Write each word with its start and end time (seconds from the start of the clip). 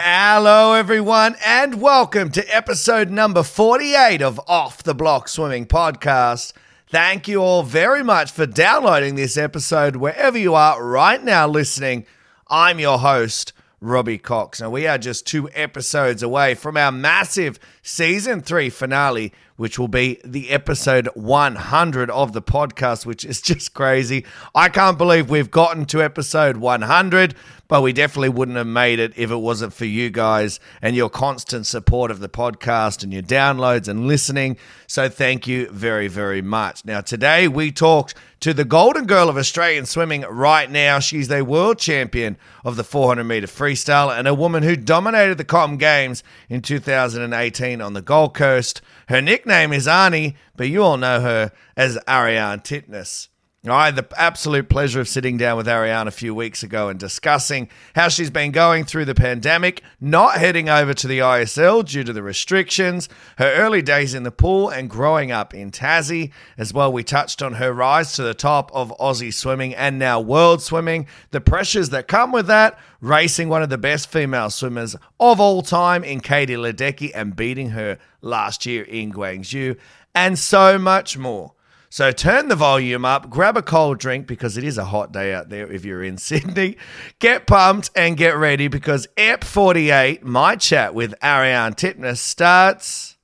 Hello, 0.00 0.74
everyone, 0.74 1.34
and 1.44 1.82
welcome 1.82 2.30
to 2.30 2.56
episode 2.56 3.10
number 3.10 3.42
48 3.42 4.22
of 4.22 4.40
Off 4.46 4.80
the 4.80 4.94
Block 4.94 5.26
Swimming 5.26 5.66
Podcast. 5.66 6.52
Thank 6.86 7.26
you 7.26 7.40
all 7.42 7.64
very 7.64 8.04
much 8.04 8.30
for 8.30 8.46
downloading 8.46 9.16
this 9.16 9.36
episode 9.36 9.96
wherever 9.96 10.38
you 10.38 10.54
are 10.54 10.84
right 10.84 11.20
now 11.20 11.48
listening. 11.48 12.06
I'm 12.46 12.78
your 12.78 13.00
host, 13.00 13.52
Robbie 13.80 14.18
Cox. 14.18 14.60
Now, 14.60 14.70
we 14.70 14.86
are 14.86 14.98
just 14.98 15.26
two 15.26 15.50
episodes 15.52 16.22
away 16.22 16.54
from 16.54 16.76
our 16.76 16.92
massive 16.92 17.58
season 17.82 18.40
three 18.40 18.70
finale, 18.70 19.32
which 19.58 19.78
will 19.78 19.88
be 19.88 20.18
the 20.24 20.48
episode 20.48 21.08
100 21.14 22.10
of 22.10 22.32
the 22.32 22.40
podcast, 22.40 23.04
which 23.04 23.24
is 23.24 23.42
just 23.42 23.74
crazy. 23.74 24.24
I 24.54 24.70
can't 24.70 24.96
believe 24.96 25.28
we've 25.28 25.50
gotten 25.50 25.84
to 25.86 26.02
episode 26.02 26.56
100 26.56 27.34
but 27.68 27.82
we 27.82 27.92
definitely 27.92 28.30
wouldn't 28.30 28.56
have 28.56 28.66
made 28.66 28.98
it 28.98 29.12
if 29.14 29.30
it 29.30 29.36
wasn't 29.36 29.74
for 29.74 29.84
you 29.84 30.08
guys 30.08 30.58
and 30.80 30.96
your 30.96 31.10
constant 31.10 31.66
support 31.66 32.10
of 32.10 32.18
the 32.18 32.28
podcast 32.28 33.04
and 33.04 33.12
your 33.12 33.22
downloads 33.22 33.88
and 33.88 34.06
listening. 34.06 34.56
So 34.86 35.10
thank 35.10 35.46
you 35.46 35.68
very, 35.68 36.08
very 36.08 36.40
much. 36.40 36.86
Now, 36.86 37.02
today 37.02 37.46
we 37.46 37.70
talked 37.70 38.14
to 38.40 38.54
the 38.54 38.64
golden 38.64 39.04
girl 39.04 39.28
of 39.28 39.36
Australian 39.36 39.84
swimming 39.84 40.22
right 40.22 40.70
now. 40.70 40.98
She's 40.98 41.28
the 41.28 41.44
world 41.44 41.78
champion 41.78 42.38
of 42.64 42.76
the 42.76 42.84
400 42.84 43.24
meter 43.24 43.46
freestyle 43.46 44.16
and 44.16 44.26
a 44.26 44.34
woman 44.34 44.62
who 44.62 44.74
dominated 44.74 45.36
the 45.36 45.44
Com 45.44 45.76
Games 45.76 46.24
in 46.48 46.62
2018 46.62 47.82
on 47.82 47.92
the 47.92 48.02
Gold 48.02 48.34
Coast. 48.34 48.80
Her 49.08 49.20
nickname 49.20 49.47
is 49.50 49.86
Arnie, 49.86 50.34
but 50.56 50.68
you 50.68 50.82
all 50.82 50.96
know 50.96 51.20
her 51.20 51.52
as 51.76 51.98
Ariarne 52.06 52.62
Titmus. 52.62 53.28
I 53.72 53.86
had 53.86 53.96
the 53.96 54.06
absolute 54.16 54.68
pleasure 54.68 55.00
of 55.00 55.08
sitting 55.08 55.36
down 55.36 55.56
with 55.56 55.66
Ariarne 55.66 56.06
a 56.06 56.12
few 56.12 56.34
weeks 56.34 56.62
ago 56.62 56.88
and 56.88 56.98
discussing 56.98 57.68
how 57.94 58.08
she's 58.08 58.30
been 58.30 58.52
going 58.52 58.84
through 58.84 59.06
the 59.06 59.14
pandemic, 59.14 59.82
not 60.00 60.38
heading 60.38 60.68
over 60.68 60.94
to 60.94 61.08
the 61.08 61.18
ISL 61.18 61.84
due 61.84 62.04
to 62.04 62.12
the 62.12 62.22
restrictions, 62.22 63.08
her 63.36 63.52
early 63.54 63.82
days 63.82 64.14
in 64.14 64.22
the 64.22 64.30
pool, 64.30 64.68
and 64.68 64.88
growing 64.88 65.32
up 65.32 65.54
in 65.54 65.70
Tassie. 65.70 66.30
As 66.56 66.72
well, 66.72 66.92
we 66.92 67.02
touched 67.02 67.42
on 67.42 67.54
her 67.54 67.72
rise 67.72 68.12
to 68.12 68.22
the 68.22 68.34
top 68.34 68.70
of 68.72 68.96
Aussie 68.98 69.34
swimming 69.34 69.74
and 69.74 69.98
now 69.98 70.20
world 70.20 70.62
swimming, 70.62 71.06
the 71.32 71.40
pressures 71.40 71.90
that 71.90 72.06
come 72.06 72.30
with 72.30 72.46
that, 72.46 72.78
racing 73.00 73.48
one 73.48 73.62
of 73.62 73.70
the 73.70 73.78
best 73.78 74.10
female 74.10 74.50
swimmers 74.50 74.94
of 75.18 75.40
all 75.40 75.62
time 75.62 76.04
in 76.04 76.20
Katie 76.20 76.54
Ledecky 76.54 77.10
and 77.14 77.34
beating 77.34 77.70
her 77.70 77.98
last 78.20 78.66
year 78.66 78.84
in 78.84 79.12
Gwangju, 79.12 79.76
and 80.14 80.38
so 80.38 80.78
much 80.78 81.18
more. 81.18 81.54
So 81.90 82.12
turn 82.12 82.48
the 82.48 82.56
volume 82.56 83.04
up, 83.06 83.30
grab 83.30 83.56
a 83.56 83.62
cold 83.62 83.98
drink 83.98 84.26
because 84.26 84.58
it 84.58 84.64
is 84.64 84.76
a 84.76 84.84
hot 84.84 85.10
day 85.10 85.32
out 85.32 85.48
there 85.48 85.70
if 85.72 85.84
you're 85.84 86.04
in 86.04 86.18
Sydney. 86.18 86.76
Get 87.18 87.46
pumped 87.46 87.90
and 87.96 88.16
get 88.16 88.36
ready 88.36 88.68
because 88.68 89.06
EP 89.16 89.42
48, 89.42 90.22
my 90.24 90.56
chat 90.56 90.94
with 90.94 91.14
Ariarne 91.22 91.74
Titmus, 91.74 92.18
starts 92.18 93.16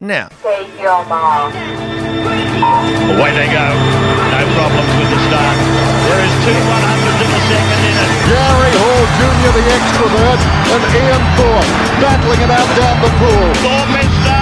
now. 0.00 0.28
Take 0.42 0.68
your 0.80 1.04
mom. 1.06 1.52
Away 3.14 3.32
they 3.32 3.46
go. 3.46 3.66
No 3.70 4.42
problems 4.58 4.90
with 4.98 5.10
the 5.10 5.20
start. 5.30 5.56
There 6.10 6.22
is 6.26 6.34
two 6.44 6.56
100s 6.56 7.20
in 7.22 7.30
the 7.30 7.40
second 7.46 7.80
in 7.86 7.94
it. 7.94 8.10
Gary 8.26 8.74
Hall 8.74 9.04
Jr., 9.18 9.50
the 9.54 9.64
extrovert, 9.70 10.40
and 10.74 10.82
Ian 10.98 11.24
Thorpe 11.38 11.70
battling 12.02 12.40
it 12.42 12.50
out 12.50 12.70
down 12.74 12.96
the 13.02 13.10
pool. 13.22 13.46
Thorpe 13.62 14.39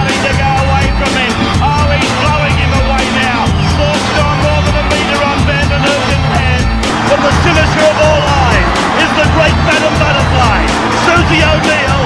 But 7.19 7.35
the 7.35 7.43
signature 7.43 7.83
of 7.83 7.99
all 7.99 8.23
eyes 8.47 8.63
is 9.03 9.11
the 9.19 9.27
great 9.35 9.51
Madam 9.67 9.91
Butterfly, 9.99 10.59
Susie 11.03 11.43
O'Neill. 11.43 12.03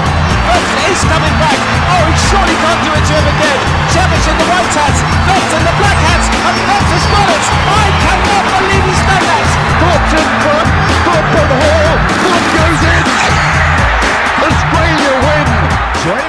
He's 0.89 1.05
coming 1.05 1.35
back. 1.37 1.53
Oh, 1.53 2.01
he 2.09 2.17
surely 2.33 2.57
can't 2.57 2.81
do 2.81 2.89
it 2.97 3.05
to 3.05 3.13
him 3.21 3.27
again. 3.29 3.59
Cavic 3.93 4.25
in 4.25 4.37
the 4.41 4.47
white 4.49 4.73
hats, 4.73 5.05
Phelps 5.29 5.53
in 5.53 5.61
the 5.69 5.75
black 5.77 5.99
hats, 6.01 6.27
and 6.33 6.55
Phelps 6.65 6.91
has 6.97 7.05
got 7.13 7.29
it. 7.29 7.43
I 7.45 7.85
cannot 8.01 8.45
believe 8.57 8.85
he's 8.89 9.03
done 9.05 9.21
that. 9.29 9.45
Thorpe's 9.77 10.13
in 10.17 10.29
front. 10.41 10.69
Thorpe 11.05 11.35
and 11.45 11.51
Hall. 11.61 11.93
Thorpe 12.17 12.52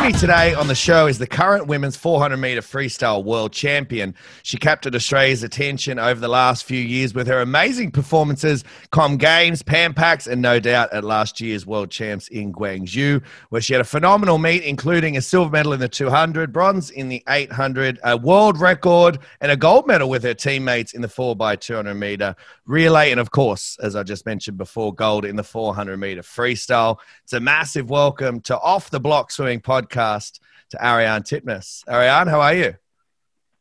me 0.04 0.12
today 0.12 0.52
on 0.52 0.66
the 0.68 0.74
show 0.74 1.06
is 1.06 1.16
the 1.16 1.26
current 1.26 1.66
women's 1.66 1.96
400 1.96 2.36
meter 2.36 2.60
freestyle 2.60 3.24
world 3.24 3.54
champion. 3.54 4.14
She 4.42 4.58
captured 4.58 4.94
Australia's 4.94 5.42
attention 5.42 5.98
over 5.98 6.20
the 6.20 6.28
last 6.28 6.64
few 6.64 6.80
years 6.80 7.14
with 7.14 7.26
her 7.26 7.40
amazing 7.40 7.90
performances, 7.90 8.64
Com 8.90 9.16
Games, 9.16 9.62
Pan 9.62 9.94
Pacs, 9.94 10.26
and 10.26 10.42
no 10.42 10.60
doubt 10.60 10.92
at 10.92 11.04
last 11.04 11.40
year's 11.40 11.64
world 11.64 11.90
champs 11.90 12.28
in 12.28 12.52
Gwangju, 12.52 13.24
where 13.48 13.62
she 13.62 13.72
had 13.72 13.80
a 13.80 13.84
phenomenal 13.84 14.36
meet, 14.36 14.62
including 14.64 15.16
a 15.16 15.22
silver 15.22 15.50
medal 15.50 15.72
in 15.72 15.80
the 15.80 15.88
200, 15.88 16.52
bronze 16.52 16.90
in 16.90 17.08
the 17.08 17.22
800, 17.26 17.98
a 18.04 18.14
world 18.14 18.60
record, 18.60 19.18
and 19.40 19.50
a 19.50 19.56
gold 19.56 19.86
medal 19.86 20.10
with 20.10 20.22
her 20.24 20.34
teammates 20.34 20.92
in 20.92 21.00
the 21.00 21.08
4x200 21.08 21.96
meter 21.96 22.36
relay, 22.66 23.10
and 23.10 23.20
of 23.20 23.30
course, 23.30 23.78
as 23.82 23.96
I 23.96 24.02
just 24.02 24.26
mentioned 24.26 24.58
before, 24.58 24.94
gold 24.94 25.24
in 25.24 25.36
the 25.36 25.42
400 25.42 25.96
meter 25.96 26.20
freestyle. 26.20 26.98
It's 27.22 27.32
a 27.32 27.40
massive 27.40 27.88
welcome 27.88 28.42
to 28.42 28.58
Off 28.58 28.90
the 28.90 29.00
Block 29.00 29.30
Swimming 29.30 29.62
podcast 29.62 29.93
to 29.94 30.84
Ariarne 30.84 31.22
Titmus. 31.22 31.84
Ariarne, 31.88 32.28
how 32.28 32.40
are 32.40 32.54
you? 32.54 32.74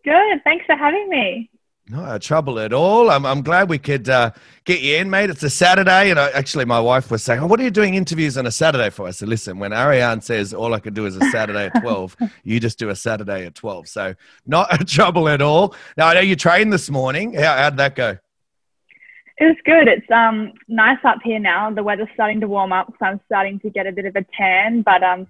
Good. 0.04 0.44
Thanks 0.44 0.66
for 0.66 0.76
having 0.76 1.10
me. 1.10 1.50
No 1.90 2.18
trouble 2.18 2.60
at 2.60 2.72
all. 2.72 3.12
I'm, 3.12 3.26
I'm 3.26 3.42
glad 3.42 3.68
we 3.68 3.78
could 3.78 4.08
uh, 4.08 4.32
get 4.64 4.80
you 4.80 4.96
in, 4.96 5.10
mate. 5.10 5.30
It's 5.30 5.44
a 5.44 5.50
Saturday, 5.50 6.12
and 6.12 6.20
I, 6.20 6.30
actually, 6.32 6.64
my 6.64 6.80
wife 6.80 7.12
was 7.12 7.22
saying, 7.24 7.42
oh, 7.42 7.46
"What 7.46 7.60
are 7.60 7.64
you 7.64 7.72
doing 7.72 7.96
interviews 7.96 8.38
on 8.38 8.46
a 8.46 8.52
Saturday 8.52 8.90
for?" 8.90 9.06
I 9.06 9.12
said, 9.12 9.28
"Listen, 9.28 9.60
when 9.60 9.72
Ariarne 9.72 10.24
says 10.24 10.54
all 10.54 10.74
I 10.74 10.80
can 10.80 10.94
do 10.94 11.06
is 11.06 11.18
a 11.18 11.30
Saturday 11.30 11.66
at 11.66 11.82
12, 11.82 12.16
you 12.46 12.62
just 12.62 12.80
do 12.80 12.88
a 12.88 12.96
Saturday 12.96 13.46
at 13.46 13.56
12." 13.56 13.90
So, 13.90 14.16
not 14.48 14.74
a 14.82 14.86
trouble 14.86 15.28
at 15.28 15.42
all. 15.42 15.76
Now, 15.98 16.08
I 16.08 16.14
know 16.14 16.22
you 16.22 16.38
trained 16.38 16.72
this 16.72 16.90
morning. 16.90 17.34
How 17.34 17.58
how'd 17.58 17.76
that 17.76 17.96
go? 17.96 18.18
It 19.40 19.46
was 19.46 19.58
good. 19.66 19.90
It's 19.90 20.10
um 20.10 20.54
nice 20.70 21.00
up 21.04 21.18
here 21.22 21.40
now. 21.40 21.70
The 21.70 21.84
weather's 21.84 22.08
starting 22.14 22.40
to 22.42 22.48
warm 22.48 22.72
up, 22.72 22.94
so 22.98 23.06
I'm 23.06 23.20
starting 23.26 23.60
to 23.60 23.70
get 23.70 23.88
a 23.88 23.92
bit 23.92 24.06
of 24.06 24.16
a 24.16 24.26
tan. 24.38 24.84
But 24.84 25.04
um, 25.04 25.28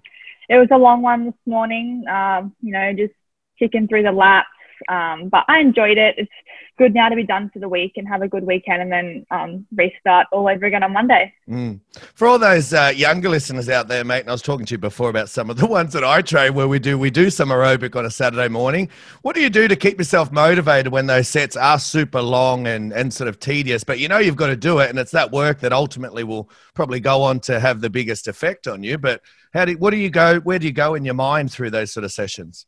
it 0.49 0.57
was 0.57 0.67
a 0.71 0.77
long 0.77 1.01
one 1.01 1.25
this 1.25 1.33
morning. 1.45 2.03
Um, 2.09 2.55
you 2.61 2.73
know, 2.73 2.93
just 2.93 3.13
kicking 3.59 3.87
through 3.87 4.03
the 4.03 4.11
laps. 4.11 4.47
Um, 4.89 5.29
but 5.29 5.45
I 5.47 5.59
enjoyed 5.59 5.97
it. 5.97 6.15
It's 6.17 6.31
good 6.77 6.93
now 6.93 7.09
to 7.09 7.15
be 7.15 7.23
done 7.23 7.49
for 7.51 7.59
the 7.59 7.69
week 7.69 7.93
and 7.97 8.07
have 8.07 8.21
a 8.21 8.27
good 8.27 8.45
weekend, 8.45 8.81
and 8.81 8.91
then 8.91 9.25
um, 9.31 9.65
restart 9.75 10.27
all 10.31 10.47
over 10.47 10.65
again 10.65 10.83
on 10.83 10.91
Monday. 10.91 11.33
Mm. 11.47 11.79
For 12.15 12.27
all 12.27 12.39
those 12.39 12.73
uh, 12.73 12.91
younger 12.95 13.29
listeners 13.29 13.69
out 13.69 13.87
there, 13.87 14.03
mate, 14.03 14.21
and 14.21 14.29
I 14.29 14.31
was 14.31 14.41
talking 14.41 14.65
to 14.65 14.73
you 14.73 14.77
before 14.77 15.09
about 15.09 15.29
some 15.29 15.49
of 15.49 15.57
the 15.57 15.65
ones 15.67 15.93
that 15.93 16.03
I 16.03 16.21
train 16.21 16.53
where 16.53 16.67
we 16.67 16.79
do 16.79 16.97
we 16.97 17.11
do 17.11 17.29
some 17.29 17.49
aerobic 17.49 17.95
on 17.95 18.05
a 18.05 18.11
Saturday 18.11 18.47
morning. 18.47 18.89
What 19.21 19.35
do 19.35 19.41
you 19.41 19.49
do 19.49 19.67
to 19.67 19.75
keep 19.75 19.97
yourself 19.97 20.31
motivated 20.31 20.91
when 20.91 21.05
those 21.05 21.27
sets 21.27 21.55
are 21.55 21.79
super 21.79 22.21
long 22.21 22.67
and, 22.67 22.91
and 22.93 23.13
sort 23.13 23.27
of 23.27 23.39
tedious? 23.39 23.83
But 23.83 23.99
you 23.99 24.07
know 24.07 24.17
you've 24.17 24.35
got 24.35 24.47
to 24.47 24.55
do 24.55 24.79
it, 24.79 24.89
and 24.89 24.97
it's 24.97 25.11
that 25.11 25.31
work 25.31 25.59
that 25.59 25.73
ultimately 25.73 26.23
will 26.23 26.49
probably 26.73 26.99
go 26.99 27.21
on 27.21 27.39
to 27.41 27.59
have 27.59 27.81
the 27.81 27.89
biggest 27.89 28.27
effect 28.27 28.67
on 28.67 28.83
you. 28.83 28.97
But 28.97 29.21
how 29.53 29.65
do 29.65 29.73
what 29.73 29.91
do 29.91 29.97
you 29.97 30.09
go? 30.09 30.39
Where 30.39 30.59
do 30.59 30.65
you 30.65 30.73
go 30.73 30.95
in 30.95 31.05
your 31.05 31.13
mind 31.13 31.51
through 31.51 31.69
those 31.69 31.91
sort 31.91 32.03
of 32.03 32.11
sessions? 32.11 32.65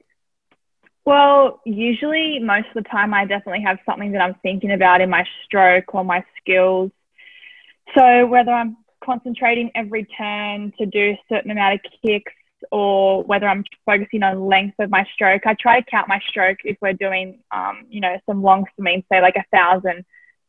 Well, 1.06 1.62
usually, 1.66 2.40
most 2.40 2.68
of 2.76 2.84
the 2.84 2.90
time, 2.90 3.14
I 3.14 3.26
definitely 3.26 3.62
have 3.64 3.78
something 3.86 4.12
that 4.14 4.22
I'm 4.22 4.34
thinking 4.42 4.72
about 4.72 5.02
in 5.02 5.10
my 5.10 5.24
stroke 5.46 5.94
or 5.94 6.04
my 6.04 6.24
skills. 6.42 6.92
So, 7.96 8.26
whether 8.26 8.52
I'm 8.52 8.78
concentrating 9.04 9.70
every 9.76 10.06
turn 10.06 10.74
to 10.80 10.86
do 10.88 11.12
a 11.12 11.22
certain 11.30 11.52
amount 11.52 11.76
of 11.76 11.92
kicks 12.04 12.34
or 12.72 13.24
whether 13.24 13.48
I'm 13.48 13.64
focusing 13.86 14.24
on 14.24 14.48
length 14.48 14.80
of 14.80 14.90
my 14.90 15.06
stroke, 15.14 15.44
I 15.46 15.54
try 15.54 15.80
to 15.80 15.86
count 15.86 16.08
my 16.08 16.20
stroke 16.28 16.60
if 16.64 16.78
we're 16.82 16.94
doing, 16.94 17.40
um, 17.52 17.86
you 17.88 18.02
know, 18.02 18.18
some 18.26 18.42
long 18.42 18.66
swimming, 18.74 19.04
say 19.12 19.22
like 19.22 19.36
a 19.36 19.46
thousand 19.52 20.06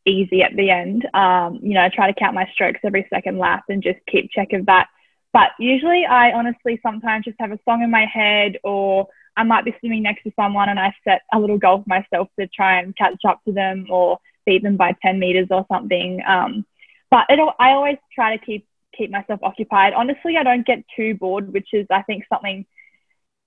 easy 0.07 0.43
at 0.43 0.57
the 0.57 0.71
end. 0.71 1.07
Um, 1.13 1.59
you 1.63 1.75
know, 1.75 1.83
I 1.83 1.91
try 1.91 2.11
to 2.11 2.19
count 2.19 2.35
my 2.35 2.49
strokes 2.55 2.81
every 2.83 3.07
second 3.11 3.39
lap 3.39 3.65
and 3.69 3.83
just 3.83 3.99
keep 4.11 4.31
check 4.31 4.55
of 4.55 4.67
that. 4.67 4.89
But 5.35 5.51
usually, 5.59 6.07
I 6.07 6.33
honestly 6.33 6.81
sometimes 6.83 7.27
just 7.27 7.37
have 7.41 7.53
a 7.53 7.59
song 7.67 7.83
in 7.83 7.91
my 7.91 8.07
head 8.07 8.57
or 8.65 9.09
I 9.37 9.43
might 9.43 9.65
be 9.65 9.75
swimming 9.81 10.03
next 10.03 10.23
to 10.25 10.33
someone 10.37 10.69
and 10.69 10.79
I 10.79 10.95
set 11.05 11.23
a 11.33 11.39
little 11.39 11.59
goal 11.59 11.83
for 11.83 11.89
myself 11.89 12.29
to 12.39 12.47
try 12.49 12.81
and 12.81 12.97
catch 12.97 13.25
up 13.27 13.43
to 13.45 13.53
them 13.53 13.87
or 13.91 14.19
beat 14.47 14.63
them 14.63 14.77
by 14.77 14.95
10 15.03 15.19
meters 15.19 15.49
or 15.51 15.67
something. 15.71 16.23
Um, 16.27 16.65
but 17.11 17.27
it, 17.29 17.39
I 17.59 17.73
always 17.73 17.99
try 18.15 18.37
to 18.37 18.45
keep 18.45 18.67
keep 18.97 19.11
myself 19.11 19.41
occupied. 19.43 19.93
Honestly, 19.93 20.37
I 20.39 20.43
don't 20.43 20.67
get 20.67 20.83
too 20.97 21.15
bored, 21.15 21.53
which 21.53 21.69
is 21.73 21.87
I 21.91 22.03
think 22.03 22.25
something 22.33 22.65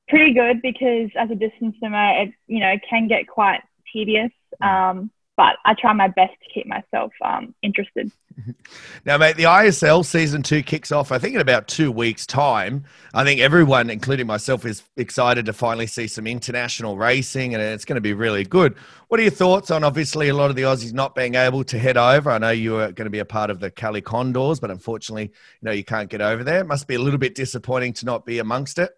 pretty 0.08 0.34
good 0.34 0.62
because 0.62 1.10
as 1.16 1.30
a 1.32 1.36
distance 1.36 1.76
swimmer, 1.80 2.22
it 2.22 2.34
you 2.48 2.60
know 2.60 2.76
can 2.90 3.08
get 3.08 3.28
quite 3.28 3.62
tedious. 3.92 4.32
Um, 4.62 5.12
but 5.40 5.56
I 5.64 5.74
try 5.74 5.94
my 5.94 6.10
best 6.10 6.34
to 6.44 6.54
keep 6.54 6.68
myself 6.68 7.14
um, 7.24 7.56
interested. 7.64 8.12
Now, 9.06 9.18
mate, 9.18 9.36
the 9.36 9.44
ISL 9.44 10.06
season 10.06 10.44
two 10.44 10.64
kicks 10.64 10.92
off, 10.92 11.12
I 11.12 11.18
think, 11.18 11.36
in 11.36 11.42
about 11.42 11.68
two 11.68 11.92
weeks' 11.92 12.26
time. 12.26 12.86
I 13.14 13.24
think 13.24 13.42
everyone, 13.42 13.90
including 13.90 14.28
myself, 14.28 14.66
is 14.66 14.84
excited 14.96 15.46
to 15.48 15.54
finally 15.54 15.88
see 15.88 16.08
some 16.08 16.26
international 16.26 16.98
racing, 16.98 17.54
and 17.54 17.62
it's 17.62 17.84
going 17.84 17.96
to 17.96 18.02
be 18.02 18.14
really 18.14 18.46
good. 18.46 18.76
What 19.08 19.20
are 19.20 19.24
your 19.24 19.32
thoughts 19.32 19.72
on 19.72 19.84
obviously 19.84 20.30
a 20.30 20.34
lot 20.34 20.50
of 20.50 20.56
the 20.56 20.64
Aussies 20.64 20.94
not 20.94 21.16
being 21.16 21.36
able 21.36 21.64
to 21.66 21.78
head 21.78 21.98
over? 21.98 22.30
I 22.32 22.38
know 22.38 22.52
you 22.52 22.74
were 22.74 22.92
going 22.92 23.06
to 23.06 23.10
be 23.10 23.20
a 23.20 23.26
part 23.26 23.50
of 23.50 23.60
the 23.60 23.72
Cali 23.72 24.02
Condors, 24.02 24.60
but 24.60 24.72
unfortunately, 24.72 25.24
you 25.24 25.64
know, 25.64 25.72
you 25.72 25.84
can't 25.84 26.10
get 26.10 26.22
over 26.22 26.44
there. 26.44 26.60
It 26.62 26.68
must 26.68 26.88
be 26.88 26.96
a 26.96 27.02
little 27.02 27.20
bit 27.20 27.36
disappointing 27.36 27.94
to 27.94 28.06
not 28.06 28.26
be 28.26 28.40
amongst 28.40 28.80
it. 28.80 28.92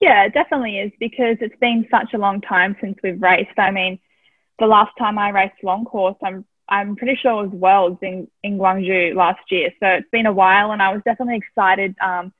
Yeah, 0.00 0.24
it 0.24 0.34
definitely 0.34 0.78
is 0.78 0.92
because 0.98 1.36
it's 1.40 1.58
been 1.60 1.86
such 1.90 2.12
a 2.14 2.18
long 2.18 2.40
time 2.40 2.76
since 2.80 2.98
we've 3.02 3.20
raced. 3.20 3.58
I 3.58 3.70
mean, 3.70 3.98
the 4.60 4.66
last 4.66 4.92
time 4.98 5.18
I 5.18 5.30
raced 5.30 5.64
long 5.64 5.84
course, 5.84 6.16
I'm 6.22 6.44
I'm 6.68 6.94
pretty 6.94 7.16
sure 7.16 7.32
it 7.32 7.48
was 7.48 7.50
Worlds 7.50 7.98
in, 8.00 8.28
in 8.44 8.56
Gwangju 8.56 9.16
last 9.16 9.40
year. 9.50 9.70
So 9.80 9.88
it's 9.88 10.10
been 10.12 10.26
a 10.26 10.32
while, 10.32 10.70
and 10.70 10.80
I 10.80 10.92
was 10.92 11.02
definitely 11.04 11.38
excited 11.38 11.96
um, 12.00 12.32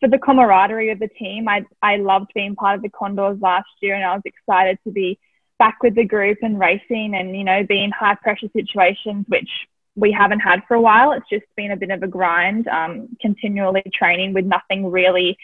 for 0.00 0.08
the 0.08 0.18
camaraderie 0.18 0.90
of 0.90 0.98
the 0.98 1.08
team. 1.08 1.48
I 1.48 1.66
I 1.82 1.96
loved 1.96 2.30
being 2.34 2.56
part 2.56 2.76
of 2.76 2.82
the 2.82 2.88
Condors 2.88 3.38
last 3.40 3.68
year, 3.82 3.94
and 3.94 4.04
I 4.04 4.14
was 4.14 4.22
excited 4.24 4.78
to 4.84 4.90
be 4.90 5.18
back 5.58 5.82
with 5.82 5.94
the 5.94 6.04
group 6.04 6.38
and 6.42 6.58
racing, 6.58 7.14
and 7.14 7.36
you 7.36 7.44
know, 7.44 7.64
be 7.64 7.82
in 7.84 7.90
high 7.90 8.14
pressure 8.14 8.48
situations, 8.54 9.26
which 9.28 9.50
we 9.94 10.12
haven't 10.12 10.40
had 10.40 10.62
for 10.68 10.74
a 10.74 10.80
while. 10.80 11.12
It's 11.12 11.28
just 11.28 11.46
been 11.56 11.72
a 11.72 11.76
bit 11.76 11.90
of 11.90 12.02
a 12.02 12.06
grind, 12.06 12.68
um, 12.68 13.16
continually 13.20 13.82
training 13.92 14.34
with 14.34 14.44
nothing 14.44 14.90
really 14.90 15.38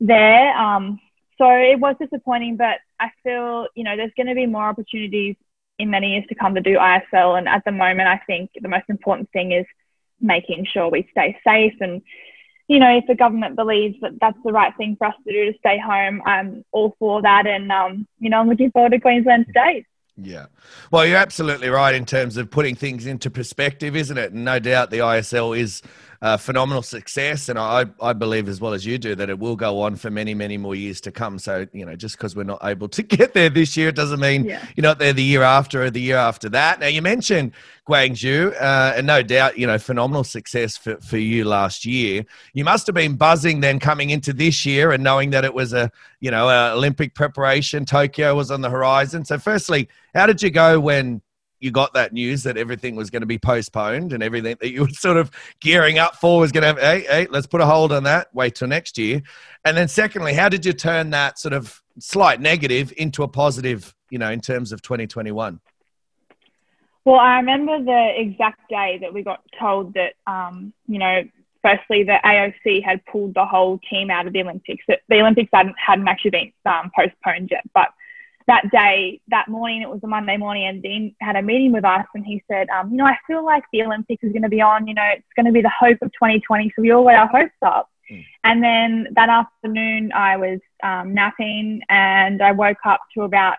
there. 0.00 0.56
Um, 0.56 0.98
so 1.38 1.48
it 1.48 1.78
was 1.78 1.96
disappointing, 2.00 2.56
but 2.56 2.78
I 2.98 3.10
feel, 3.22 3.68
you 3.74 3.84
know, 3.84 3.96
there's 3.96 4.12
going 4.16 4.28
to 4.28 4.34
be 4.34 4.46
more 4.46 4.64
opportunities 4.64 5.36
in 5.78 5.90
many 5.90 6.12
years 6.12 6.24
to 6.28 6.34
come 6.34 6.54
to 6.54 6.60
do 6.60 6.76
ISL. 6.76 7.38
And 7.38 7.48
at 7.48 7.64
the 7.64 7.72
moment, 7.72 8.08
I 8.08 8.20
think 8.26 8.50
the 8.60 8.68
most 8.68 8.84
important 8.88 9.30
thing 9.32 9.52
is 9.52 9.66
making 10.20 10.66
sure 10.72 10.88
we 10.88 11.08
stay 11.10 11.36
safe. 11.46 11.74
And, 11.80 12.02
you 12.68 12.78
know, 12.78 12.96
if 12.96 13.04
the 13.06 13.14
government 13.14 13.56
believes 13.56 13.96
that 14.00 14.12
that's 14.20 14.38
the 14.44 14.52
right 14.52 14.72
thing 14.76 14.96
for 14.96 15.08
us 15.08 15.14
to 15.26 15.32
do 15.32 15.52
to 15.52 15.58
stay 15.58 15.78
home, 15.78 16.22
I'm 16.24 16.64
all 16.72 16.94
for 16.98 17.22
that. 17.22 17.46
And, 17.46 17.70
um, 17.72 18.06
you 18.18 18.30
know, 18.30 18.40
I'm 18.40 18.48
looking 18.48 18.70
forward 18.70 18.92
to 18.92 19.00
Queensland 19.00 19.46
State. 19.50 19.86
Yeah. 20.16 20.46
Well, 20.90 21.06
you're 21.06 21.16
absolutely 21.16 21.70
right 21.70 21.94
in 21.94 22.04
terms 22.04 22.36
of 22.36 22.50
putting 22.50 22.74
things 22.74 23.06
into 23.06 23.30
perspective, 23.30 23.96
isn't 23.96 24.18
it? 24.18 24.32
And 24.32 24.44
no 24.44 24.58
doubt 24.58 24.90
the 24.90 24.98
ISL 24.98 25.58
is 25.58 25.82
a 26.24 26.38
phenomenal 26.38 26.82
success. 26.82 27.48
And 27.48 27.58
I, 27.58 27.84
I 28.00 28.12
believe, 28.12 28.48
as 28.48 28.60
well 28.60 28.72
as 28.72 28.86
you 28.86 28.96
do, 28.96 29.16
that 29.16 29.28
it 29.28 29.36
will 29.36 29.56
go 29.56 29.80
on 29.80 29.96
for 29.96 30.08
many, 30.08 30.34
many 30.34 30.56
more 30.56 30.76
years 30.76 31.00
to 31.00 31.10
come. 31.10 31.36
So, 31.36 31.66
you 31.72 31.84
know, 31.84 31.96
just 31.96 32.16
because 32.16 32.36
we're 32.36 32.44
not 32.44 32.60
able 32.62 32.88
to 32.90 33.02
get 33.02 33.34
there 33.34 33.50
this 33.50 33.76
year, 33.76 33.88
it 33.88 33.96
doesn't 33.96 34.20
mean 34.20 34.44
yeah. 34.44 34.64
you're 34.76 34.82
not 34.82 35.00
there 35.00 35.12
the 35.12 35.22
year 35.22 35.42
after 35.42 35.82
or 35.82 35.90
the 35.90 36.00
year 36.00 36.16
after 36.16 36.48
that. 36.50 36.78
Now, 36.78 36.86
you 36.86 37.02
mentioned 37.02 37.50
Gwangju, 37.88 38.54
uh, 38.54 38.92
and 38.96 39.04
no 39.04 39.24
doubt, 39.24 39.58
you 39.58 39.66
know, 39.66 39.78
phenomenal 39.78 40.22
success 40.22 40.76
for, 40.76 40.96
for 40.98 41.18
you 41.18 41.44
last 41.44 41.84
year. 41.84 42.24
You 42.52 42.64
must 42.64 42.86
have 42.86 42.94
been 42.94 43.16
buzzing 43.16 43.58
then 43.58 43.80
coming 43.80 44.10
into 44.10 44.32
this 44.32 44.64
year 44.64 44.92
and 44.92 45.02
knowing 45.02 45.30
that 45.30 45.44
it 45.44 45.52
was 45.52 45.72
a, 45.72 45.90
you 46.20 46.30
know, 46.30 46.48
a 46.48 46.72
Olympic 46.72 47.16
preparation. 47.16 47.84
Tokyo 47.84 48.36
was 48.36 48.52
on 48.52 48.60
the 48.60 48.70
horizon. 48.70 49.24
So, 49.24 49.38
firstly, 49.38 49.88
how 50.14 50.26
did 50.26 50.40
you 50.40 50.50
go 50.50 50.78
when 50.78 51.20
you 51.62 51.70
got 51.70 51.94
that 51.94 52.12
news 52.12 52.42
that 52.42 52.56
everything 52.56 52.96
was 52.96 53.08
going 53.08 53.20
to 53.22 53.26
be 53.26 53.38
postponed 53.38 54.12
and 54.12 54.22
everything 54.22 54.56
that 54.60 54.70
you 54.72 54.82
were 54.82 54.88
sort 54.88 55.16
of 55.16 55.30
gearing 55.60 55.98
up 55.98 56.16
for 56.16 56.40
was 56.40 56.50
going 56.50 56.62
to 56.62 56.66
have, 56.66 56.78
hey, 56.78 57.06
hey, 57.08 57.26
let's 57.30 57.46
put 57.46 57.60
a 57.60 57.66
hold 57.66 57.92
on 57.92 58.02
that, 58.02 58.28
wait 58.34 58.56
till 58.56 58.68
next 58.68 58.98
year. 58.98 59.22
And 59.64 59.76
then 59.76 59.86
secondly, 59.86 60.34
how 60.34 60.48
did 60.48 60.66
you 60.66 60.72
turn 60.72 61.10
that 61.10 61.38
sort 61.38 61.54
of 61.54 61.80
slight 62.00 62.40
negative 62.40 62.92
into 62.96 63.22
a 63.22 63.28
positive, 63.28 63.94
you 64.10 64.18
know, 64.18 64.30
in 64.30 64.40
terms 64.40 64.72
of 64.72 64.82
2021? 64.82 65.60
Well, 67.04 67.16
I 67.18 67.36
remember 67.36 67.82
the 67.82 68.12
exact 68.16 68.68
day 68.68 68.98
that 69.00 69.14
we 69.14 69.22
got 69.22 69.42
told 69.58 69.94
that, 69.94 70.14
um, 70.26 70.72
you 70.88 70.98
know, 70.98 71.22
firstly, 71.62 72.02
the 72.02 72.18
AOC 72.24 72.82
had 72.84 73.04
pulled 73.06 73.34
the 73.34 73.44
whole 73.44 73.78
team 73.88 74.10
out 74.10 74.26
of 74.26 74.32
the 74.32 74.40
Olympics. 74.40 74.84
The 74.86 75.20
Olympics 75.20 75.50
hadn't, 75.52 75.76
hadn't 75.78 76.08
actually 76.08 76.30
been 76.30 76.52
um, 76.66 76.90
postponed 76.96 77.50
yet. 77.50 77.62
But 77.72 77.88
that 78.52 78.70
day, 78.70 79.18
that 79.28 79.48
morning, 79.48 79.80
it 79.80 79.88
was 79.88 80.00
a 80.04 80.06
Monday 80.06 80.36
morning, 80.36 80.66
and 80.66 80.82
Dean 80.82 81.16
had 81.22 81.36
a 81.36 81.42
meeting 81.42 81.72
with 81.72 81.86
us, 81.86 82.04
and 82.14 82.24
he 82.24 82.44
said, 82.50 82.68
um, 82.68 82.90
you 82.90 82.98
know, 82.98 83.06
I 83.06 83.16
feel 83.26 83.42
like 83.42 83.64
the 83.72 83.82
Olympics 83.82 84.22
is 84.22 84.32
going 84.32 84.42
to 84.42 84.50
be 84.50 84.60
on. 84.60 84.86
You 84.86 84.92
know, 84.92 85.08
it's 85.16 85.24
going 85.34 85.46
to 85.46 85.52
be 85.52 85.62
the 85.62 85.70
hope 85.70 85.96
of 86.02 86.12
2020, 86.12 86.70
so 86.76 86.82
we 86.82 86.90
all 86.90 87.04
got 87.04 87.14
our 87.14 87.28
hopes 87.28 87.54
up. 87.62 87.88
Mm. 88.10 88.24
And 88.44 88.62
then 88.62 89.06
that 89.14 89.30
afternoon, 89.30 90.12
I 90.12 90.36
was 90.36 90.60
um, 90.82 91.14
napping, 91.14 91.80
and 91.88 92.42
I 92.42 92.52
woke 92.52 92.84
up 92.84 93.00
to 93.14 93.22
about 93.22 93.56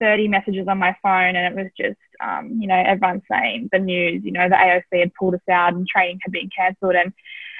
30 0.00 0.26
messages 0.26 0.66
on 0.66 0.78
my 0.78 0.96
phone, 1.04 1.36
and 1.36 1.56
it 1.56 1.62
was 1.62 1.70
just, 1.78 2.00
um, 2.20 2.58
you 2.60 2.66
know, 2.66 2.82
everyone 2.84 3.22
saying 3.30 3.68
the 3.70 3.78
news, 3.78 4.22
you 4.24 4.32
know, 4.32 4.48
the 4.48 4.56
AOC 4.56 4.98
had 4.98 5.14
pulled 5.14 5.34
us 5.34 5.48
out 5.48 5.74
and 5.74 5.86
training 5.86 6.18
had 6.20 6.32
been 6.32 6.50
cancelled. 6.56 6.96
And 6.96 7.12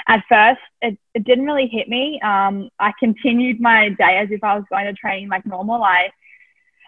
at 0.09 0.25
first, 0.29 0.61
it, 0.81 0.99
it 1.15 1.23
didn't 1.23 1.47
really 1.47 1.69
hit 1.69 1.89
me. 1.89 2.21
Um, 2.23 2.71
I 2.81 2.91
continued 2.99 3.61
my 3.61 3.91
day 3.91 4.19
as 4.19 4.33
if 4.33 4.43
I 4.43 4.57
was 4.57 4.65
going 4.69 4.87
to 4.87 4.95
training 4.95 5.29
like 5.29 5.47
normal. 5.47 5.85
I 5.85 6.11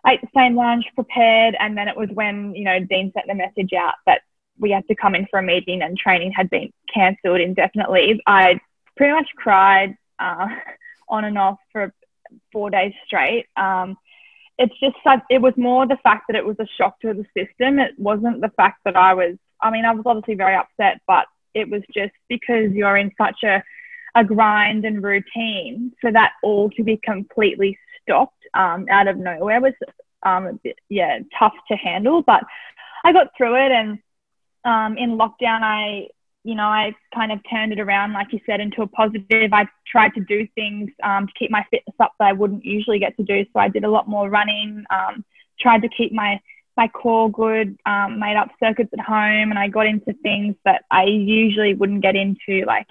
ate 0.07 0.21
the 0.21 0.29
same 0.37 0.55
lunch, 0.55 0.85
prepared, 0.95 1.57
and 1.59 1.77
then 1.77 1.89
it 1.89 1.97
was 1.97 2.09
when, 2.13 2.55
you 2.55 2.65
know, 2.65 2.79
Dean 2.79 3.13
sent 3.15 3.27
the 3.27 3.35
message 3.35 3.73
out 3.73 3.95
that 4.07 4.23
we 4.59 4.71
had 4.71 4.87
to 4.89 4.95
come 4.95 5.15
in 5.15 5.27
for 5.31 5.39
a 5.39 5.43
meeting 5.43 5.83
and 5.83 5.97
training 5.97 6.33
had 6.33 6.51
been 6.51 6.73
cancelled 6.93 7.41
indefinitely. 7.41 8.23
I 8.27 8.61
pretty 8.97 9.13
much 9.13 9.29
cried 9.37 9.97
uh, 10.19 10.49
on 11.09 11.25
and 11.25 11.39
off 11.39 11.59
for 11.73 11.93
four 12.53 12.71
days 12.71 12.93
straight. 13.07 13.47
Um, 13.57 13.97
it's 14.59 14.75
just 14.79 14.97
it 15.31 15.43
was 15.43 15.55
more 15.57 15.87
the 15.87 15.99
fact 16.03 16.25
that 16.29 16.37
it 16.37 16.47
was 16.47 16.57
a 16.61 16.67
shock 16.79 17.01
to 17.01 17.13
the 17.13 17.27
system. 17.37 17.79
It 17.79 17.99
wasn't 17.99 18.41
the 18.41 18.53
fact 18.57 18.81
that 18.85 18.97
I 18.97 19.15
was, 19.15 19.37
I 19.61 19.71
mean, 19.71 19.85
I 19.85 19.93
was 19.93 20.05
obviously 20.07 20.35
very 20.35 20.55
upset, 20.55 21.01
but 21.09 21.27
it 21.55 21.69
was 21.69 21.83
just 21.93 22.13
because 22.29 22.73
you're 22.73 22.97
in 22.97 23.11
such 23.19 23.43
a, 23.43 23.63
a 24.15 24.25
grind 24.25 24.85
and 24.85 25.03
routine 25.03 25.93
for 26.01 26.13
that 26.13 26.33
all 26.43 26.71
to 26.71 26.85
be 26.85 27.01
completely 27.03 27.79
stopped 28.03 28.34
um, 28.55 28.87
out 28.91 29.09
of 29.09 29.17
nowhere 29.17 29.61
was 29.61 29.75
um, 30.23 30.59
bit, 30.63 30.79
yeah, 30.89 31.19
tough 31.39 31.55
to 31.69 31.77
handle. 31.77 32.23
But 32.23 32.43
I 33.05 33.13
got 33.13 33.29
through 33.37 33.57
it. 33.67 33.73
And 33.73 33.99
um, 34.65 34.97
in 34.97 35.19
lockdown, 35.19 35.63
I 35.63 36.09
you 36.45 36.55
know, 36.55 36.65
I 36.65 36.95
kind 37.15 37.33
of 37.33 37.41
turned 37.51 37.73
it 37.73 37.81
around, 37.81 38.13
like 38.13 38.33
you 38.33 38.39
said, 38.45 38.61
into 38.61 38.83
a 38.83 38.87
positive. 38.87 39.53
I 39.53 39.67
tried 39.87 40.13
to 40.15 40.21
do 40.21 40.47
things 40.55 40.91
um, 41.03 41.27
to 41.27 41.33
keep 41.39 41.51
my 41.51 41.65
fitness 41.71 41.97
up 41.99 42.13
that 42.19 42.29
I 42.29 42.33
wouldn't 42.33 42.65
usually 42.65 42.99
get 42.99 43.17
to 43.17 43.23
do. 43.23 43.45
So 43.53 43.61
I 43.61 43.69
did 43.69 43.85
a 43.85 43.91
lot 43.91 44.09
more 44.09 44.29
running, 44.29 44.85
um, 44.91 45.25
tried 45.59 45.81
to 45.83 45.89
keep 45.89 46.13
my, 46.13 46.39
my 46.77 46.89
core 46.89 47.31
good, 47.31 47.79
um, 47.87 48.21
made 48.21 48.37
up 48.37 48.51
circuits 48.61 48.91
at 48.93 49.01
home, 49.01 49.51
and 49.51 49.59
I 49.59 49.69
got 49.69 49.87
into 49.87 50.13
things 50.23 50.55
that 50.67 50.85
I 50.91 51.05
usually 51.05 51.73
wouldn't 51.73 52.03
get 52.03 52.15
into, 52.15 52.65
like 52.67 52.89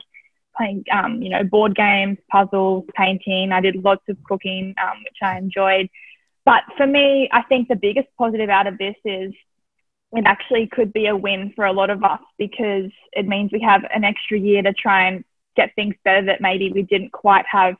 playing, 0.57 0.83
um, 0.91 1.21
you 1.21 1.29
know, 1.29 1.43
board 1.43 1.75
games, 1.75 2.17
puzzles, 2.31 2.85
painting. 2.95 3.51
I 3.51 3.61
did 3.61 3.75
lots 3.83 4.03
of 4.09 4.17
cooking, 4.23 4.75
um, 4.81 4.99
which 4.99 5.17
I 5.21 5.37
enjoyed. 5.37 5.89
But 6.45 6.63
for 6.77 6.85
me, 6.85 7.29
I 7.31 7.43
think 7.43 7.67
the 7.67 7.75
biggest 7.75 8.07
positive 8.17 8.49
out 8.49 8.67
of 8.67 8.77
this 8.77 8.95
is 9.05 9.33
it 10.11 10.25
actually 10.25 10.67
could 10.67 10.93
be 10.93 11.07
a 11.07 11.15
win 11.15 11.53
for 11.55 11.65
a 11.65 11.73
lot 11.73 11.89
of 11.89 12.03
us 12.03 12.21
because 12.37 12.91
it 13.13 13.27
means 13.27 13.51
we 13.51 13.61
have 13.61 13.83
an 13.93 14.03
extra 14.03 14.37
year 14.37 14.61
to 14.61 14.73
try 14.73 15.07
and 15.07 15.23
get 15.55 15.73
things 15.75 15.95
better 16.03 16.25
that 16.25 16.41
maybe 16.41 16.71
we 16.71 16.83
didn't 16.83 17.11
quite 17.11 17.45
have 17.49 17.75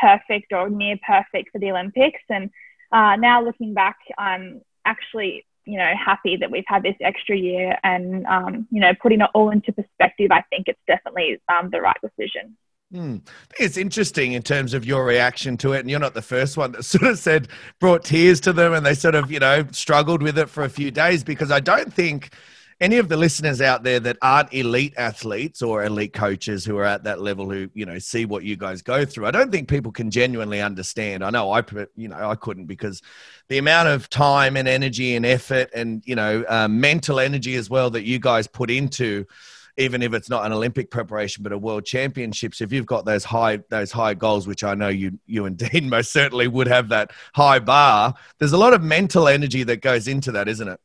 perfect 0.00 0.52
or 0.52 0.68
near 0.68 0.96
perfect 1.06 1.50
for 1.50 1.58
the 1.58 1.70
Olympics. 1.70 2.20
And 2.28 2.50
uh, 2.90 3.16
now 3.16 3.42
looking 3.42 3.74
back, 3.74 3.96
I'm 4.18 4.60
actually, 4.84 5.46
you 5.64 5.78
know, 5.78 5.92
happy 5.96 6.36
that 6.36 6.50
we've 6.50 6.64
had 6.66 6.82
this 6.82 6.96
extra 7.00 7.36
year 7.36 7.78
and, 7.84 8.26
um, 8.26 8.66
you 8.70 8.80
know, 8.80 8.92
putting 9.00 9.20
it 9.20 9.30
all 9.34 9.50
into 9.50 9.72
perspective, 9.72 10.30
I 10.30 10.42
think 10.50 10.68
it's 10.68 10.80
definitely 10.86 11.40
um, 11.48 11.70
the 11.70 11.80
right 11.80 11.96
decision. 12.02 12.56
I 13.50 13.56
think 13.56 13.68
it's 13.68 13.76
interesting 13.76 14.32
in 14.32 14.42
terms 14.42 14.74
of 14.74 14.84
your 14.84 15.04
reaction 15.04 15.56
to 15.58 15.72
it, 15.72 15.80
and 15.80 15.90
you're 15.90 16.00
not 16.00 16.14
the 16.14 16.22
first 16.22 16.56
one 16.56 16.72
that 16.72 16.82
sort 16.84 17.04
of 17.04 17.18
said 17.18 17.48
brought 17.80 18.04
tears 18.04 18.40
to 18.40 18.52
them, 18.52 18.74
and 18.74 18.84
they 18.84 18.94
sort 18.94 19.14
of 19.14 19.30
you 19.30 19.38
know 19.38 19.66
struggled 19.70 20.22
with 20.22 20.38
it 20.38 20.50
for 20.50 20.62
a 20.64 20.68
few 20.68 20.90
days 20.90 21.24
because 21.24 21.50
I 21.50 21.60
don't 21.60 21.92
think 21.92 22.34
any 22.82 22.98
of 22.98 23.08
the 23.08 23.16
listeners 23.16 23.60
out 23.60 23.84
there 23.84 24.00
that 24.00 24.18
aren't 24.20 24.52
elite 24.52 24.92
athletes 24.96 25.62
or 25.62 25.84
elite 25.84 26.12
coaches 26.12 26.64
who 26.64 26.76
are 26.76 26.84
at 26.84 27.04
that 27.04 27.20
level 27.20 27.48
who 27.48 27.70
you 27.74 27.86
know 27.86 27.98
see 27.98 28.24
what 28.24 28.42
you 28.42 28.56
guys 28.56 28.82
go 28.82 29.04
through 29.04 29.24
i 29.24 29.30
don't 29.30 29.52
think 29.52 29.68
people 29.68 29.92
can 29.92 30.10
genuinely 30.10 30.60
understand 30.60 31.24
i 31.24 31.30
know 31.30 31.52
i 31.52 31.62
you 31.96 32.08
know 32.08 32.28
i 32.28 32.34
couldn't 32.34 32.66
because 32.66 33.00
the 33.48 33.56
amount 33.56 33.88
of 33.88 34.10
time 34.10 34.56
and 34.56 34.66
energy 34.66 35.14
and 35.14 35.24
effort 35.24 35.70
and 35.72 36.02
you 36.04 36.16
know 36.16 36.44
uh, 36.48 36.66
mental 36.66 37.20
energy 37.20 37.54
as 37.54 37.70
well 37.70 37.88
that 37.88 38.02
you 38.02 38.18
guys 38.18 38.46
put 38.48 38.70
into 38.70 39.24
even 39.78 40.02
if 40.02 40.12
it's 40.12 40.28
not 40.28 40.44
an 40.44 40.52
Olympic 40.52 40.90
preparation, 40.90 41.42
but 41.42 41.50
a 41.50 41.56
World 41.56 41.86
Championships, 41.86 42.60
if 42.60 42.74
you've 42.74 42.84
got 42.84 43.06
those 43.06 43.24
high 43.24 43.56
those 43.70 43.90
high 43.90 44.12
goals, 44.12 44.46
which 44.46 44.62
I 44.64 44.74
know 44.74 44.88
you 44.88 45.18
you 45.26 45.46
and 45.46 45.56
Dean 45.70 45.88
most 45.88 46.12
certainly 46.12 46.46
would 46.46 46.66
have 46.66 46.90
that 46.90 47.12
high 47.34 47.58
bar, 47.58 48.12
there's 48.38 48.52
a 48.52 48.58
lot 48.58 48.74
of 48.74 48.82
mental 48.82 49.28
energy 49.28 49.62
that 49.62 49.80
goes 49.80 50.08
into 50.08 50.32
that, 50.32 50.46
isn't 50.46 50.68
it? 50.68 50.78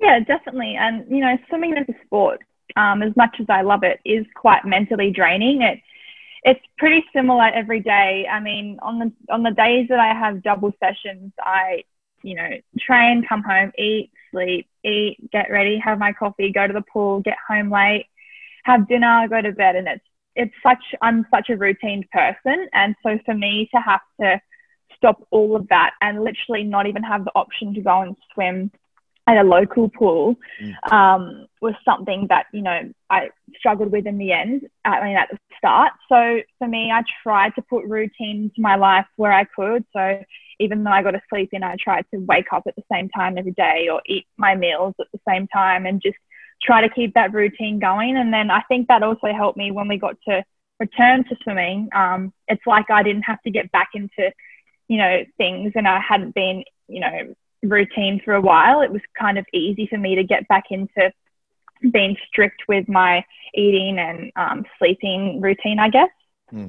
Yeah, 0.00 0.20
definitely. 0.20 0.76
And 0.78 1.06
you 1.10 1.20
know, 1.20 1.36
swimming 1.48 1.76
as 1.76 1.88
a 1.88 1.94
sport, 2.06 2.40
um, 2.76 3.02
as 3.02 3.14
much 3.16 3.36
as 3.40 3.46
I 3.48 3.62
love 3.62 3.82
it, 3.82 4.00
is 4.04 4.26
quite 4.34 4.64
mentally 4.64 5.10
draining. 5.10 5.62
It 5.62 5.80
it's 6.44 6.60
pretty 6.78 7.04
similar 7.12 7.46
every 7.48 7.80
day. 7.80 8.26
I 8.30 8.40
mean, 8.40 8.78
on 8.82 8.98
the 8.98 9.12
on 9.32 9.42
the 9.42 9.50
days 9.50 9.88
that 9.88 9.98
I 9.98 10.14
have 10.18 10.42
double 10.42 10.72
sessions, 10.80 11.32
I 11.40 11.84
you 12.22 12.34
know, 12.34 12.50
train, 12.80 13.24
come 13.28 13.42
home, 13.42 13.72
eat, 13.78 14.10
sleep, 14.30 14.68
eat, 14.84 15.18
get 15.32 15.50
ready, 15.50 15.78
have 15.78 15.98
my 15.98 16.12
coffee, 16.12 16.52
go 16.52 16.66
to 16.66 16.72
the 16.72 16.82
pool, 16.92 17.20
get 17.20 17.36
home 17.46 17.70
late, 17.70 18.06
have 18.64 18.88
dinner, 18.88 19.26
go 19.30 19.40
to 19.40 19.52
bed. 19.52 19.76
And 19.76 19.86
it's, 19.88 20.04
it's 20.34 20.54
such, 20.62 20.82
I'm 21.00 21.26
such 21.30 21.48
a 21.50 21.56
routine 21.56 22.04
person. 22.12 22.68
And 22.72 22.96
so 23.04 23.18
for 23.24 23.34
me 23.34 23.68
to 23.74 23.80
have 23.80 24.00
to 24.20 24.40
stop 24.96 25.26
all 25.30 25.56
of 25.56 25.68
that 25.68 25.92
and 26.00 26.24
literally 26.24 26.64
not 26.64 26.86
even 26.86 27.04
have 27.04 27.24
the 27.24 27.32
option 27.36 27.74
to 27.74 27.80
go 27.80 28.02
and 28.02 28.16
swim 28.34 28.70
at 29.28 29.36
a 29.36 29.42
local 29.42 29.90
pool 29.90 30.36
mm. 30.60 30.92
um, 30.92 31.46
was 31.60 31.74
something 31.84 32.26
that 32.30 32.46
you 32.52 32.62
know 32.62 32.90
I 33.10 33.28
struggled 33.58 33.92
with 33.92 34.06
in 34.06 34.16
the 34.16 34.32
end. 34.32 34.66
I 34.84 35.04
mean, 35.04 35.16
at 35.16 35.28
the 35.30 35.38
start. 35.58 35.92
So 36.08 36.40
for 36.58 36.66
me, 36.66 36.90
I 36.90 37.02
tried 37.22 37.54
to 37.56 37.62
put 37.62 37.84
routine 37.84 38.44
into 38.44 38.60
my 38.60 38.76
life 38.76 39.06
where 39.16 39.32
I 39.32 39.44
could. 39.44 39.84
So 39.94 40.22
even 40.58 40.82
though 40.82 40.90
I 40.90 41.02
got 41.02 41.10
to 41.10 41.20
sleep 41.28 41.50
in, 41.52 41.62
I 41.62 41.76
tried 41.78 42.06
to 42.12 42.20
wake 42.20 42.52
up 42.52 42.64
at 42.66 42.74
the 42.74 42.82
same 42.90 43.10
time 43.10 43.36
every 43.36 43.52
day 43.52 43.88
or 43.92 44.00
eat 44.06 44.26
my 44.38 44.54
meals 44.54 44.94
at 44.98 45.06
the 45.12 45.20
same 45.28 45.46
time 45.48 45.84
and 45.84 46.00
just 46.02 46.16
try 46.62 46.80
to 46.80 46.88
keep 46.88 47.14
that 47.14 47.32
routine 47.32 47.78
going. 47.78 48.16
And 48.16 48.32
then 48.32 48.50
I 48.50 48.62
think 48.62 48.88
that 48.88 49.02
also 49.02 49.32
helped 49.32 49.58
me 49.58 49.70
when 49.70 49.88
we 49.88 49.98
got 49.98 50.16
to 50.26 50.42
return 50.80 51.24
to 51.24 51.36
swimming. 51.42 51.88
Um, 51.94 52.32
it's 52.48 52.66
like 52.66 52.90
I 52.90 53.02
didn't 53.02 53.22
have 53.22 53.42
to 53.42 53.50
get 53.50 53.70
back 53.72 53.90
into, 53.94 54.32
you 54.88 54.96
know, 54.96 55.24
things 55.36 55.72
and 55.74 55.86
I 55.86 56.00
hadn't 56.00 56.34
been, 56.34 56.64
you 56.88 57.00
know, 57.00 57.34
routine 57.62 58.20
for 58.24 58.34
a 58.34 58.40
while, 58.40 58.80
it 58.80 58.92
was 58.92 59.02
kind 59.18 59.38
of 59.38 59.46
easy 59.52 59.86
for 59.86 59.98
me 59.98 60.14
to 60.14 60.24
get 60.24 60.46
back 60.48 60.64
into 60.70 61.12
being 61.92 62.16
strict 62.26 62.62
with 62.68 62.88
my 62.88 63.24
eating 63.54 63.98
and 63.98 64.32
um, 64.36 64.64
sleeping 64.78 65.40
routine, 65.40 65.78
I 65.78 65.88
guess. 65.88 66.10
Hmm. 66.50 66.68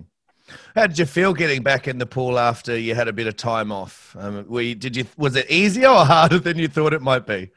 How 0.75 0.87
did 0.87 0.97
you 0.97 1.05
feel 1.05 1.33
getting 1.33 1.61
back 1.61 1.87
in 1.87 1.99
the 1.99 2.05
pool 2.05 2.39
after 2.39 2.77
you 2.77 2.95
had 2.95 3.07
a 3.07 3.13
bit 3.13 3.27
of 3.27 3.35
time 3.35 3.71
off? 3.71 4.15
Um, 4.17 4.45
were 4.47 4.73
did 4.73 4.95
you 4.95 5.05
was 5.17 5.35
it 5.35 5.49
easier 5.49 5.89
or 5.89 6.05
harder 6.05 6.39
than 6.39 6.57
you 6.57 6.67
thought 6.67 6.93
it 6.93 7.01
might 7.01 7.27
be? 7.27 7.51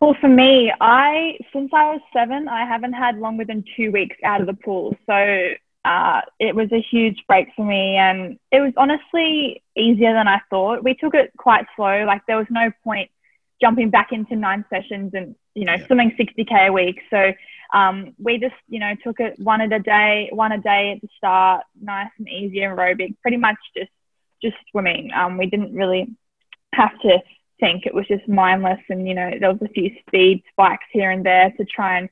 Well, 0.00 0.16
for 0.20 0.28
me, 0.28 0.72
I 0.80 1.38
since 1.52 1.70
I 1.74 1.90
was 1.90 2.00
seven, 2.12 2.48
I 2.48 2.64
haven't 2.64 2.92
had 2.92 3.18
longer 3.18 3.44
than 3.44 3.64
two 3.76 3.90
weeks 3.90 4.16
out 4.24 4.40
of 4.40 4.46
the 4.46 4.54
pool. 4.54 4.96
So 5.06 5.48
uh, 5.84 6.20
it 6.38 6.54
was 6.54 6.70
a 6.72 6.84
huge 6.90 7.24
break 7.26 7.48
for 7.54 7.64
me 7.64 7.96
and 7.96 8.38
it 8.50 8.60
was 8.60 8.72
honestly 8.76 9.62
easier 9.76 10.12
than 10.12 10.28
I 10.28 10.40
thought. 10.50 10.84
We 10.84 10.94
took 10.94 11.14
it 11.14 11.32
quite 11.36 11.66
slow. 11.76 12.04
Like 12.04 12.22
there 12.26 12.36
was 12.36 12.46
no 12.50 12.70
point 12.84 13.10
jumping 13.60 13.90
back 13.90 14.12
into 14.12 14.36
nine 14.36 14.64
sessions 14.70 15.12
and, 15.14 15.34
you 15.54 15.64
know, 15.64 15.74
yeah. 15.74 15.86
swimming 15.86 16.16
60K 16.18 16.68
a 16.68 16.72
week. 16.72 17.00
So 17.10 17.32
um, 17.72 18.14
we 18.18 18.38
just, 18.38 18.54
you 18.68 18.80
know, 18.80 18.94
took 19.02 19.20
it 19.20 19.38
one 19.38 19.60
at 19.60 19.72
a 19.72 19.78
day, 19.78 20.30
one 20.32 20.52
a 20.52 20.58
day 20.58 20.92
at 20.92 21.00
the 21.00 21.08
start, 21.16 21.64
nice 21.80 22.10
and 22.18 22.28
easy 22.28 22.58
aerobic, 22.58 23.16
pretty 23.22 23.36
much 23.36 23.56
just, 23.76 23.90
just 24.42 24.56
swimming. 24.70 25.10
Um, 25.12 25.38
we 25.38 25.46
didn't 25.46 25.74
really 25.74 26.08
have 26.74 26.98
to 27.00 27.18
think 27.60 27.86
it 27.86 27.94
was 27.94 28.06
just 28.06 28.28
mindless 28.28 28.80
and, 28.88 29.08
you 29.08 29.14
know, 29.14 29.30
there 29.40 29.52
was 29.52 29.62
a 29.62 29.68
few 29.68 29.90
speed 30.06 30.42
spikes 30.52 30.86
here 30.92 31.10
and 31.10 31.24
there 31.24 31.52
to 31.56 31.64
try 31.64 31.98
and 31.98 32.08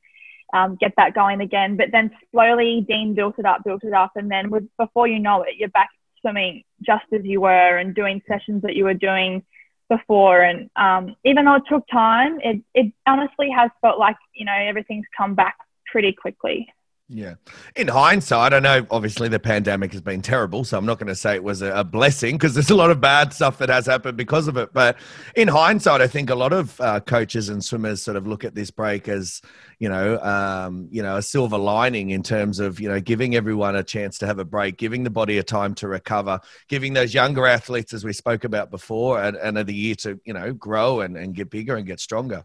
um, 0.57 0.77
get 0.77 0.93
that 0.97 1.15
going 1.15 1.41
again. 1.41 1.77
But 1.77 1.89
then 1.93 2.11
slowly, 2.33 2.85
Dean 2.89 3.15
built 3.15 3.39
it 3.39 3.47
up, 3.47 3.65
built 3.65 3.85
it 3.85 3.93
up, 3.93 4.13
and 4.17 4.31
then 4.31 4.51
with, 4.51 4.65
before 4.79 5.07
you 5.07 5.19
know 5.19 5.43
it, 5.43 5.57
you're 5.57 5.69
back 5.69 5.91
swimming 6.21 6.65
just 6.83 7.05
as 7.13 7.25
you 7.25 7.41
were 7.41 7.79
and 7.79 7.95
doing 7.95 8.23
sessions 8.27 8.63
that 8.63 8.75
you 8.75 8.85
were 8.85 8.95
doing 8.95 9.45
before. 9.89 10.43
And 10.43 10.71
um, 10.77 11.17
even 11.25 11.45
though 11.45 11.57
it 11.57 11.63
took 11.69 11.87
time, 11.89 12.41
it 12.43 12.63
it 12.75 12.93
honestly 13.07 13.49
has 13.51 13.71
felt 13.81 13.99
like 13.99 14.17
you 14.35 14.45
know 14.45 14.53
everything's 14.55 15.07
come 15.17 15.35
back 15.35 15.57
pretty 15.91 16.13
quickly. 16.13 16.69
Yeah. 17.09 17.35
In 17.77 17.87
hindsight, 17.87 18.53
I 18.53 18.59
know 18.59 18.85
obviously 18.91 19.29
the 19.29 19.39
pandemic 19.39 19.93
has 19.93 20.01
been 20.01 20.23
terrible, 20.23 20.65
so 20.65 20.77
I'm 20.77 20.87
not 20.87 20.99
going 20.99 21.07
to 21.07 21.15
say 21.15 21.37
it 21.37 21.45
was 21.45 21.63
a, 21.63 21.85
blessing 21.85 22.35
because 22.35 22.53
there's 22.55 22.71
a 22.71 22.75
lot 22.75 22.91
of 22.91 23.01
bad 23.01 23.33
stuff 23.33 23.59
that 23.59 23.69
has 23.69 23.87
happened 23.87 24.17
because 24.17 24.49
of 24.49 24.57
it. 24.57 24.73
But 24.73 24.97
in 25.37 25.47
hindsight, 25.47 26.01
I 26.01 26.09
think 26.09 26.31
a 26.31 26.35
lot 26.35 26.53
of 26.53 26.81
uh, 26.81 26.99
coaches 26.99 27.49
and 27.49 27.65
swimmers 27.65 28.03
sort 28.03 28.17
of 28.17 28.27
look 28.27 28.43
at 28.43 28.57
this 28.57 28.73
break 28.73 29.07
as, 29.07 29.41
you 29.79 29.89
know, 29.89 30.19
um, 30.19 30.89
you 30.91 31.01
know, 31.01 31.17
a 31.17 31.23
silver 31.23 31.59
lining 31.59 32.11
in 32.11 32.25
terms 32.25 32.59
of 32.59 32.81
you 32.81 32.89
know 32.89 33.01
giving 33.01 33.37
everyone 33.37 33.77
a 33.77 33.85
chance 33.85 34.19
to 34.19 34.27
have 34.27 34.41
a 34.41 34.45
break, 34.45 34.77
giving 34.77 35.05
the 35.05 35.11
body 35.11 35.39
a 35.39 35.45
time 35.45 35.77
to 35.77 35.87
recover, 35.87 36.41
giving 36.69 36.93
those 36.93 37.15
younger 37.15 37.47
athletes, 37.47 37.95
as 37.95 38.05
we 38.05 38.13
spoke 38.13 38.43
about 38.43 38.73
before, 38.73 39.23
and, 39.23 39.57
the 39.57 39.73
year 39.73 39.95
to 39.95 40.21
you 40.25 40.33
know 40.33 40.53
grow 40.53 41.01
and, 41.03 41.17
and 41.17 41.37
get 41.37 41.51
bigger 41.51 41.77
and 41.77 41.87
get 41.87 42.01
stronger 42.01 42.45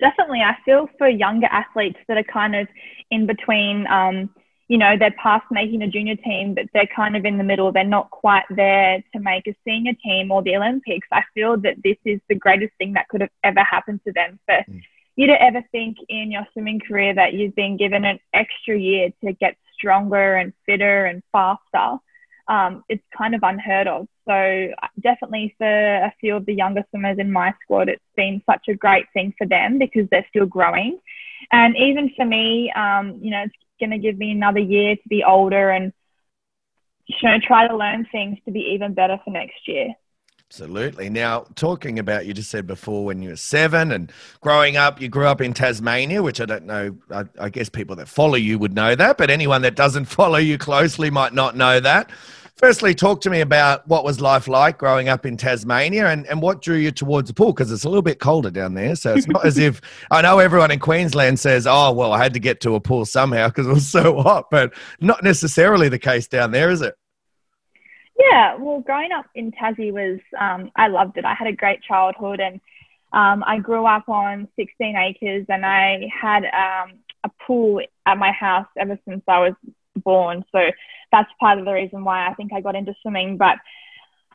definitely. 0.00 0.40
I 0.40 0.56
feel 0.64 0.88
for 0.98 1.08
younger 1.08 1.46
athletes 1.46 1.98
that 2.08 2.16
are 2.16 2.24
kind 2.24 2.54
of 2.54 2.68
in 3.10 3.26
between, 3.26 3.86
um, 3.86 4.30
you 4.68 4.78
know, 4.78 4.96
they're 4.98 5.14
past 5.22 5.46
making 5.50 5.82
a 5.82 5.88
junior 5.88 6.16
team, 6.16 6.54
but 6.54 6.66
they're 6.74 6.88
kind 6.94 7.16
of 7.16 7.24
in 7.24 7.38
the 7.38 7.44
middle. 7.44 7.72
They're 7.72 7.84
not 7.84 8.10
quite 8.10 8.44
there 8.50 9.02
to 9.14 9.20
make 9.20 9.46
a 9.46 9.56
senior 9.64 9.94
team 10.04 10.30
or 10.30 10.42
the 10.42 10.56
Olympics. 10.56 11.08
I 11.10 11.22
feel 11.34 11.56
that 11.58 11.76
this 11.82 11.96
is 12.04 12.20
the 12.28 12.34
greatest 12.34 12.72
thing 12.78 12.92
that 12.92 13.08
could 13.08 13.22
have 13.22 13.30
ever 13.44 13.62
happened 13.62 14.00
to 14.06 14.12
them. 14.12 14.38
For 14.46 14.64
mm. 14.68 14.82
you 15.16 15.26
to 15.26 15.42
ever 15.42 15.64
think 15.72 15.96
in 16.08 16.30
your 16.30 16.46
swimming 16.52 16.80
career 16.80 17.14
that 17.14 17.32
you've 17.32 17.54
been 17.54 17.76
given 17.76 18.04
an 18.04 18.18
extra 18.34 18.78
year 18.78 19.10
to 19.24 19.32
get 19.32 19.56
stronger 19.74 20.34
and 20.34 20.52
fitter 20.66 21.06
and 21.06 21.22
faster 21.32 21.98
um, 22.48 22.84
it's 22.88 23.04
kind 23.16 23.34
of 23.34 23.42
unheard 23.42 23.86
of. 23.86 24.08
So 24.26 24.68
definitely 25.00 25.54
for 25.58 25.66
a 25.66 26.12
few 26.20 26.36
of 26.36 26.46
the 26.46 26.54
younger 26.54 26.84
swimmers 26.90 27.18
in 27.18 27.30
my 27.30 27.54
squad, 27.62 27.88
it's 27.88 28.02
been 28.16 28.42
such 28.46 28.68
a 28.68 28.74
great 28.74 29.06
thing 29.12 29.34
for 29.36 29.46
them 29.46 29.78
because 29.78 30.08
they're 30.10 30.26
still 30.28 30.46
growing. 30.46 30.98
And 31.52 31.76
even 31.76 32.10
for 32.16 32.24
me, 32.24 32.72
um, 32.72 33.18
you 33.22 33.30
know, 33.30 33.42
it's 33.42 33.54
going 33.78 33.90
to 33.90 33.98
give 33.98 34.18
me 34.18 34.32
another 34.32 34.60
year 34.60 34.96
to 34.96 35.08
be 35.08 35.24
older 35.24 35.70
and 35.70 35.92
try 37.42 37.68
to 37.68 37.76
learn 37.76 38.06
things 38.10 38.38
to 38.44 38.50
be 38.50 38.60
even 38.74 38.94
better 38.94 39.18
for 39.24 39.30
next 39.30 39.66
year. 39.66 39.94
Absolutely. 40.50 41.10
Now, 41.10 41.44
talking 41.56 41.98
about, 41.98 42.24
you 42.24 42.32
just 42.32 42.48
said 42.48 42.66
before 42.66 43.04
when 43.04 43.20
you 43.20 43.28
were 43.28 43.36
seven 43.36 43.92
and 43.92 44.10
growing 44.40 44.78
up, 44.78 44.98
you 44.98 45.08
grew 45.08 45.26
up 45.26 45.42
in 45.42 45.52
Tasmania, 45.52 46.22
which 46.22 46.40
I 46.40 46.46
don't 46.46 46.64
know, 46.64 46.96
I, 47.10 47.24
I, 47.38 47.50
guess 47.50 47.68
people 47.68 47.94
that 47.96 48.08
follow 48.08 48.36
you 48.36 48.58
would 48.58 48.72
know 48.72 48.94
that, 48.94 49.18
but 49.18 49.28
anyone 49.28 49.60
that 49.60 49.74
doesn't 49.74 50.04
follow 50.06 50.38
you 50.38 50.56
closely 50.56 51.10
might 51.10 51.34
not 51.34 51.54
know 51.54 51.80
that. 51.80 52.10
Firstly, 52.56 52.94
talk 52.94 53.20
to 53.20 53.30
me 53.30 53.42
about 53.42 53.86
what 53.86 54.04
was 54.04 54.22
life 54.22 54.48
like 54.48 54.78
growing 54.78 55.10
up 55.10 55.26
in 55.26 55.36
Tasmania 55.36 56.08
and, 56.08 56.26
and 56.26 56.40
what 56.40 56.62
drew 56.62 56.76
you 56.76 56.92
towards 56.92 57.28
the 57.28 57.34
pool 57.34 57.52
because 57.52 57.70
it's 57.70 57.84
a 57.84 57.88
little 57.88 58.02
bit 58.02 58.18
colder 58.18 58.50
down 58.50 58.72
there. 58.72 58.96
So 58.96 59.14
it's 59.14 59.28
not 59.28 59.44
as 59.44 59.58
if 59.58 59.82
I 60.10 60.22
know 60.22 60.38
everyone 60.38 60.70
in 60.70 60.78
Queensland 60.78 61.38
says, 61.38 61.66
oh, 61.66 61.92
well, 61.92 62.14
I 62.14 62.22
had 62.22 62.32
to 62.32 62.40
get 62.40 62.62
to 62.62 62.74
a 62.74 62.80
pool 62.80 63.04
somehow 63.04 63.48
because 63.48 63.66
it 63.66 63.72
was 63.72 63.86
so 63.86 64.22
hot, 64.22 64.50
but 64.50 64.72
not 64.98 65.22
necessarily 65.22 65.90
the 65.90 65.98
case 65.98 66.26
down 66.26 66.52
there, 66.52 66.70
is 66.70 66.80
it? 66.80 66.96
Yeah, 68.18 68.56
well, 68.56 68.80
growing 68.80 69.12
up 69.12 69.26
in 69.34 69.52
Tassie 69.52 69.92
was, 69.92 70.18
um, 70.38 70.70
I 70.76 70.88
loved 70.88 71.16
it. 71.18 71.24
I 71.24 71.34
had 71.34 71.46
a 71.46 71.52
great 71.52 71.82
childhood 71.82 72.40
and 72.40 72.60
um, 73.12 73.44
I 73.46 73.58
grew 73.58 73.86
up 73.86 74.08
on 74.08 74.48
16 74.56 74.96
acres 74.96 75.46
and 75.48 75.64
I 75.64 76.08
had 76.20 76.44
um, 76.46 76.98
a 77.24 77.30
pool 77.46 77.80
at 78.06 78.18
my 78.18 78.32
house 78.32 78.66
ever 78.76 78.98
since 79.08 79.22
I 79.28 79.38
was 79.40 79.54
born. 79.96 80.44
So 80.50 80.58
that's 81.12 81.30
part 81.38 81.58
of 81.58 81.64
the 81.64 81.72
reason 81.72 82.04
why 82.04 82.28
I 82.28 82.34
think 82.34 82.52
I 82.52 82.60
got 82.60 82.74
into 82.74 82.94
swimming. 83.02 83.36
But 83.36 83.56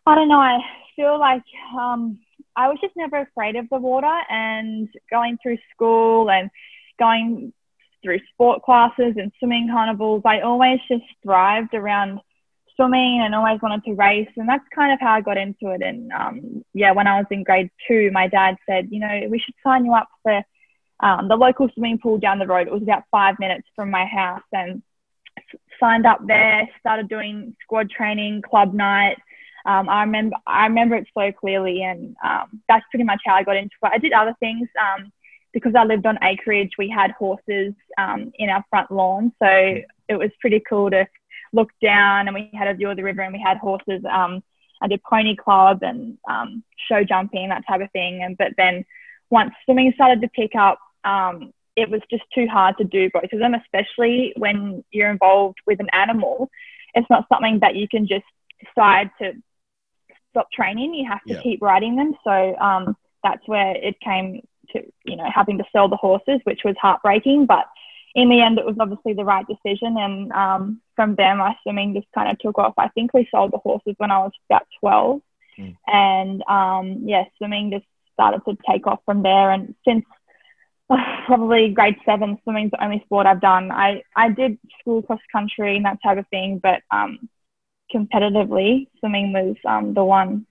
I 0.06 0.16
don't 0.16 0.30
know, 0.30 0.40
I 0.40 0.60
feel 0.96 1.20
like 1.20 1.44
um, 1.78 2.20
I 2.56 2.70
was 2.70 2.78
just 2.82 2.96
never 2.96 3.18
afraid 3.18 3.58
of 3.58 3.68
the 3.70 3.78
water 3.78 4.22
and 4.30 4.88
going 5.10 5.38
through 5.44 5.58
school 5.74 6.30
and 6.30 6.50
going 7.00 7.52
through 8.04 8.20
sport 8.34 8.62
classes 8.64 9.16
and 9.18 9.32
swimming 9.40 9.70
carnivals, 9.72 10.22
I 10.26 10.42
always 10.42 10.80
just 10.90 11.04
thrived 11.24 11.74
around 11.74 12.20
swimming 12.76 13.22
and 13.24 13.36
always 13.36 13.62
wanted 13.62 13.84
to 13.86 13.94
race. 13.94 14.30
And 14.36 14.48
that's 14.48 14.64
kind 14.74 14.94
of 14.94 15.00
how 15.00 15.14
I 15.14 15.22
got 15.22 15.38
into 15.38 15.72
it. 15.72 15.82
And 15.82 16.12
um, 16.12 16.66
yeah, 16.74 16.92
when 16.92 17.08
I 17.08 17.18
was 17.18 17.28
in 17.32 17.44
grade 17.44 17.70
two, 17.88 18.10
my 18.12 18.28
dad 18.28 18.56
said, 18.68 18.88
you 18.92 19.00
know, 19.00 19.22
we 19.30 19.40
should 19.40 19.56
sign 19.64 19.86
you 19.86 19.94
up 19.94 20.10
for 20.22 20.42
um, 21.00 21.28
the 21.28 21.36
local 21.36 21.70
swimming 21.74 22.00
pool 22.00 22.18
down 22.18 22.40
the 22.40 22.48
road. 22.48 22.68
It 22.68 22.74
was 22.74 22.84
about 22.84 23.04
five 23.12 23.36
minutes 23.40 23.68
from 23.76 23.90
my 23.90 24.06
house. 24.06 24.44
And 24.52 24.82
signed 25.80 26.06
up 26.06 26.26
there, 26.26 26.70
started 26.80 27.10
doing 27.10 27.56
squad 27.62 27.90
training, 27.90 28.42
club 28.42 28.74
night. 28.74 29.18
Um, 29.66 29.88
I 29.88 30.04
remember 30.04 30.36
I 30.46 30.66
remember 30.66 30.96
it 30.96 31.08
so 31.18 31.32
clearly, 31.32 31.84
and 31.84 32.16
um, 32.24 32.62
that's 32.68 32.86
pretty 32.92 33.06
much 33.06 33.22
how 33.26 33.36
I 33.36 33.44
got 33.44 33.56
into 33.56 33.76
it. 33.84 33.92
I 33.94 33.98
did 33.98 34.12
other 34.12 34.36
things 34.40 34.68
um, 34.80 35.12
because 35.54 35.74
I 35.76 35.86
lived 35.86 36.06
on 36.06 36.20
acreage. 36.22 36.72
We 36.78 36.90
had 36.90 37.12
horses 37.12 37.74
um, 37.98 38.32
in 38.36 38.50
our 38.50 38.64
front 38.70 38.92
lawn, 38.92 39.32
so 39.42 39.48
it 39.48 40.16
was 40.16 40.32
pretty 40.42 40.62
cool 40.68 40.90
to 40.90 41.08
look 41.54 41.70
down 41.82 42.28
and 42.28 42.36
we 42.36 42.50
had 42.54 42.68
a 42.68 42.74
view 42.74 42.90
of 42.90 42.98
the 42.98 43.04
river 43.04 43.22
and 43.22 43.34
we 43.34 43.40
had 43.40 43.58
horses. 43.58 44.04
Um, 44.10 44.44
I 44.82 44.88
did 44.88 45.02
pony 45.04 45.36
club 45.36 45.80
and 45.82 46.18
um, 46.30 46.64
show 46.90 47.04
jumping, 47.04 47.50
that 47.50 47.64
type 47.66 47.82
of 47.82 47.92
thing. 47.92 48.22
And 48.22 48.38
but 48.38 48.54
then 48.58 48.86
once 49.30 49.54
swimming 49.64 49.94
started 49.96 50.22
to 50.22 50.28
pick 50.28 50.56
up, 50.56 50.80
um, 51.06 51.54
it 51.76 51.90
was 51.90 52.02
just 52.10 52.24
too 52.36 52.48
hard 52.48 52.78
to 52.78 52.84
do 52.84 53.10
both 53.12 53.32
of 53.32 53.40
them, 53.40 53.54
especially 53.54 54.34
when 54.36 54.84
you're 54.92 55.10
involved 55.10 55.58
with 55.66 55.80
an 55.80 55.90
animal. 55.94 56.50
It's 56.94 57.10
not 57.10 57.28
something 57.30 57.60
that 57.60 57.76
you 57.76 57.88
can 57.88 58.08
just 58.08 58.26
decide 58.64 59.10
to 59.20 59.34
stop 60.32 60.52
training. 60.52 60.94
You 60.94 61.10
have 61.10 61.24
to 61.28 61.36
yeah. 61.36 61.42
keep 61.42 61.62
riding 61.62 61.96
them. 61.96 62.14
So 62.24 62.56
um, 62.58 62.96
that's 63.24 63.48
where 63.48 63.76
it 63.76 64.00
came 64.02 64.46
to, 64.72 64.84
you 65.06 65.16
know, 65.16 65.30
having 65.34 65.58
to 65.60 65.64
sell 65.72 65.88
the 65.88 65.96
horses, 65.96 66.40
which 66.44 66.62
was 66.64 66.76
heartbreaking. 66.80 67.46
But 67.46 67.66
in 68.16 68.30
the 68.30 68.42
end, 68.42 68.60
it 68.60 68.66
was 68.66 68.76
obviously 68.80 69.14
the 69.14 69.26
right 69.26 69.46
decision. 69.48 69.98
And 69.98 70.32
um, 70.32 70.82
from 70.96 71.16
there, 71.16 71.36
my 71.36 71.56
swimming 71.64 71.94
just 71.94 72.08
kind 72.14 72.30
of 72.30 72.40
took 72.40 72.58
off. 72.58 72.74
I 72.78 72.90
think 72.90 73.14
we 73.14 73.28
sold 73.32 73.52
the 73.52 73.58
horses 73.58 73.96
when 73.98 74.12
I 74.12 74.20
was 74.20 74.32
about 74.50 74.68
12. 74.80 75.22
Mm. 75.60 75.78
And 75.88 76.44
um, 76.48 77.04
yeah, 77.08 77.26
swimming 77.38 77.72
just 77.72 77.86
started 78.14 78.42
to 78.48 78.58
take 78.70 78.88
off 78.88 79.00
from 79.06 79.24
there. 79.24 79.52
And 79.52 79.76
since 79.86 80.06
probably 81.26 81.70
grade 81.70 81.98
seven, 82.06 82.38
swimming's 82.44 82.72
the 82.72 82.84
only 82.84 83.02
sport 83.06 83.26
I've 83.26 83.42
done. 83.42 83.72
I, 83.72 84.04
I 84.16 84.30
did 84.30 84.58
school 84.80 85.02
cross 85.02 85.20
country 85.32 85.76
and 85.76 85.86
that 85.86 86.00
type 86.04 86.18
of 86.18 86.28
thing, 86.28 86.60
but 86.62 86.82
um, 86.92 87.30
competitively, 87.94 88.88
swimming 89.00 89.34
was 89.34 89.56
um, 89.66 89.94
the 89.94 90.04
one. 90.04 90.46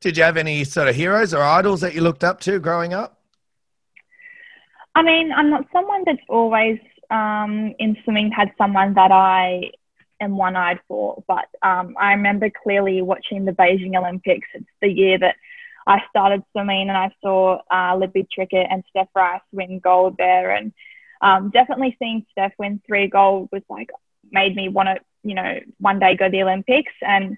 Did 0.00 0.16
you 0.16 0.22
have 0.22 0.36
any 0.36 0.64
sort 0.64 0.88
of 0.88 0.94
heroes 0.94 1.34
or 1.34 1.42
idols 1.42 1.80
that 1.80 1.94
you 1.94 2.00
looked 2.00 2.24
up 2.24 2.40
to 2.40 2.58
growing 2.58 2.94
up? 2.94 3.20
I 4.94 5.02
mean, 5.02 5.32
I'm 5.32 5.50
not 5.50 5.66
someone 5.72 6.04
that's 6.06 6.22
always 6.28 6.78
um, 7.10 7.74
in 7.78 7.96
swimming 8.04 8.30
had 8.30 8.52
someone 8.58 8.94
that 8.94 9.12
I 9.12 9.72
am 10.20 10.36
one 10.36 10.56
eyed 10.56 10.80
for, 10.88 11.22
but 11.26 11.46
um, 11.62 11.96
I 11.98 12.12
remember 12.12 12.50
clearly 12.50 13.02
watching 13.02 13.44
the 13.44 13.52
Beijing 13.52 13.96
Olympics. 13.96 14.48
It's 14.54 14.66
the 14.80 14.88
year 14.88 15.18
that 15.18 15.36
I 15.86 16.02
started 16.08 16.42
swimming 16.52 16.88
and 16.88 16.96
I 16.96 17.10
saw 17.22 17.60
uh, 17.70 17.96
Libby 17.96 18.26
Trickett 18.36 18.66
and 18.70 18.84
Steph 18.90 19.08
Rice 19.14 19.42
win 19.52 19.80
gold 19.80 20.16
there. 20.16 20.50
And 20.50 20.72
um, 21.20 21.50
definitely 21.50 21.96
seeing 21.98 22.24
Steph 22.32 22.52
win 22.58 22.80
three 22.86 23.08
gold 23.08 23.48
was 23.52 23.62
like, 23.68 23.90
made 24.30 24.56
me 24.56 24.68
want 24.68 24.88
to, 24.88 24.96
you 25.22 25.34
know, 25.34 25.60
one 25.78 25.98
day 25.98 26.16
go 26.16 26.26
to 26.26 26.30
the 26.30 26.42
Olympics. 26.42 26.92
And 27.02 27.36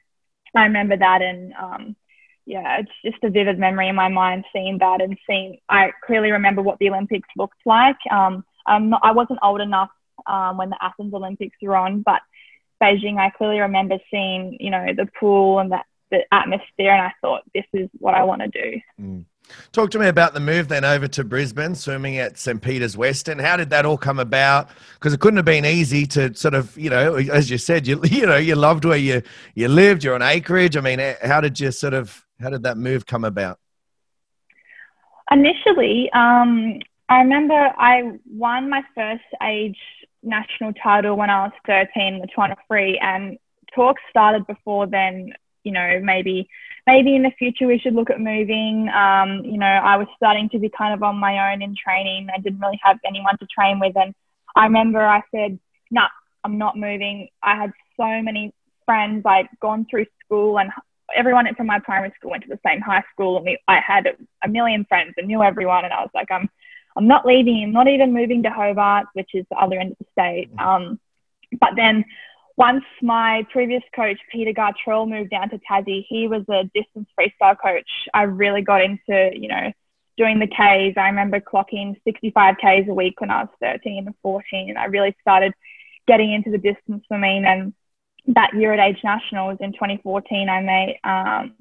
I 0.54 0.64
remember 0.64 0.96
that. 0.96 1.22
And 1.22 1.52
um, 1.54 1.96
yeah, 2.44 2.78
it's 2.78 2.90
just 3.04 3.24
a 3.24 3.30
vivid 3.30 3.58
memory 3.58 3.88
in 3.88 3.96
my 3.96 4.08
mind 4.08 4.44
seeing 4.52 4.78
that 4.78 5.02
and 5.02 5.18
seeing, 5.26 5.58
I 5.68 5.90
clearly 6.04 6.30
remember 6.30 6.62
what 6.62 6.78
the 6.78 6.88
Olympics 6.90 7.28
looked 7.36 7.60
like. 7.64 7.96
Um, 8.10 8.44
I'm 8.66 8.90
not, 8.90 9.00
I 9.04 9.12
wasn't 9.12 9.38
old 9.42 9.60
enough 9.60 9.90
um, 10.26 10.56
when 10.56 10.70
the 10.70 10.78
Athens 10.80 11.14
Olympics 11.14 11.56
were 11.62 11.76
on, 11.76 12.02
but 12.02 12.20
Beijing, 12.82 13.18
I 13.18 13.30
clearly 13.30 13.60
remember 13.60 13.98
seeing, 14.10 14.56
you 14.60 14.70
know, 14.70 14.86
the 14.94 15.08
pool 15.18 15.58
and 15.58 15.72
that 15.72 15.86
the 16.10 16.20
atmosphere, 16.32 16.92
and 16.92 17.02
I 17.02 17.12
thought 17.20 17.42
this 17.54 17.64
is 17.72 17.88
what 17.98 18.14
I 18.14 18.22
want 18.22 18.42
to 18.42 18.48
do. 18.48 18.80
Mm. 19.00 19.24
Talk 19.72 19.90
to 19.92 19.98
me 19.98 20.08
about 20.08 20.34
the 20.34 20.40
move 20.40 20.68
then 20.68 20.84
over 20.84 21.06
to 21.08 21.24
Brisbane, 21.24 21.74
swimming 21.74 22.18
at 22.18 22.36
St. 22.38 22.60
Peter's 22.60 22.96
Western. 22.96 23.38
How 23.38 23.56
did 23.56 23.70
that 23.70 23.86
all 23.86 23.96
come 23.96 24.18
about? 24.18 24.68
Because 24.94 25.12
it 25.14 25.20
couldn't 25.20 25.36
have 25.36 25.46
been 25.46 25.64
easy 25.64 26.04
to 26.06 26.34
sort 26.34 26.54
of, 26.54 26.76
you 26.76 26.90
know, 26.90 27.14
as 27.14 27.50
you 27.50 27.58
said, 27.58 27.86
you 27.86 28.00
you 28.04 28.26
know, 28.26 28.36
you 28.36 28.56
loved 28.56 28.84
where 28.84 28.96
you 28.96 29.22
you 29.54 29.68
lived. 29.68 30.02
You're 30.02 30.14
on 30.14 30.22
acreage. 30.22 30.76
I 30.76 30.80
mean, 30.80 31.00
how 31.22 31.40
did 31.40 31.60
you 31.60 31.70
sort 31.70 31.94
of 31.94 32.24
how 32.40 32.50
did 32.50 32.64
that 32.64 32.76
move 32.76 33.06
come 33.06 33.24
about? 33.24 33.58
Initially, 35.30 36.10
um, 36.12 36.80
I 37.08 37.18
remember 37.18 37.54
I 37.54 38.18
won 38.28 38.68
my 38.68 38.82
first 38.94 39.24
age 39.42 39.78
national 40.22 40.72
title 40.74 41.16
when 41.16 41.30
I 41.30 41.44
was 41.44 41.52
13, 41.66 42.20
the 42.20 42.26
203, 42.26 42.98
and 43.00 43.38
talks 43.74 44.02
started 44.10 44.46
before 44.46 44.86
then. 44.86 45.32
You 45.62 45.72
know, 45.72 46.00
maybe 46.00 46.48
maybe 46.86 47.16
in 47.16 47.22
the 47.22 47.32
future 47.38 47.66
we 47.66 47.78
should 47.78 47.94
look 47.94 48.10
at 48.10 48.20
moving. 48.20 48.88
Um, 48.88 49.44
you 49.44 49.58
know, 49.58 49.66
I 49.66 49.96
was 49.96 50.06
starting 50.16 50.48
to 50.50 50.60
be 50.60 50.68
kind 50.68 50.94
of 50.94 51.02
on 51.02 51.16
my 51.16 51.52
own 51.52 51.60
in 51.62 51.74
training. 51.76 52.28
I 52.32 52.40
didn't 52.40 52.60
really 52.60 52.78
have 52.84 52.98
anyone 53.04 53.36
to 53.38 53.46
train 53.46 53.80
with, 53.80 53.96
and 53.96 54.14
I 54.54 54.64
remember 54.64 55.04
I 55.04 55.22
said, 55.32 55.58
"No, 55.90 56.02
nah, 56.02 56.08
I'm 56.44 56.58
not 56.58 56.76
moving." 56.76 57.28
I 57.42 57.56
had 57.56 57.72
so 57.96 58.22
many 58.22 58.52
friends. 58.84 59.24
I'd 59.26 59.48
gone 59.60 59.86
through 59.90 60.06
school, 60.24 60.58
and 60.60 60.70
everyone 61.14 61.52
from 61.56 61.66
my 61.66 61.80
primary 61.80 62.12
school 62.16 62.30
went 62.30 62.44
to 62.44 62.48
the 62.48 62.60
same 62.64 62.80
high 62.80 63.02
school, 63.12 63.36
and 63.36 63.46
we, 63.46 63.58
I 63.66 63.80
had 63.80 64.06
a 64.44 64.48
million 64.48 64.84
friends 64.84 65.14
and 65.16 65.26
knew 65.26 65.42
everyone. 65.42 65.84
And 65.84 65.92
I 65.92 66.00
was 66.00 66.10
like, 66.14 66.30
"I'm." 66.30 66.48
I'm 66.96 67.06
not 67.06 67.26
leaving. 67.26 67.62
I'm 67.62 67.72
not 67.72 67.88
even 67.88 68.14
moving 68.14 68.42
to 68.44 68.50
Hobart, 68.50 69.06
which 69.12 69.30
is 69.34 69.44
the 69.50 69.56
other 69.56 69.78
end 69.78 69.92
of 69.92 69.98
the 69.98 70.06
state. 70.12 70.54
Mm. 70.56 70.60
Um, 70.64 71.00
but 71.60 71.70
then 71.76 72.04
once 72.56 72.84
my 73.02 73.46
previous 73.52 73.82
coach, 73.94 74.18
Peter 74.32 74.52
Gartrell, 74.52 75.08
moved 75.08 75.30
down 75.30 75.50
to 75.50 75.60
Tassie, 75.70 76.06
he 76.08 76.26
was 76.26 76.42
a 76.48 76.64
distance 76.74 77.08
freestyle 77.18 77.56
coach. 77.62 77.88
I 78.14 78.22
really 78.22 78.62
got 78.62 78.82
into, 78.82 79.30
you 79.34 79.48
know, 79.48 79.72
doing 80.16 80.38
the 80.38 80.46
Ks. 80.46 80.96
I 80.96 81.08
remember 81.08 81.40
clocking 81.40 82.00
65 82.04 82.56
Ks 82.56 82.88
a 82.88 82.94
week 82.94 83.20
when 83.20 83.30
I 83.30 83.42
was 83.42 83.50
13 83.60 84.06
and 84.06 84.14
14. 84.22 84.70
And 84.70 84.78
I 84.78 84.86
really 84.86 85.14
started 85.20 85.52
getting 86.08 86.32
into 86.32 86.50
the 86.50 86.58
distance 86.58 87.04
swimming. 87.06 87.44
And 87.44 87.74
that 88.28 88.54
year 88.54 88.72
at 88.72 88.80
Age 88.80 89.00
Nationals 89.04 89.58
in 89.60 89.72
2014, 89.72 90.48
I 90.48 90.60
made, 90.62 90.98
um, 91.04 91.52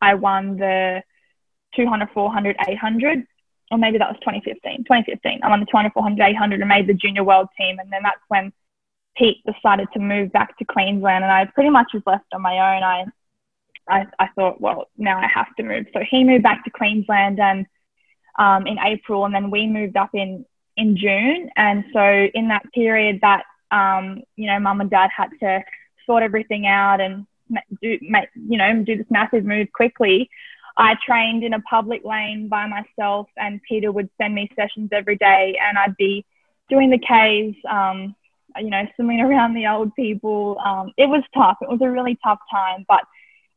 I 0.00 0.14
won 0.14 0.56
the 0.56 1.02
200, 1.74 2.10
400, 2.14 2.56
800 2.68 3.26
or 3.70 3.78
maybe 3.78 3.98
that 3.98 4.08
was 4.08 4.18
2015. 4.20 4.84
2015. 4.84 5.40
I'm 5.42 5.52
on 5.52 5.60
the 5.60 5.66
200, 5.66 5.92
400, 5.92 6.22
800 6.22 6.60
and 6.60 6.68
made 6.68 6.86
the 6.86 6.94
junior 6.94 7.24
world 7.24 7.48
team. 7.58 7.78
And 7.78 7.92
then 7.92 8.02
that's 8.02 8.20
when 8.28 8.52
Pete 9.16 9.42
decided 9.44 9.88
to 9.94 9.98
move 9.98 10.32
back 10.32 10.56
to 10.58 10.64
Queensland, 10.64 11.24
and 11.24 11.32
I 11.32 11.46
pretty 11.46 11.70
much 11.70 11.92
was 11.94 12.02
left 12.06 12.26
on 12.32 12.42
my 12.42 12.76
own. 12.76 12.82
I, 12.82 13.04
I, 13.88 14.06
I 14.18 14.28
thought, 14.34 14.60
well, 14.60 14.88
now 14.96 15.18
I 15.18 15.26
have 15.26 15.54
to 15.56 15.62
move. 15.62 15.86
So 15.92 16.00
he 16.08 16.24
moved 16.24 16.42
back 16.42 16.64
to 16.64 16.70
Queensland 16.70 17.40
and 17.40 17.66
um, 18.38 18.66
in 18.66 18.78
April, 18.78 19.24
and 19.24 19.34
then 19.34 19.50
we 19.50 19.66
moved 19.66 19.96
up 19.96 20.10
in 20.14 20.44
in 20.76 20.96
June. 20.96 21.50
And 21.56 21.84
so 21.92 22.28
in 22.34 22.48
that 22.48 22.70
period, 22.74 23.20
that 23.22 23.44
um, 23.70 24.22
you 24.36 24.46
know, 24.46 24.60
mum 24.60 24.80
and 24.80 24.90
dad 24.90 25.10
had 25.16 25.30
to 25.40 25.64
sort 26.04 26.22
everything 26.22 26.66
out 26.66 27.00
and 27.00 27.26
do, 27.82 27.98
make, 28.02 28.28
you 28.34 28.58
know, 28.58 28.82
do 28.84 28.96
this 28.96 29.06
massive 29.10 29.44
move 29.44 29.72
quickly. 29.72 30.30
I 30.76 30.94
trained 31.04 31.42
in 31.42 31.54
a 31.54 31.60
public 31.60 32.04
lane 32.04 32.48
by 32.48 32.66
myself, 32.66 33.28
and 33.36 33.60
Peter 33.62 33.90
would 33.90 34.10
send 34.20 34.34
me 34.34 34.50
sessions 34.54 34.90
every 34.92 35.16
day, 35.16 35.58
and 35.60 35.78
I'd 35.78 35.96
be 35.96 36.24
doing 36.68 36.90
the 36.90 36.98
Ks, 36.98 37.56
um, 37.70 38.14
you 38.58 38.70
know, 38.70 38.86
swimming 38.94 39.20
around 39.22 39.54
the 39.54 39.66
old 39.66 39.94
people. 39.94 40.58
Um, 40.64 40.92
it 40.96 41.08
was 41.08 41.22
tough. 41.34 41.56
It 41.62 41.68
was 41.68 41.80
a 41.82 41.90
really 41.90 42.18
tough 42.22 42.40
time, 42.50 42.84
but 42.88 43.02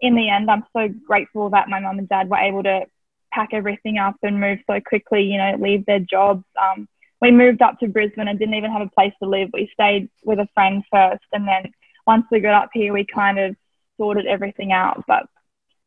in 0.01 0.15
the 0.15 0.29
end, 0.29 0.49
I'm 0.49 0.63
so 0.71 0.87
grateful 1.05 1.49
that 1.49 1.67
my 1.67 1.79
mum 1.79 1.99
and 1.99 2.07
dad 2.07 2.29
were 2.29 2.37
able 2.37 2.63
to 2.63 2.85
pack 3.33 3.49
everything 3.51 3.97
up 3.97 4.15
and 4.23 4.39
move 4.39 4.59
so 4.65 4.79
quickly. 4.79 5.23
You 5.23 5.37
know, 5.37 5.57
leave 5.59 5.85
their 5.85 5.99
jobs. 5.99 6.45
Um, 6.61 6.87
we 7.21 7.31
moved 7.31 7.61
up 7.61 7.79
to 7.79 7.87
Brisbane 7.87 8.29
and 8.29 8.39
didn't 8.39 8.55
even 8.55 8.71
have 8.71 8.81
a 8.81 8.89
place 8.89 9.13
to 9.21 9.27
live. 9.27 9.49
We 9.51 9.69
stayed 9.73 10.09
with 10.23 10.39
a 10.39 10.47
friend 10.53 10.83
first, 10.89 11.25
and 11.33 11.45
then 11.45 11.73
once 12.07 12.25
we 12.31 12.39
got 12.39 12.63
up 12.63 12.69
here, 12.73 12.93
we 12.93 13.05
kind 13.05 13.37
of 13.37 13.57
sorted 13.97 14.25
everything 14.25 14.71
out. 14.71 15.03
But 15.05 15.27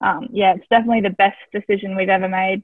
um, 0.02 0.28
yeah, 0.32 0.54
it's 0.54 0.66
definitely 0.68 1.00
the 1.02 1.10
best 1.10 1.38
decision 1.52 1.96
we've 1.96 2.08
ever 2.08 2.28
made. 2.28 2.62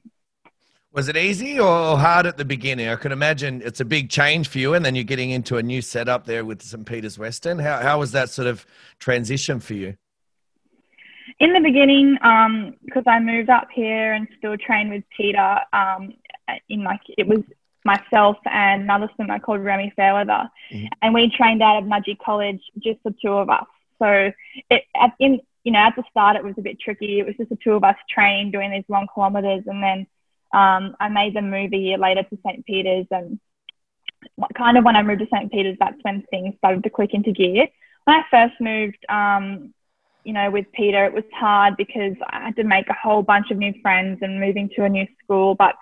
Was 0.91 1.07
it 1.07 1.15
easy 1.15 1.59
or 1.59 1.97
hard 1.97 2.25
at 2.25 2.37
the 2.37 2.45
beginning? 2.45 2.87
I 2.87 2.95
can 2.95 3.11
imagine 3.11 3.61
it's 3.63 3.79
a 3.79 3.85
big 3.85 4.09
change 4.09 4.47
for 4.47 4.57
you, 4.57 4.73
and 4.73 4.83
then 4.83 4.95
you're 4.95 5.03
getting 5.03 5.29
into 5.29 5.57
a 5.57 5.63
new 5.63 5.81
setup 5.81 6.25
there 6.25 6.43
with 6.43 6.63
St. 6.63 6.83
Peter's 6.83 7.19
Western. 7.19 7.59
How, 7.59 7.77
how 7.77 7.99
was 7.99 8.11
that 8.13 8.29
sort 8.29 8.47
of 8.47 8.65
transition 8.97 9.59
for 9.59 9.75
you? 9.75 9.95
In 11.39 11.53
the 11.53 11.59
beginning, 11.59 12.15
because 12.15 13.03
um, 13.05 13.07
I 13.07 13.19
moved 13.19 13.49
up 13.49 13.67
here 13.71 14.13
and 14.13 14.27
still 14.39 14.57
trained 14.57 14.89
with 14.89 15.03
Peter, 15.15 15.59
um, 15.73 16.13
in 16.69 16.83
like 16.83 17.01
it 17.17 17.27
was 17.27 17.43
myself 17.85 18.37
and 18.45 18.81
another 18.81 19.09
swimmer 19.15 19.37
called 19.37 19.61
Remy 19.61 19.93
Fairweather, 19.95 20.49
mm-hmm. 20.71 20.87
and 21.03 21.13
we 21.13 21.29
trained 21.29 21.61
out 21.61 21.83
of 21.83 21.87
Mudgee 21.87 22.17
College, 22.17 22.61
just 22.79 22.99
the 23.05 23.13
two 23.21 23.31
of 23.31 23.49
us. 23.49 23.65
So 23.99 24.31
it, 24.71 24.83
at, 24.99 25.13
in 25.19 25.39
you 25.63 25.71
know, 25.71 25.79
at 25.79 25.95
the 25.95 26.03
start 26.09 26.35
it 26.35 26.43
was 26.43 26.55
a 26.57 26.61
bit 26.61 26.79
tricky. 26.79 27.19
It 27.19 27.25
was 27.25 27.35
just 27.35 27.49
the 27.49 27.57
two 27.63 27.73
of 27.73 27.83
us 27.83 27.95
training, 28.09 28.51
doing 28.51 28.71
these 28.71 28.85
long 28.87 29.07
kilometers, 29.13 29.63
and 29.67 29.83
then 29.83 30.07
um, 30.53 30.95
I 30.99 31.09
made 31.09 31.35
the 31.35 31.41
move 31.41 31.73
a 31.73 31.77
year 31.77 31.97
later 31.97 32.23
to 32.23 32.37
St. 32.45 32.65
Peter's, 32.65 33.07
and 33.11 33.39
kind 34.57 34.77
of 34.77 34.83
when 34.83 34.95
I 34.95 35.03
moved 35.03 35.19
to 35.19 35.27
St. 35.31 35.51
Peter's, 35.51 35.77
that's 35.79 36.01
when 36.01 36.23
things 36.29 36.55
started 36.57 36.83
to 36.83 36.89
click 36.89 37.13
into 37.13 37.31
gear. 37.31 37.67
When 38.05 38.17
I 38.17 38.23
first 38.31 38.59
moved, 38.59 39.05
um, 39.09 39.73
you 40.23 40.33
know, 40.33 40.49
with 40.49 40.65
Peter, 40.73 41.05
it 41.05 41.13
was 41.13 41.23
hard 41.33 41.77
because 41.77 42.15
I 42.29 42.45
had 42.45 42.55
to 42.57 42.63
make 42.63 42.89
a 42.89 42.93
whole 42.93 43.21
bunch 43.21 43.51
of 43.51 43.57
new 43.57 43.73
friends 43.81 44.19
and 44.21 44.39
moving 44.39 44.69
to 44.75 44.83
a 44.83 44.89
new 44.89 45.05
school. 45.23 45.55
But 45.55 45.75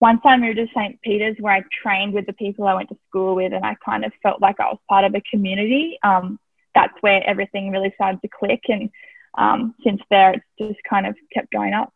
once 0.00 0.20
I 0.24 0.36
moved 0.36 0.58
to 0.58 0.66
St. 0.74 1.00
Peter's, 1.02 1.36
where 1.40 1.54
I 1.54 1.64
trained 1.82 2.12
with 2.12 2.26
the 2.26 2.32
people 2.32 2.66
I 2.66 2.74
went 2.74 2.88
to 2.90 2.98
school 3.08 3.34
with, 3.34 3.52
and 3.52 3.64
I 3.64 3.76
kind 3.84 4.04
of 4.04 4.12
felt 4.22 4.40
like 4.40 4.60
I 4.60 4.66
was 4.66 4.78
part 4.88 5.04
of 5.04 5.14
a 5.14 5.22
community, 5.30 5.98
um, 6.02 6.38
that's 6.74 6.94
where 7.00 7.22
everything 7.26 7.70
really 7.70 7.92
started 7.94 8.20
to 8.22 8.28
click. 8.28 8.62
And 8.68 8.90
um, 9.38 9.74
since 9.84 10.00
there, 10.10 10.32
it's 10.32 10.44
just 10.58 10.80
kind 10.88 11.06
of 11.06 11.16
kept 11.32 11.50
going 11.52 11.72
up. 11.74 11.92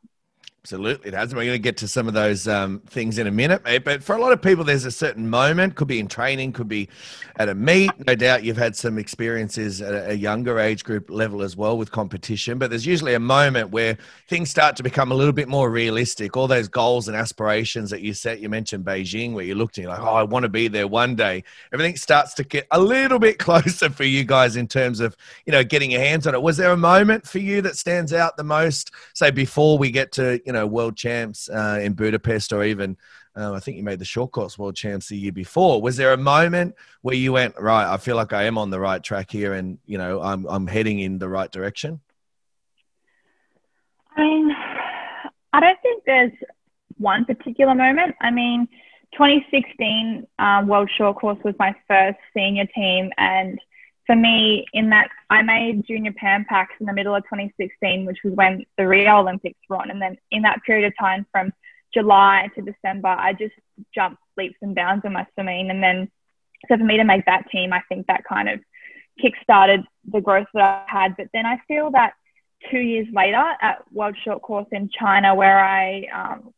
Absolutely, 0.66 1.06
it 1.06 1.14
has. 1.14 1.32
We're 1.32 1.44
going 1.44 1.52
to 1.52 1.60
get 1.60 1.76
to 1.76 1.86
some 1.86 2.08
of 2.08 2.14
those 2.14 2.48
um, 2.48 2.80
things 2.88 3.18
in 3.18 3.28
a 3.28 3.30
minute, 3.30 3.62
mate. 3.62 3.84
But 3.84 4.02
for 4.02 4.16
a 4.16 4.20
lot 4.20 4.32
of 4.32 4.42
people, 4.42 4.64
there's 4.64 4.84
a 4.84 4.90
certain 4.90 5.30
moment. 5.30 5.76
Could 5.76 5.86
be 5.86 6.00
in 6.00 6.08
training, 6.08 6.54
could 6.54 6.66
be 6.66 6.88
at 7.36 7.48
a 7.48 7.54
meet. 7.54 7.92
No 8.04 8.16
doubt 8.16 8.42
you've 8.42 8.56
had 8.56 8.74
some 8.74 8.98
experiences 8.98 9.80
at 9.80 10.10
a 10.10 10.16
younger 10.16 10.58
age 10.58 10.82
group 10.82 11.08
level 11.08 11.42
as 11.42 11.56
well 11.56 11.78
with 11.78 11.92
competition. 11.92 12.58
But 12.58 12.70
there's 12.70 12.84
usually 12.84 13.14
a 13.14 13.20
moment 13.20 13.70
where 13.70 13.96
things 14.26 14.50
start 14.50 14.74
to 14.74 14.82
become 14.82 15.12
a 15.12 15.14
little 15.14 15.32
bit 15.32 15.46
more 15.46 15.70
realistic. 15.70 16.36
All 16.36 16.48
those 16.48 16.66
goals 16.66 17.06
and 17.06 17.16
aspirations 17.16 17.88
that 17.90 18.00
you 18.00 18.12
set. 18.12 18.40
You 18.40 18.48
mentioned 18.48 18.84
Beijing, 18.84 19.34
where 19.34 19.44
you 19.44 19.54
looked 19.54 19.78
and 19.78 19.84
you're 19.84 19.92
like, 19.92 20.02
oh, 20.02 20.14
I 20.14 20.24
want 20.24 20.42
to 20.42 20.48
be 20.48 20.66
there 20.66 20.88
one 20.88 21.14
day. 21.14 21.44
Everything 21.72 21.94
starts 21.94 22.34
to 22.34 22.42
get 22.42 22.66
a 22.72 22.80
little 22.80 23.20
bit 23.20 23.38
closer 23.46 23.88
for 23.88 24.02
you 24.02 24.24
guys 24.24 24.56
in 24.56 24.66
terms 24.66 24.98
of 24.98 25.16
you 25.44 25.52
know 25.52 25.62
getting 25.62 25.92
your 25.92 26.00
hands 26.00 26.26
on 26.26 26.34
it. 26.34 26.42
Was 26.42 26.56
there 26.56 26.72
a 26.72 26.76
moment 26.76 27.24
for 27.24 27.38
you 27.38 27.62
that 27.62 27.76
stands 27.76 28.12
out 28.12 28.36
the 28.36 28.42
most? 28.42 28.90
Say 29.14 29.30
before 29.30 29.78
we 29.78 29.92
get 29.92 30.10
to 30.12 30.40
you 30.44 30.52
know 30.52 30.55
know 30.56 30.66
world 30.66 30.96
champs 30.96 31.48
uh, 31.48 31.78
in 31.82 31.94
Budapest 31.94 32.52
or 32.52 32.64
even 32.64 32.96
uh, 33.36 33.52
I 33.52 33.60
think 33.60 33.76
you 33.76 33.82
made 33.82 33.98
the 33.98 34.04
short 34.04 34.32
course 34.32 34.58
world 34.58 34.76
champs 34.76 35.08
the 35.08 35.16
year 35.16 35.32
before. 35.32 35.82
Was 35.82 35.96
there 35.96 36.12
a 36.12 36.16
moment 36.16 36.74
where 37.02 37.14
you 37.14 37.32
went 37.32 37.54
right? 37.60 37.92
I 37.92 37.98
feel 37.98 38.16
like 38.16 38.32
I 38.32 38.44
am 38.44 38.56
on 38.56 38.70
the 38.70 38.80
right 38.80 39.02
track 39.02 39.30
here, 39.30 39.52
and 39.52 39.78
you 39.86 39.98
know 39.98 40.22
I'm 40.22 40.46
I'm 40.46 40.66
heading 40.66 41.00
in 41.00 41.18
the 41.18 41.28
right 41.28 41.50
direction. 41.50 42.00
I 44.16 44.22
mean, 44.22 44.50
I 45.52 45.60
don't 45.60 45.78
think 45.82 46.04
there's 46.06 46.32
one 46.96 47.26
particular 47.26 47.74
moment. 47.74 48.16
I 48.22 48.30
mean, 48.30 48.66
2016 49.12 50.26
um, 50.38 50.66
World 50.66 50.90
Short 50.96 51.18
Course 51.18 51.38
was 51.44 51.54
my 51.58 51.74
first 51.86 52.18
senior 52.34 52.66
team, 52.74 53.10
and 53.18 53.60
for 54.06 54.16
me, 54.16 54.64
in 54.72 54.90
that 54.90 55.08
I 55.30 55.42
made 55.42 55.86
junior 55.86 56.12
Pan 56.12 56.46
Pacs 56.48 56.74
in 56.78 56.86
the 56.86 56.92
middle 56.92 57.14
of 57.14 57.24
2016, 57.24 58.04
which 58.04 58.18
was 58.24 58.34
when 58.34 58.64
the 58.78 58.86
Rio 58.86 59.18
Olympics 59.18 59.58
were 59.68 59.76
on, 59.76 59.90
and 59.90 60.00
then 60.00 60.16
in 60.30 60.42
that 60.42 60.62
period 60.64 60.86
of 60.86 60.96
time 60.98 61.26
from 61.32 61.52
July 61.92 62.48
to 62.54 62.62
December, 62.62 63.08
I 63.08 63.32
just 63.32 63.54
jumped 63.94 64.22
leaps 64.36 64.56
and 64.62 64.74
bounds 64.74 65.04
in 65.04 65.12
my 65.12 65.26
swimming, 65.34 65.70
and 65.70 65.82
then 65.82 66.10
so 66.68 66.76
for 66.76 66.84
me 66.84 66.96
to 66.96 67.04
make 67.04 67.26
that 67.26 67.50
team, 67.50 67.72
I 67.72 67.82
think 67.88 68.06
that 68.06 68.24
kind 68.24 68.48
of 68.48 68.60
kick-started 69.20 69.84
the 70.12 70.20
growth 70.20 70.46
that 70.54 70.86
I 70.88 71.00
had. 71.00 71.16
But 71.16 71.28
then 71.32 71.46
I 71.46 71.60
feel 71.68 71.90
that 71.92 72.14
two 72.70 72.78
years 72.78 73.06
later 73.12 73.42
at 73.60 73.84
World 73.92 74.16
Short 74.24 74.42
Course 74.42 74.66
in 74.72 74.88
China, 74.88 75.34
where 75.34 75.58
I 75.62 76.06
um, 76.14 76.52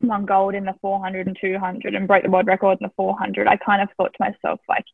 won 0.00 0.26
gold 0.26 0.54
in 0.54 0.64
the 0.64 0.74
400 0.80 1.26
and 1.26 1.36
200 1.40 1.94
and 1.94 2.06
broke 2.06 2.22
the 2.22 2.30
world 2.30 2.46
record 2.46 2.78
in 2.80 2.86
the 2.86 2.92
400, 2.96 3.46
I 3.48 3.56
kind 3.56 3.82
of 3.82 3.88
thought 3.96 4.12
to 4.12 4.18
myself, 4.20 4.60
like, 4.68 4.84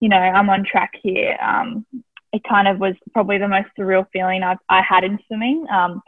you 0.00 0.08
know, 0.08 0.16
I'm 0.16 0.50
on 0.50 0.64
track 0.64 0.92
here. 1.02 1.36
Um, 1.40 1.86
it 2.32 2.42
kind 2.48 2.68
of 2.68 2.78
was 2.78 2.94
probably 3.12 3.38
the 3.38 3.48
most 3.48 3.68
surreal 3.78 4.06
feeling 4.12 4.42
I've, 4.42 4.58
I 4.68 4.82
had 4.82 5.04
in 5.04 5.18
swimming, 5.26 5.66
um, 5.72 6.00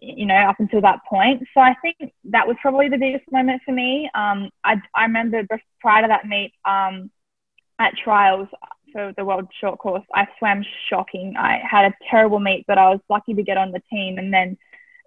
you 0.00 0.26
know, 0.26 0.34
up 0.34 0.56
until 0.58 0.80
that 0.82 1.00
point. 1.08 1.42
So 1.54 1.60
I 1.60 1.74
think 1.80 2.12
that 2.24 2.46
was 2.46 2.56
probably 2.60 2.88
the 2.88 2.98
biggest 2.98 3.24
moment 3.30 3.62
for 3.64 3.72
me. 3.72 4.10
Um, 4.14 4.50
I, 4.64 4.76
I 4.94 5.04
remember 5.04 5.42
prior 5.80 6.02
to 6.02 6.08
that 6.08 6.26
meet 6.26 6.52
um, 6.64 7.10
at 7.78 7.94
trials, 7.96 8.48
for 8.92 9.12
the 9.16 9.24
world 9.24 9.48
short 9.58 9.78
course, 9.78 10.04
I 10.14 10.28
swam 10.38 10.64
shocking. 10.88 11.34
I 11.38 11.60
had 11.68 11.86
a 11.86 11.94
terrible 12.10 12.38
meet, 12.38 12.64
but 12.68 12.78
I 12.78 12.90
was 12.90 13.00
lucky 13.08 13.34
to 13.34 13.42
get 13.42 13.56
on 13.56 13.72
the 13.72 13.82
team. 13.90 14.18
And 14.18 14.32
then 14.32 14.58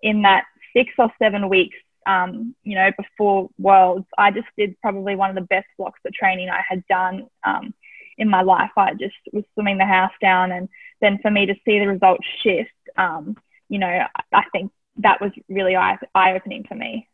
in 0.01 0.23
that 0.23 0.45
six 0.75 0.91
or 0.97 1.11
seven 1.19 1.49
weeks, 1.49 1.77
um, 2.07 2.55
you 2.63 2.75
know, 2.75 2.91
before 2.97 3.49
worlds, 3.57 4.05
I 4.17 4.31
just 4.31 4.47
did 4.57 4.79
probably 4.81 5.15
one 5.15 5.29
of 5.29 5.35
the 5.35 5.41
best 5.41 5.67
blocks 5.77 5.99
of 6.05 6.13
training 6.13 6.49
I 6.49 6.61
had 6.67 6.85
done 6.87 7.27
um, 7.43 7.73
in 8.17 8.29
my 8.29 8.41
life. 8.41 8.71
I 8.77 8.93
just 8.93 9.15
was 9.31 9.43
swimming 9.53 9.77
the 9.77 9.85
house 9.85 10.13
down. 10.21 10.51
And 10.51 10.69
then 11.01 11.19
for 11.21 11.31
me 11.31 11.45
to 11.45 11.55
see 11.65 11.79
the 11.79 11.87
results 11.87 12.25
shift, 12.41 12.69
um, 12.97 13.35
you 13.69 13.79
know, 13.79 14.05
I 14.33 14.43
think 14.51 14.71
that 14.97 15.21
was 15.21 15.31
really 15.49 15.75
eye 15.75 15.97
opening 16.15 16.65
for 16.67 16.75
me. 16.75 17.07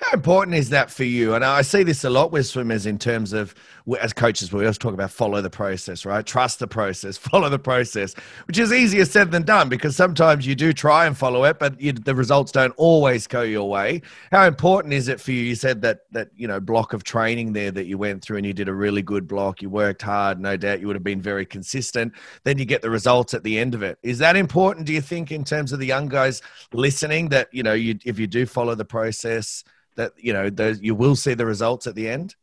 How 0.00 0.12
important 0.12 0.56
is 0.56 0.70
that 0.70 0.90
for 0.90 1.04
you? 1.04 1.34
And 1.34 1.44
I 1.44 1.62
see 1.62 1.82
this 1.82 2.04
a 2.04 2.10
lot 2.10 2.32
with 2.32 2.46
swimmers 2.46 2.86
in 2.86 2.98
terms 2.98 3.32
of, 3.32 3.54
as 4.00 4.12
coaches, 4.12 4.52
we 4.52 4.60
always 4.60 4.78
talk 4.78 4.94
about 4.94 5.10
follow 5.10 5.40
the 5.40 5.50
process, 5.50 6.04
right? 6.04 6.24
Trust 6.24 6.58
the 6.58 6.66
process, 6.66 7.16
follow 7.32 7.48
the 7.48 7.58
process, 7.58 8.14
which 8.46 8.58
is 8.58 8.72
easier 8.72 9.04
said 9.04 9.30
than 9.30 9.42
done 9.42 9.68
because 9.68 9.96
sometimes 9.96 10.46
you 10.46 10.54
do 10.54 10.72
try 10.72 11.06
and 11.06 11.16
follow 11.16 11.44
it, 11.44 11.58
but 11.58 11.80
you, 11.80 11.92
the 11.92 12.14
results 12.14 12.52
don't 12.52 12.74
always 12.76 13.26
go 13.26 13.42
your 13.42 13.68
way. 13.68 14.02
How 14.30 14.46
important 14.46 14.92
is 14.94 15.08
it 15.08 15.20
for 15.20 15.32
you? 15.32 15.42
You 15.42 15.54
said 15.54 15.82
that 15.82 16.00
that 16.12 16.30
you 16.36 16.46
know 16.46 16.60
block 16.60 16.92
of 16.92 17.04
training 17.04 17.52
there 17.52 17.70
that 17.70 17.86
you 17.86 17.98
went 17.98 18.22
through, 18.22 18.38
and 18.38 18.46
you 18.46 18.52
did 18.52 18.68
a 18.68 18.74
really 18.74 19.02
good 19.02 19.26
block. 19.26 19.62
You 19.62 19.70
worked 19.70 20.02
hard, 20.02 20.40
no 20.40 20.56
doubt. 20.56 20.80
You 20.80 20.86
would 20.88 20.96
have 20.96 21.04
been 21.04 21.20
very 21.20 21.46
consistent. 21.46 22.12
Then 22.44 22.58
you 22.58 22.64
get 22.64 22.82
the 22.82 22.90
results 22.90 23.34
at 23.34 23.44
the 23.44 23.58
end 23.58 23.74
of 23.74 23.82
it. 23.82 23.98
Is 24.02 24.18
that 24.18 24.36
important? 24.36 24.86
Do 24.86 24.92
you 24.92 25.00
think 25.00 25.32
in 25.32 25.44
terms 25.44 25.72
of 25.72 25.78
the 25.78 25.86
young 25.86 26.08
guys 26.08 26.42
listening 26.72 27.28
that 27.30 27.48
you 27.52 27.62
know 27.62 27.72
you 27.72 27.98
if 28.04 28.18
you 28.18 28.26
do 28.26 28.46
follow 28.46 28.74
the 28.74 28.84
process 28.84 29.61
that 29.96 30.12
you 30.16 30.32
know 30.32 30.50
those 30.50 30.80
you 30.80 30.94
will 30.94 31.16
see 31.16 31.34
the 31.34 31.46
results 31.46 31.86
at 31.86 31.94
the 31.94 32.08
end? 32.08 32.34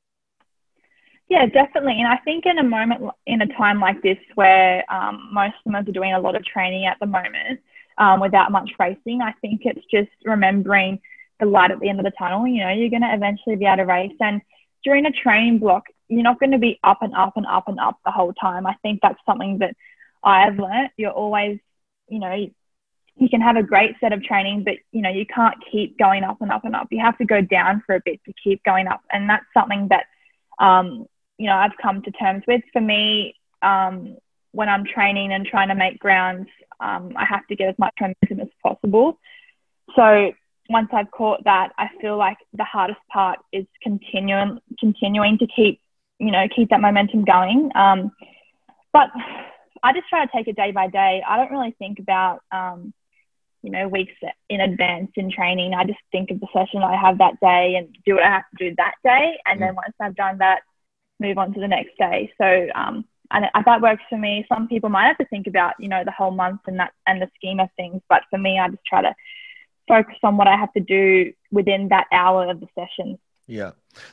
Yeah 1.29 1.45
definitely. 1.45 1.99
And 1.99 2.07
i 2.07 2.17
think 2.17 2.45
in 2.45 2.57
a 2.57 2.63
moment 2.63 3.11
in 3.25 3.41
a 3.41 3.47
time 3.47 3.79
like 3.79 4.01
this 4.01 4.17
where 4.35 4.83
um, 4.91 5.29
most 5.31 5.55
of 5.65 5.73
us 5.75 5.87
are 5.87 5.91
doing 5.91 6.13
a 6.13 6.19
lot 6.19 6.35
of 6.35 6.43
training 6.45 6.85
at 6.85 6.97
the 6.99 7.05
moment 7.07 7.59
um, 7.97 8.19
without 8.19 8.51
much 8.51 8.71
racing 8.79 9.21
i 9.21 9.33
think 9.41 9.61
it's 9.65 9.85
just 9.91 10.11
remembering 10.23 10.99
the 11.39 11.45
light 11.45 11.71
at 11.71 11.79
the 11.79 11.89
end 11.89 11.99
of 11.99 12.05
the 12.05 12.11
tunnel. 12.17 12.47
You 12.47 12.63
know 12.63 12.69
you're 12.71 12.89
going 12.89 13.01
to 13.01 13.13
eventually 13.13 13.55
be 13.55 13.65
able 13.65 13.77
to 13.77 13.83
race. 13.83 14.15
And 14.19 14.41
during 14.83 15.05
a 15.05 15.11
training 15.11 15.59
block 15.59 15.83
you're 16.07 16.23
not 16.23 16.39
going 16.39 16.51
to 16.51 16.57
be 16.57 16.79
up 16.83 16.99
and 17.01 17.13
up 17.13 17.33
and 17.37 17.45
up 17.45 17.67
and 17.67 17.79
up 17.79 17.99
the 18.03 18.11
whole 18.11 18.33
time. 18.33 18.65
I 18.65 18.75
think 18.81 18.99
that's 19.01 19.19
something 19.25 19.59
that 19.59 19.75
i've 20.23 20.59
learned 20.59 20.89
you're 20.97 21.11
always 21.11 21.59
you 22.09 22.19
know 22.19 22.45
you 23.15 23.29
can 23.29 23.41
have 23.41 23.57
a 23.57 23.63
great 23.63 23.95
set 23.99 24.13
of 24.13 24.23
training, 24.23 24.63
but 24.63 24.75
you 24.91 25.01
know, 25.01 25.09
you 25.09 25.25
can't 25.25 25.57
keep 25.71 25.97
going 25.97 26.23
up 26.23 26.41
and 26.41 26.51
up 26.51 26.63
and 26.65 26.75
up. 26.75 26.87
You 26.91 27.01
have 27.01 27.17
to 27.17 27.25
go 27.25 27.41
down 27.41 27.83
for 27.85 27.95
a 27.95 28.01
bit 28.03 28.21
to 28.25 28.33
keep 28.41 28.63
going 28.63 28.87
up. 28.87 29.01
And 29.11 29.29
that's 29.29 29.45
something 29.53 29.89
that, 29.89 30.05
um, 30.59 31.05
you 31.37 31.47
know, 31.47 31.55
I've 31.55 31.77
come 31.81 32.01
to 32.03 32.11
terms 32.11 32.43
with. 32.47 32.61
For 32.71 32.81
me, 32.81 33.35
um, 33.61 34.17
when 34.51 34.69
I'm 34.69 34.85
training 34.85 35.33
and 35.33 35.45
trying 35.45 35.67
to 35.69 35.75
make 35.75 35.99
grounds, 35.99 36.47
um, 36.79 37.13
I 37.15 37.25
have 37.25 37.45
to 37.47 37.55
get 37.55 37.69
as 37.69 37.77
much 37.77 37.93
momentum 37.99 38.39
as 38.39 38.47
possible. 38.63 39.19
So 39.95 40.31
once 40.69 40.89
I've 40.93 41.11
caught 41.11 41.43
that, 41.43 41.73
I 41.77 41.89
feel 41.99 42.17
like 42.17 42.37
the 42.53 42.63
hardest 42.63 42.99
part 43.11 43.39
is 43.51 43.65
continuing, 43.81 44.59
continuing 44.79 45.37
to 45.39 45.47
keep, 45.47 45.81
you 46.19 46.31
know, 46.31 46.47
keep 46.55 46.69
that 46.69 46.79
momentum 46.79 47.25
going. 47.25 47.71
Um, 47.75 48.11
but 48.93 49.09
I 49.83 49.93
just 49.93 50.07
try 50.09 50.25
to 50.25 50.31
take 50.31 50.47
it 50.47 50.55
day 50.55 50.71
by 50.71 50.87
day. 50.87 51.23
I 51.27 51.37
don't 51.37 51.51
really 51.51 51.75
think 51.79 51.99
about, 51.99 52.41
um, 52.51 52.93
you 53.61 53.71
know, 53.71 53.87
weeks 53.87 54.13
in 54.49 54.61
advance 54.61 55.11
in 55.15 55.31
training. 55.31 55.73
I 55.73 55.83
just 55.83 55.99
think 56.11 56.31
of 56.31 56.39
the 56.39 56.47
session 56.53 56.81
I 56.81 56.95
have 56.95 57.17
that 57.17 57.39
day 57.39 57.75
and 57.75 57.95
do 58.05 58.15
what 58.15 58.23
I 58.23 58.31
have 58.31 58.49
to 58.57 58.69
do 58.69 58.75
that 58.77 58.95
day. 59.03 59.37
And 59.45 59.61
then 59.61 59.73
mm. 59.73 59.77
once 59.77 59.95
I've 59.99 60.15
done 60.15 60.37
that, 60.39 60.61
move 61.19 61.37
on 61.37 61.53
to 61.53 61.59
the 61.59 61.67
next 61.67 61.97
day. 61.97 62.31
So, 62.39 62.67
um, 62.73 63.05
and 63.31 63.45
if 63.53 63.65
that 63.65 63.81
works 63.81 64.03
for 64.09 64.17
me. 64.17 64.45
Some 64.49 64.67
people 64.67 64.89
might 64.89 65.07
have 65.07 65.17
to 65.17 65.25
think 65.25 65.47
about, 65.47 65.75
you 65.79 65.87
know, 65.87 66.03
the 66.03 66.11
whole 66.11 66.31
month 66.31 66.61
and 66.67 66.79
that 66.79 66.93
and 67.05 67.21
the 67.21 67.29
scheme 67.35 67.59
of 67.59 67.69
things. 67.75 68.01
But 68.09 68.23
for 68.29 68.39
me, 68.39 68.57
I 68.59 68.69
just 68.69 68.85
try 68.85 69.01
to 69.01 69.15
focus 69.87 70.17
on 70.23 70.37
what 70.37 70.47
I 70.47 70.55
have 70.55 70.73
to 70.73 70.79
do 70.79 71.33
within 71.51 71.89
that 71.89 72.07
hour 72.11 72.49
of 72.49 72.59
the 72.59 72.67
session. 72.75 73.19
Yeah. 73.49 73.71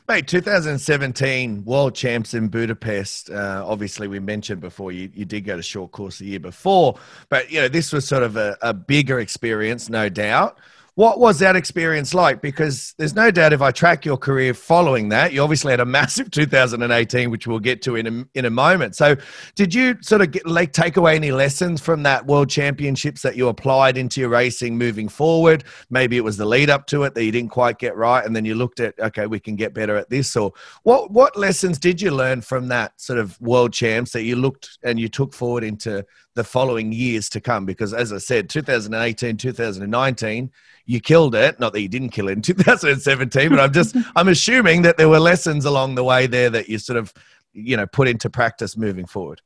Mate, 0.09 0.27
2017 0.27 1.63
World 1.63 1.93
Champs 1.93 2.33
in 2.33 2.47
Budapest. 2.47 3.29
Uh, 3.29 3.63
obviously, 3.65 4.07
we 4.07 4.19
mentioned 4.19 4.61
before 4.61 4.91
you, 4.91 5.11
you 5.13 5.25
did 5.25 5.41
go 5.41 5.55
to 5.55 5.61
short 5.61 5.91
course 5.91 6.17
the 6.17 6.25
year 6.25 6.39
before, 6.39 6.97
but 7.29 7.51
you 7.51 7.61
know 7.61 7.67
this 7.67 7.93
was 7.93 8.07
sort 8.07 8.23
of 8.23 8.35
a, 8.35 8.57
a 8.63 8.73
bigger 8.73 9.19
experience, 9.19 9.89
no 9.89 10.09
doubt. 10.09 10.57
What 10.97 11.19
was 11.19 11.37
that 11.37 11.55
experience 11.55 12.15
like? 12.15 12.41
Because 12.41 12.95
there's 12.97 13.13
no 13.13 13.29
doubt 13.29 13.53
if 13.53 13.61
I 13.61 13.69
track 13.69 14.03
your 14.03 14.17
career 14.17 14.55
following 14.55 15.09
that, 15.09 15.31
you 15.31 15.43
obviously 15.43 15.69
had 15.69 15.79
a 15.79 15.85
massive 15.97 16.31
2018, 16.31 17.29
which 17.29 17.45
we'll 17.45 17.59
get 17.59 17.83
to 17.83 17.97
in 17.97 18.07
a, 18.07 18.25
in 18.33 18.45
a 18.45 18.49
moment. 18.49 18.95
So, 18.95 19.15
did 19.53 19.75
you 19.75 19.97
sort 20.01 20.23
of 20.23 20.31
get, 20.31 20.47
like 20.47 20.73
take 20.73 20.97
away 20.97 21.15
any 21.15 21.31
lessons 21.31 21.81
from 21.81 22.01
that 22.01 22.25
World 22.25 22.49
Championships 22.49 23.21
that 23.21 23.35
you 23.35 23.47
applied 23.47 23.95
into 23.95 24.21
your 24.21 24.31
racing 24.31 24.75
moving 24.75 25.07
forward? 25.07 25.65
Maybe 25.91 26.17
it 26.17 26.23
was 26.23 26.35
the 26.35 26.45
lead 26.45 26.71
up 26.71 26.87
to 26.87 27.03
it 27.03 27.13
that 27.13 27.23
you 27.23 27.31
didn't 27.31 27.51
quite 27.51 27.77
get 27.77 27.95
right, 27.95 28.25
and 28.25 28.35
then 28.35 28.43
you 28.43 28.55
looked 28.55 28.79
at 28.79 28.99
okay, 28.99 29.27
we 29.27 29.39
can 29.39 29.55
get 29.55 29.75
better 29.75 29.97
at 29.97 30.09
this. 30.09 30.35
Or 30.35 30.51
what 30.81 31.11
what 31.11 31.37
lessons 31.37 31.77
did 31.77 32.01
you 32.01 32.09
learn 32.09 32.41
from 32.41 32.69
that 32.69 32.99
sort 32.99 33.19
of 33.19 33.39
World 33.39 33.71
Champs 33.71 34.13
that 34.13 34.23
you 34.23 34.35
looked 34.35 34.79
and 34.81 34.99
you 34.99 35.09
took 35.09 35.31
forward 35.31 35.63
into 35.63 36.03
the 36.37 36.45
following 36.45 36.93
years 36.93 37.27
to 37.29 37.41
come? 37.41 37.65
Because 37.65 37.93
as 37.93 38.13
I 38.13 38.19
said, 38.19 38.49
2018, 38.49 39.35
2019 39.35 40.51
you 40.87 41.01
killed 41.01 41.35
it. 41.35 41.59
Not 41.59 41.73
that 41.73 41.81
you 41.81 41.89
didn't 41.89 42.09
kill 42.09 42.29
it 42.29 42.31
in 42.31 42.41
2017, 42.41 43.49
but 43.49 43.59
I'm 43.59 43.73
just 43.73 43.95
I'm 44.15 44.29
assuming 44.29 44.81
that 44.81 44.97
there 44.97 45.09
were 45.09 45.19
lessons 45.19 45.65
along 45.65 45.95
the 45.95 46.03
way 46.03 46.25
there 46.25 46.49
that 46.49 46.67
you 46.67 46.79
sort 46.79 46.97
of 46.97 47.13
you 47.53 47.77
know 47.77 47.85
put 47.85 48.07
into 48.07 48.29
practice 48.29 48.75
moving 48.75 49.05
forward. 49.05 49.41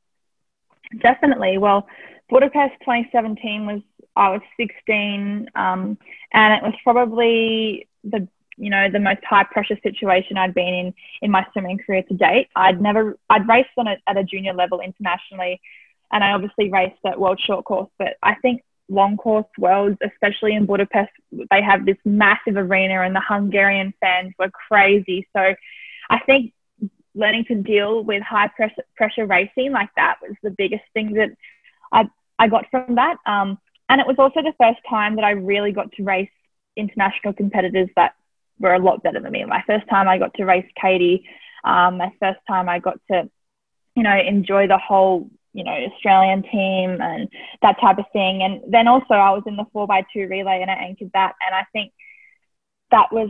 Definitely. 1.02 1.58
Well, 1.58 1.88
Budapest 2.30 2.74
2017 2.82 3.66
was 3.66 3.82
I 4.16 4.30
was 4.30 4.42
16, 4.58 5.50
um, 5.56 5.98
and 6.34 6.54
it 6.54 6.64
was 6.64 6.74
probably 6.84 7.88
the 8.04 8.28
you 8.58 8.70
know 8.70 8.90
the 8.92 9.00
most 9.00 9.24
high 9.28 9.46
pressure 9.46 9.78
situation 9.82 10.38
I'd 10.38 10.54
been 10.54 10.74
in 10.74 10.94
in 11.22 11.32
my 11.32 11.46
swimming 11.52 11.80
career 11.80 12.04
to 12.04 12.14
date. 12.14 12.50
I'd 12.56 12.82
never 12.82 13.18
I'd 13.30 13.48
raced 13.48 13.70
on 13.78 13.88
it 13.88 14.00
at 14.06 14.18
a 14.18 14.24
junior 14.24 14.54
level 14.54 14.80
internationally, 14.80 15.60
and 16.12 16.24
I 16.24 16.32
obviously 16.32 16.70
raced 16.70 17.00
at 17.06 17.20
World 17.20 17.40
Short 17.40 17.66
Course, 17.66 17.90
but 17.98 18.18
I 18.22 18.36
think 18.36 18.62
long 18.90 19.18
course 19.18 19.46
worlds, 19.58 19.98
especially 20.04 20.54
in 20.54 20.66
Budapest, 20.66 21.12
they 21.32 21.62
have 21.62 21.86
this 21.86 21.98
massive 22.04 22.58
arena 22.58 23.02
and 23.02 23.16
the 23.16 23.22
Hungarian 23.26 23.94
fans 24.02 24.34
were 24.38 24.52
crazy. 24.52 25.28
So 25.36 25.56
I 26.10 26.20
think 26.26 26.54
learning 27.16 27.46
to 27.46 27.56
deal 27.56 28.04
with 28.04 28.22
high 28.22 28.48
pressure, 28.48 28.84
pressure 28.96 29.26
racing 29.26 29.72
like 29.72 29.90
that 29.96 30.18
was 30.22 30.36
the 30.44 30.52
biggest 30.52 30.84
thing 30.94 31.14
that 31.14 31.30
I, 31.92 32.10
I 32.38 32.48
got 32.48 32.66
from 32.70 32.96
that. 32.96 33.18
Um, 33.26 33.58
and 33.90 34.00
it 34.00 34.08
was 34.08 34.18
also 34.20 34.42
the 34.42 34.54
first 34.60 34.80
time 34.90 35.16
that 35.16 35.26
I 35.26 35.32
really 35.32 35.72
got 35.72 35.92
to 35.94 36.04
race 36.04 36.30
international 36.76 37.34
competitors 37.34 37.90
that 37.96 38.14
were 38.60 38.74
a 38.74 38.80
lot 38.80 39.04
better 39.04 39.20
than 39.20 39.32
me. 39.32 39.44
My 39.46 39.64
first 39.68 39.88
time 39.90 40.08
I 40.08 40.18
got 40.18 40.34
to 40.36 40.46
race 40.46 40.70
Katie. 40.80 41.28
Um, 41.64 41.98
my 41.98 42.12
first 42.20 42.40
time 42.48 42.70
I 42.70 42.80
got 42.80 43.00
to, 43.10 43.30
you 43.96 44.04
know, 44.04 44.18
enjoy 44.18 44.68
the 44.68 44.78
whole 44.78 45.30
you 45.54 45.64
know, 45.64 45.72
Australian 45.72 46.44
team 46.44 47.02
and 47.02 47.30
that 47.62 47.80
type 47.80 47.98
of 47.98 48.06
thing. 48.14 48.44
And 48.44 48.62
then 48.72 48.88
also 48.88 49.14
I 49.14 49.32
was 49.32 49.44
in 49.46 49.58
the 49.58 49.66
four 49.74 49.88
by 49.88 50.06
two 50.14 50.28
relay 50.28 50.62
and 50.62 50.72
I 50.72 50.76
anchored 50.76 51.12
that. 51.14 51.36
And 51.46 51.54
I 51.54 51.66
think 51.74 51.92
that 52.92 53.12
was, 53.12 53.30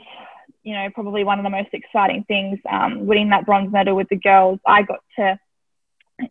you 0.64 0.74
know, 0.74 0.90
probably 0.94 1.24
one 1.24 1.40
of 1.40 1.44
the 1.44 1.50
most 1.50 1.70
exciting 1.74 2.24
things, 2.28 2.60
um, 2.70 3.06
winning 3.06 3.30
that 3.30 3.46
bronze 3.46 3.72
medal 3.72 3.96
with 3.96 4.10
the 4.10 4.18
girls. 4.18 4.60
I 4.66 4.84
got 4.84 5.00
to 5.18 5.40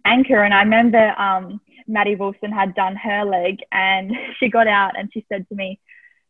anchor 0.04 0.42
and 0.42 0.54
I 0.54 0.62
remember 0.62 1.14
um, 1.18 1.60
Maddie 1.86 2.14
Wilson 2.14 2.52
had 2.52 2.74
done 2.74 2.96
her 2.96 3.24
leg 3.24 3.58
and 3.72 4.12
she 4.38 4.48
got 4.48 4.68
out 4.68 4.98
and 4.98 5.10
she 5.12 5.24
said 5.28 5.48
to 5.48 5.54
me, 5.54 5.80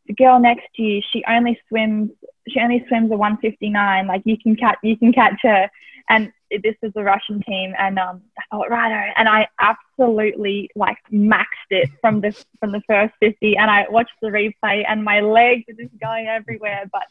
the 0.06 0.14
girl 0.14 0.40
next 0.40 0.66
to 0.76 0.82
you, 0.82 1.02
she 1.12 1.22
only 1.28 1.60
swims, 1.68 2.10
she 2.48 2.58
only 2.58 2.84
swims 2.88 3.12
a 3.12 3.16
159. 3.16 4.06
Like 4.06 4.22
you 4.24 4.36
can 4.38 4.56
catch, 4.56 4.78
you 4.82 4.96
can 4.96 5.12
catch 5.12 5.38
her. 5.42 5.70
And 6.08 6.32
this 6.50 6.74
was 6.82 6.92
the 6.94 7.02
Russian 7.02 7.42
team, 7.42 7.74
and 7.78 7.98
um, 7.98 8.22
I 8.38 8.42
thought, 8.50 8.70
right, 8.70 9.12
and 9.16 9.28
I 9.28 9.48
absolutely 9.60 10.70
like 10.74 10.98
maxed 11.12 11.70
it 11.70 11.88
from 12.00 12.20
the 12.20 12.32
from 12.58 12.72
the 12.72 12.82
first 12.88 13.14
50. 13.20 13.56
And 13.56 13.70
I 13.70 13.86
watched 13.88 14.12
the 14.20 14.28
replay, 14.28 14.84
and 14.88 15.04
my 15.04 15.20
legs 15.20 15.64
are 15.68 15.82
just 15.82 15.96
going 16.00 16.26
everywhere. 16.26 16.90
But 16.92 17.06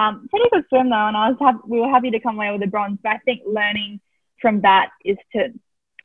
um, 0.00 0.26
pretty 0.30 0.48
good 0.50 0.64
swim 0.68 0.90
though, 0.90 1.06
and 1.08 1.16
I 1.16 1.30
was 1.30 1.60
we 1.66 1.80
were 1.80 1.88
happy 1.88 2.10
to 2.10 2.20
come 2.20 2.36
away 2.36 2.50
with 2.52 2.62
a 2.62 2.66
bronze. 2.66 2.98
But 3.02 3.12
I 3.12 3.18
think 3.18 3.42
learning 3.46 4.00
from 4.40 4.62
that 4.62 4.90
is 5.04 5.18
to 5.34 5.52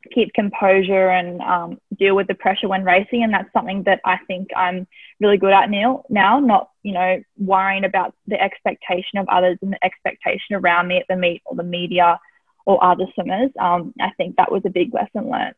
keep 0.08 0.32
composure 0.34 1.10
and 1.10 1.40
um, 1.40 1.80
deal 1.98 2.16
with 2.16 2.26
the 2.26 2.34
pressure 2.34 2.68
when 2.68 2.84
racing, 2.84 3.22
and 3.22 3.32
that's 3.32 3.52
something 3.52 3.82
that 3.84 4.00
I 4.04 4.18
think 4.26 4.48
I'm 4.56 4.86
really 5.20 5.38
good 5.38 5.52
at 5.52 5.70
now. 5.70 6.04
Now, 6.08 6.40
not 6.40 6.70
you 6.82 6.92
know 6.92 7.22
worrying 7.36 7.84
about 7.84 8.14
the 8.26 8.40
expectation 8.40 9.18
of 9.18 9.28
others 9.28 9.58
and 9.62 9.72
the 9.72 9.84
expectation 9.84 10.56
around 10.56 10.88
me 10.88 10.98
at 10.98 11.06
the 11.08 11.16
meet 11.16 11.42
or 11.44 11.56
the 11.56 11.62
media 11.62 12.18
or 12.66 12.82
other 12.84 13.06
swimmers. 13.14 13.50
Um, 13.58 13.94
I 14.00 14.10
think 14.16 14.36
that 14.36 14.52
was 14.52 14.62
a 14.66 14.70
big 14.70 14.92
lesson 14.92 15.30
learned. 15.30 15.54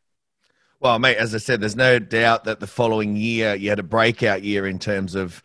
Well, 0.80 0.98
mate, 0.98 1.18
as 1.18 1.34
I 1.34 1.38
said, 1.38 1.60
there's 1.60 1.76
no 1.76 1.98
doubt 1.98 2.44
that 2.44 2.60
the 2.60 2.66
following 2.66 3.14
year 3.14 3.54
you 3.54 3.68
had 3.68 3.78
a 3.78 3.82
breakout 3.84 4.42
year 4.42 4.66
in 4.66 4.78
terms 4.78 5.14
of 5.14 5.42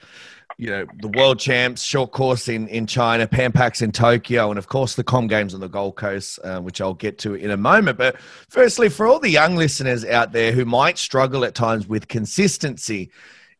you 0.58 0.70
know, 0.70 0.86
the 1.02 1.10
world 1.10 1.39
champs, 1.39 1.84
short 1.84 2.12
course 2.12 2.48
in, 2.48 2.68
in 2.70 2.88
China, 2.88 3.28
Pan 3.28 3.52
in 3.82 3.91
Tokyo, 3.91 4.50
and 4.50 4.58
of 4.58 4.68
course 4.68 4.96
the 4.96 5.04
Com 5.04 5.28
Games 5.28 5.54
on 5.54 5.60
the 5.60 5.68
Gold 5.68 5.96
Coast, 5.96 6.39
uh, 6.44 6.62
which 6.62 6.80
I'll 6.80 6.94
get 6.94 7.18
to 7.20 7.36
in 7.36 7.52
a 7.52 7.58
moment. 7.58 7.98
But 7.98 8.18
firstly, 8.50 8.89
for 8.89 9.06
all 9.06 9.20
the 9.20 9.30
young 9.30 9.56
listeners 9.56 10.06
out 10.06 10.32
there 10.32 10.52
who 10.52 10.65
might 10.65 10.98
struggle 10.98 11.44
at 11.44 11.56
times 11.56 11.88
with 11.88 12.08
consistency 12.08 13.12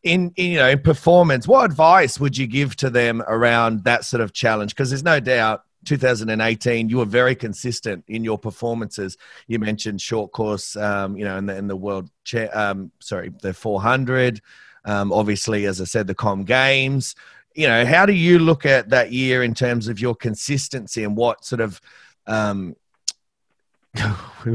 in, 0.02 0.32
in 0.36 0.52
you 0.52 0.58
know 0.58 0.70
in 0.70 0.80
performance, 0.80 1.46
what 1.46 1.64
advice 1.64 2.18
would 2.18 2.36
you 2.36 2.46
give 2.46 2.76
to 2.76 2.90
them 2.90 3.22
around 3.26 3.84
that 3.84 4.04
sort 4.04 4.22
of 4.22 4.32
challenge? 4.32 4.74
Because 4.74 4.90
there's 4.90 5.02
no 5.02 5.20
doubt 5.20 5.64
2018, 5.86 6.88
you 6.88 6.98
were 6.98 7.04
very 7.04 7.34
consistent 7.34 8.04
in 8.08 8.24
your 8.24 8.38
performances. 8.38 9.16
You 9.46 9.58
mentioned 9.58 10.00
short 10.00 10.32
course, 10.32 10.76
um, 10.76 11.16
you 11.16 11.24
know, 11.24 11.38
in 11.38 11.46
the, 11.46 11.62
the 11.62 11.76
world, 11.76 12.10
cha- 12.24 12.50
um, 12.52 12.90
sorry, 13.00 13.32
the 13.40 13.54
400, 13.54 14.40
um, 14.86 15.12
obviously, 15.12 15.66
as 15.66 15.80
I 15.80 15.84
said, 15.84 16.06
the 16.06 16.14
Com 16.14 16.44
Games. 16.44 17.14
You 17.54 17.66
know, 17.66 17.84
how 17.84 18.06
do 18.06 18.12
you 18.12 18.38
look 18.38 18.64
at 18.64 18.90
that 18.90 19.12
year 19.12 19.42
in 19.42 19.54
terms 19.54 19.88
of 19.88 20.00
your 20.00 20.14
consistency 20.14 21.04
and 21.04 21.16
what 21.16 21.44
sort 21.44 21.60
of 21.60 21.80
um, 22.26 22.76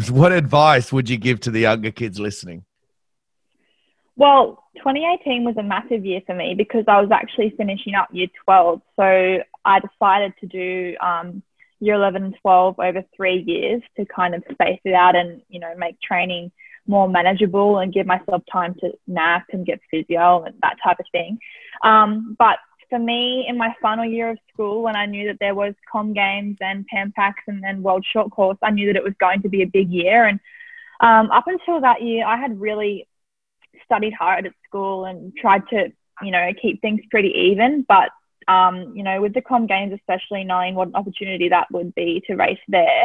what 0.09 0.31
advice 0.31 0.91
would 0.91 1.09
you 1.09 1.17
give 1.17 1.39
to 1.41 1.51
the 1.51 1.61
younger 1.61 1.91
kids 1.91 2.19
listening? 2.19 2.63
Well, 4.15 4.63
2018 4.77 5.43
was 5.43 5.57
a 5.57 5.63
massive 5.63 6.05
year 6.05 6.21
for 6.25 6.35
me 6.35 6.53
because 6.55 6.85
I 6.87 7.01
was 7.01 7.11
actually 7.11 7.53
finishing 7.57 7.95
up 7.95 8.09
year 8.11 8.27
12. 8.45 8.81
So 8.95 9.37
I 9.65 9.79
decided 9.79 10.33
to 10.41 10.47
do 10.47 10.95
um, 11.01 11.41
year 11.79 11.95
11 11.95 12.23
and 12.23 12.35
12 12.41 12.79
over 12.79 13.03
three 13.15 13.41
years 13.41 13.81
to 13.97 14.05
kind 14.05 14.35
of 14.35 14.43
space 14.51 14.79
it 14.85 14.93
out 14.93 15.15
and, 15.15 15.41
you 15.49 15.59
know, 15.59 15.73
make 15.77 15.99
training 16.01 16.51
more 16.91 17.07
manageable 17.09 17.79
and 17.79 17.93
give 17.93 18.05
myself 18.05 18.43
time 18.51 18.75
to 18.81 18.91
nap 19.07 19.45
and 19.53 19.65
get 19.65 19.79
physio 19.89 20.43
and 20.43 20.55
that 20.61 20.77
type 20.83 20.99
of 20.99 21.05
thing. 21.11 21.39
Um, 21.83 22.35
but 22.37 22.57
for 22.89 22.99
me, 22.99 23.45
in 23.47 23.57
my 23.57 23.73
final 23.81 24.05
year 24.05 24.29
of 24.29 24.37
school, 24.53 24.83
when 24.83 24.97
I 24.97 25.05
knew 25.05 25.27
that 25.29 25.39
there 25.39 25.55
was 25.55 25.73
Com 25.91 26.13
Games 26.13 26.57
and 26.59 26.85
Pan 26.87 27.13
Pacs 27.17 27.43
and 27.47 27.63
then 27.63 27.81
World 27.81 28.05
Short 28.11 28.29
Course, 28.31 28.57
I 28.61 28.71
knew 28.71 28.87
that 28.87 28.97
it 28.97 29.03
was 29.03 29.13
going 29.19 29.41
to 29.43 29.49
be 29.49 29.63
a 29.63 29.73
big 29.77 29.89
year. 29.89 30.25
And 30.25 30.39
um, 30.99 31.31
up 31.31 31.45
until 31.47 31.79
that 31.81 32.03
year, 32.03 32.25
I 32.27 32.35
had 32.35 32.59
really 32.59 33.07
studied 33.85 34.13
hard 34.13 34.45
at 34.45 34.53
school 34.67 35.05
and 35.05 35.33
tried 35.37 35.63
to, 35.69 35.91
you 36.21 36.31
know, 36.31 36.51
keep 36.61 36.81
things 36.81 37.01
pretty 37.09 37.33
even. 37.51 37.85
But 37.87 38.09
um, 38.47 38.93
you 38.95 39.03
know, 39.03 39.21
with 39.21 39.33
the 39.33 39.41
Com 39.41 39.67
Games, 39.67 39.93
especially 39.93 40.43
knowing 40.43 40.75
what 40.75 40.89
an 40.89 40.95
opportunity 40.95 41.47
that 41.49 41.71
would 41.71 41.95
be 41.95 42.21
to 42.27 42.35
race 42.35 42.59
there, 42.67 43.03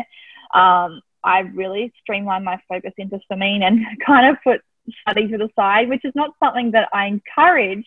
um, 0.55 1.01
I 1.25 1.41
really 1.41 1.93
streamlined 2.01 2.45
my 2.45 2.59
focus 2.69 2.93
into 2.99 3.19
swimming 3.27 3.63
and 3.63 3.85
kind 4.07 4.29
of 4.29 4.37
put 4.43 4.61
study 5.03 5.29
to 5.29 5.39
the 5.39 5.49
side, 5.57 5.89
which 5.89 6.05
is 6.05 6.13
not 6.15 6.31
something 6.43 6.73
that 6.73 6.89
I 6.93 7.07
encourage. 7.07 7.87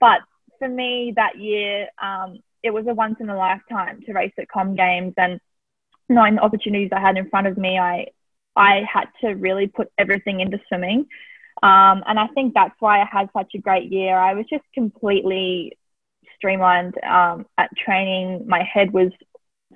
But 0.00 0.20
for 0.58 0.68
me, 0.68 1.12
that 1.16 1.38
year, 1.38 1.88
um, 2.00 2.38
it 2.62 2.70
was 2.70 2.86
a 2.86 2.94
once 2.94 3.16
in 3.20 3.28
a 3.28 3.36
lifetime 3.36 4.00
to 4.06 4.12
race 4.12 4.32
at 4.38 4.48
Com 4.48 4.74
Games, 4.76 5.14
and 5.16 5.40
knowing 6.08 6.36
the 6.36 6.42
opportunities 6.42 6.90
I 6.92 7.00
had 7.00 7.16
in 7.16 7.28
front 7.28 7.46
of 7.46 7.56
me, 7.56 7.78
I 7.78 8.06
I 8.54 8.82
had 8.90 9.06
to 9.22 9.28
really 9.34 9.66
put 9.66 9.88
everything 9.98 10.40
into 10.40 10.60
swimming. 10.68 11.06
Um, 11.62 12.02
and 12.06 12.18
I 12.18 12.26
think 12.28 12.54
that's 12.54 12.74
why 12.80 13.00
I 13.00 13.08
had 13.10 13.28
such 13.32 13.52
a 13.54 13.58
great 13.58 13.90
year. 13.90 14.16
I 14.16 14.34
was 14.34 14.46
just 14.50 14.64
completely 14.74 15.78
streamlined 16.36 16.94
um, 17.04 17.46
at 17.56 17.70
training. 17.76 18.46
My 18.46 18.62
head 18.62 18.92
was 18.92 19.10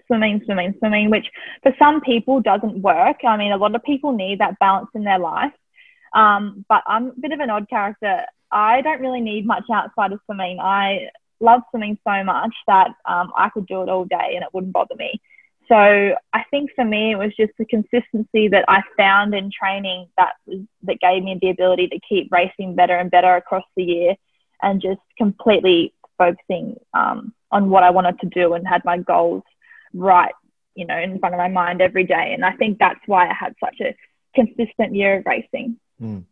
swimming, 0.06 0.40
swimming, 0.44 0.74
swimming, 0.78 1.10
which 1.10 1.26
for 1.62 1.74
some 1.78 2.00
people 2.00 2.40
doesn't 2.40 2.80
work. 2.82 3.18
I 3.26 3.36
mean, 3.36 3.52
a 3.52 3.56
lot 3.56 3.74
of 3.74 3.82
people 3.82 4.12
need 4.12 4.40
that 4.40 4.58
balance 4.58 4.88
in 4.94 5.04
their 5.04 5.18
life. 5.18 5.52
Um, 6.14 6.64
but 6.68 6.82
I'm 6.86 7.08
a 7.08 7.20
bit 7.20 7.32
of 7.32 7.40
an 7.40 7.50
odd 7.50 7.68
character. 7.68 8.22
I 8.50 8.80
don't 8.80 9.00
really 9.00 9.20
need 9.20 9.46
much 9.46 9.64
outside 9.72 10.12
of 10.12 10.20
swimming. 10.24 10.60
I 10.60 11.08
love 11.40 11.62
swimming 11.70 11.98
so 12.06 12.24
much 12.24 12.54
that 12.66 12.88
um, 13.04 13.32
I 13.36 13.50
could 13.50 13.66
do 13.66 13.82
it 13.82 13.88
all 13.88 14.04
day 14.04 14.32
and 14.34 14.42
it 14.42 14.48
wouldn't 14.52 14.72
bother 14.72 14.94
me. 14.96 15.20
So 15.68 15.74
I 15.74 16.44
think 16.50 16.70
for 16.76 16.84
me, 16.84 17.12
it 17.12 17.16
was 17.16 17.34
just 17.36 17.52
the 17.58 17.64
consistency 17.64 18.48
that 18.48 18.64
I 18.68 18.82
found 18.96 19.34
in 19.34 19.50
training 19.50 20.08
that 20.16 20.34
was, 20.46 20.60
that 20.84 21.00
gave 21.00 21.24
me 21.24 21.38
the 21.40 21.50
ability 21.50 21.88
to 21.88 21.98
keep 22.08 22.30
racing 22.30 22.76
better 22.76 22.96
and 22.96 23.10
better 23.10 23.34
across 23.34 23.64
the 23.76 23.82
year, 23.82 24.14
and 24.62 24.80
just 24.80 25.00
completely 25.18 25.92
focusing 26.18 26.76
um, 26.94 27.34
on 27.50 27.68
what 27.68 27.82
I 27.82 27.90
wanted 27.90 28.20
to 28.20 28.26
do 28.26 28.54
and 28.54 28.66
had 28.66 28.84
my 28.84 28.98
goals 28.98 29.42
right, 29.94 30.32
you 30.74 30.86
know, 30.86 30.98
in 30.98 31.18
front 31.18 31.34
of 31.34 31.38
my 31.38 31.48
mind 31.48 31.80
every 31.80 32.04
day. 32.04 32.32
And 32.32 32.44
I 32.44 32.52
think 32.52 32.78
that's 32.78 33.00
why 33.06 33.28
I 33.28 33.34
had 33.34 33.54
such 33.62 33.80
a 33.80 33.94
consistent 34.34 34.94
year 34.94 35.18
of 35.18 35.26
racing. 35.26 35.78
Mm. 36.00 36.24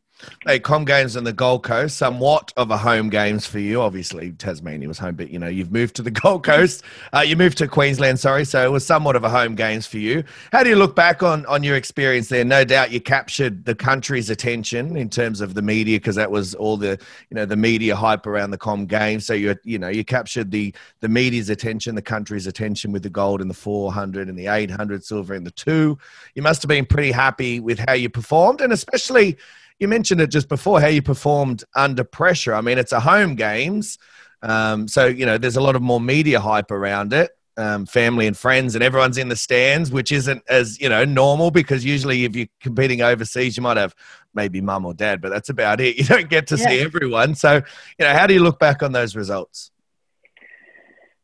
Hey, 0.46 0.61
Com 0.61 0.85
Games 0.85 1.16
on 1.16 1.24
the 1.24 1.33
Gold 1.33 1.64
Coast, 1.64 1.96
somewhat 1.96 2.53
of 2.57 2.70
a 2.70 2.77
home 2.77 3.09
games 3.09 3.46
for 3.46 3.59
you. 3.59 3.81
Obviously, 3.81 4.31
Tasmania 4.33 4.87
was 4.87 4.98
home, 4.98 5.16
but 5.16 5.31
you 5.31 5.40
know 5.40 5.48
you've 5.48 5.72
moved 5.72 5.96
to 5.96 6.03
the 6.03 6.11
Gold 6.22 6.44
Coast. 6.44 6.85
Uh, 7.12 7.20
you 7.20 7.35
moved 7.35 7.59
to 7.59 7.66
Queensland, 7.66 8.20
sorry, 8.20 8.44
so 8.44 8.64
it 8.64 8.70
was 8.70 8.87
somewhat 8.87 9.16
of 9.16 9.24
a 9.24 9.29
home 9.29 9.57
games 9.57 9.87
for 9.87 9.98
you. 9.98 10.22
How 10.53 10.62
do 10.62 10.70
you 10.70 10.77
look 10.77 10.94
back 10.94 11.22
on 11.22 11.44
on 11.46 11.64
your 11.64 11.77
experience 11.77 12.29
there? 12.29 12.44
No 12.44 12.64
doubt 12.64 12.92
you 12.92 13.00
captured 13.00 13.64
the 13.64 13.74
country's 13.74 14.31
attention 14.31 14.96
in 14.96 15.11
terms 15.11 15.40
of 15.40 15.55
the 15.55 15.62
media 15.62 15.98
because 15.98 16.16
that 16.16 16.31
was 16.31 16.55
all 16.55 16.77
the 16.77 16.98
you 17.31 17.35
know 17.35 17.44
the 17.44 17.57
media 17.57 17.96
hype 17.96 18.27
around 18.27 18.53
the 18.53 18.59
Com 18.59 18.87
Games. 18.87 19.27
So 19.27 19.35
you 19.35 19.57
you 19.64 19.79
know 19.79 19.88
you 19.88 20.05
captured 20.05 20.53
the 20.53 20.72
the 21.00 21.09
media's 21.09 21.50
attention, 21.50 21.96
the 21.96 22.03
country's 22.03 22.46
attention 22.46 22.92
with 22.92 23.03
the 23.03 23.11
gold 23.11 23.40
in 23.40 23.48
the 23.48 23.55
400 23.55 24.29
and 24.29 24.38
the 24.38 24.46
800, 24.46 25.05
silver 25.05 25.35
in 25.35 25.42
the 25.42 25.50
two. 25.50 25.98
You 26.35 26.42
must 26.42 26.62
have 26.62 26.68
been 26.68 26.87
pretty 26.87 27.11
happy 27.11 27.59
with 27.59 27.81
how 27.81 27.94
you 27.94 28.09
performed, 28.09 28.61
and 28.61 28.72
especially 28.72 29.38
you 29.78 29.88
mentioned 29.88 30.20
it 30.20 30.30
just 30.30 30.48
before 30.48 30.80
how 30.80 30.87
you 30.87 31.02
performed 31.02 31.64
under 31.74 32.04
pressure. 32.04 32.54
I 32.54 32.60
mean, 32.60 32.78
it's 32.78 32.92
a 32.92 33.00
home 33.00 33.34
games, 33.34 33.98
um, 34.42 34.88
so 34.88 35.06
you 35.06 35.26
know 35.26 35.38
there's 35.38 35.56
a 35.56 35.60
lot 35.60 35.76
of 35.76 35.82
more 35.82 36.00
media 36.00 36.40
hype 36.40 36.70
around 36.70 37.12
it. 37.12 37.30
Um, 37.56 37.87
family 37.87 38.26
and 38.26 38.37
friends, 38.37 38.74
and 38.74 38.82
everyone's 38.82 39.16
in 39.16 39.28
the 39.28 39.37
stands, 39.37 39.92
which 39.92 40.10
isn't 40.10 40.42
as 40.48 40.80
you 40.80 40.88
know 40.88 41.04
normal 41.04 41.52
because 41.52 41.84
usually 41.84 42.24
if 42.24 42.34
you're 42.34 42.48
competing 42.60 43.00
overseas, 43.00 43.56
you 43.56 43.62
might 43.62 43.76
have 43.76 43.94
maybe 44.34 44.60
mum 44.60 44.84
or 44.84 44.94
dad, 44.94 45.20
but 45.20 45.30
that's 45.30 45.48
about 45.48 45.80
it. 45.80 45.96
You 46.04 46.04
don't 46.04 46.28
get 46.28 46.48
to 46.48 46.56
yeah. 46.56 46.68
see 46.68 46.80
everyone. 46.80 47.34
So, 47.34 47.62
you 47.98 48.04
know, 48.04 48.12
how 48.12 48.26
do 48.26 48.34
you 48.34 48.40
look 48.40 48.58
back 48.58 48.82
on 48.82 48.92
those 48.92 49.16
results? 49.16 49.70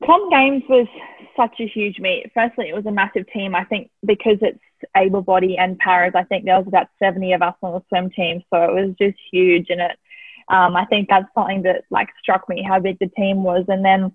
Com 0.06 0.30
Games 0.30 0.62
was 0.68 0.86
such 1.36 1.60
a 1.60 1.66
huge 1.66 1.98
meet. 1.98 2.30
Firstly, 2.32 2.68
it 2.68 2.74
was 2.74 2.86
a 2.86 2.92
massive 2.92 3.26
team. 3.32 3.54
I 3.54 3.64
think 3.64 3.90
because 4.06 4.38
it's 4.40 4.60
able 4.96 5.22
body 5.22 5.56
and 5.58 5.78
paras. 5.78 6.12
I 6.14 6.24
think 6.24 6.44
there 6.44 6.58
was 6.58 6.66
about 6.66 6.88
70 6.98 7.32
of 7.32 7.42
us 7.42 7.54
on 7.62 7.74
the 7.74 7.82
swim 7.88 8.10
team, 8.10 8.42
so 8.50 8.62
it 8.62 8.74
was 8.74 8.94
just 9.00 9.18
huge. 9.30 9.66
And 9.70 9.80
it, 9.80 9.98
um, 10.48 10.76
I 10.76 10.84
think 10.86 11.08
that's 11.08 11.32
something 11.34 11.62
that 11.62 11.84
like 11.90 12.08
struck 12.20 12.48
me 12.48 12.62
how 12.62 12.80
big 12.80 12.98
the 12.98 13.10
team 13.16 13.42
was. 13.42 13.64
And 13.68 13.84
then 13.84 14.12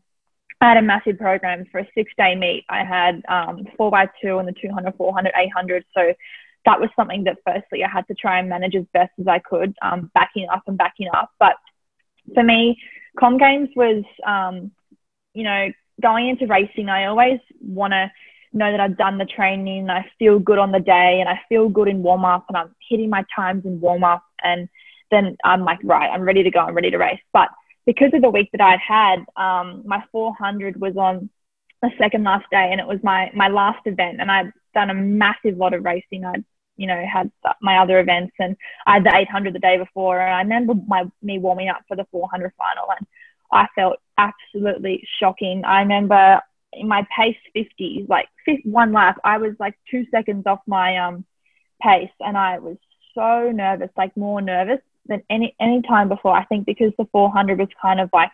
I 0.61 0.69
had 0.69 0.77
a 0.77 0.81
massive 0.81 1.17
program 1.17 1.65
for 1.71 1.79
a 1.79 1.87
six 1.95 2.11
day 2.17 2.35
meet. 2.35 2.65
I 2.69 2.83
had 2.83 3.21
um, 3.27 3.67
four 3.77 3.91
by 3.91 4.07
two 4.21 4.37
on 4.37 4.45
the 4.45 4.53
200, 4.53 4.95
400, 4.95 5.33
800. 5.35 5.85
So 5.93 6.13
that 6.65 6.79
was 6.79 6.89
something 6.95 7.25
that 7.25 7.37
firstly 7.45 7.83
I 7.83 7.89
had 7.89 8.07
to 8.07 8.15
try 8.15 8.39
and 8.39 8.49
manage 8.49 8.75
as 8.75 8.85
best 8.93 9.11
as 9.19 9.27
I 9.27 9.39
could, 9.39 9.75
um, 9.81 10.11
backing 10.13 10.47
up 10.51 10.63
and 10.67 10.77
backing 10.77 11.07
up. 11.13 11.31
But 11.39 11.55
for 12.33 12.43
me, 12.43 12.77
Com 13.19 13.37
Games 13.37 13.69
was, 13.75 14.03
um, 14.25 14.71
you 15.33 15.43
know, 15.43 15.71
going 16.01 16.29
into 16.29 16.47
racing, 16.47 16.89
I 16.89 17.05
always 17.05 17.39
want 17.61 17.93
to 17.93 18.11
know 18.55 18.71
that 18.71 18.79
I've 18.79 18.97
done 18.97 19.17
the 19.17 19.25
training 19.25 19.81
and 19.81 19.91
I 19.91 20.05
feel 20.17 20.39
good 20.39 20.57
on 20.57 20.71
the 20.71 20.79
day 20.79 21.19
and 21.19 21.29
I 21.29 21.39
feel 21.49 21.69
good 21.69 21.87
in 21.87 22.01
warm 22.01 22.25
up 22.25 22.45
and 22.47 22.57
I'm 22.57 22.75
hitting 22.89 23.09
my 23.09 23.23
times 23.35 23.65
in 23.65 23.79
warm 23.79 24.03
up 24.03 24.23
and 24.41 24.69
then 25.11 25.37
I'm 25.43 25.63
like, 25.63 25.79
right, 25.83 26.09
I'm 26.09 26.23
ready 26.23 26.43
to 26.43 26.51
go, 26.51 26.59
I'm 26.59 26.75
ready 26.75 26.91
to 26.91 26.97
race. 26.97 27.19
But 27.33 27.49
because 27.85 28.11
of 28.13 28.21
the 28.21 28.29
week 28.29 28.49
that 28.53 28.61
I'd 28.61 28.79
had, 28.79 29.25
um, 29.35 29.83
my 29.85 30.03
400 30.11 30.79
was 30.79 30.95
on 30.97 31.29
the 31.81 31.91
second 31.99 32.23
last 32.23 32.45
day 32.49 32.69
and 32.71 32.79
it 32.79 32.87
was 32.87 32.99
my, 33.03 33.29
my 33.35 33.49
last 33.49 33.85
event 33.85 34.19
and 34.19 34.31
I'd 34.31 34.51
done 34.73 34.89
a 34.89 34.95
massive 34.95 35.57
lot 35.57 35.73
of 35.73 35.83
racing. 35.83 36.25
I'd, 36.25 36.43
you 36.77 36.87
know, 36.87 37.05
had 37.11 37.31
my 37.61 37.77
other 37.77 37.99
events 37.99 38.33
and 38.39 38.55
I 38.87 38.95
had 38.95 39.03
the 39.03 39.15
800 39.15 39.53
the 39.53 39.59
day 39.59 39.77
before 39.77 40.19
and 40.19 40.33
I 40.33 40.39
remember 40.39 40.73
my, 40.87 41.05
me 41.21 41.39
warming 41.39 41.69
up 41.69 41.81
for 41.87 41.95
the 41.95 42.07
400 42.11 42.51
final 42.57 42.85
and 42.97 43.05
I 43.51 43.67
felt 43.75 43.97
absolutely 44.17 45.07
shocking. 45.19 45.63
I 45.65 45.81
remember 45.81 46.41
my 46.83 47.07
pace 47.15 47.37
50s, 47.55 48.09
like 48.09 48.27
one 48.63 48.93
lap, 48.93 49.17
I 49.23 49.37
was 49.37 49.53
like 49.59 49.75
two 49.89 50.05
seconds 50.11 50.45
off 50.45 50.59
my 50.67 50.97
um 50.97 51.25
pace, 51.81 52.11
and 52.19 52.37
I 52.37 52.59
was 52.59 52.77
so 53.13 53.51
nervous, 53.51 53.89
like 53.97 54.15
more 54.17 54.41
nervous 54.41 54.81
than 55.07 55.23
any 55.29 55.55
any 55.59 55.81
time 55.81 56.09
before. 56.09 56.33
I 56.33 56.45
think 56.45 56.65
because 56.65 56.91
the 56.97 57.07
400 57.11 57.59
was 57.59 57.69
kind 57.81 57.99
of 57.99 58.09
like 58.13 58.31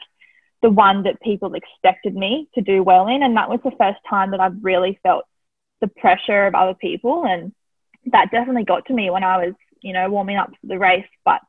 the 0.61 0.69
one 0.69 1.03
that 1.03 1.21
people 1.21 1.53
expected 1.53 2.15
me 2.15 2.47
to 2.55 2.61
do 2.61 2.83
well 2.83 3.07
in, 3.07 3.23
and 3.23 3.35
that 3.37 3.49
was 3.49 3.59
the 3.63 3.71
first 3.71 3.99
time 4.09 4.31
that 4.31 4.39
I've 4.39 4.63
really 4.63 4.99
felt 5.03 5.25
the 5.81 5.87
pressure 5.87 6.45
of 6.45 6.55
other 6.55 6.75
people, 6.75 7.25
and 7.25 7.51
that 8.05 8.31
definitely 8.31 8.63
got 8.63 8.85
to 8.87 8.93
me 8.93 9.09
when 9.09 9.23
I 9.23 9.45
was, 9.45 9.55
you 9.81 9.93
know, 9.93 10.09
warming 10.09 10.37
up 10.37 10.49
for 10.49 10.67
the 10.67 10.79
race. 10.79 11.05
But 11.25 11.41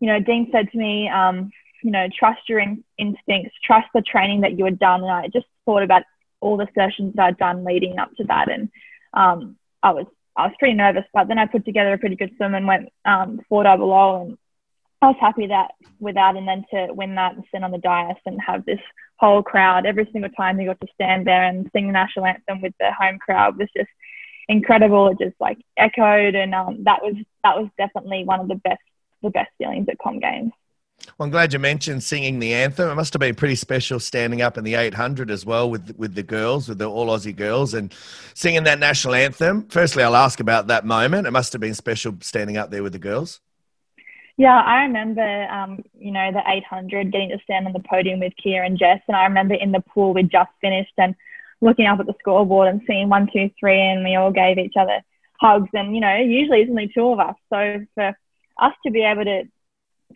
you 0.00 0.06
know, 0.06 0.20
Dean 0.20 0.48
said 0.52 0.70
to 0.70 0.78
me, 0.78 1.08
um, 1.08 1.50
you 1.82 1.90
know, 1.90 2.08
trust 2.16 2.48
your 2.48 2.60
in- 2.60 2.84
instincts, 2.98 3.54
trust 3.64 3.88
the 3.94 4.02
training 4.02 4.42
that 4.42 4.58
you 4.58 4.64
had 4.64 4.78
done, 4.78 5.02
and 5.02 5.10
I 5.10 5.28
just 5.28 5.46
thought 5.64 5.82
about 5.82 6.02
all 6.40 6.56
the 6.56 6.68
sessions 6.74 7.14
that 7.14 7.24
I'd 7.24 7.38
done 7.38 7.64
leading 7.64 7.98
up 7.98 8.10
to 8.16 8.24
that, 8.24 8.50
and 8.50 8.70
um, 9.14 9.56
I 9.82 9.92
was 9.92 10.06
I 10.36 10.46
was 10.46 10.56
pretty 10.58 10.74
nervous, 10.74 11.04
but 11.12 11.28
then 11.28 11.38
I 11.38 11.46
put 11.46 11.64
together 11.64 11.92
a 11.92 11.98
pretty 11.98 12.16
good 12.16 12.32
swim 12.36 12.54
and 12.54 12.66
went 12.66 12.90
um, 13.04 13.40
four 13.48 13.64
double 13.64 13.92
O, 13.92 14.22
and 14.22 14.38
I 15.02 15.08
was 15.08 15.16
happy 15.20 15.48
that 15.48 15.72
with 16.00 16.14
that, 16.14 16.36
and 16.36 16.46
then 16.46 16.64
to 16.70 16.92
win 16.92 17.14
that 17.16 17.34
and 17.34 17.44
sit 17.52 17.62
on 17.62 17.70
the 17.70 17.78
dais 17.78 18.16
and 18.26 18.40
have 18.40 18.64
this 18.64 18.80
whole 19.16 19.42
crowd 19.42 19.86
every 19.86 20.08
single 20.12 20.30
time 20.30 20.56
they 20.56 20.64
got 20.64 20.80
to 20.80 20.86
stand 20.94 21.26
there 21.26 21.44
and 21.44 21.68
sing 21.72 21.88
the 21.88 21.92
national 21.92 22.26
anthem 22.26 22.60
with 22.60 22.72
the 22.78 22.92
home 22.92 23.18
crowd 23.18 23.58
was 23.58 23.68
just 23.76 23.90
incredible. 24.48 25.08
It 25.08 25.18
just 25.18 25.40
like 25.40 25.58
echoed, 25.76 26.34
and 26.34 26.54
um, 26.54 26.84
that 26.84 27.02
was 27.02 27.14
that 27.44 27.56
was 27.56 27.68
definitely 27.76 28.24
one 28.24 28.40
of 28.40 28.48
the 28.48 28.56
best 28.56 28.80
the 29.22 29.30
best 29.30 29.50
feelings 29.58 29.88
at 29.90 29.98
Com 29.98 30.20
Games. 30.20 30.52
Well, 31.16 31.26
I'm 31.26 31.30
glad 31.30 31.52
you 31.52 31.58
mentioned 31.58 32.02
singing 32.02 32.38
the 32.38 32.54
anthem. 32.54 32.90
It 32.90 32.94
must 32.94 33.12
have 33.12 33.20
been 33.20 33.34
pretty 33.34 33.54
special 33.54 33.98
standing 34.00 34.42
up 34.42 34.58
in 34.58 34.64
the 34.64 34.74
800 34.74 35.30
as 35.30 35.46
well 35.46 35.70
with 35.70 35.96
with 35.96 36.14
the 36.14 36.22
girls, 36.22 36.68
with 36.68 36.78
the 36.78 36.88
All 36.88 37.06
Aussie 37.06 37.34
girls, 37.34 37.74
and 37.74 37.92
singing 38.34 38.64
that 38.64 38.78
national 38.78 39.14
anthem. 39.14 39.66
Firstly, 39.68 40.02
I'll 40.02 40.16
ask 40.16 40.40
about 40.40 40.66
that 40.68 40.84
moment. 40.84 41.26
It 41.26 41.30
must 41.30 41.52
have 41.52 41.60
been 41.60 41.74
special 41.74 42.14
standing 42.20 42.56
up 42.56 42.70
there 42.70 42.82
with 42.82 42.92
the 42.92 42.98
girls. 42.98 43.40
Yeah, 44.36 44.60
I 44.60 44.82
remember, 44.82 45.48
um, 45.50 45.82
you 45.98 46.12
know, 46.12 46.30
the 46.30 46.42
800 46.46 47.10
getting 47.10 47.30
to 47.30 47.40
stand 47.42 47.66
on 47.66 47.72
the 47.72 47.80
podium 47.80 48.20
with 48.20 48.32
Kiah 48.44 48.64
and 48.64 48.78
Jess, 48.78 49.00
and 49.08 49.16
I 49.16 49.24
remember 49.24 49.54
in 49.54 49.72
the 49.72 49.80
pool 49.80 50.14
we'd 50.14 50.30
just 50.30 50.50
finished 50.60 50.92
and 50.96 51.16
looking 51.60 51.86
up 51.86 51.98
at 51.98 52.06
the 52.06 52.14
scoreboard 52.20 52.68
and 52.68 52.80
seeing 52.86 53.08
one, 53.08 53.28
two, 53.32 53.50
three, 53.58 53.80
and 53.80 54.04
we 54.04 54.14
all 54.14 54.30
gave 54.30 54.58
each 54.58 54.74
other 54.78 55.02
hugs. 55.40 55.68
And 55.74 55.94
you 55.94 56.00
know, 56.00 56.14
usually 56.16 56.60
it's 56.60 56.70
only 56.70 56.86
two 56.86 57.08
of 57.08 57.18
us, 57.18 57.34
so 57.52 57.84
for 57.96 58.16
us 58.60 58.74
to 58.84 58.92
be 58.92 59.02
able 59.02 59.24
to 59.24 59.48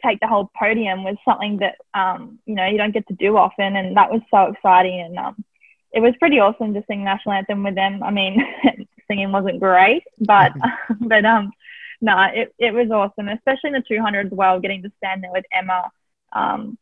take 0.05 0.21
the 0.21 0.27
whole 0.27 0.51
podium 0.59 1.05
was 1.05 1.17
something 1.25 1.59
that 1.59 1.77
um, 1.95 2.39
you 2.47 2.55
know 2.55 2.67
you 2.67 2.79
don't 2.79 2.95
get 2.95 3.07
to 3.09 3.15
do 3.15 3.37
often, 3.37 3.77
and 3.77 3.97
that 3.97 4.11
was 4.11 4.23
so 4.31 4.45
exciting. 4.45 5.01
And 5.01 5.19
um, 5.19 5.45
it 5.93 6.01
was 6.01 6.15
pretty 6.19 6.39
awesome 6.39 6.75
to 6.75 6.85
sing 6.87 7.05
national 7.05 7.35
anthem 7.35 7.63
with 7.63 7.75
them. 7.75 8.03
I 8.03 8.11
mean, 8.11 8.45
singing 9.09 9.33
wasn't 9.33 9.61
great, 9.61 10.05
but 10.21 10.53
but 11.01 11.25
um, 11.25 11.53
no, 12.01 12.21
it 12.35 12.55
it 12.59 12.73
was 12.73 12.91
awesome, 12.91 13.29
especially 13.29 13.69
in 13.69 13.75
the 13.75 13.85
200 13.87 14.27
as 14.27 14.33
well. 14.33 14.61
Getting 14.61 14.83
to 14.83 14.93
stand 14.99 15.23
there 15.23 15.33
with 15.33 15.45
Emma, 15.53 15.91
um, 16.33 16.79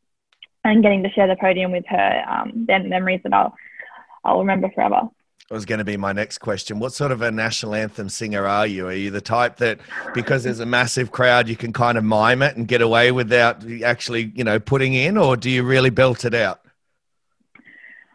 and 0.64 0.82
getting 0.82 1.02
to 1.02 1.10
share 1.10 1.26
the 1.26 1.36
podium 1.36 1.72
with 1.72 1.84
her. 1.88 2.24
Um, 2.28 2.64
they're 2.66 2.82
memories 2.82 3.20
that 3.24 3.32
I'll 3.32 3.54
I'll 4.24 4.40
remember 4.40 4.70
forever 4.70 5.08
was 5.50 5.64
going 5.64 5.79
to 5.79 5.85
be 5.85 5.96
my 5.96 6.12
next 6.12 6.38
question. 6.38 6.79
What 6.79 6.92
sort 6.92 7.11
of 7.11 7.22
a 7.22 7.31
national 7.31 7.74
anthem 7.74 8.09
singer 8.09 8.46
are 8.46 8.66
you? 8.66 8.87
Are 8.87 8.92
you 8.92 9.11
the 9.11 9.20
type 9.20 9.57
that, 9.57 9.81
because 10.14 10.44
there's 10.44 10.61
a 10.61 10.66
massive 10.66 11.11
crowd, 11.11 11.48
you 11.48 11.57
can 11.57 11.72
kind 11.72 11.98
of 11.98 12.05
mime 12.05 12.42
it 12.42 12.57
and 12.57 12.68
get 12.68 12.83
away 12.83 13.11
without 13.11 13.64
actually, 13.83 14.33
you 14.35 14.44
know, 14.44 14.61
putting 14.61 14.94
in, 14.94 15.16
or 15.16 15.37
do 15.37 15.50
you 15.50 15.62
really 15.62 15.90
belt 15.90 16.24
it 16.24 16.35
out? 16.35 16.61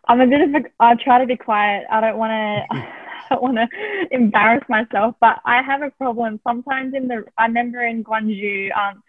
I'm 0.08 0.22
a 0.22 0.28
bit 0.28 0.42
of 0.42 0.54
a. 0.54 0.64
I 0.80 0.96
try 0.96 1.20
to 1.20 1.26
be 1.26 1.36
quiet. 1.36 1.86
I 1.92 2.00
don't 2.02 2.18
want 2.18 2.32
to. 2.32 2.78
I 3.26 3.34
don't 3.34 3.42
want 3.42 3.58
to 3.58 3.68
embarrass 4.12 4.64
myself, 4.70 5.16
but 5.20 5.42
I 5.46 5.64
have 5.64 5.82
a 5.82 5.90
problem 5.90 6.40
sometimes. 6.44 6.94
In 6.94 7.08
the, 7.08 7.26
I 7.40 7.48
remember 7.48 7.84
in 7.84 8.04
Gwangju, 8.04 8.70
um, 8.78 9.02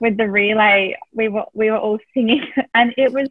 with 0.00 0.16
the 0.16 0.30
relay, 0.30 0.96
we 1.12 1.28
were 1.28 1.46
we 1.54 1.70
were 1.70 1.78
all 1.78 1.98
singing, 2.12 2.46
and 2.74 2.94
it 2.96 3.12
was 3.12 3.28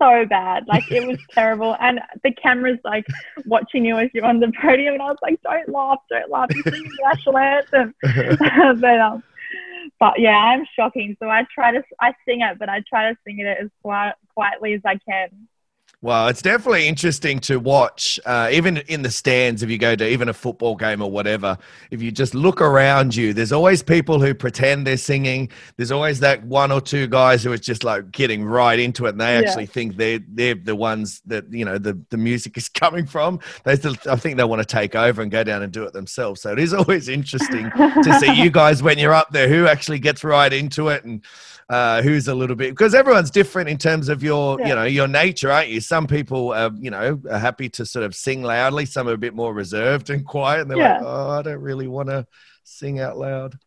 so 0.00 0.26
bad. 0.26 0.66
Like 0.66 0.90
it 0.90 1.06
was 1.06 1.18
terrible. 1.30 1.76
And 1.80 2.00
the 2.22 2.32
camera's 2.32 2.78
like 2.84 3.06
watching 3.46 3.84
you 3.84 3.98
as 3.98 4.10
you're 4.12 4.24
on 4.24 4.40
the 4.40 4.52
podium. 4.60 4.94
And 4.94 5.02
I 5.02 5.06
was 5.06 5.18
like, 5.22 5.40
don't 5.42 5.68
laugh, 5.68 5.98
don't 6.10 6.30
laugh. 6.30 6.48
You're 6.54 6.62
singing 6.64 6.90
the 6.90 6.98
national 7.04 7.38
anthem. 7.38 7.94
but, 8.80 9.00
um, 9.00 9.22
but 10.00 10.18
yeah, 10.18 10.36
I'm 10.36 10.66
shocking. 10.76 11.16
So 11.20 11.28
I 11.28 11.46
try 11.54 11.72
to, 11.72 11.82
I 12.00 12.14
sing 12.26 12.40
it, 12.40 12.58
but 12.58 12.68
I 12.68 12.82
try 12.88 13.10
to 13.10 13.18
sing 13.26 13.38
it 13.38 13.46
as 13.46 13.70
quiet, 13.82 14.16
quietly 14.34 14.74
as 14.74 14.80
I 14.84 14.98
can. 15.08 15.48
Well, 16.04 16.28
it's 16.28 16.42
definitely 16.42 16.86
interesting 16.86 17.38
to 17.40 17.58
watch, 17.58 18.20
uh, 18.26 18.50
even 18.52 18.76
in 18.76 19.00
the 19.00 19.10
stands, 19.10 19.62
if 19.62 19.70
you 19.70 19.78
go 19.78 19.96
to 19.96 20.06
even 20.06 20.28
a 20.28 20.34
football 20.34 20.76
game 20.76 21.00
or 21.00 21.10
whatever, 21.10 21.56
if 21.90 22.02
you 22.02 22.12
just 22.12 22.34
look 22.34 22.60
around 22.60 23.16
you, 23.16 23.32
there's 23.32 23.52
always 23.52 23.82
people 23.82 24.20
who 24.20 24.34
pretend 24.34 24.86
they're 24.86 24.98
singing. 24.98 25.48
There's 25.78 25.90
always 25.90 26.20
that 26.20 26.44
one 26.44 26.70
or 26.70 26.82
two 26.82 27.06
guys 27.06 27.42
who 27.42 27.54
is 27.54 27.60
just 27.60 27.84
like 27.84 28.10
getting 28.12 28.44
right 28.44 28.78
into 28.78 29.06
it 29.06 29.12
and 29.12 29.20
they 29.22 29.32
yeah. 29.32 29.48
actually 29.48 29.64
think 29.64 29.96
they're, 29.96 30.20
they're 30.28 30.56
the 30.56 30.76
ones 30.76 31.22
that, 31.24 31.50
you 31.50 31.64
know, 31.64 31.78
the, 31.78 31.98
the 32.10 32.18
music 32.18 32.58
is 32.58 32.68
coming 32.84 33.06
from. 33.06 33.40
They 33.64 33.74
still, 33.76 33.96
I 34.06 34.16
think 34.16 34.36
they 34.36 34.44
want 34.44 34.60
to 34.60 34.66
take 34.66 34.94
over 34.94 35.22
and 35.22 35.30
go 35.30 35.42
down 35.42 35.62
and 35.62 35.72
do 35.72 35.84
it 35.84 35.94
themselves. 35.94 36.42
So 36.42 36.52
it 36.52 36.58
is 36.58 36.74
always 36.74 37.08
interesting 37.08 37.70
to 37.70 38.18
see 38.20 38.30
you 38.42 38.50
guys 38.50 38.82
when 38.82 38.98
you're 38.98 39.14
up 39.14 39.30
there 39.30 39.48
who 39.48 39.66
actually 39.66 40.00
gets 40.00 40.22
right 40.22 40.52
into 40.52 40.88
it 40.88 41.02
and, 41.04 41.24
uh, 41.68 42.02
who's 42.02 42.28
a 42.28 42.34
little 42.34 42.56
bit 42.56 42.70
because 42.70 42.94
everyone's 42.94 43.30
different 43.30 43.68
in 43.68 43.78
terms 43.78 44.08
of 44.08 44.22
your 44.22 44.60
yeah. 44.60 44.68
you 44.68 44.74
know 44.74 44.84
your 44.84 45.08
nature 45.08 45.50
aren't 45.50 45.68
you 45.68 45.80
some 45.80 46.06
people 46.06 46.52
are 46.52 46.70
you 46.78 46.90
know 46.90 47.20
are 47.30 47.38
happy 47.38 47.68
to 47.68 47.86
sort 47.86 48.04
of 48.04 48.14
sing 48.14 48.42
loudly 48.42 48.84
some 48.84 49.08
are 49.08 49.12
a 49.12 49.18
bit 49.18 49.34
more 49.34 49.54
reserved 49.54 50.10
and 50.10 50.26
quiet 50.26 50.62
and 50.62 50.70
they're 50.70 50.78
yeah. 50.78 50.98
like 50.98 51.02
oh 51.04 51.30
i 51.30 51.42
don't 51.42 51.60
really 51.60 51.88
want 51.88 52.08
to 52.08 52.26
sing 52.64 53.00
out 53.00 53.16
loud 53.16 53.58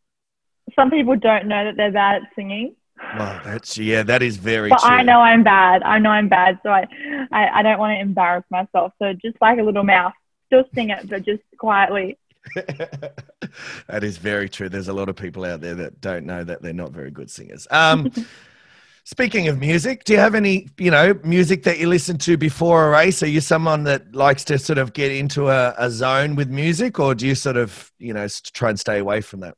some 0.75 0.91
people 0.91 1.15
don't 1.15 1.47
know 1.47 1.65
that 1.65 1.75
they're 1.75 1.91
bad 1.91 2.21
at 2.21 2.29
singing 2.35 2.75
well, 3.17 3.41
that's 3.43 3.77
yeah, 3.77 4.03
that 4.03 4.21
is 4.21 4.37
very. 4.37 4.69
But 4.69 4.79
true. 4.79 4.89
I 4.89 5.03
know 5.03 5.19
I'm 5.19 5.43
bad. 5.43 5.83
I 5.83 5.99
know 5.99 6.09
I'm 6.09 6.29
bad, 6.29 6.59
so 6.63 6.69
I, 6.69 6.87
I, 7.31 7.59
I 7.59 7.61
don't 7.61 7.79
want 7.79 7.95
to 7.95 8.01
embarrass 8.01 8.43
myself. 8.49 8.93
So 8.99 9.13
just 9.13 9.37
like 9.39 9.59
a 9.59 9.63
little 9.63 9.83
mouse, 9.83 10.13
still 10.47 10.63
sing 10.73 10.89
it, 10.89 11.07
but 11.09 11.23
just 11.23 11.43
quietly. 11.57 12.17
that 13.87 14.03
is 14.03 14.17
very 14.17 14.49
true. 14.49 14.69
There's 14.69 14.87
a 14.87 14.93
lot 14.93 15.09
of 15.09 15.15
people 15.15 15.45
out 15.45 15.61
there 15.61 15.75
that 15.75 16.01
don't 16.01 16.25
know 16.25 16.43
that 16.43 16.61
they're 16.61 16.73
not 16.73 16.91
very 16.91 17.11
good 17.11 17.29
singers. 17.29 17.67
Um, 17.71 18.11
speaking 19.03 19.47
of 19.47 19.59
music, 19.59 20.03
do 20.03 20.13
you 20.13 20.19
have 20.19 20.35
any, 20.35 20.67
you 20.77 20.91
know, 20.91 21.17
music 21.23 21.63
that 21.63 21.79
you 21.79 21.87
listen 21.87 22.17
to 22.19 22.37
before 22.37 22.87
a 22.87 22.89
race? 22.91 23.23
Are 23.23 23.27
you 23.27 23.41
someone 23.41 23.83
that 23.85 24.13
likes 24.13 24.43
to 24.45 24.59
sort 24.59 24.77
of 24.77 24.93
get 24.93 25.11
into 25.11 25.49
a, 25.49 25.73
a 25.77 25.89
zone 25.89 26.35
with 26.35 26.49
music, 26.49 26.99
or 26.99 27.15
do 27.15 27.25
you 27.25 27.35
sort 27.35 27.57
of, 27.57 27.91
you 27.99 28.13
know, 28.13 28.27
try 28.53 28.69
and 28.69 28.79
stay 28.79 28.99
away 28.99 29.21
from 29.21 29.39
that? 29.39 29.55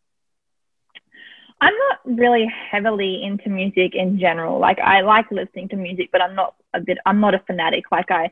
I'm 1.61 1.73
not 1.73 2.17
really 2.19 2.51
heavily 2.71 3.23
into 3.23 3.49
music 3.49 3.93
in 3.93 4.19
general. 4.19 4.59
Like 4.59 4.79
I 4.79 5.01
like 5.01 5.29
listening 5.31 5.67
to 5.69 5.75
music, 5.75 6.09
but 6.11 6.21
I'm 6.21 6.35
not 6.35 6.55
a 6.73 6.79
bit. 6.79 6.97
I'm 7.05 7.19
not 7.19 7.35
a 7.35 7.39
fanatic. 7.39 7.85
Like 7.91 8.11
I, 8.11 8.31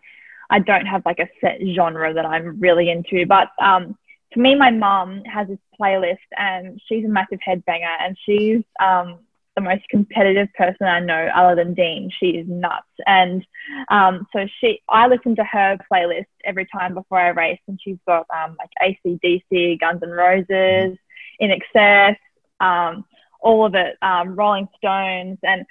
I 0.50 0.60
don't 0.60 0.86
have 0.86 1.06
like 1.06 1.20
a 1.20 1.28
set 1.42 1.60
genre 1.76 2.14
that 2.14 2.26
I'm 2.26 2.60
really 2.60 2.90
into. 2.90 3.26
But 3.26 3.50
um, 3.62 3.98
for 4.34 4.40
me, 4.40 4.56
my 4.56 4.72
mum 4.72 5.24
has 5.26 5.48
this 5.48 5.60
playlist 5.80 6.18
and 6.38 6.82
she's 6.88 7.06
a 7.06 7.08
massive 7.08 7.40
headbanger 7.48 7.96
and 8.02 8.18
she's 8.26 8.64
um, 8.82 9.20
the 9.56 9.62
most 9.62 9.88
competitive 9.90 10.48
person 10.54 10.86
I 10.86 11.00
know 11.00 11.30
other 11.36 11.56
than 11.56 11.74
Dean. 11.74 12.12
She 12.20 12.32
is 12.32 12.48
nuts. 12.48 12.86
And 13.06 13.46
um, 13.90 14.28
so 14.34 14.46
she, 14.60 14.82
I 14.90 15.08
listen 15.08 15.36
to 15.38 15.44
her 15.44 15.78
playlist 15.92 16.26
every 16.46 16.68
time 16.68 16.94
before 16.94 17.20
I 17.20 17.30
race 17.30 17.60
and 17.68 17.80
she's 17.82 17.98
got 18.06 18.26
um, 18.36 18.58
like 18.60 18.98
ACDC, 19.06 19.80
Guns 19.80 20.02
N' 20.04 20.10
Roses, 20.10 20.98
INXS, 21.42 22.18
um, 22.60 23.06
all 23.40 23.66
of 23.66 23.76
it, 23.76 23.96
um, 24.02 24.36
Rolling 24.36 24.68
Stones. 24.78 25.38
And 25.44 25.66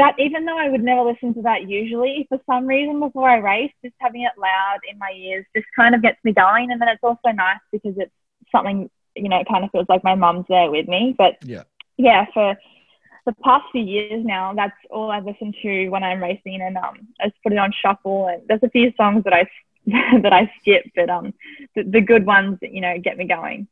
that 0.00 0.14
even 0.18 0.46
though 0.46 0.56
I 0.56 0.70
would 0.70 0.82
never 0.82 1.02
listen 1.02 1.34
to 1.34 1.42
that 1.42 1.68
usually, 1.68 2.26
for 2.30 2.40
some 2.46 2.66
reason 2.66 3.00
before 3.00 3.28
I 3.28 3.36
race, 3.36 3.72
just 3.84 3.94
having 3.98 4.22
it 4.22 4.32
loud 4.38 4.78
in 4.90 4.98
my 4.98 5.12
ears 5.14 5.44
just 5.54 5.66
kind 5.76 5.94
of 5.94 6.00
gets 6.00 6.16
me 6.24 6.32
going. 6.32 6.72
And 6.72 6.80
then 6.80 6.88
it's 6.88 7.04
also 7.04 7.28
nice 7.34 7.60
because 7.70 7.94
it's 7.98 8.12
something, 8.50 8.88
you 9.14 9.28
know, 9.28 9.38
it 9.38 9.46
kind 9.46 9.62
of 9.62 9.70
feels 9.70 9.90
like 9.90 10.02
my 10.02 10.14
mum's 10.14 10.46
there 10.48 10.70
with 10.70 10.88
me. 10.88 11.14
But 11.16 11.36
yeah, 11.44 11.64
yeah, 11.98 12.24
for 12.32 12.56
the 13.26 13.34
past 13.44 13.66
few 13.72 13.82
years 13.82 14.24
now, 14.24 14.54
that's 14.54 14.72
all 14.88 15.10
I 15.10 15.20
listen 15.20 15.52
to 15.60 15.90
when 15.90 16.02
I'm 16.02 16.22
racing, 16.22 16.62
and 16.62 16.78
um, 16.78 17.06
I 17.20 17.28
just 17.28 17.42
put 17.42 17.52
it 17.52 17.58
on 17.58 17.70
shuffle. 17.70 18.26
And 18.28 18.42
there's 18.48 18.62
a 18.62 18.70
few 18.70 18.94
songs 18.96 19.24
that 19.24 19.34
I 19.34 19.46
that 20.22 20.32
I 20.32 20.50
skip, 20.60 20.86
but 20.96 21.10
um, 21.10 21.34
the, 21.74 21.82
the 21.82 22.00
good 22.00 22.24
ones, 22.24 22.58
you 22.62 22.80
know, 22.80 22.98
get 22.98 23.18
me 23.18 23.26
going. 23.26 23.68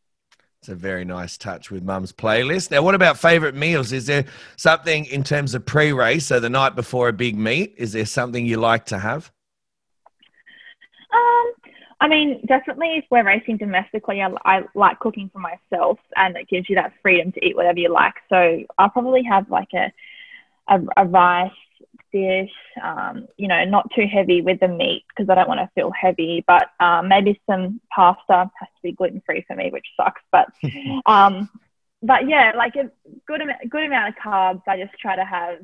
It's 0.60 0.68
a 0.68 0.74
very 0.74 1.04
nice 1.04 1.38
touch 1.38 1.70
with 1.70 1.84
mum's 1.84 2.12
playlist. 2.12 2.72
Now, 2.72 2.82
what 2.82 2.96
about 2.96 3.16
favorite 3.16 3.54
meals? 3.54 3.92
Is 3.92 4.06
there 4.06 4.24
something 4.56 5.04
in 5.06 5.22
terms 5.22 5.54
of 5.54 5.64
pre 5.64 5.92
race, 5.92 6.26
so 6.26 6.40
the 6.40 6.50
night 6.50 6.74
before 6.74 7.08
a 7.08 7.12
big 7.12 7.38
meet, 7.38 7.74
is 7.76 7.92
there 7.92 8.06
something 8.06 8.44
you 8.44 8.56
like 8.56 8.84
to 8.86 8.98
have? 8.98 9.30
Um, 11.14 11.52
I 12.00 12.08
mean, 12.08 12.40
definitely 12.46 12.96
if 12.96 13.04
we're 13.08 13.24
racing 13.24 13.56
domestically, 13.58 14.20
I, 14.20 14.30
I 14.44 14.64
like 14.74 14.98
cooking 14.98 15.30
for 15.32 15.38
myself 15.38 16.00
and 16.16 16.36
it 16.36 16.48
gives 16.48 16.68
you 16.68 16.74
that 16.74 16.92
freedom 17.02 17.30
to 17.32 17.44
eat 17.44 17.56
whatever 17.56 17.78
you 17.78 17.92
like. 17.92 18.14
So 18.28 18.64
I'll 18.78 18.90
probably 18.90 19.22
have 19.22 19.48
like 19.50 19.72
a, 19.74 19.92
a, 20.68 20.80
a 20.96 21.06
rice 21.06 21.52
fish, 22.10 22.50
um, 22.82 23.26
you 23.36 23.48
know, 23.48 23.64
not 23.64 23.90
too 23.94 24.06
heavy 24.06 24.40
with 24.40 24.60
the 24.60 24.68
meat 24.68 25.04
because 25.08 25.28
I 25.28 25.34
don't 25.34 25.48
want 25.48 25.60
to 25.60 25.70
feel 25.74 25.90
heavy, 25.90 26.44
but 26.46 26.68
um, 26.80 27.08
maybe 27.08 27.40
some 27.48 27.80
pasta 27.94 28.50
has 28.58 28.68
to 28.76 28.82
be 28.82 28.92
gluten 28.92 29.22
free 29.24 29.44
for 29.46 29.56
me, 29.56 29.70
which 29.70 29.86
sucks. 29.96 30.22
But, 30.30 30.48
um, 31.06 31.48
but 32.02 32.28
yeah, 32.28 32.52
like 32.56 32.76
a 32.76 32.90
good 33.26 33.42
good 33.68 33.84
amount 33.84 34.08
of 34.08 34.14
carbs. 34.22 34.62
I 34.68 34.78
just 34.78 34.96
try 35.00 35.16
to 35.16 35.24
have. 35.24 35.58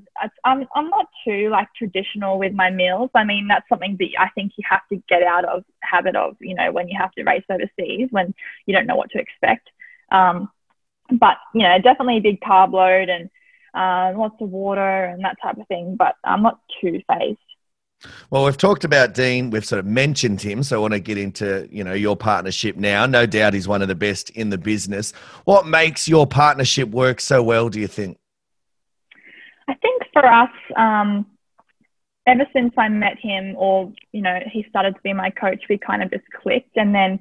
I'm 0.45 0.67
I'm 0.75 0.91
not 0.91 1.07
too 1.25 1.49
like 1.49 1.69
traditional 1.77 2.39
with 2.39 2.53
my 2.53 2.71
meals. 2.71 3.11
I 3.15 3.25
mean, 3.25 3.47
that's 3.47 3.69
something 3.69 3.97
that 4.01 4.09
I 4.19 4.29
think 4.31 4.53
you 4.57 4.65
have 4.69 4.87
to 4.89 4.97
get 5.09 5.23
out 5.23 5.45
of 5.45 5.65
habit 5.81 6.17
of. 6.17 6.37
You 6.41 6.55
know, 6.55 6.73
when 6.73 6.89
you 6.89 6.99
have 6.99 7.13
to 7.13 7.23
race 7.23 7.45
overseas, 7.49 8.09
when 8.11 8.35
you 8.67 8.75
don't 8.75 8.87
know 8.87 8.97
what 8.97 9.11
to 9.11 9.19
expect. 9.19 9.71
Um, 10.11 10.51
but 11.11 11.37
you 11.55 11.63
know, 11.63 11.79
definitely 11.79 12.17
a 12.17 12.21
big 12.23 12.41
carb 12.41 12.73
load 12.73 13.09
and 13.09 13.31
uh, 13.75 14.13
lots 14.17 14.37
of 14.41 14.51
water 14.51 15.05
and 15.05 15.25
that 15.25 15.37
type 15.43 15.59
of 15.59 15.67
thing. 15.69 15.97
But 15.97 16.17
I'm 16.25 16.43
not 16.43 16.61
too 16.81 17.01
phased. 17.09 17.39
Well, 18.31 18.45
we've 18.45 18.57
talked 18.57 18.85
about 18.85 19.15
Dean. 19.15 19.51
We've 19.51 19.65
sort 19.65 19.79
of 19.79 19.87
mentioned 19.87 20.41
him, 20.41 20.63
so 20.63 20.77
I 20.77 20.81
want 20.81 20.93
to 20.93 21.01
get 21.01 21.19
into 21.19 21.69
you 21.71 21.85
know 21.85 21.95
your 21.95 22.17
partnership 22.17 22.77
now. 22.77 23.07
No 23.07 23.27
doubt 23.27 23.55
he's 23.55 23.69
one 23.69 23.83
of 23.83 23.89
the 23.89 23.95
best 23.95 24.31
in 24.31 24.51
the 24.51 24.59
business. 24.59 25.13
What 25.45 25.67
makes 25.67 26.09
your 26.09 26.27
partnership 26.27 26.91
work 26.91 27.21
so 27.21 27.43
well? 27.43 27.69
Do 27.69 27.81
you 27.81 27.87
think? 27.87 28.19
I 29.69 29.75
think 29.75 30.03
for 30.13 30.27
us, 30.27 30.51
um, 30.77 31.27
ever 32.27 32.47
since 32.53 32.75
I 32.77 32.89
met 32.89 33.19
him, 33.19 33.55
or 33.57 33.93
you 34.13 34.23
know, 34.23 34.41
he 34.51 34.67
started 34.69 34.95
to 34.95 35.01
be 35.03 35.13
my 35.13 35.31
coach, 35.31 35.65
we 35.69 35.79
kind 35.79 36.03
of 36.03 36.11
just 36.11 36.25
clicked, 36.43 36.77
and 36.77 36.95
then 36.95 37.21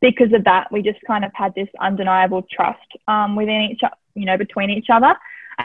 because 0.00 0.32
of 0.32 0.44
that, 0.44 0.70
we 0.70 0.82
just 0.82 1.00
kind 1.06 1.24
of 1.24 1.32
had 1.34 1.54
this 1.54 1.68
undeniable 1.80 2.46
trust 2.50 2.86
um, 3.08 3.34
within 3.34 3.68
each, 3.72 3.80
you 4.14 4.26
know, 4.26 4.36
between 4.36 4.70
each 4.70 4.86
other. 4.92 5.14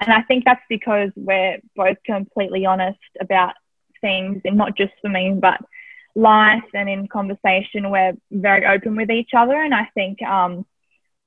And 0.05 0.13
I 0.13 0.21
think 0.23 0.43
that's 0.45 0.63
because 0.69 1.11
we're 1.15 1.59
both 1.75 1.97
completely 2.05 2.65
honest 2.65 2.99
about 3.21 3.53
things, 4.01 4.41
and 4.43 4.57
not 4.57 4.75
just 4.75 4.93
for 5.01 5.09
me, 5.09 5.33
but 5.39 5.61
life 6.15 6.63
and 6.73 6.89
in 6.89 7.07
conversation. 7.07 7.89
We're 7.89 8.13
very 8.31 8.65
open 8.65 8.95
with 8.95 9.09
each 9.09 9.31
other, 9.35 9.55
and 9.55 9.73
I 9.73 9.89
think 9.93 10.21
um, 10.21 10.65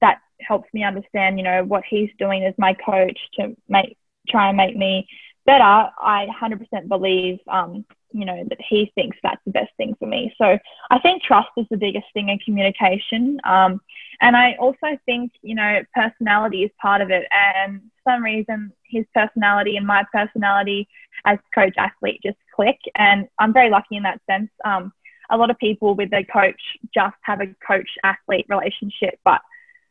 that 0.01 0.19
helps 0.41 0.73
me 0.75 0.85
understand, 0.85 1.39
you 1.39 1.45
know, 1.45 1.65
what 1.65 1.85
he's 1.89 2.11
doing 2.19 2.45
as 2.45 2.55
my 2.59 2.75
coach 2.75 3.19
to 3.35 3.57
make 3.69 3.97
try 4.29 4.49
and 4.49 4.57
make 4.57 4.77
me 4.77 5.09
better. 5.47 5.63
I 5.63 6.27
100% 6.43 6.89
believe, 6.89 7.39
um, 7.49 7.85
you 8.17 8.25
know, 8.25 8.45
that 8.49 8.59
he 8.67 8.91
thinks 8.95 9.19
that's 9.23 9.45
the 9.45 9.53
best 9.53 9.71
thing 9.77 9.95
for 9.99 10.07
me. 10.07 10.35
So 10.39 10.59
I 10.91 10.99
think 11.01 11.23
trust 11.23 11.51
is 11.59 11.67
the 11.71 11.77
biggest 11.77 12.07
thing 12.15 12.31
in 12.31 12.39
communication. 12.39 13.39
Um, 13.45 13.83
and 14.23 14.35
I 14.35 14.55
also 14.59 14.99
think, 15.05 15.33
you 15.43 15.55
know, 15.55 15.83
personality 15.95 16.63
is 16.63 16.71
part 16.81 17.03
of 17.03 17.11
it. 17.11 17.27
And 17.31 17.83
for 18.03 18.13
some 18.13 18.25
reason, 18.25 18.73
his 18.89 19.05
personality 19.15 19.77
and 19.77 19.87
my 19.87 20.07
personality 20.11 20.89
as 21.27 21.39
coach 21.55 21.75
athlete 21.77 22.21
just 22.25 22.39
click. 22.55 22.79
And 22.95 23.29
I'm 23.39 23.53
very 23.53 23.69
lucky 23.69 23.97
in 23.97 24.05
that 24.05 24.23
sense. 24.27 24.51
Um, 24.65 24.95
a 25.29 25.37
lot 25.37 25.51
of 25.51 25.59
people 25.59 25.95
with 25.95 26.11
their 26.11 26.25
coach 26.25 26.61
just 26.95 27.17
have 27.21 27.43
a 27.43 27.55
coach 27.67 27.91
athlete 28.03 28.47
relationship. 28.49 29.21
But 29.27 29.43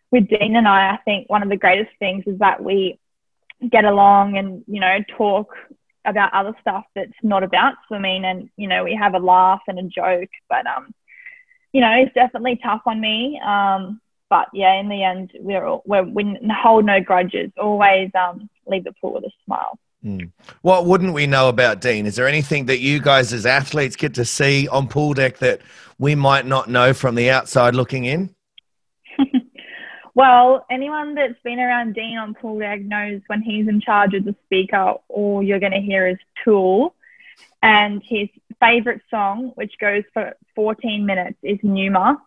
with 0.10 0.28
Dean 0.30 0.56
and 0.56 0.68
I, 0.68 0.94
I 0.94 0.98
think 1.06 1.30
one 1.30 1.44
of 1.44 1.50
the 1.50 1.58
greatest 1.58 1.92
things 2.00 2.24
is 2.26 2.40
that 2.40 2.64
we 2.64 3.00
get 3.70 3.86
along 3.86 4.36
and, 4.36 4.64
you 4.68 4.80
know, 4.80 4.98
talk 5.16 5.56
about 6.06 6.34
other 6.34 6.54
stuff 6.62 6.86
that's 6.96 7.14
not 7.24 7.44
about 7.44 7.76
swimming 7.88 8.26
and, 8.26 8.50
you 8.58 8.68
know, 8.68 8.84
we 8.84 8.96
have 8.96 9.14
a 9.14 9.20
laugh 9.20 9.62
and 9.68 9.80
a 9.80 9.84
joke. 9.84 10.30
But, 10.50 10.66
um, 10.68 10.94
you 11.74 11.82
know, 11.82 11.92
it's 11.92 12.14
definitely 12.14 12.60
tough 12.64 12.82
on 12.86 13.00
me. 13.02 13.40
Um, 13.46 14.00
but 14.30 14.48
yeah, 14.54 14.80
in 14.80 14.90
the 14.90 15.04
end, 15.04 15.32
we're 15.40 15.66
all, 15.66 15.84
we're, 15.86 16.04
we 16.04 16.38
hold 16.52 16.86
no 16.86 17.00
grudges. 17.02 17.52
Always 17.58 18.12
um, 18.16 18.50
leave 18.66 18.84
the 18.84 18.94
pool 19.02 19.14
with 19.14 19.24
a 19.26 19.32
smile. 19.46 19.78
Mm. 20.04 20.32
What 20.62 20.86
wouldn't 20.86 21.14
we 21.14 21.26
know 21.26 21.50
about 21.50 21.82
Dean? 21.82 22.06
Is 22.06 22.16
there 22.16 22.28
anything 22.28 22.66
that 22.68 22.80
you 22.80 23.02
guys 23.02 23.34
as 23.34 23.46
athletes 23.46 23.96
get 23.96 24.14
to 24.16 24.26
see 24.26 24.68
on 24.68 24.88
pool 24.88 25.14
deck 25.14 25.40
that 25.40 25.62
we 25.98 26.14
might 26.16 26.46
not 26.46 26.70
know 26.70 26.94
from 26.94 27.16
the 27.16 27.30
outside 27.32 27.76
looking 27.76 28.06
in? 28.06 28.36
Well, 30.16 30.66
anyone 30.72 31.14
that's 31.14 31.40
been 31.44 31.60
around 31.60 31.94
Dean 31.94 32.18
on 32.18 32.36
pool 32.36 32.58
deck 32.58 32.80
knows 32.80 33.20
when 33.28 33.42
he's 33.42 33.68
in 33.68 33.82
charge 33.82 34.14
of 34.14 34.24
the 34.24 34.34
speaker, 34.46 34.96
all 35.10 35.44
you're 35.44 35.60
going 35.60 35.74
to 35.74 35.82
hear 35.82 36.08
is 36.08 36.18
Tool. 36.44 36.96
And 37.62 38.02
his 38.02 38.30
favorite 38.62 39.02
song, 39.12 39.52
which 39.56 39.74
goes 39.80 40.04
for 40.14 40.34
14 40.56 41.06
minutes, 41.06 41.38
is 41.44 41.60
Pneuma. 41.64 42.22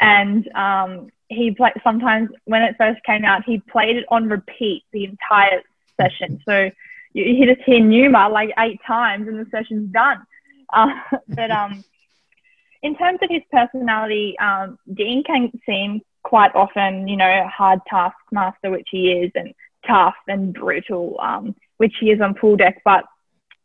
And 0.00 0.48
um, 0.54 1.08
he 1.28 1.52
played 1.52 1.72
sometimes 1.82 2.28
when 2.44 2.60
it 2.60 2.76
first 2.76 3.02
came 3.04 3.24
out, 3.24 3.44
he 3.44 3.58
played 3.58 3.96
it 3.96 4.04
on 4.10 4.28
repeat 4.28 4.84
the 4.92 5.04
entire 5.04 5.62
session. 5.98 6.42
So 6.44 6.70
you, 7.14 7.24
you 7.24 7.46
just 7.46 7.64
hear 7.64 7.80
Pneuma 7.80 8.28
like 8.28 8.50
eight 8.58 8.80
times 8.86 9.28
and 9.28 9.38
the 9.38 9.48
session's 9.50 9.90
done. 9.92 10.22
Uh, 10.72 10.86
but 11.26 11.50
um, 11.50 11.82
in 12.80 12.96
terms 12.96 13.18
of 13.22 13.28
his 13.28 13.42
personality, 13.50 14.38
um, 14.38 14.78
Dean 14.94 15.24
can 15.24 15.50
seem 15.66 16.00
quite 16.30 16.54
often, 16.54 17.08
you 17.08 17.16
know, 17.16 17.44
hard 17.48 17.80
taskmaster, 17.88 18.70
which 18.70 18.86
he 18.92 19.10
is, 19.10 19.32
and 19.34 19.52
tough 19.84 20.14
and 20.28 20.54
brutal, 20.54 21.18
um, 21.20 21.56
which 21.78 21.94
he 21.98 22.12
is 22.12 22.20
on 22.20 22.34
pool 22.34 22.56
deck. 22.56 22.80
But 22.84 23.04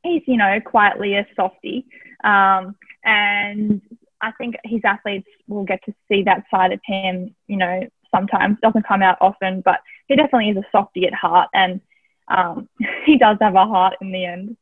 he's, 0.02 0.24
you 0.26 0.36
know, 0.36 0.60
quietly 0.66 1.14
a 1.16 1.28
softie. 1.36 1.86
Um, 2.24 2.76
and 3.04 3.84
I 4.20 4.32
think 4.32 4.56
his 4.64 4.82
athletes 4.84 5.28
will 5.48 5.64
get 5.64 5.80
to 5.86 5.94
see 6.10 6.24
that 6.24 6.46
side 6.50 6.72
of 6.74 6.80
him, 6.84 7.36
you 7.46 7.58
know, 7.58 7.82
sometimes. 8.10 8.58
Doesn't 8.64 8.88
come 8.88 9.04
out 9.04 9.20
often, 9.22 9.62
but 9.62 9.80
he 10.08 10.16
definitely 10.16 10.50
is 10.50 10.58
a 10.58 10.66
softie 10.72 11.06
at 11.06 11.14
heart 11.14 11.50
and 11.54 11.82
um, 12.28 12.68
he 13.06 13.20
does 13.20 13.38
have 13.42 13.54
a 13.54 13.68
heart 13.68 13.94
in 14.02 14.12
the 14.12 14.26
end. 14.26 14.58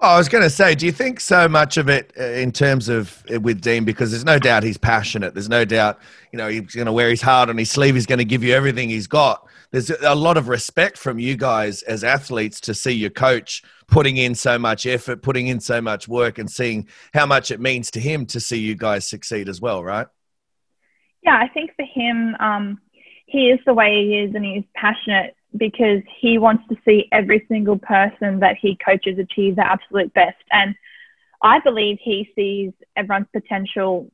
Well, 0.00 0.12
I 0.12 0.18
was 0.18 0.28
going 0.28 0.44
to 0.44 0.50
say, 0.50 0.76
do 0.76 0.86
you 0.86 0.92
think 0.92 1.18
so 1.18 1.48
much 1.48 1.76
of 1.76 1.88
it 1.88 2.12
uh, 2.16 2.22
in 2.22 2.52
terms 2.52 2.88
of 2.88 3.24
uh, 3.34 3.40
with 3.40 3.60
Dean? 3.60 3.84
Because 3.84 4.12
there's 4.12 4.24
no 4.24 4.38
doubt 4.38 4.62
he's 4.62 4.78
passionate. 4.78 5.34
There's 5.34 5.48
no 5.48 5.64
doubt, 5.64 5.98
you 6.32 6.36
know, 6.36 6.46
he's 6.46 6.72
going 6.72 6.86
to 6.86 6.92
wear 6.92 7.10
his 7.10 7.20
heart 7.20 7.48
on 7.48 7.58
his 7.58 7.68
sleeve. 7.68 7.96
He's 7.96 8.06
going 8.06 8.20
to 8.20 8.24
give 8.24 8.44
you 8.44 8.54
everything 8.54 8.88
he's 8.88 9.08
got. 9.08 9.44
There's 9.72 9.90
a 9.90 10.14
lot 10.14 10.36
of 10.36 10.46
respect 10.46 10.98
from 10.98 11.18
you 11.18 11.36
guys 11.36 11.82
as 11.82 12.04
athletes 12.04 12.60
to 12.60 12.74
see 12.74 12.92
your 12.92 13.10
coach 13.10 13.64
putting 13.88 14.18
in 14.18 14.36
so 14.36 14.56
much 14.56 14.86
effort, 14.86 15.20
putting 15.20 15.48
in 15.48 15.58
so 15.58 15.80
much 15.80 16.06
work, 16.06 16.38
and 16.38 16.48
seeing 16.48 16.86
how 17.12 17.26
much 17.26 17.50
it 17.50 17.58
means 17.58 17.90
to 17.90 18.00
him 18.00 18.24
to 18.26 18.38
see 18.38 18.58
you 18.58 18.76
guys 18.76 19.04
succeed 19.04 19.48
as 19.48 19.60
well, 19.60 19.82
right? 19.82 20.06
Yeah, 21.24 21.36
I 21.36 21.48
think 21.48 21.72
for 21.74 21.84
him, 21.84 22.36
um, 22.38 22.80
he 23.26 23.50
is 23.50 23.58
the 23.66 23.74
way 23.74 24.04
he 24.04 24.18
is, 24.18 24.34
and 24.34 24.44
he's 24.44 24.64
passionate 24.74 25.34
because 25.58 26.02
he 26.20 26.38
wants 26.38 26.64
to 26.68 26.76
see 26.84 27.08
every 27.12 27.44
single 27.48 27.78
person 27.78 28.40
that 28.40 28.56
he 28.60 28.76
coaches 28.76 29.18
achieve 29.18 29.56
their 29.56 29.64
absolute 29.64 30.12
best. 30.14 30.36
And 30.50 30.74
I 31.42 31.60
believe 31.60 31.98
he 32.00 32.30
sees 32.34 32.72
everyone's 32.96 33.28
potential 33.32 34.10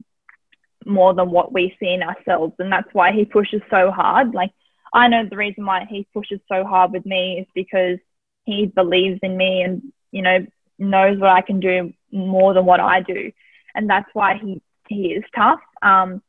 more 0.86 1.14
than 1.14 1.30
what 1.30 1.53
we 1.53 1.76
see 1.80 1.92
in 1.92 2.03
ourselves. 2.03 2.55
And 2.59 2.70
that's 2.70 2.92
why 2.92 3.12
he 3.12 3.24
pushes 3.24 3.62
so 3.70 3.90
hard. 3.90 4.34
Like, 4.34 4.51
I 4.92 5.09
know 5.09 5.26
the 5.28 5.36
reason 5.36 5.64
why 5.64 5.86
he 5.88 6.07
pushes 6.12 6.40
so 6.49 6.64
hard 6.64 6.92
with 6.92 7.07
me 7.07 7.40
is 7.40 7.47
because 7.55 7.99
he 8.45 8.66
believes 8.66 9.20
in 9.22 9.36
me 9.36 9.62
and, 9.62 9.82
you 10.12 10.22
know, 10.22 10.47
knows 10.78 11.18
what 11.18 11.30
I 11.30 11.40
can 11.40 11.61
do 11.61 11.92
more 12.12 12.55
than 12.55 12.66
what 12.66 12.80
I 12.80 13.01
do. 13.01 13.32
And 13.74 13.88
that's 13.88 14.09
why 14.12 14.38
he, 14.38 14.62
he 14.88 15.12
is 15.12 15.24
tough. 15.34 15.61
Um, 15.82 16.22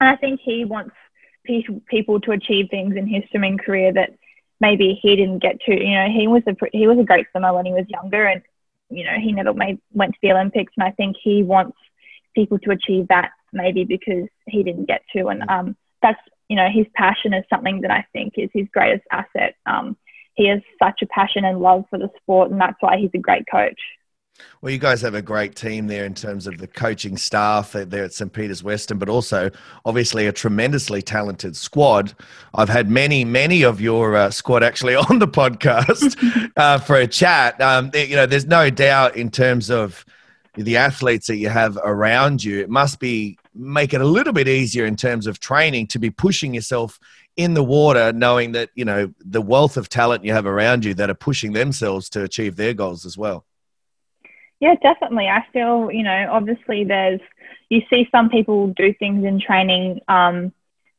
and 0.00 0.08
I 0.10 0.16
think 0.16 0.40
he 0.40 0.64
wants 0.64 0.94
people 1.86 2.20
to 2.20 2.32
achieve 2.32 2.66
things 2.70 2.96
in 2.96 3.06
his 3.06 3.22
swimming 3.30 3.58
career 3.58 3.92
that 3.92 4.10
maybe 4.60 4.98
he 5.00 5.16
didn't 5.16 5.40
get 5.40 5.60
to. 5.62 5.72
You 5.72 5.94
know, 5.94 6.08
he 6.08 6.26
was 6.26 6.42
a 6.46 6.54
he 6.72 6.86
was 6.86 6.98
a 6.98 7.04
great 7.04 7.26
swimmer 7.30 7.54
when 7.54 7.66
he 7.66 7.72
was 7.72 7.86
younger, 7.88 8.24
and 8.24 8.42
you 8.90 9.04
know 9.04 9.16
he 9.20 9.32
never 9.32 9.54
made 9.54 9.80
went 9.92 10.14
to 10.14 10.18
the 10.22 10.32
Olympics. 10.32 10.72
And 10.76 10.84
I 10.84 10.90
think 10.92 11.16
he 11.22 11.42
wants 11.42 11.76
people 12.34 12.58
to 12.60 12.70
achieve 12.70 13.08
that 13.08 13.30
maybe 13.52 13.84
because 13.84 14.28
he 14.46 14.62
didn't 14.62 14.86
get 14.86 15.02
to. 15.14 15.28
And 15.28 15.48
um, 15.48 15.76
that's 16.02 16.20
you 16.48 16.56
know 16.56 16.68
his 16.70 16.86
passion 16.94 17.34
is 17.34 17.44
something 17.50 17.82
that 17.82 17.90
I 17.90 18.06
think 18.12 18.34
is 18.36 18.50
his 18.52 18.68
greatest 18.72 19.04
asset. 19.10 19.54
Um, 19.66 19.96
he 20.34 20.48
has 20.48 20.60
such 20.80 21.02
a 21.02 21.06
passion 21.06 21.44
and 21.44 21.60
love 21.60 21.84
for 21.90 21.98
the 21.98 22.10
sport, 22.22 22.50
and 22.50 22.60
that's 22.60 22.80
why 22.80 22.96
he's 22.96 23.10
a 23.14 23.18
great 23.18 23.44
coach. 23.50 23.80
Well, 24.60 24.72
you 24.72 24.78
guys 24.78 25.00
have 25.02 25.14
a 25.14 25.22
great 25.22 25.54
team 25.54 25.86
there 25.86 26.04
in 26.04 26.14
terms 26.14 26.46
of 26.46 26.58
the 26.58 26.66
coaching 26.66 27.16
staff 27.16 27.72
there 27.72 28.04
at 28.04 28.12
St. 28.12 28.32
Peter's 28.32 28.62
Western, 28.62 28.98
but 28.98 29.08
also 29.08 29.50
obviously 29.84 30.26
a 30.26 30.32
tremendously 30.32 31.02
talented 31.02 31.56
squad. 31.56 32.14
I've 32.54 32.68
had 32.68 32.90
many, 32.90 33.24
many 33.24 33.62
of 33.62 33.80
your 33.80 34.16
uh, 34.16 34.30
squad 34.30 34.62
actually 34.62 34.94
on 35.10 35.18
the 35.18 35.28
podcast 35.28 36.50
uh, 36.56 36.78
for 36.78 36.96
a 36.96 37.06
chat. 37.06 37.60
Um, 37.60 37.90
you 37.94 38.16
know, 38.16 38.26
there's 38.26 38.46
no 38.46 38.70
doubt 38.70 39.16
in 39.16 39.30
terms 39.30 39.70
of 39.70 40.04
the 40.54 40.76
athletes 40.76 41.28
that 41.28 41.36
you 41.36 41.48
have 41.48 41.78
around 41.84 42.42
you, 42.42 42.60
it 42.60 42.68
must 42.68 42.98
be 42.98 43.38
make 43.54 43.92
it 43.92 44.00
a 44.00 44.06
little 44.06 44.32
bit 44.32 44.48
easier 44.48 44.86
in 44.86 44.96
terms 44.96 45.26
of 45.26 45.40
training 45.40 45.86
to 45.88 45.98
be 45.98 46.10
pushing 46.10 46.54
yourself 46.54 46.98
in 47.36 47.54
the 47.54 47.62
water, 47.62 48.12
knowing 48.12 48.52
that 48.52 48.70
you 48.74 48.84
know 48.84 49.12
the 49.20 49.40
wealth 49.40 49.76
of 49.76 49.88
talent 49.88 50.24
you 50.24 50.32
have 50.32 50.46
around 50.46 50.84
you 50.84 50.94
that 50.94 51.10
are 51.10 51.14
pushing 51.14 51.52
themselves 51.52 52.08
to 52.10 52.24
achieve 52.24 52.56
their 52.56 52.74
goals 52.74 53.06
as 53.06 53.16
well. 53.16 53.44
Yeah, 54.60 54.74
definitely. 54.82 55.28
I 55.28 55.44
feel, 55.52 55.90
you 55.92 56.02
know, 56.02 56.28
obviously 56.30 56.84
there's, 56.84 57.20
you 57.68 57.82
see 57.90 58.08
some 58.10 58.28
people 58.28 58.68
do 58.68 58.92
things 58.94 59.24
in 59.24 59.40
training, 59.40 60.00
um, 60.08 60.52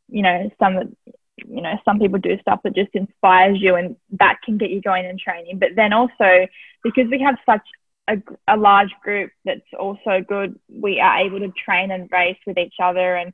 you 0.07 0.21
know, 0.21 0.49
some, 0.59 0.95
you 1.35 1.61
know, 1.61 1.77
some 1.83 1.99
people 1.99 2.19
do 2.19 2.39
stuff 2.39 2.61
that 2.63 2.75
just 2.75 2.91
inspires 2.93 3.57
you 3.61 3.75
and 3.75 3.97
that 4.19 4.37
can 4.45 4.57
get 4.57 4.69
you 4.69 4.81
going 4.81 5.05
in 5.05 5.17
training. 5.17 5.59
But 5.59 5.69
then 5.75 5.91
also, 5.93 6.47
because 6.83 7.07
we 7.11 7.19
have 7.21 7.35
such 7.45 7.65
a, 8.07 8.17
a 8.47 8.55
large 8.55 8.91
group 9.03 9.31
that's 9.43 9.61
also 9.77 10.23
good, 10.27 10.57
we 10.69 10.99
are 11.01 11.19
able 11.19 11.39
to 11.39 11.51
train 11.51 11.91
and 11.91 12.09
race 12.11 12.37
with 12.47 12.57
each 12.57 12.75
other 12.81 13.15
and 13.15 13.33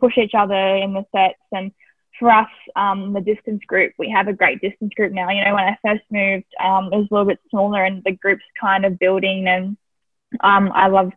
push 0.00 0.16
each 0.16 0.34
other 0.34 0.76
in 0.76 0.94
the 0.94 1.04
sets. 1.14 1.38
And 1.52 1.72
for 2.18 2.30
us, 2.30 2.48
um, 2.76 3.12
the 3.12 3.20
distance 3.20 3.62
group, 3.66 3.92
we 3.98 4.10
have 4.10 4.28
a 4.28 4.32
great 4.32 4.60
distance 4.60 4.92
group 4.94 5.12
now. 5.12 5.30
You 5.30 5.44
know, 5.44 5.54
when 5.54 5.64
I 5.64 5.78
first 5.84 6.04
moved, 6.10 6.46
um, 6.62 6.92
it 6.92 6.96
was 6.96 7.08
a 7.10 7.14
little 7.14 7.26
bit 7.26 7.40
smaller 7.50 7.84
and 7.84 8.02
the 8.04 8.12
group's 8.12 8.44
kind 8.60 8.84
of 8.84 8.98
building. 8.98 9.46
And 9.46 9.76
um, 10.40 10.72
I 10.74 10.88
love 10.88 11.12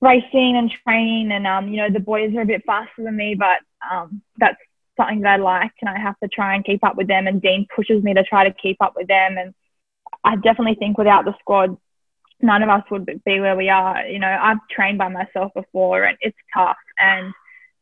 racing 0.00 0.56
and 0.56 0.70
training. 0.84 1.32
And, 1.32 1.46
um, 1.46 1.68
you 1.68 1.78
know, 1.78 1.90
the 1.90 2.00
boys 2.00 2.34
are 2.34 2.42
a 2.42 2.46
bit 2.46 2.64
faster 2.66 3.02
than 3.02 3.16
me, 3.16 3.34
but 3.34 3.58
um, 3.90 4.22
that's 4.38 4.58
something 4.96 5.20
that 5.22 5.40
I 5.40 5.42
like. 5.42 5.72
And 5.80 5.88
I 5.88 5.98
have 5.98 6.18
to 6.20 6.28
try 6.28 6.54
and 6.54 6.64
keep 6.64 6.82
up 6.84 6.96
with 6.96 7.08
them. 7.08 7.26
And 7.26 7.42
Dean 7.42 7.66
pushes 7.74 8.02
me 8.02 8.14
to 8.14 8.24
try 8.24 8.48
to 8.48 8.54
keep 8.54 8.78
up 8.80 8.94
with 8.96 9.08
them. 9.08 9.36
And 9.38 9.54
I 10.24 10.36
definitely 10.36 10.76
think 10.76 10.98
without 10.98 11.24
the 11.24 11.34
squad, 11.40 11.76
none 12.40 12.62
of 12.62 12.68
us 12.68 12.84
would 12.90 13.06
be 13.06 13.40
where 13.40 13.56
we 13.56 13.68
are. 13.68 14.06
You 14.06 14.18
know, 14.18 14.38
I've 14.40 14.58
trained 14.70 14.98
by 14.98 15.08
myself 15.08 15.52
before 15.54 16.04
and 16.04 16.16
it's 16.20 16.36
tough. 16.54 16.76
And 16.98 17.32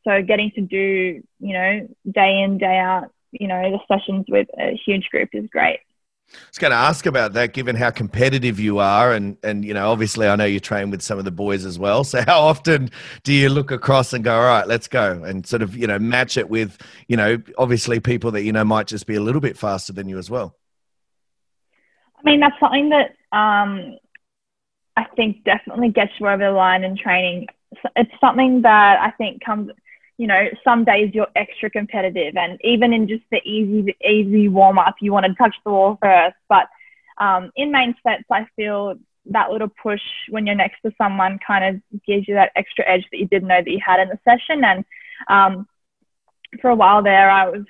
so 0.04 0.22
getting 0.22 0.50
to 0.52 0.60
do, 0.60 1.22
you 1.40 1.52
know, 1.52 1.88
day 2.10 2.42
in, 2.42 2.58
day 2.58 2.78
out, 2.78 3.10
you 3.32 3.48
know, 3.48 3.70
the 3.70 3.80
sessions 3.88 4.26
with 4.28 4.48
a 4.58 4.78
huge 4.84 5.08
group 5.10 5.30
is 5.32 5.48
great. 5.50 5.80
I 6.32 6.36
was 6.48 6.58
going 6.58 6.70
to 6.70 6.76
ask 6.76 7.06
about 7.06 7.34
that, 7.34 7.52
given 7.52 7.76
how 7.76 7.90
competitive 7.90 8.58
you 8.58 8.78
are, 8.78 9.12
and 9.12 9.36
and 9.42 9.64
you 9.64 9.74
know, 9.74 9.90
obviously, 9.90 10.26
I 10.26 10.36
know 10.36 10.46
you 10.46 10.58
train 10.58 10.90
with 10.90 11.02
some 11.02 11.18
of 11.18 11.24
the 11.24 11.30
boys 11.30 11.64
as 11.64 11.78
well. 11.78 12.02
So, 12.04 12.22
how 12.26 12.40
often 12.40 12.90
do 13.24 13.32
you 13.32 13.50
look 13.50 13.70
across 13.70 14.12
and 14.12 14.24
go, 14.24 14.34
"All 14.34 14.44
right, 14.44 14.66
let's 14.66 14.88
go," 14.88 15.22
and 15.22 15.46
sort 15.46 15.62
of 15.62 15.76
you 15.76 15.86
know 15.86 15.98
match 15.98 16.36
it 16.36 16.48
with 16.48 16.78
you 17.08 17.16
know, 17.16 17.42
obviously, 17.58 18.00
people 18.00 18.30
that 18.32 18.42
you 18.42 18.52
know 18.52 18.64
might 18.64 18.86
just 18.86 19.06
be 19.06 19.16
a 19.16 19.20
little 19.20 19.40
bit 19.40 19.58
faster 19.58 19.92
than 19.92 20.08
you 20.08 20.18
as 20.18 20.30
well. 20.30 20.56
I 22.18 22.22
mean, 22.24 22.40
that's 22.40 22.58
something 22.58 22.88
that 22.88 23.10
um, 23.36 23.98
I 24.96 25.04
think 25.16 25.44
definitely 25.44 25.90
gets 25.90 26.12
you 26.18 26.26
over 26.26 26.44
the 26.44 26.52
line 26.52 26.84
in 26.84 26.96
training. 26.96 27.48
It's 27.96 28.12
something 28.20 28.62
that 28.62 29.00
I 29.00 29.10
think 29.10 29.44
comes 29.44 29.70
you 30.16 30.26
know, 30.26 30.46
some 30.62 30.84
days 30.84 31.10
you're 31.12 31.28
extra 31.34 31.70
competitive, 31.70 32.36
and 32.36 32.58
even 32.62 32.92
in 32.92 33.08
just 33.08 33.24
the 33.30 33.40
easy, 33.44 33.96
easy 34.06 34.48
warm 34.48 34.78
up, 34.78 34.96
you 35.00 35.12
want 35.12 35.26
to 35.26 35.34
touch 35.34 35.56
the 35.64 35.72
wall 35.72 35.98
first. 36.00 36.36
But 36.48 36.68
um, 37.18 37.50
in 37.56 37.72
main 37.72 37.94
sets, 38.02 38.24
I 38.30 38.46
feel 38.56 38.94
that 39.26 39.50
little 39.50 39.70
push 39.82 40.02
when 40.28 40.46
you're 40.46 40.54
next 40.54 40.82
to 40.82 40.92
someone 40.98 41.38
kind 41.44 41.64
of 41.64 42.00
gives 42.06 42.28
you 42.28 42.34
that 42.34 42.52
extra 42.54 42.86
edge 42.86 43.04
that 43.10 43.18
you 43.18 43.26
didn't 43.26 43.48
know 43.48 43.62
that 43.62 43.70
you 43.70 43.80
had 43.84 44.00
in 44.00 44.08
the 44.08 44.18
session. 44.24 44.62
And 44.64 44.84
um, 45.28 45.66
for 46.60 46.70
a 46.70 46.74
while 46.74 47.02
there, 47.02 47.30
I 47.30 47.48
was, 47.48 47.64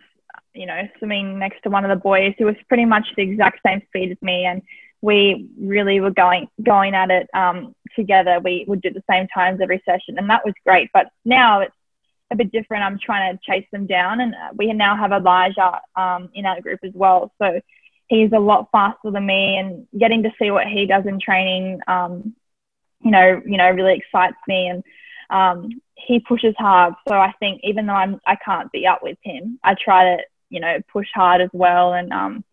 you 0.53 0.67
know, 0.67 0.83
swimming 0.99 1.39
next 1.39 1.63
to 1.63 1.71
one 1.71 1.85
of 1.85 1.91
the 1.91 2.03
boys 2.03 2.35
who 2.39 2.47
was 2.47 2.57
pretty 2.69 2.85
much 2.85 3.07
the 3.17 3.23
exact 3.23 3.61
same 3.65 3.83
speed 3.87 4.11
as 4.11 4.21
me, 4.21 4.45
and 4.45 4.63
we 5.01 5.49
really 5.59 6.01
were 6.01 6.11
going 6.11 6.49
going 6.63 6.95
at 6.95 7.11
it 7.11 7.29
um, 7.35 7.75
together. 7.97 8.41
We 8.41 8.65
would 8.67 8.83
do 8.83 8.91
the 8.91 9.03
same 9.09 9.29
times 9.29 9.61
every 9.63 9.83
session, 9.85 10.19
and 10.19 10.29
that 10.31 10.45
was 10.45 10.55
great. 10.65 10.91
But 10.93 11.11
now 11.25 11.61
it's 11.61 11.75
a 12.35 12.37
bit 12.37 12.53
different. 12.53 12.85
I'm 12.85 12.99
trying 12.99 13.33
to 13.37 13.41
chase 13.43 13.67
them 13.73 13.87
down, 13.87 14.21
and 14.21 14.35
we 14.57 14.73
now 14.73 14.97
have 14.97 15.13
Elijah 15.13 15.81
um, 15.97 16.29
in 16.35 16.47
our 16.47 16.61
group 16.61 16.81
as 16.83 16.93
well. 16.95 17.33
So 17.41 17.61
he's 18.09 18.33
a 18.33 18.39
lot 18.39 18.69
faster 18.71 19.11
than 19.11 19.27
me, 19.27 19.57
and 19.57 19.87
getting 19.99 20.23
to 20.25 20.33
see 20.39 20.51
what 20.51 20.67
he 20.67 20.87
does 20.87 21.05
in 21.07 21.19
training, 21.21 21.81
um, 21.89 22.35
you 23.01 23.11
know, 23.11 23.41
you 23.47 23.57
know, 23.57 23.71
really 23.71 23.97
excites 23.97 24.37
me. 24.47 24.69
And 24.69 24.85
um, 25.31 25.81
he 25.95 26.21
pushes 26.21 26.55
hard, 26.59 26.95
so 27.09 27.15
I 27.15 27.33
think 27.41 27.61
even 27.65 27.87
though 27.87 27.95
I'm 27.95 28.21
I 28.27 28.37
can't 28.37 28.71
be 28.73 28.87
up 28.87 29.03
with 29.03 29.19
him, 29.23 29.59
I 29.63 29.75
try 29.75 30.17
to 30.17 30.23
you 30.51 30.61
know 30.61 30.79
push 30.93 31.09
hard 31.15 31.41
as 31.41 31.51
well, 31.53 31.95
and 31.95 32.13
um, 32.13 32.45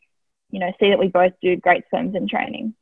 you 0.51 0.59
know 0.59 0.71
see 0.79 0.89
that 0.89 0.99
we 0.99 1.07
both 1.07 1.33
do 1.41 1.57
great 1.57 1.83
swims 1.89 2.15
in 2.15 2.27
training. 2.27 2.75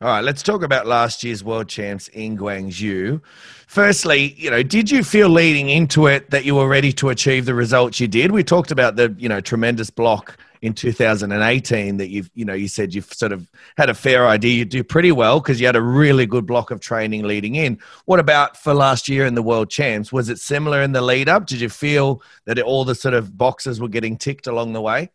All 0.00 0.08
right, 0.08 0.24
let's 0.24 0.42
talk 0.42 0.64
about 0.64 0.88
last 0.88 1.22
year's 1.22 1.44
world 1.44 1.68
champs 1.68 2.08
in 2.08 2.36
Gwangju. 2.36 3.20
Firstly, 3.68 4.34
you 4.36 4.50
know, 4.50 4.62
did 4.62 4.90
you 4.90 5.04
feel 5.04 5.28
leading 5.28 5.70
into 5.70 6.08
it 6.08 6.30
that 6.30 6.44
you 6.44 6.56
were 6.56 6.66
ready 6.66 6.92
to 6.94 7.10
achieve 7.10 7.46
the 7.46 7.54
results 7.54 8.00
you 8.00 8.08
did? 8.08 8.32
We 8.32 8.42
talked 8.42 8.72
about 8.72 8.96
the, 8.96 9.14
you 9.18 9.28
know, 9.28 9.40
tremendous 9.40 9.90
block 9.90 10.36
in 10.62 10.72
2018 10.74 11.98
that 11.98 12.08
you've, 12.08 12.28
you 12.34 12.44
know, 12.44 12.54
you 12.54 12.66
said 12.66 12.92
you've 12.92 13.12
sort 13.12 13.30
of 13.30 13.48
had 13.76 13.88
a 13.88 13.94
fair 13.94 14.26
idea 14.26 14.54
you'd 14.54 14.68
do 14.68 14.82
pretty 14.82 15.12
well 15.12 15.38
because 15.38 15.60
you 15.60 15.66
had 15.66 15.76
a 15.76 15.82
really 15.82 16.26
good 16.26 16.44
block 16.44 16.72
of 16.72 16.80
training 16.80 17.22
leading 17.22 17.54
in. 17.54 17.78
What 18.06 18.18
about 18.18 18.56
for 18.56 18.74
last 18.74 19.08
year 19.08 19.26
in 19.26 19.34
the 19.34 19.42
world 19.42 19.70
champs? 19.70 20.12
Was 20.12 20.28
it 20.28 20.38
similar 20.38 20.82
in 20.82 20.90
the 20.90 21.02
lead 21.02 21.28
up? 21.28 21.46
Did 21.46 21.60
you 21.60 21.68
feel 21.68 22.20
that 22.46 22.58
all 22.58 22.84
the 22.84 22.96
sort 22.96 23.14
of 23.14 23.38
boxes 23.38 23.80
were 23.80 23.88
getting 23.88 24.16
ticked 24.16 24.48
along 24.48 24.72
the 24.72 24.82
way? 24.82 25.10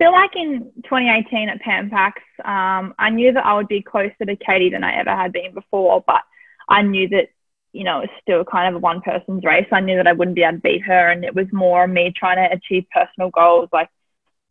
Feel 0.00 0.12
like 0.12 0.34
in 0.34 0.72
2018 0.84 1.50
at 1.50 1.60
Pan 1.60 1.90
Pacs, 1.90 2.22
um, 2.44 2.94
I 2.98 3.10
knew 3.10 3.32
that 3.32 3.44
I 3.44 3.54
would 3.54 3.68
be 3.68 3.82
closer 3.82 4.24
to 4.24 4.36
Katie 4.36 4.70
than 4.70 4.82
I 4.82 4.98
ever 4.98 5.10
had 5.10 5.32
been 5.32 5.52
before, 5.52 6.02
but 6.06 6.22
I 6.68 6.80
knew 6.80 7.06
that, 7.10 7.28
you 7.72 7.84
know, 7.84 7.98
it 7.98 8.08
was 8.08 8.20
still 8.22 8.44
kind 8.44 8.68
of 8.68 8.76
a 8.76 8.82
one 8.82 9.02
person's 9.02 9.44
race. 9.44 9.66
I 9.70 9.80
knew 9.80 9.96
that 9.96 10.06
I 10.06 10.14
wouldn't 10.14 10.36
be 10.36 10.42
able 10.42 10.56
to 10.56 10.62
beat 10.62 10.82
her, 10.86 11.10
and 11.10 11.22
it 11.22 11.34
was 11.34 11.46
more 11.52 11.86
me 11.86 12.12
trying 12.16 12.36
to 12.36 12.56
achieve 12.56 12.86
personal 12.90 13.28
goals, 13.28 13.68
like 13.74 13.90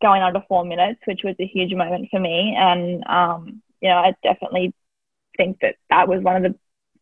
going 0.00 0.22
under 0.22 0.42
four 0.48 0.64
minutes, 0.64 1.00
which 1.04 1.22
was 1.24 1.34
a 1.40 1.46
huge 1.46 1.74
moment 1.74 2.08
for 2.12 2.20
me. 2.20 2.54
And, 2.56 3.04
um, 3.06 3.60
you 3.80 3.88
know, 3.88 3.96
I 3.96 4.14
definitely 4.22 4.72
think 5.36 5.58
that 5.62 5.74
that 5.90 6.06
was 6.06 6.22
one 6.22 6.36
of 6.36 6.42
the, 6.44 6.58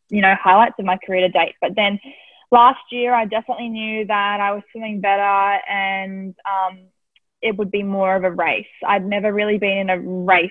you 0.08 0.22
know, 0.22 0.34
highlights 0.42 0.76
of 0.78 0.86
my 0.86 0.96
career 0.96 1.20
to 1.20 1.28
date. 1.28 1.54
But 1.60 1.76
then 1.76 2.00
last 2.50 2.80
year, 2.90 3.14
I 3.14 3.26
definitely 3.26 3.68
knew 3.68 4.06
that 4.06 4.40
I 4.40 4.52
was 4.52 4.62
swimming 4.72 5.00
better 5.00 5.60
and, 5.68 6.34
um, 6.46 6.78
it 7.40 7.56
would 7.56 7.70
be 7.70 7.82
more 7.82 8.16
of 8.16 8.24
a 8.24 8.30
race. 8.30 8.66
I'd 8.86 9.06
never 9.06 9.32
really 9.32 9.58
been 9.58 9.78
in 9.78 9.90
a 9.90 9.98
race, 9.98 10.50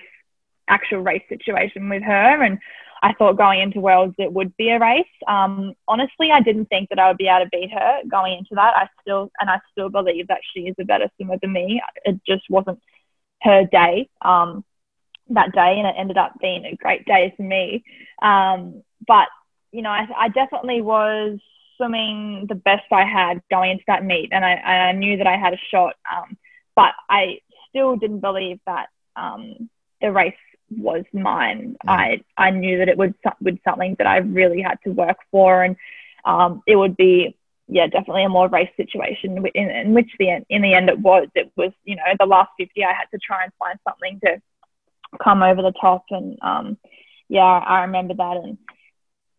actual 0.68 1.00
race 1.00 1.22
situation 1.28 1.88
with 1.88 2.02
her. 2.02 2.42
And 2.42 2.58
I 3.02 3.12
thought 3.12 3.36
going 3.36 3.60
into 3.60 3.80
Worlds 3.80 4.14
it 4.18 4.32
would 4.32 4.56
be 4.56 4.70
a 4.70 4.80
race. 4.80 5.04
Um, 5.26 5.74
honestly, 5.86 6.30
I 6.32 6.40
didn't 6.40 6.66
think 6.66 6.88
that 6.88 6.98
I 6.98 7.08
would 7.08 7.18
be 7.18 7.28
able 7.28 7.44
to 7.44 7.50
beat 7.50 7.70
her 7.72 8.00
going 8.10 8.38
into 8.38 8.54
that. 8.54 8.76
I 8.76 8.88
still, 9.00 9.30
and 9.40 9.48
I 9.48 9.60
still 9.70 9.88
believe 9.88 10.28
that 10.28 10.40
she 10.52 10.62
is 10.62 10.74
a 10.80 10.84
better 10.84 11.08
swimmer 11.16 11.36
than 11.40 11.52
me. 11.52 11.80
It 12.04 12.20
just 12.26 12.44
wasn't 12.50 12.80
her 13.42 13.64
day 13.70 14.08
um, 14.22 14.64
that 15.28 15.52
day, 15.52 15.78
and 15.78 15.86
it 15.86 15.94
ended 15.96 16.18
up 16.18 16.32
being 16.40 16.64
a 16.64 16.74
great 16.74 17.04
day 17.04 17.34
for 17.36 17.42
me. 17.42 17.84
Um, 18.20 18.82
but, 19.06 19.28
you 19.70 19.82
know, 19.82 19.90
I, 19.90 20.08
I 20.16 20.28
definitely 20.28 20.80
was 20.80 21.38
swimming 21.76 22.46
the 22.48 22.56
best 22.56 22.90
I 22.90 23.04
had 23.04 23.40
going 23.48 23.70
into 23.72 23.84
that 23.86 24.04
meet, 24.04 24.30
and 24.32 24.44
I, 24.44 24.54
I 24.54 24.92
knew 24.92 25.18
that 25.18 25.26
I 25.26 25.36
had 25.36 25.54
a 25.54 25.60
shot. 25.70 25.94
Um, 26.10 26.36
but 26.78 26.94
I 27.10 27.40
still 27.68 27.96
didn't 27.96 28.20
believe 28.20 28.60
that 28.64 28.86
um, 29.16 29.68
the 30.00 30.12
race 30.12 30.34
was 30.70 31.04
mine. 31.12 31.76
Mm. 31.84 31.90
I 31.90 32.20
I 32.36 32.50
knew 32.50 32.78
that 32.78 32.88
it 32.88 32.96
would 32.96 33.14
would 33.40 33.58
something 33.64 33.96
that 33.98 34.06
I 34.06 34.18
really 34.18 34.62
had 34.62 34.78
to 34.84 34.90
work 34.90 35.18
for, 35.32 35.64
and 35.64 35.74
um, 36.24 36.62
it 36.68 36.76
would 36.76 36.96
be 36.96 37.36
yeah 37.66 37.88
definitely 37.88 38.22
a 38.22 38.28
more 38.28 38.48
race 38.48 38.70
situation. 38.76 39.44
In, 39.54 39.70
in 39.70 39.92
which 39.92 40.10
the 40.20 40.44
in 40.48 40.62
the 40.62 40.74
end 40.74 40.88
it 40.88 41.00
was. 41.00 41.26
It 41.34 41.50
was 41.56 41.72
you 41.84 41.96
know 41.96 42.04
the 42.16 42.26
last 42.26 42.50
fifty 42.56 42.84
I 42.84 42.92
had 42.92 43.10
to 43.12 43.18
try 43.18 43.42
and 43.42 43.52
find 43.58 43.78
something 43.82 44.20
to 44.24 44.40
come 45.20 45.42
over 45.42 45.62
the 45.62 45.74
top, 45.80 46.04
and 46.10 46.38
um, 46.42 46.78
yeah 47.28 47.42
I 47.42 47.80
remember 47.80 48.14
that, 48.14 48.36
and 48.36 48.56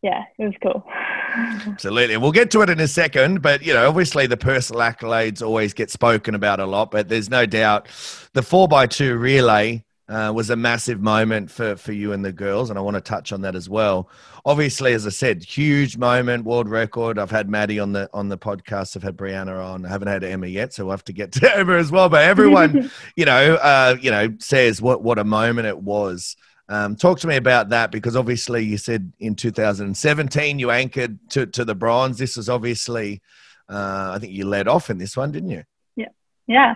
yeah, 0.01 0.23
it 0.37 0.45
was 0.45 0.53
cool. 0.61 0.83
Absolutely. 1.35 2.17
We'll 2.17 2.31
get 2.31 2.51
to 2.51 2.61
it 2.61 2.69
in 2.69 2.79
a 2.79 2.87
second, 2.87 3.41
but 3.41 3.63
you 3.63 3.73
know, 3.73 3.87
obviously 3.87 4.27
the 4.27 4.37
personal 4.37 4.81
accolades 4.81 5.45
always 5.45 5.73
get 5.73 5.91
spoken 5.91 6.35
about 6.35 6.59
a 6.59 6.65
lot, 6.65 6.91
but 6.91 7.09
there's 7.09 7.29
no 7.29 7.45
doubt 7.45 7.87
the 8.33 8.41
four 8.41 8.67
by 8.67 8.87
two 8.87 9.17
relay 9.17 9.83
uh, 10.09 10.31
was 10.33 10.49
a 10.49 10.55
massive 10.55 10.99
moment 10.99 11.51
for, 11.51 11.75
for 11.75 11.91
you 11.91 12.13
and 12.13 12.25
the 12.25 12.31
girls, 12.31 12.69
and 12.69 12.79
I 12.79 12.81
want 12.81 12.95
to 12.95 13.01
touch 13.01 13.31
on 13.31 13.41
that 13.41 13.55
as 13.55 13.69
well. 13.69 14.09
Obviously, 14.43 14.93
as 14.93 15.05
I 15.05 15.11
said, 15.11 15.43
huge 15.43 15.97
moment, 15.97 16.45
world 16.45 16.67
record. 16.67 17.19
I've 17.19 17.29
had 17.29 17.47
Madi 17.47 17.79
on 17.79 17.91
the 17.91 18.09
on 18.11 18.29
the 18.29 18.37
podcast. 18.37 18.97
I've 18.97 19.03
had 19.03 19.15
Brianna 19.15 19.63
on. 19.63 19.85
I 19.85 19.89
haven't 19.89 20.07
had 20.07 20.23
Emma 20.23 20.47
yet, 20.47 20.73
so 20.73 20.85
we'll 20.85 20.91
have 20.91 21.03
to 21.05 21.13
get 21.13 21.31
to 21.33 21.55
Emma 21.57 21.73
as 21.73 21.91
well. 21.91 22.09
But 22.09 22.23
everyone, 22.23 22.89
you 23.15 23.25
know, 23.25 23.55
uh, 23.55 23.97
you 24.01 24.09
know, 24.09 24.33
says 24.39 24.81
what 24.81 25.03
what 25.03 25.19
a 25.19 25.23
moment 25.23 25.67
it 25.67 25.79
was. 25.79 26.35
Um, 26.69 26.95
talk 26.95 27.19
to 27.19 27.27
me 27.27 27.35
about 27.35 27.69
that 27.69 27.91
because 27.91 28.15
obviously 28.15 28.63
you 28.63 28.77
said 28.77 29.11
in 29.19 29.33
2017 29.35 30.59
you 30.59 30.69
anchored 30.69 31.17
to, 31.31 31.47
to 31.47 31.65
the 31.65 31.73
bronze. 31.73 32.19
This 32.19 32.37
is 32.37 32.47
obviously, 32.47 33.21
uh, 33.67 34.11
I 34.13 34.19
think 34.19 34.33
you 34.33 34.45
led 34.45 34.67
off 34.67 34.91
in 34.91 34.99
this 34.99 35.17
one, 35.17 35.31
didn't 35.31 35.49
you? 35.49 35.63
Yeah. 35.95 36.09
Yeah. 36.45 36.75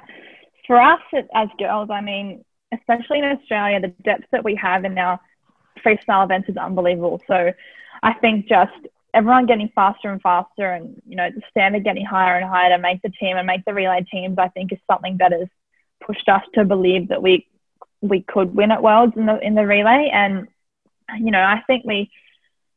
For 0.66 0.82
us 0.82 1.00
as 1.36 1.48
girls, 1.60 1.92
I 1.92 2.02
mean, 2.02 2.44
especially 2.74 3.20
in 3.20 3.26
Australia, 3.26 3.80
the 3.80 3.94
depth 4.04 4.26
that 4.32 4.44
we 4.44 4.56
have 4.56 4.84
in 4.84 4.98
our 4.98 5.20
freestyle 5.86 6.26
events 6.26 6.50
is 6.50 6.58
unbelievable. 6.58 7.22
So 7.28 7.54
I 8.02 8.14
think 8.14 8.48
just 8.48 8.74
everyone 9.14 9.46
getting 9.46 9.70
faster 9.76 10.10
and 10.10 10.22
faster 10.22 10.72
and, 10.72 11.00
you 11.08 11.16
know, 11.16 11.30
the 11.30 11.42
standard 11.52 11.84
getting 11.84 12.06
higher 12.06 12.38
and 12.38 12.50
higher 12.50 12.76
to 12.76 12.82
make 12.82 13.04
the 13.04 13.10
team 13.10 13.38
and 13.38 13.46
make 13.46 13.64
the 13.66 13.76
relay 13.76 14.04
teams, 14.12 14.40
I 14.40 14.48
think 14.48 14.74
is 14.74 14.80
something 14.90 15.18
that 15.20 15.34
has 15.34 15.48
pushed 16.04 16.28
us 16.30 16.42
to 16.56 16.66
believe 16.66 17.10
that 17.10 17.22
we 17.22 17.48
we 18.04 18.22
could 18.22 18.54
win 18.54 18.72
at 18.72 18.84
Worlds 18.84 19.14
in 19.16 19.26
the 19.26 19.40
in 19.40 19.56
the 19.56 19.66
relay. 19.66 20.12
And 20.14 20.48
you 21.18 21.32
know, 21.32 21.42
I 21.42 21.64
think 21.66 21.86
we 21.86 22.12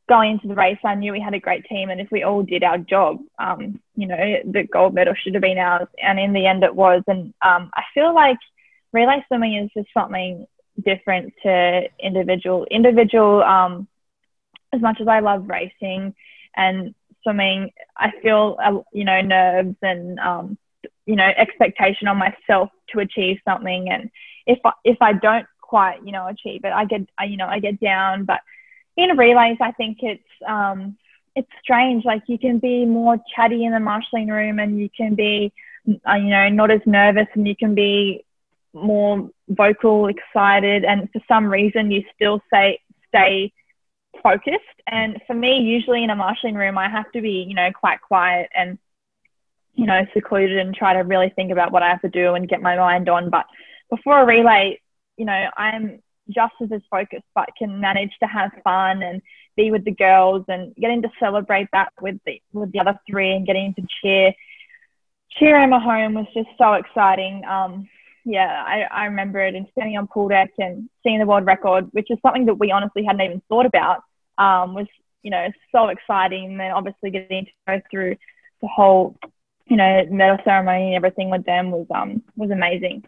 going 0.07 0.31
into 0.31 0.47
the 0.47 0.55
race, 0.55 0.79
I 0.85 0.95
knew 0.95 1.11
we 1.11 1.19
had 1.19 1.33
a 1.33 1.39
great 1.39 1.65
team, 1.65 1.89
and 1.89 1.99
if 1.99 2.09
we 2.11 2.23
all 2.23 2.41
did 2.41 2.63
our 2.63 2.77
job, 2.77 3.19
um, 3.37 3.81
you 3.95 4.07
know, 4.07 4.37
the 4.45 4.63
gold 4.63 4.93
medal 4.93 5.13
should 5.13 5.33
have 5.33 5.41
been 5.41 5.57
ours. 5.57 5.89
And 6.01 6.17
in 6.17 6.31
the 6.31 6.45
end, 6.45 6.63
it 6.63 6.73
was. 6.73 7.03
And 7.07 7.33
um, 7.41 7.69
I 7.75 7.83
feel 7.93 8.15
like 8.15 8.37
relay 8.93 9.23
swimming 9.27 9.55
is 9.55 9.69
just 9.75 9.93
something 9.93 10.47
different 10.83 11.33
to 11.43 11.89
individual 11.99 12.65
individual. 12.71 13.43
Um, 13.43 13.87
as 14.73 14.81
much 14.81 15.01
as 15.01 15.07
I 15.07 15.19
love 15.19 15.49
racing 15.49 16.15
and 16.55 16.95
swimming, 17.23 17.71
I 17.97 18.11
feel 18.21 18.57
uh, 18.63 18.79
you 18.93 19.03
know 19.03 19.21
nerves 19.21 19.75
and 19.81 20.19
um, 20.19 20.57
you 21.05 21.17
know 21.17 21.29
expectation 21.35 22.07
on 22.07 22.17
myself 22.17 22.69
to 22.91 22.99
achieve 22.99 23.39
something. 23.43 23.89
And 23.89 24.09
if 24.47 24.59
I, 24.65 24.71
if 24.83 24.97
I 25.01 25.13
don't 25.13 25.45
quite 25.61 26.03
you 26.03 26.11
know 26.11 26.27
achieve 26.27 26.61
it, 26.63 26.71
I 26.73 26.85
get 26.85 27.01
I, 27.17 27.25
you 27.25 27.37
know 27.37 27.47
I 27.47 27.59
get 27.59 27.79
down, 27.79 28.25
but 28.25 28.39
in 28.97 29.15
relays, 29.15 29.57
I 29.61 29.71
think 29.71 29.99
it's 30.01 30.23
um, 30.47 30.97
it's 31.35 31.49
strange. 31.61 32.03
Like 32.03 32.23
you 32.27 32.39
can 32.39 32.57
be 32.59 32.85
more 32.85 33.17
chatty 33.35 33.63
in 33.63 33.71
the 33.71 33.79
marshalling 33.79 34.27
room, 34.27 34.59
and 34.59 34.79
you 34.79 34.89
can 34.89 35.13
be, 35.13 35.53
uh, 36.09 36.15
you 36.15 36.29
know, 36.29 36.49
not 36.49 36.71
as 36.71 36.81
nervous, 36.85 37.27
and 37.35 37.47
you 37.47 37.55
can 37.55 37.75
be 37.75 38.25
more 38.73 39.29
vocal, 39.47 40.07
excited, 40.07 40.83
and 40.83 41.09
for 41.11 41.21
some 41.27 41.45
reason 41.45 41.91
you 41.91 42.03
still 42.15 42.41
say 42.51 42.79
stay 43.07 43.53
focused. 44.21 44.63
And 44.87 45.21
for 45.27 45.33
me, 45.33 45.59
usually 45.59 46.03
in 46.03 46.09
a 46.09 46.15
marshalling 46.15 46.55
room, 46.55 46.77
I 46.77 46.89
have 46.89 47.11
to 47.11 47.21
be, 47.21 47.45
you 47.47 47.53
know, 47.53 47.69
quite 47.71 48.01
quiet 48.01 48.49
and, 48.55 48.77
you 49.75 49.85
know, 49.85 50.05
secluded 50.13 50.57
and 50.57 50.75
try 50.75 50.93
to 50.93 50.99
really 50.99 51.29
think 51.29 51.51
about 51.51 51.71
what 51.71 51.83
I 51.83 51.89
have 51.89 52.01
to 52.01 52.09
do 52.09 52.33
and 52.33 52.49
get 52.49 52.61
my 52.61 52.75
mind 52.77 53.09
on. 53.09 53.29
But 53.29 53.45
before 53.89 54.21
a 54.21 54.25
relay, 54.25 54.79
you 55.17 55.25
know, 55.25 55.49
I'm 55.55 56.01
just 56.29 56.53
as 56.61 56.81
focused, 56.91 57.25
but 57.33 57.49
can 57.57 57.79
manage 57.79 58.11
to 58.19 58.27
have 58.27 58.51
fun 58.63 59.01
and 59.01 59.21
be 59.55 59.71
with 59.71 59.85
the 59.85 59.91
girls 59.91 60.45
and 60.47 60.75
getting 60.75 61.01
to 61.01 61.09
celebrate 61.19 61.67
that 61.71 61.91
with 62.01 62.19
the 62.25 62.41
with 62.53 62.71
the 62.71 62.79
other 62.79 62.99
three 63.09 63.31
and 63.31 63.45
getting 63.45 63.73
to 63.73 63.81
cheer 64.01 64.33
cheer 65.31 65.57
Emma 65.57 65.79
home 65.79 66.13
was 66.13 66.27
just 66.33 66.49
so 66.57 66.73
exciting. 66.73 67.43
Um, 67.45 67.87
yeah, 68.25 68.63
I, 68.65 68.81
I 68.91 69.05
remember 69.05 69.39
it 69.39 69.55
and 69.55 69.67
standing 69.71 69.97
on 69.97 70.07
pool 70.07 70.27
deck 70.27 70.51
and 70.57 70.89
seeing 71.03 71.19
the 71.19 71.25
world 71.25 71.45
record, 71.45 71.87
which 71.91 72.11
is 72.11 72.17
something 72.21 72.45
that 72.47 72.55
we 72.55 72.71
honestly 72.71 73.03
hadn't 73.03 73.21
even 73.21 73.41
thought 73.47 73.65
about, 73.65 74.03
um, 74.37 74.73
was 74.73 74.87
you 75.23 75.31
know 75.31 75.47
so 75.71 75.87
exciting. 75.87 76.51
And 76.51 76.59
then 76.59 76.71
obviously 76.71 77.11
getting 77.11 77.45
to 77.45 77.51
go 77.67 77.81
through 77.89 78.17
the 78.61 78.67
whole 78.67 79.17
you 79.65 79.77
know 79.77 80.05
medal 80.09 80.37
ceremony 80.43 80.87
and 80.87 80.95
everything 80.95 81.29
with 81.29 81.45
them 81.45 81.71
was 81.71 81.87
um 81.93 82.23
was 82.35 82.51
amazing. 82.51 83.03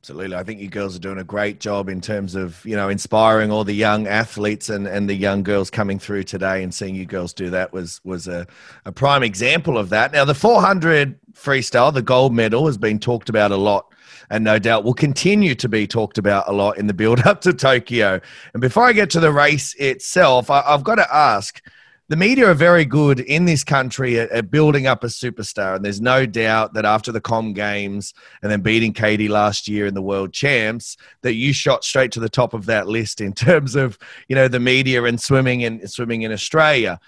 Absolutely. 0.00 0.36
I 0.36 0.44
think 0.44 0.60
you 0.60 0.68
girls 0.68 0.94
are 0.94 1.00
doing 1.00 1.18
a 1.18 1.24
great 1.24 1.58
job 1.58 1.88
in 1.88 2.00
terms 2.00 2.36
of, 2.36 2.64
you 2.64 2.76
know, 2.76 2.88
inspiring 2.88 3.50
all 3.50 3.64
the 3.64 3.74
young 3.74 4.06
athletes 4.06 4.68
and, 4.68 4.86
and 4.86 5.08
the 5.08 5.14
young 5.14 5.42
girls 5.42 5.70
coming 5.70 5.98
through 5.98 6.22
today 6.22 6.62
and 6.62 6.72
seeing 6.72 6.94
you 6.94 7.04
girls 7.04 7.32
do 7.32 7.50
that 7.50 7.72
was 7.72 8.00
was 8.04 8.28
a, 8.28 8.46
a 8.84 8.92
prime 8.92 9.24
example 9.24 9.76
of 9.76 9.88
that. 9.88 10.12
Now 10.12 10.24
the 10.24 10.34
400 10.34 11.18
freestyle, 11.34 11.92
the 11.92 12.00
gold 12.00 12.32
medal 12.32 12.66
has 12.66 12.78
been 12.78 13.00
talked 13.00 13.28
about 13.28 13.50
a 13.50 13.56
lot 13.56 13.92
and 14.30 14.44
no 14.44 14.58
doubt 14.58 14.84
will 14.84 14.94
continue 14.94 15.54
to 15.56 15.68
be 15.68 15.86
talked 15.86 16.16
about 16.16 16.48
a 16.48 16.52
lot 16.52 16.78
in 16.78 16.86
the 16.86 16.94
build 16.94 17.26
up 17.26 17.40
to 17.40 17.52
Tokyo. 17.52 18.20
And 18.52 18.60
before 18.60 18.84
I 18.84 18.92
get 18.92 19.10
to 19.10 19.20
the 19.20 19.32
race 19.32 19.74
itself, 19.74 20.48
I, 20.48 20.60
I've 20.60 20.84
got 20.84 20.96
to 20.96 21.14
ask, 21.14 21.60
the 22.08 22.16
media 22.16 22.48
are 22.48 22.54
very 22.54 22.86
good 22.86 23.20
in 23.20 23.44
this 23.44 23.62
country 23.62 24.18
at, 24.18 24.30
at, 24.30 24.50
building 24.50 24.86
up 24.86 25.04
a 25.04 25.08
superstar. 25.08 25.76
And 25.76 25.84
there's 25.84 26.00
no 26.00 26.24
doubt 26.24 26.72
that 26.72 26.86
after 26.86 27.12
the 27.12 27.20
Com 27.20 27.52
Games 27.52 28.14
and 28.42 28.50
then 28.50 28.62
beating 28.62 28.94
Katie 28.94 29.28
last 29.28 29.68
year 29.68 29.86
in 29.86 29.94
the 29.94 30.02
World 30.02 30.32
Champs, 30.32 30.96
that 31.20 31.34
you 31.34 31.52
shot 31.52 31.84
straight 31.84 32.10
to 32.12 32.20
the 32.20 32.28
top 32.30 32.54
of 32.54 32.66
that 32.66 32.88
list 32.88 33.20
in 33.20 33.32
terms 33.34 33.76
of, 33.76 33.98
you 34.28 34.34
know, 34.34 34.48
the 34.48 34.60
media 34.60 35.04
and 35.04 35.20
swimming 35.20 35.60
in 35.60 35.86
swimming 35.86 36.22
in 36.22 36.32
Australia 36.32 36.98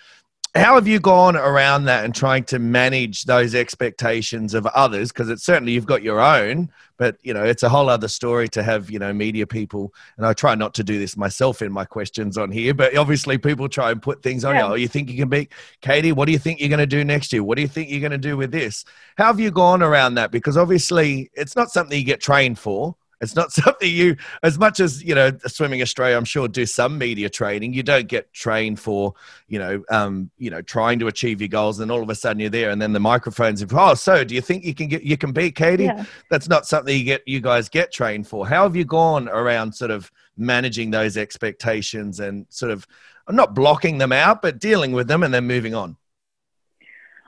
how 0.54 0.74
have 0.74 0.88
you 0.88 0.98
gone 0.98 1.36
around 1.36 1.84
that 1.84 2.04
and 2.04 2.14
trying 2.14 2.44
to 2.44 2.58
manage 2.58 3.24
those 3.24 3.54
expectations 3.54 4.54
of 4.54 4.66
others? 4.66 5.12
Because 5.12 5.30
it's 5.30 5.44
certainly 5.44 5.72
you've 5.72 5.86
got 5.86 6.02
your 6.02 6.20
own 6.20 6.70
but 6.96 7.16
you 7.22 7.32
know 7.32 7.42
it's 7.42 7.62
a 7.62 7.68
whole 7.68 7.88
other 7.88 8.08
story 8.08 8.46
to 8.46 8.62
have 8.62 8.90
you 8.90 8.98
know 8.98 9.10
media 9.10 9.46
people 9.46 9.92
and 10.18 10.26
i 10.26 10.34
try 10.34 10.54
not 10.54 10.74
to 10.74 10.84
do 10.84 10.98
this 10.98 11.16
myself 11.16 11.62
in 11.62 11.72
my 11.72 11.84
questions 11.84 12.36
on 12.36 12.50
here 12.50 12.74
but 12.74 12.94
obviously 12.94 13.38
people 13.38 13.68
try 13.70 13.90
and 13.90 14.02
put 14.02 14.22
things 14.22 14.44
on 14.44 14.54
yeah. 14.54 14.66
you 14.66 14.72
oh 14.72 14.74
you 14.74 14.86
think 14.86 15.08
you 15.08 15.16
can 15.16 15.28
be 15.28 15.48
katie? 15.80 16.12
What 16.12 16.26
do 16.26 16.32
you 16.32 16.38
think 16.38 16.60
you're 16.60 16.68
going 16.68 16.78
to 16.78 16.86
do 16.86 17.04
next 17.04 17.32
year? 17.32 17.42
What 17.42 17.56
do 17.56 17.62
you 17.62 17.68
think 17.68 17.90
you're 17.90 18.00
going 18.00 18.12
to 18.12 18.18
do 18.18 18.36
with 18.36 18.50
this? 18.50 18.84
How 19.16 19.26
have 19.26 19.40
you 19.40 19.50
gone 19.50 19.82
around 19.82 20.14
that? 20.14 20.30
Because 20.30 20.56
obviously 20.56 21.30
it's 21.34 21.56
not 21.56 21.70
something 21.70 21.98
you 21.98 22.04
get 22.04 22.20
trained 22.20 22.58
for 22.58 22.96
it's 23.20 23.36
not 23.36 23.52
something 23.52 23.90
you, 23.90 24.16
as 24.42 24.58
much 24.58 24.80
as 24.80 25.02
you 25.02 25.14
know, 25.14 25.30
Swimming 25.46 25.82
Australia, 25.82 26.16
I'm 26.16 26.24
sure 26.24 26.48
do 26.48 26.66
some 26.66 26.98
media 26.98 27.28
training. 27.28 27.74
You 27.74 27.82
don't 27.82 28.08
get 28.08 28.32
trained 28.32 28.80
for, 28.80 29.14
you 29.48 29.58
know, 29.58 29.82
um, 29.90 30.30
you 30.38 30.50
know, 30.50 30.62
trying 30.62 30.98
to 31.00 31.08
achieve 31.08 31.40
your 31.40 31.48
goals, 31.48 31.80
and 31.80 31.90
all 31.90 32.02
of 32.02 32.10
a 32.10 32.14
sudden 32.14 32.40
you're 32.40 32.50
there, 32.50 32.70
and 32.70 32.80
then 32.80 32.92
the 32.92 33.00
microphones. 33.00 33.62
Of, 33.62 33.72
oh, 33.74 33.94
so 33.94 34.24
do 34.24 34.34
you 34.34 34.40
think 34.40 34.64
you 34.64 34.74
can 34.74 34.88
get, 34.88 35.02
you 35.02 35.16
can 35.16 35.32
beat 35.32 35.54
Katie? 35.54 35.84
Yeah. 35.84 36.04
That's 36.30 36.48
not 36.48 36.66
something 36.66 36.96
you 36.96 37.04
get, 37.04 37.22
you 37.26 37.40
guys 37.40 37.68
get 37.68 37.92
trained 37.92 38.26
for. 38.26 38.46
How 38.46 38.64
have 38.64 38.76
you 38.76 38.84
gone 38.84 39.28
around 39.28 39.74
sort 39.74 39.90
of 39.90 40.10
managing 40.36 40.90
those 40.90 41.16
expectations 41.16 42.20
and 42.20 42.46
sort 42.48 42.72
of 42.72 42.86
not 43.28 43.54
blocking 43.54 43.98
them 43.98 44.12
out, 44.12 44.42
but 44.42 44.58
dealing 44.58 44.92
with 44.92 45.06
them 45.06 45.22
and 45.22 45.32
then 45.32 45.46
moving 45.46 45.74
on? 45.74 45.96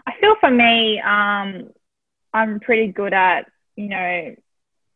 I 0.07 0.12
feel 0.20 0.34
for 0.40 0.51
me, 0.51 1.01
um, 1.01 1.70
I'm 2.32 2.61
pretty 2.61 2.88
good 2.88 3.12
at 3.12 3.51
you 3.76 3.88
know 3.88 4.34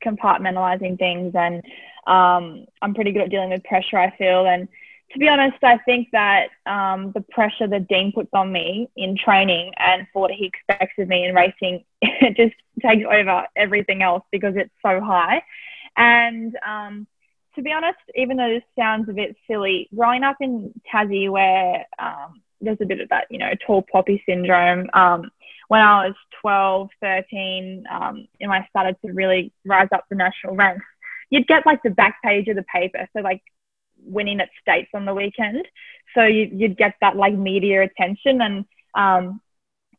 compartmentalizing 0.04 0.98
things 0.98 1.34
and 1.34 1.62
um, 2.06 2.66
I'm 2.82 2.94
pretty 2.94 3.12
good 3.12 3.22
at 3.22 3.30
dealing 3.30 3.50
with 3.50 3.64
pressure, 3.64 3.98
I 3.98 4.16
feel. 4.16 4.46
And 4.46 4.68
to 5.12 5.18
be 5.18 5.28
honest, 5.28 5.62
I 5.62 5.78
think 5.78 6.08
that 6.12 6.48
um, 6.66 7.12
the 7.12 7.20
pressure 7.20 7.66
that 7.66 7.88
Dean 7.88 8.12
puts 8.12 8.30
on 8.32 8.52
me 8.52 8.88
in 8.96 9.16
training 9.16 9.72
and 9.76 10.06
for 10.12 10.22
what 10.22 10.30
he 10.30 10.46
expects 10.46 10.94
of 10.98 11.08
me 11.08 11.24
in 11.24 11.34
racing, 11.34 11.84
it 12.02 12.36
just 12.36 12.54
takes 12.80 13.04
over 13.10 13.44
everything 13.56 14.02
else 14.02 14.22
because 14.30 14.54
it's 14.56 14.74
so 14.82 15.00
high. 15.00 15.42
And 15.96 16.56
um, 16.66 17.06
to 17.54 17.62
be 17.62 17.72
honest, 17.72 17.98
even 18.14 18.36
though 18.36 18.48
this 18.48 18.62
sounds 18.78 19.08
a 19.08 19.12
bit 19.12 19.36
silly, 19.46 19.88
growing 19.94 20.22
up 20.22 20.36
in 20.40 20.72
Tassie 20.92 21.30
where 21.30 21.86
um, 21.98 22.42
there's 22.60 22.80
a 22.80 22.86
bit 22.86 23.00
of 23.00 23.08
that, 23.08 23.26
you 23.30 23.38
know, 23.38 23.52
tall 23.66 23.82
poppy 23.82 24.22
syndrome, 24.26 24.88
um, 24.92 25.30
when 25.68 25.80
I 25.80 26.06
was 26.06 26.14
12, 26.40 26.88
13, 27.00 27.84
um, 27.90 28.28
and 28.40 28.52
I 28.52 28.66
started 28.70 28.96
to 29.04 29.12
really 29.12 29.52
rise 29.64 29.88
up 29.92 30.04
the 30.08 30.16
national 30.16 30.54
ranks, 30.54 30.84
you'd 31.30 31.46
get 31.46 31.66
like 31.66 31.82
the 31.82 31.90
back 31.90 32.22
page 32.22 32.48
of 32.48 32.56
the 32.56 32.64
paper. 32.64 33.08
So 33.12 33.20
like 33.20 33.42
winning 34.04 34.40
at 34.40 34.50
states 34.60 34.90
on 34.94 35.04
the 35.04 35.14
weekend. 35.14 35.66
So 36.14 36.24
you, 36.24 36.48
would 36.52 36.76
get 36.76 36.94
that 37.00 37.16
like 37.16 37.34
media 37.34 37.82
attention. 37.82 38.40
And 38.40 38.64
um, 38.94 39.40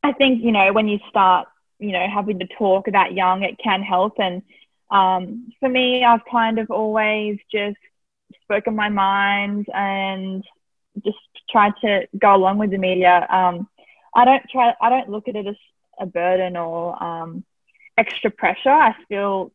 I 0.03 0.13
think, 0.13 0.43
you 0.43 0.51
know, 0.51 0.71
when 0.73 0.87
you 0.87 0.99
start, 1.09 1.47
you 1.79 1.91
know, 1.91 2.07
having 2.07 2.39
to 2.39 2.47
talk 2.57 2.85
that 2.91 3.13
young, 3.13 3.43
it 3.43 3.59
can 3.63 3.83
help. 3.83 4.15
And 4.19 4.41
um, 4.89 5.51
for 5.59 5.69
me, 5.69 6.03
I've 6.03 6.25
kind 6.31 6.59
of 6.59 6.71
always 6.71 7.37
just 7.51 7.77
spoken 8.43 8.75
my 8.75 8.89
mind 8.89 9.67
and 9.73 10.43
just 11.03 11.17
tried 11.49 11.73
to 11.81 12.07
go 12.17 12.35
along 12.35 12.57
with 12.57 12.71
the 12.71 12.77
media. 12.77 13.27
Um, 13.29 13.67
I 14.17 14.25
don't 14.25 14.43
try. 14.51 14.73
I 14.81 14.89
don't 14.89 15.09
look 15.09 15.27
at 15.27 15.35
it 15.35 15.47
as 15.47 15.55
a 15.99 16.07
burden 16.07 16.57
or 16.57 17.01
um, 17.01 17.45
extra 17.97 18.31
pressure. 18.31 18.71
I 18.71 18.95
feel 19.07 19.51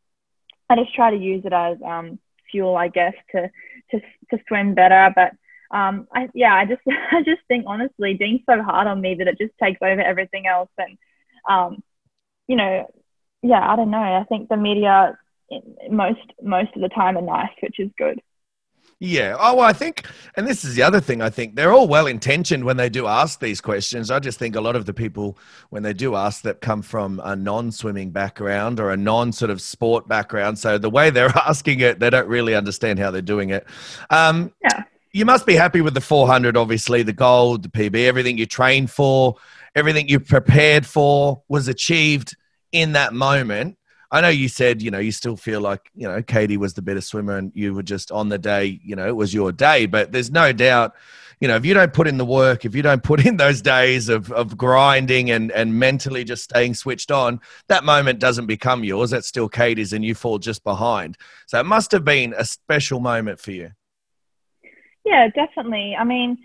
I 0.70 0.76
just 0.76 0.94
try 0.94 1.10
to 1.10 1.16
use 1.16 1.44
it 1.44 1.52
as 1.52 1.78
um, 1.84 2.18
fuel, 2.50 2.76
I 2.76 2.88
guess, 2.88 3.14
to 3.32 3.50
to 3.90 4.00
to 4.30 4.38
swim 4.46 4.74
better. 4.74 5.12
But 5.14 5.32
um, 5.76 6.06
I, 6.14 6.28
yeah, 6.32 6.54
I 6.54 6.64
just 6.64 6.82
I 7.12 7.22
just 7.24 7.42
think 7.48 7.64
honestly, 7.66 8.14
being 8.14 8.44
so 8.46 8.62
hard 8.62 8.86
on 8.86 9.00
me 9.00 9.16
that 9.16 9.28
it 9.28 9.38
just 9.38 9.52
takes 9.62 9.80
over 9.82 10.00
everything 10.00 10.46
else. 10.46 10.70
And 10.78 10.96
um, 11.50 11.82
you 12.46 12.56
know, 12.56 12.86
yeah, 13.42 13.68
I 13.68 13.76
don't 13.76 13.90
know. 13.90 13.98
I 13.98 14.24
think 14.28 14.48
the 14.48 14.56
media 14.56 15.18
most 15.90 16.20
most 16.40 16.70
of 16.76 16.82
the 16.82 16.88
time 16.88 17.18
are 17.18 17.22
nice, 17.22 17.50
which 17.60 17.80
is 17.80 17.90
good. 17.98 18.20
Yeah. 19.04 19.36
Oh, 19.36 19.56
well, 19.56 19.64
I 19.66 19.72
think, 19.72 20.06
and 20.36 20.46
this 20.46 20.64
is 20.64 20.76
the 20.76 20.84
other 20.84 21.00
thing, 21.00 21.22
I 21.22 21.28
think 21.28 21.56
they're 21.56 21.72
all 21.72 21.88
well 21.88 22.06
intentioned 22.06 22.62
when 22.62 22.76
they 22.76 22.88
do 22.88 23.08
ask 23.08 23.40
these 23.40 23.60
questions. 23.60 24.12
I 24.12 24.20
just 24.20 24.38
think 24.38 24.54
a 24.54 24.60
lot 24.60 24.76
of 24.76 24.86
the 24.86 24.94
people, 24.94 25.36
when 25.70 25.82
they 25.82 25.92
do 25.92 26.14
ask, 26.14 26.42
that 26.42 26.60
come 26.60 26.82
from 26.82 27.20
a 27.24 27.34
non 27.34 27.72
swimming 27.72 28.12
background 28.12 28.78
or 28.78 28.92
a 28.92 28.96
non 28.96 29.32
sort 29.32 29.50
of 29.50 29.60
sport 29.60 30.06
background. 30.06 30.56
So 30.56 30.78
the 30.78 30.88
way 30.88 31.10
they're 31.10 31.36
asking 31.48 31.80
it, 31.80 31.98
they 31.98 32.10
don't 32.10 32.28
really 32.28 32.54
understand 32.54 33.00
how 33.00 33.10
they're 33.10 33.22
doing 33.22 33.50
it. 33.50 33.66
Um, 34.10 34.52
yeah. 34.62 34.84
You 35.12 35.24
must 35.24 35.46
be 35.46 35.56
happy 35.56 35.80
with 35.80 35.94
the 35.94 36.00
400, 36.00 36.56
obviously, 36.56 37.02
the 37.02 37.12
gold, 37.12 37.64
the 37.64 37.70
PB, 37.70 38.06
everything 38.06 38.38
you 38.38 38.46
trained 38.46 38.88
for, 38.88 39.34
everything 39.74 40.08
you 40.08 40.20
prepared 40.20 40.86
for 40.86 41.42
was 41.48 41.66
achieved 41.66 42.36
in 42.70 42.92
that 42.92 43.12
moment. 43.12 43.76
I 44.12 44.20
know 44.20 44.28
you 44.28 44.48
said, 44.48 44.82
you 44.82 44.90
know, 44.90 44.98
you 44.98 45.10
still 45.10 45.38
feel 45.38 45.62
like, 45.62 45.90
you 45.94 46.06
know, 46.06 46.22
Katie 46.22 46.58
was 46.58 46.74
the 46.74 46.82
better 46.82 47.00
swimmer 47.00 47.38
and 47.38 47.50
you 47.54 47.72
were 47.72 47.82
just 47.82 48.12
on 48.12 48.28
the 48.28 48.36
day, 48.36 48.78
you 48.84 48.94
know, 48.94 49.08
it 49.08 49.16
was 49.16 49.32
your 49.32 49.52
day. 49.52 49.86
But 49.86 50.12
there's 50.12 50.30
no 50.30 50.52
doubt, 50.52 50.94
you 51.40 51.48
know, 51.48 51.56
if 51.56 51.64
you 51.64 51.72
don't 51.72 51.94
put 51.94 52.06
in 52.06 52.18
the 52.18 52.24
work, 52.26 52.66
if 52.66 52.74
you 52.74 52.82
don't 52.82 53.02
put 53.02 53.24
in 53.24 53.38
those 53.38 53.62
days 53.62 54.10
of, 54.10 54.30
of 54.30 54.58
grinding 54.58 55.30
and, 55.30 55.50
and 55.50 55.78
mentally 55.78 56.24
just 56.24 56.44
staying 56.44 56.74
switched 56.74 57.10
on, 57.10 57.40
that 57.68 57.84
moment 57.84 58.18
doesn't 58.18 58.44
become 58.44 58.84
yours. 58.84 59.10
That's 59.10 59.26
still 59.26 59.48
Katie's 59.48 59.94
and 59.94 60.04
you 60.04 60.14
fall 60.14 60.38
just 60.38 60.62
behind. 60.62 61.16
So 61.46 61.58
it 61.58 61.64
must 61.64 61.90
have 61.92 62.04
been 62.04 62.34
a 62.36 62.44
special 62.44 63.00
moment 63.00 63.40
for 63.40 63.52
you. 63.52 63.70
Yeah, 65.06 65.28
definitely. 65.34 65.96
I 65.98 66.04
mean, 66.04 66.36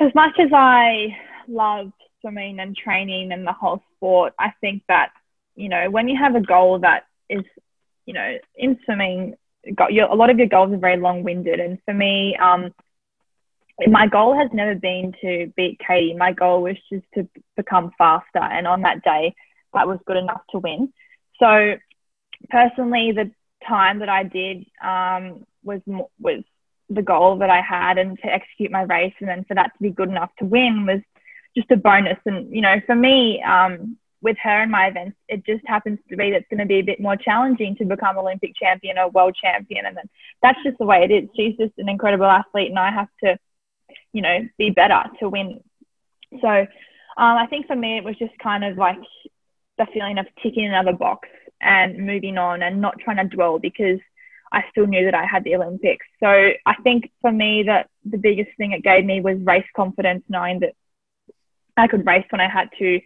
as 0.00 0.12
much 0.16 0.32
as 0.40 0.50
I 0.52 1.16
love 1.46 1.92
swimming 2.20 2.58
and 2.58 2.76
training 2.76 3.30
and 3.30 3.46
the 3.46 3.52
whole 3.52 3.80
sport, 3.96 4.32
I 4.40 4.52
think 4.60 4.82
that, 4.88 5.10
you 5.54 5.68
know, 5.68 5.90
when 5.90 6.08
you 6.08 6.16
have 6.18 6.34
a 6.34 6.40
goal 6.40 6.80
that 6.80 7.04
is, 7.28 7.44
you 8.06 8.14
know, 8.14 8.38
in 8.56 8.78
swimming, 8.84 9.34
got 9.74 9.92
your, 9.92 10.06
a 10.06 10.14
lot 10.14 10.30
of 10.30 10.38
your 10.38 10.48
goals 10.48 10.72
are 10.72 10.78
very 10.78 10.96
long 10.96 11.22
winded. 11.22 11.60
And 11.60 11.78
for 11.84 11.94
me, 11.94 12.36
um, 12.36 12.72
my 13.86 14.06
goal 14.06 14.36
has 14.36 14.50
never 14.52 14.74
been 14.74 15.14
to 15.20 15.52
beat 15.56 15.80
Katie. 15.86 16.14
My 16.14 16.32
goal 16.32 16.62
was 16.62 16.76
just 16.90 17.04
to 17.14 17.28
become 17.56 17.92
faster. 17.96 18.38
And 18.38 18.66
on 18.66 18.82
that 18.82 19.02
day, 19.02 19.34
that 19.74 19.86
was 19.86 19.98
good 20.06 20.16
enough 20.16 20.42
to 20.50 20.58
win. 20.58 20.92
So 21.38 21.76
personally, 22.50 23.12
the 23.12 23.30
time 23.66 24.00
that 24.00 24.08
I 24.08 24.24
did 24.24 24.66
um, 24.82 25.46
was 25.62 25.80
was 26.20 26.42
the 26.90 27.02
goal 27.02 27.38
that 27.38 27.50
I 27.50 27.60
had, 27.60 27.98
and 27.98 28.18
to 28.18 28.26
execute 28.26 28.70
my 28.70 28.82
race, 28.82 29.14
and 29.20 29.28
then 29.28 29.44
for 29.44 29.54
that 29.54 29.72
to 29.76 29.82
be 29.82 29.90
good 29.90 30.08
enough 30.10 30.30
to 30.38 30.44
win 30.44 30.86
was 30.86 31.00
just 31.56 31.70
a 31.70 31.76
bonus. 31.76 32.18
And 32.26 32.54
you 32.54 32.60
know, 32.60 32.80
for 32.86 32.94
me, 32.94 33.42
um, 33.42 33.96
with 34.22 34.36
her 34.42 34.62
and 34.62 34.70
my 34.70 34.86
events, 34.86 35.16
it 35.28 35.44
just 35.44 35.66
happens 35.66 35.98
to 36.08 36.16
be 36.16 36.30
that's 36.30 36.46
going 36.48 36.60
to 36.60 36.66
be 36.66 36.78
a 36.78 36.82
bit 36.82 37.00
more 37.00 37.16
challenging 37.16 37.76
to 37.76 37.84
become 37.84 38.16
Olympic 38.16 38.52
champion 38.54 38.96
or 38.98 39.10
world 39.10 39.36
champion, 39.40 39.84
and 39.84 39.96
then 39.96 40.08
that's 40.42 40.62
just 40.64 40.78
the 40.78 40.86
way 40.86 41.02
it 41.02 41.10
is. 41.10 41.28
She's 41.36 41.56
just 41.56 41.72
an 41.78 41.88
incredible 41.88 42.26
athlete, 42.26 42.70
and 42.70 42.78
I 42.78 42.90
have 42.90 43.08
to, 43.24 43.38
you 44.12 44.22
know, 44.22 44.48
be 44.58 44.70
better 44.70 45.02
to 45.20 45.28
win. 45.28 45.60
So 46.40 46.48
um, 46.48 46.66
I 47.16 47.46
think 47.50 47.66
for 47.66 47.76
me, 47.76 47.98
it 47.98 48.04
was 48.04 48.16
just 48.16 48.38
kind 48.38 48.64
of 48.64 48.78
like 48.78 48.98
the 49.78 49.86
feeling 49.92 50.18
of 50.18 50.26
ticking 50.42 50.66
another 50.66 50.92
box 50.92 51.28
and 51.60 52.06
moving 52.06 52.38
on 52.38 52.62
and 52.62 52.80
not 52.80 52.98
trying 52.98 53.16
to 53.16 53.34
dwell 53.36 53.58
because 53.58 53.98
I 54.52 54.64
still 54.70 54.86
knew 54.86 55.04
that 55.06 55.14
I 55.14 55.24
had 55.24 55.44
the 55.44 55.56
Olympics. 55.56 56.06
So 56.20 56.28
I 56.28 56.74
think 56.82 57.10
for 57.22 57.32
me 57.32 57.64
that 57.64 57.88
the 58.04 58.18
biggest 58.18 58.50
thing 58.56 58.72
it 58.72 58.82
gave 58.82 59.04
me 59.04 59.20
was 59.20 59.38
race 59.40 59.66
confidence, 59.74 60.24
knowing 60.28 60.60
that 60.60 60.74
I 61.76 61.86
could 61.88 62.06
race 62.06 62.26
when 62.30 62.40
I 62.40 62.48
had 62.48 62.68
to 62.78 63.00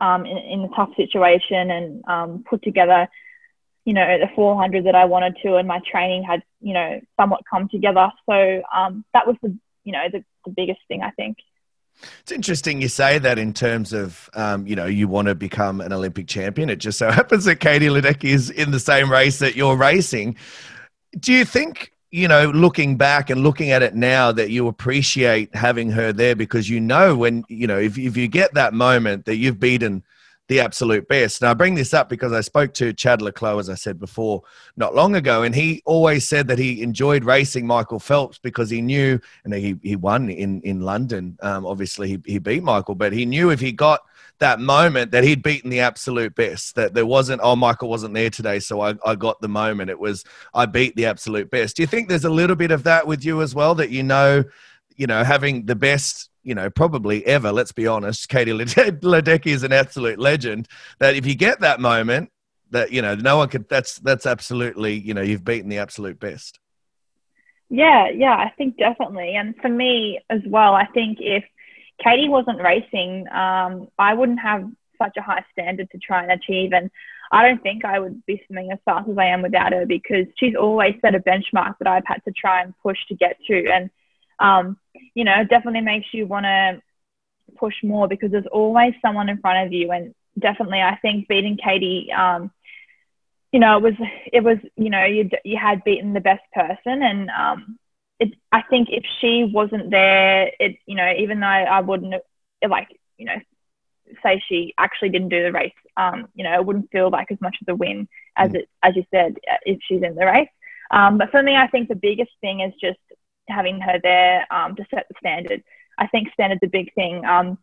um, 0.00 0.26
in, 0.26 0.36
in 0.38 0.60
a 0.62 0.68
tough 0.76 0.90
situation 0.96 1.70
and 1.70 2.04
um, 2.06 2.44
put 2.48 2.62
together, 2.62 3.08
you 3.84 3.94
know, 3.94 4.18
the 4.18 4.28
400 4.34 4.84
that 4.84 4.94
I 4.94 5.04
wanted 5.04 5.36
to, 5.42 5.56
and 5.56 5.66
my 5.66 5.80
training 5.90 6.22
had, 6.22 6.42
you 6.60 6.74
know, 6.74 7.00
somewhat 7.18 7.40
come 7.50 7.68
together. 7.68 8.10
So 8.28 8.62
um, 8.74 9.04
that 9.14 9.26
was 9.26 9.36
the, 9.42 9.56
you 9.84 9.92
know, 9.92 10.04
the, 10.12 10.24
the 10.44 10.50
biggest 10.50 10.80
thing 10.88 11.02
I 11.02 11.10
think. 11.10 11.38
It's 12.20 12.32
interesting 12.32 12.80
you 12.80 12.88
say 12.88 13.18
that 13.18 13.38
in 13.38 13.52
terms 13.52 13.92
of, 13.92 14.30
um, 14.34 14.66
you 14.66 14.76
know, 14.76 14.86
you 14.86 15.08
want 15.08 15.28
to 15.28 15.34
become 15.34 15.80
an 15.80 15.92
Olympic 15.92 16.28
champion. 16.28 16.70
It 16.70 16.76
just 16.76 16.98
so 16.98 17.10
happens 17.10 17.44
that 17.44 17.56
Katie 17.56 17.88
Ledecky 17.88 18.30
is 18.30 18.50
in 18.50 18.70
the 18.70 18.80
same 18.80 19.10
race 19.10 19.38
that 19.40 19.56
you're 19.56 19.76
racing. 19.76 20.36
Do 21.18 21.32
you 21.32 21.44
think, 21.44 21.92
you 22.10 22.28
know, 22.28 22.50
looking 22.50 22.96
back 22.96 23.30
and 23.30 23.42
looking 23.42 23.70
at 23.70 23.82
it 23.82 23.94
now, 23.94 24.32
that 24.32 24.50
you 24.50 24.68
appreciate 24.68 25.54
having 25.54 25.90
her 25.90 26.12
there 26.12 26.34
because 26.34 26.68
you 26.68 26.80
know 26.80 27.16
when, 27.16 27.44
you 27.48 27.66
know, 27.66 27.78
if, 27.78 27.98
if 27.98 28.16
you 28.16 28.28
get 28.28 28.54
that 28.54 28.74
moment 28.74 29.24
that 29.26 29.36
you've 29.36 29.60
beaten– 29.60 30.02
the 30.48 30.60
absolute 30.60 31.06
best. 31.08 31.42
Now, 31.42 31.50
I 31.50 31.54
bring 31.54 31.74
this 31.74 31.94
up 31.94 32.08
because 32.08 32.32
I 32.32 32.40
spoke 32.40 32.72
to 32.74 32.92
Chad 32.94 33.20
le 33.20 33.30
Clos, 33.30 33.60
as 33.60 33.70
I 33.70 33.74
said 33.74 34.00
before, 34.00 34.42
not 34.76 34.94
long 34.94 35.14
ago, 35.14 35.42
and 35.42 35.54
he 35.54 35.82
always 35.84 36.26
said 36.26 36.48
that 36.48 36.58
he 36.58 36.82
enjoyed 36.82 37.24
racing 37.24 37.66
Michael 37.66 38.00
Phelps 38.00 38.38
because 38.38 38.70
he 38.70 38.80
knew, 38.80 39.20
and 39.44 39.52
he, 39.52 39.76
he 39.82 39.94
won 39.94 40.30
in, 40.30 40.62
in 40.62 40.80
London. 40.80 41.38
Um, 41.42 41.66
obviously, 41.66 42.08
he, 42.08 42.20
he 42.24 42.38
beat 42.38 42.62
Michael, 42.62 42.94
but 42.94 43.12
he 43.12 43.26
knew 43.26 43.50
if 43.50 43.60
he 43.60 43.72
got 43.72 44.00
that 44.40 44.60
moment 44.60 45.10
that 45.12 45.24
he'd 45.24 45.42
beaten 45.42 45.70
the 45.70 45.80
absolute 45.80 46.34
best, 46.34 46.74
that 46.76 46.94
there 46.94 47.06
wasn't, 47.06 47.40
oh, 47.42 47.56
Michael 47.56 47.88
wasn't 47.88 48.14
there 48.14 48.30
today, 48.30 48.58
so 48.60 48.80
I, 48.80 48.94
I 49.04 49.14
got 49.14 49.40
the 49.40 49.48
moment. 49.48 49.90
It 49.90 49.98
was, 49.98 50.24
I 50.54 50.66
beat 50.66 50.96
the 50.96 51.06
absolute 51.06 51.50
best. 51.50 51.76
Do 51.76 51.82
you 51.82 51.86
think 51.86 52.08
there's 52.08 52.24
a 52.24 52.30
little 52.30 52.56
bit 52.56 52.70
of 52.70 52.84
that 52.84 53.06
with 53.06 53.24
you 53.24 53.42
as 53.42 53.54
well, 53.54 53.74
that 53.76 53.90
you 53.90 54.02
know, 54.02 54.44
you 54.96 55.06
know, 55.06 55.24
having 55.24 55.66
the 55.66 55.76
best 55.76 56.30
you 56.48 56.54
know, 56.54 56.70
probably 56.70 57.26
ever, 57.26 57.52
let's 57.52 57.72
be 57.72 57.86
honest, 57.86 58.30
Katie 58.30 58.52
Ledecky 58.52 59.48
is 59.48 59.64
an 59.64 59.72
absolute 59.72 60.18
legend. 60.18 60.66
That 60.98 61.14
if 61.14 61.26
you 61.26 61.34
get 61.34 61.60
that 61.60 61.78
moment, 61.78 62.30
that 62.70 62.90
you 62.90 63.02
know, 63.02 63.14
no 63.14 63.36
one 63.36 63.48
could. 63.48 63.68
That's 63.68 63.98
that's 63.98 64.24
absolutely, 64.24 64.94
you 64.94 65.12
know, 65.12 65.20
you've 65.20 65.44
beaten 65.44 65.68
the 65.68 65.78
absolute 65.78 66.18
best. 66.18 66.58
Yeah, 67.70 68.08
yeah, 68.08 68.34
I 68.34 68.52
think 68.56 68.78
definitely. 68.78 69.34
And 69.34 69.54
for 69.56 69.68
me 69.68 70.20
as 70.30 70.40
well, 70.46 70.72
I 70.74 70.86
think 70.86 71.18
if 71.20 71.44
Katie 72.02 72.28
wasn't 72.28 72.62
racing, 72.62 73.26
um, 73.28 73.88
I 73.98 74.14
wouldn't 74.14 74.40
have 74.40 74.70
such 74.98 75.16
a 75.16 75.22
high 75.22 75.44
standard 75.52 75.90
to 75.90 75.98
try 75.98 76.22
and 76.22 76.32
achieve. 76.32 76.72
And 76.72 76.90
I 77.30 77.46
don't 77.46 77.62
think 77.62 77.84
I 77.84 77.98
would 77.98 78.24
be 78.26 78.42
swimming 78.46 78.72
as 78.72 78.78
fast 78.84 79.08
as 79.08 79.18
I 79.18 79.26
am 79.26 79.42
without 79.42 79.72
her 79.72 79.86
because 79.86 80.26
she's 80.36 80.56
always 80.56 80.94
set 81.00 81.14
a 81.14 81.20
benchmark 81.20 81.76
that 81.78 81.88
I've 81.88 82.06
had 82.06 82.24
to 82.24 82.32
try 82.32 82.62
and 82.62 82.74
push 82.82 82.98
to 83.08 83.14
get 83.14 83.36
to. 83.46 83.70
And 83.70 83.90
um, 84.38 84.78
you 85.14 85.24
know, 85.24 85.44
definitely 85.44 85.80
makes 85.80 86.06
you 86.12 86.26
want 86.26 86.44
to 86.44 86.82
push 87.56 87.74
more 87.82 88.08
because 88.08 88.30
there's 88.30 88.46
always 88.46 88.94
someone 89.02 89.28
in 89.28 89.38
front 89.38 89.66
of 89.66 89.72
you. 89.72 89.90
And 89.90 90.14
definitely, 90.38 90.80
I 90.80 90.96
think 90.96 91.28
beating 91.28 91.58
Katie, 91.62 92.12
um, 92.12 92.50
you 93.52 93.60
know, 93.60 93.76
it 93.78 93.82
was, 93.82 93.94
it 94.32 94.44
was, 94.44 94.58
you 94.76 94.90
know, 94.90 95.04
you, 95.04 95.30
you 95.44 95.56
had 95.56 95.84
beaten 95.84 96.12
the 96.12 96.20
best 96.20 96.44
person. 96.52 97.02
And 97.02 97.30
um, 97.30 97.78
it, 98.20 98.34
I 98.52 98.62
think 98.62 98.88
if 98.90 99.04
she 99.20 99.44
wasn't 99.44 99.90
there, 99.90 100.50
it, 100.58 100.76
you 100.86 100.96
know, 100.96 101.12
even 101.18 101.40
though 101.40 101.46
I 101.46 101.80
wouldn't, 101.80 102.14
like, 102.66 102.88
you 103.16 103.26
know, 103.26 103.36
say 104.22 104.42
she 104.48 104.74
actually 104.78 105.10
didn't 105.10 105.28
do 105.28 105.42
the 105.42 105.52
race, 105.52 105.72
um, 105.96 106.28
you 106.34 106.44
know, 106.44 106.54
it 106.54 106.64
wouldn't 106.64 106.90
feel 106.90 107.10
like 107.10 107.30
as 107.30 107.40
much 107.40 107.56
of 107.60 107.72
a 107.72 107.76
win 107.76 108.08
as 108.36 108.50
mm. 108.50 108.56
it, 108.56 108.68
as 108.82 108.96
you 108.96 109.04
said, 109.10 109.36
if 109.64 109.78
she's 109.82 110.02
in 110.02 110.14
the 110.14 110.26
race. 110.26 110.48
Um, 110.90 111.18
but 111.18 111.30
for 111.30 111.42
me, 111.42 111.54
I 111.56 111.66
think 111.66 111.88
the 111.88 111.94
biggest 111.94 112.30
thing 112.40 112.60
is 112.60 112.72
just 112.80 112.98
having 113.48 113.80
her 113.80 114.00
there 114.02 114.46
um, 114.52 114.74
to 114.76 114.86
set 114.90 115.06
the 115.08 115.14
standard. 115.18 115.62
I 115.98 116.06
think 116.06 116.32
standard's 116.32 116.62
a 116.62 116.68
big 116.68 116.92
thing. 116.94 117.24
Um, 117.24 117.58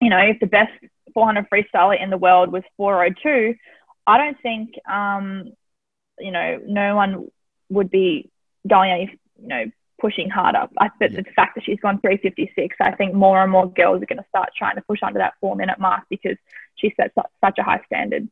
you 0.00 0.10
know, 0.10 0.18
if 0.18 0.40
the 0.40 0.46
best 0.46 0.72
400 1.14 1.48
freestyler 1.50 2.00
in 2.00 2.10
the 2.10 2.18
world 2.18 2.52
was 2.52 2.62
402, 2.76 3.54
I 4.06 4.18
don't 4.18 4.40
think, 4.40 4.74
um, 4.88 5.52
you 6.18 6.30
know, 6.30 6.60
no 6.64 6.96
one 6.96 7.28
would 7.68 7.90
be 7.90 8.30
going 8.68 8.90
any, 8.90 9.18
you 9.40 9.48
know, 9.48 9.64
pushing 10.00 10.30
harder. 10.30 10.66
I 10.78 10.88
think 10.98 11.14
the 11.14 11.24
fact 11.36 11.54
that 11.54 11.64
she's 11.64 11.80
gone 11.80 12.00
356, 12.00 12.76
I 12.80 12.92
think 12.92 13.14
more 13.14 13.42
and 13.42 13.52
more 13.52 13.70
girls 13.70 14.02
are 14.02 14.06
going 14.06 14.18
to 14.18 14.28
start 14.28 14.50
trying 14.56 14.76
to 14.76 14.82
push 14.82 15.00
under 15.02 15.18
that 15.18 15.34
four 15.40 15.56
minute 15.56 15.78
mark 15.78 16.04
because 16.08 16.36
she 16.76 16.92
sets 16.96 17.14
such 17.44 17.58
a 17.58 17.62
high 17.62 17.80
standard. 17.86 18.28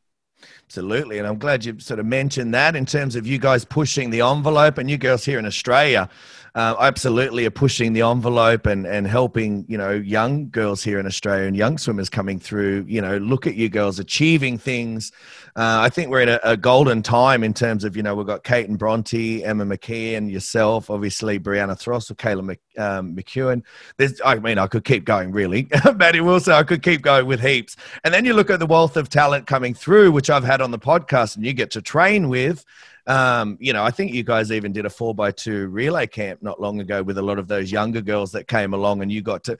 Absolutely. 0.66 1.18
And 1.18 1.26
I'm 1.26 1.38
glad 1.38 1.64
you 1.64 1.78
sort 1.80 1.98
of 1.98 2.06
mentioned 2.06 2.52
that 2.54 2.76
in 2.76 2.84
terms 2.84 3.16
of 3.16 3.26
you 3.26 3.38
guys 3.38 3.64
pushing 3.64 4.10
the 4.10 4.20
envelope 4.20 4.78
and 4.78 4.90
you 4.90 4.98
girls 4.98 5.24
here 5.24 5.38
in 5.38 5.46
Australia 5.46 6.08
uh, 6.54 6.74
absolutely 6.80 7.46
are 7.46 7.50
pushing 7.50 7.92
the 7.92 8.02
envelope 8.02 8.66
and, 8.66 8.86
and 8.86 9.06
helping, 9.06 9.64
you 9.68 9.78
know, 9.78 9.92
young 9.92 10.50
girls 10.50 10.82
here 10.82 10.98
in 10.98 11.06
Australia 11.06 11.46
and 11.46 11.56
young 11.56 11.78
swimmers 11.78 12.08
coming 12.08 12.38
through, 12.38 12.84
you 12.88 13.00
know, 13.00 13.18
look 13.18 13.46
at 13.46 13.54
you 13.54 13.68
girls 13.68 13.98
achieving 13.98 14.58
things. 14.58 15.12
Uh, 15.56 15.78
I 15.80 15.88
think 15.88 16.10
we're 16.10 16.22
in 16.22 16.28
a, 16.28 16.40
a, 16.42 16.56
golden 16.56 17.02
time 17.02 17.44
in 17.44 17.54
terms 17.54 17.84
of, 17.84 17.96
you 17.96 18.02
know, 18.02 18.14
we've 18.14 18.26
got 18.26 18.44
Cate 18.44 18.68
and 18.68 18.78
Bronte, 18.78 19.44
Emma 19.44 19.64
McKeon, 19.64 20.30
yourself, 20.30 20.90
obviously 20.90 21.38
Brianna 21.38 21.78
Throssell, 21.80 22.16
Kayla 22.16 22.44
Mc, 22.44 22.60
um, 22.78 23.14
McKeown. 23.14 23.62
There's, 23.96 24.20
I 24.24 24.36
mean, 24.36 24.58
I 24.58 24.66
could 24.66 24.84
keep 24.84 25.04
going 25.04 25.32
really. 25.32 25.68
Madi 25.96 26.20
Wilson, 26.20 26.54
I 26.54 26.62
could 26.62 26.82
keep 26.82 27.02
going 27.02 27.26
with 27.26 27.40
heaps. 27.40 27.76
And 28.04 28.14
then 28.14 28.24
you 28.24 28.34
look 28.34 28.50
at 28.50 28.58
the 28.58 28.66
wealth 28.66 28.96
of 28.96 29.08
talent 29.08 29.46
coming 29.46 29.74
through, 29.74 30.12
which 30.12 30.30
I've 30.30 30.44
had 30.44 30.60
on 30.60 30.70
the 30.70 30.78
podcast 30.78 31.36
and 31.36 31.44
you 31.44 31.52
get 31.52 31.70
to 31.72 31.82
train 31.82 32.28
with. 32.28 32.64
Um, 33.06 33.56
you 33.58 33.72
know, 33.72 33.82
I 33.82 33.90
think 33.90 34.12
you 34.12 34.22
guys 34.22 34.52
even 34.52 34.72
did 34.72 34.84
a 34.84 34.90
four 34.90 35.14
by 35.14 35.30
two 35.30 35.68
relay 35.68 36.06
camp 36.06 36.42
not 36.42 36.60
long 36.60 36.78
ago 36.78 37.02
with 37.02 37.16
a 37.16 37.22
lot 37.22 37.38
of 37.38 37.48
those 37.48 37.72
younger 37.72 38.02
girls 38.02 38.32
that 38.32 38.48
came 38.48 38.74
along 38.74 39.00
and 39.00 39.10
you 39.10 39.22
got 39.22 39.44
to, 39.44 39.56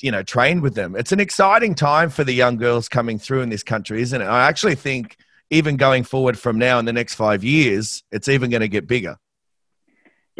you 0.00 0.10
know, 0.10 0.24
train 0.24 0.60
with 0.60 0.74
them. 0.74 0.96
It's 0.96 1.12
an 1.12 1.20
exciting 1.20 1.76
time 1.76 2.10
for 2.10 2.24
the 2.24 2.32
young 2.32 2.56
girls 2.56 2.88
coming 2.88 3.16
through 3.16 3.42
in 3.42 3.48
this 3.48 3.62
country, 3.62 4.02
isn't 4.02 4.20
it? 4.20 4.24
I 4.24 4.48
actually 4.48 4.74
think 4.74 5.16
even 5.50 5.76
going 5.76 6.02
forward 6.02 6.36
from 6.36 6.58
now 6.58 6.80
in 6.80 6.84
the 6.84 6.92
next 6.92 7.14
five 7.14 7.44
years, 7.44 8.02
it's 8.10 8.28
even 8.28 8.50
going 8.50 8.60
to 8.60 8.68
get 8.68 8.88
bigger. 8.88 9.16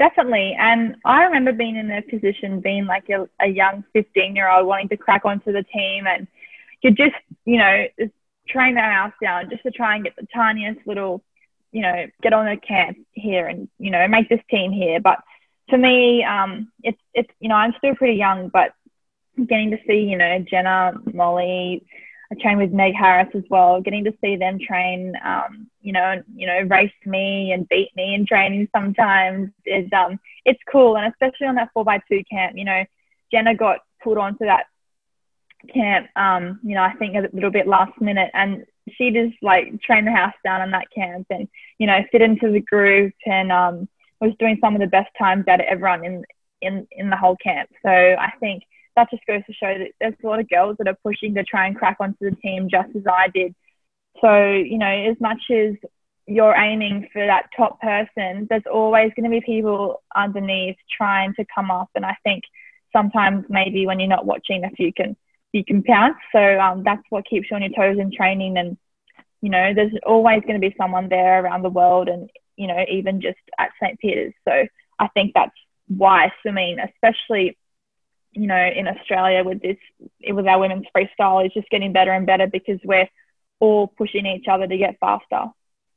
Definitely. 0.00 0.56
And 0.58 0.96
I 1.04 1.24
remember 1.24 1.52
being 1.52 1.76
in 1.76 1.86
their 1.86 2.02
position, 2.02 2.60
being 2.60 2.86
like 2.86 3.08
a, 3.10 3.28
a 3.38 3.46
young 3.46 3.84
15 3.92 4.34
year 4.34 4.50
old 4.50 4.66
wanting 4.66 4.88
to 4.88 4.96
crack 4.96 5.24
onto 5.24 5.52
the 5.52 5.62
team 5.62 6.06
and 6.08 6.26
you 6.82 6.90
just, 6.90 7.14
you 7.44 7.58
know, 7.58 7.86
train 8.48 8.74
their 8.74 8.90
house 8.90 9.12
down 9.22 9.50
just 9.50 9.62
to 9.62 9.70
try 9.70 9.94
and 9.94 10.04
get 10.04 10.16
the 10.16 10.26
tiniest 10.34 10.80
little 10.86 11.22
you 11.72 11.82
know, 11.82 12.06
get 12.22 12.32
on 12.32 12.48
a 12.48 12.56
camp 12.56 12.98
here 13.12 13.46
and, 13.46 13.68
you 13.78 13.90
know, 13.90 14.06
make 14.08 14.28
this 14.28 14.40
team 14.50 14.72
here. 14.72 15.00
But 15.00 15.18
for 15.68 15.78
me, 15.78 16.24
um, 16.24 16.72
it's, 16.82 17.00
it's, 17.14 17.30
you 17.38 17.48
know, 17.48 17.54
I'm 17.54 17.74
still 17.78 17.94
pretty 17.94 18.18
young, 18.18 18.48
but 18.48 18.72
getting 19.46 19.70
to 19.70 19.78
see, 19.86 20.00
you 20.00 20.16
know, 20.16 20.40
Jenna, 20.40 20.94
Molly, 21.12 21.84
I 22.32 22.34
train 22.40 22.58
with 22.58 22.72
Meg 22.72 22.94
Harris 22.94 23.28
as 23.34 23.44
well, 23.50 23.80
getting 23.80 24.04
to 24.04 24.14
see 24.20 24.36
them 24.36 24.58
train, 24.58 25.14
um, 25.24 25.69
you 25.80 25.92
know, 25.92 26.22
you 26.34 26.46
know, 26.46 26.60
race 26.62 26.92
me 27.06 27.52
and 27.52 27.68
beat 27.68 27.90
me 27.96 28.14
in 28.14 28.26
training 28.26 28.68
sometimes 28.74 29.50
is, 29.64 29.88
um, 29.92 30.18
it's 30.44 30.60
cool. 30.70 30.96
And 30.96 31.12
especially 31.12 31.46
on 31.46 31.54
that 31.56 31.70
four 31.72 31.84
by 31.84 32.00
two 32.08 32.22
camp, 32.30 32.56
you 32.56 32.64
know, 32.64 32.84
Jenna 33.32 33.54
got 33.54 33.78
put 34.02 34.18
onto 34.18 34.44
that 34.44 34.66
camp, 35.72 36.08
um, 36.16 36.60
you 36.62 36.74
know, 36.74 36.82
I 36.82 36.94
think 36.94 37.16
a 37.16 37.28
little 37.32 37.50
bit 37.50 37.66
last 37.66 38.00
minute 38.00 38.30
and 38.34 38.64
she 38.96 39.10
just 39.10 39.34
like 39.42 39.80
trained 39.82 40.06
the 40.06 40.12
house 40.12 40.34
down 40.44 40.60
on 40.60 40.70
that 40.72 40.90
camp 40.94 41.26
and 41.30 41.48
you 41.78 41.86
know 41.86 42.00
fit 42.10 42.22
into 42.22 42.50
the 42.50 42.60
group 42.60 43.12
and 43.26 43.52
um, 43.52 43.88
was 44.20 44.32
doing 44.38 44.58
some 44.60 44.74
of 44.74 44.80
the 44.80 44.86
best 44.86 45.10
times 45.18 45.46
out 45.48 45.60
of 45.60 45.66
everyone 45.68 46.04
in 46.04 46.24
in 46.60 46.86
in 46.92 47.10
the 47.10 47.16
whole 47.16 47.36
camp. 47.36 47.70
So 47.82 47.90
I 47.90 48.32
think 48.40 48.62
that 48.96 49.10
just 49.10 49.26
goes 49.26 49.42
to 49.46 49.52
show 49.52 49.78
that 49.78 49.92
there's 50.00 50.14
a 50.22 50.26
lot 50.26 50.40
of 50.40 50.48
girls 50.48 50.76
that 50.78 50.88
are 50.88 50.98
pushing 51.02 51.34
to 51.34 51.44
try 51.44 51.66
and 51.66 51.76
crack 51.76 51.96
onto 52.00 52.30
the 52.30 52.36
team 52.36 52.68
just 52.70 52.94
as 52.96 53.02
I 53.06 53.28
did. 53.28 53.54
So, 54.20 54.50
you 54.50 54.78
know, 54.78 54.86
as 54.86 55.16
much 55.20 55.40
as 55.50 55.74
you're 56.26 56.54
aiming 56.54 57.08
for 57.12 57.24
that 57.24 57.48
top 57.56 57.80
person, 57.80 58.46
there's 58.48 58.62
always 58.70 59.12
going 59.16 59.24
to 59.24 59.30
be 59.30 59.40
people 59.40 60.02
underneath 60.14 60.76
trying 60.96 61.34
to 61.34 61.44
come 61.52 61.70
up. 61.70 61.90
And 61.94 62.04
I 62.04 62.16
think 62.22 62.44
sometimes 62.92 63.46
maybe 63.48 63.86
when 63.86 63.98
you're 63.98 64.08
not 64.08 64.26
watching, 64.26 64.64
if 64.64 64.78
you 64.78 64.92
can 64.92 65.16
you 65.52 65.64
can 65.64 65.82
pounce. 65.82 66.18
So 66.32 66.60
um, 66.60 66.84
that's 66.84 67.02
what 67.10 67.26
keeps 67.26 67.50
you 67.50 67.56
on 67.56 67.62
your 67.62 67.72
toes 67.72 67.98
in 67.98 68.12
training. 68.12 68.56
And 68.56 68.76
you 69.40 69.50
know, 69.50 69.72
there's 69.74 69.92
always 70.06 70.42
going 70.42 70.60
to 70.60 70.68
be 70.68 70.74
someone 70.78 71.08
there 71.08 71.42
around 71.42 71.62
the 71.62 71.70
world, 71.70 72.08
and 72.08 72.30
you 72.56 72.66
know, 72.66 72.84
even 72.90 73.20
just 73.20 73.38
at 73.58 73.70
St. 73.82 73.98
Peter's. 73.98 74.34
So 74.46 74.66
I 74.98 75.08
think 75.08 75.32
that's 75.34 75.56
why 75.88 76.32
swimming, 76.42 76.78
especially 76.78 77.56
you 78.32 78.46
know, 78.46 78.70
in 78.76 78.86
Australia 78.86 79.42
with 79.42 79.60
this, 79.60 79.76
with 80.28 80.46
our 80.46 80.60
women's 80.60 80.86
freestyle, 80.96 81.44
is 81.44 81.52
just 81.52 81.68
getting 81.70 81.92
better 81.92 82.12
and 82.12 82.26
better 82.26 82.46
because 82.46 82.78
we're 82.84 83.08
all 83.60 83.86
pushing 83.86 84.26
each 84.26 84.46
other 84.48 84.66
to 84.66 84.76
get 84.76 84.98
faster. 84.98 85.46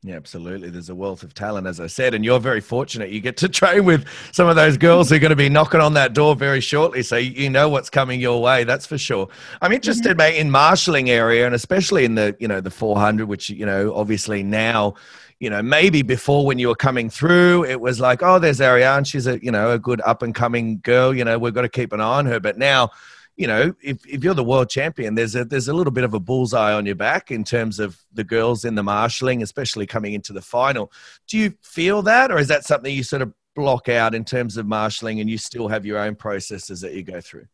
Yeah, 0.06 0.16
absolutely. 0.16 0.70
There's 0.70 0.90
a 0.90 0.96
wealth 0.96 1.24
of 1.24 1.34
talent, 1.34 1.66
as 1.66 1.80
I 1.80 1.88
said, 1.88 2.14
and 2.14 2.26
you're 2.26 2.40
very 2.40 2.60
fortunate. 2.60 3.10
You 3.10 3.22
get 3.22 3.38
to 3.38 3.48
train 3.60 3.86
with 3.86 4.06
some 4.34 4.50
of 4.50 4.58
those 4.58 4.76
girls 4.76 5.10
who 5.10 5.16
are 5.16 5.20
going 5.20 5.30
to 5.30 5.36
be 5.38 5.48
knocking 5.48 5.80
on 5.80 5.94
that 5.94 6.14
door 6.14 6.36
very 6.36 6.60
shortly. 6.60 7.04
So 7.04 7.16
you 7.16 7.50
know 7.50 7.70
what's 7.70 7.90
coming 7.90 8.20
your 8.20 8.42
way. 8.42 8.66
That's 8.66 8.86
for 8.86 8.98
sure. 8.98 9.30
I'm 9.62 9.72
interested, 9.72 10.10
mm-hmm. 10.10 10.18
mate, 10.18 10.40
in 10.40 10.52
marshalling 10.52 11.10
area, 11.10 11.46
and 11.46 11.56
especially 11.56 12.04
in 12.04 12.16
the 12.16 12.36
you 12.38 12.50
know 12.50 12.60
the 12.60 12.70
400, 12.70 13.28
which 13.28 13.50
you 13.50 13.66
know 13.66 13.96
obviously 13.96 14.44
now, 14.44 14.96
you 15.40 15.50
know 15.50 15.64
maybe 15.64 16.02
before 16.02 16.46
when 16.46 16.60
you 16.60 16.68
were 16.68 16.76
coming 16.76 17.10
through, 17.10 17.64
it 17.64 17.80
was 17.80 18.02
like, 18.02 18.22
oh, 18.22 18.40
there's 18.40 18.60
Ariarne. 18.60 19.06
She's 19.06 19.26
a 19.26 19.42
you 19.42 19.52
know 19.52 19.72
a 19.72 19.80
good 19.80 20.02
up 20.02 20.22
and 20.22 20.36
coming 20.36 20.80
girl. 20.84 21.16
You 21.16 21.24
know 21.24 21.40
we've 21.40 21.54
got 21.54 21.62
to 21.62 21.70
keep 21.70 21.94
an 21.94 22.02
eye 22.02 22.18
on 22.18 22.26
her. 22.26 22.42
But 22.42 22.58
now 22.58 22.92
you 23.36 23.48
know, 23.48 23.74
if, 23.82 24.06
if 24.08 24.24
you're 24.24 24.34
the 24.34 24.44
world 24.44 24.70
champion, 24.70 25.16
there's 25.16 25.36
a 25.36 25.44
there's 25.44 25.68
a 25.68 25.74
little 25.74 25.92
bit 25.92 26.04
of 26.04 26.14
a 26.14 26.20
bullseye 26.20 26.74
on 26.74 26.86
your 26.86 26.96
back 26.96 27.32
in 27.32 27.44
terms 27.44 27.80
of 27.80 28.00
the 28.14 28.24
girls 28.24 28.64
in 28.64 28.76
the 28.76 28.84
marshalling, 28.84 29.42
especially 29.42 29.88
coming 29.88 30.14
into 30.14 30.34
the 30.34 30.42
final. 30.42 30.92
Do 31.28 31.38
you 31.38 31.54
feel 31.62 32.04
that, 32.04 32.32
or 32.32 32.38
is 32.38 32.48
that 32.50 32.64
something 32.64 32.94
you 32.94 33.04
sort 33.04 33.22
of 33.24 33.34
block 33.56 33.90
out 33.90 34.14
in 34.14 34.24
terms 34.24 34.58
of 34.58 34.68
marshalling, 34.68 35.20
and 35.20 35.30
you 35.30 35.38
still 35.38 35.68
have 35.68 35.86
your 35.86 35.98
own 35.98 36.16
processes 36.16 36.82
that 36.82 36.94
you 36.94 37.04
go 37.04 37.22
through? 37.22 37.48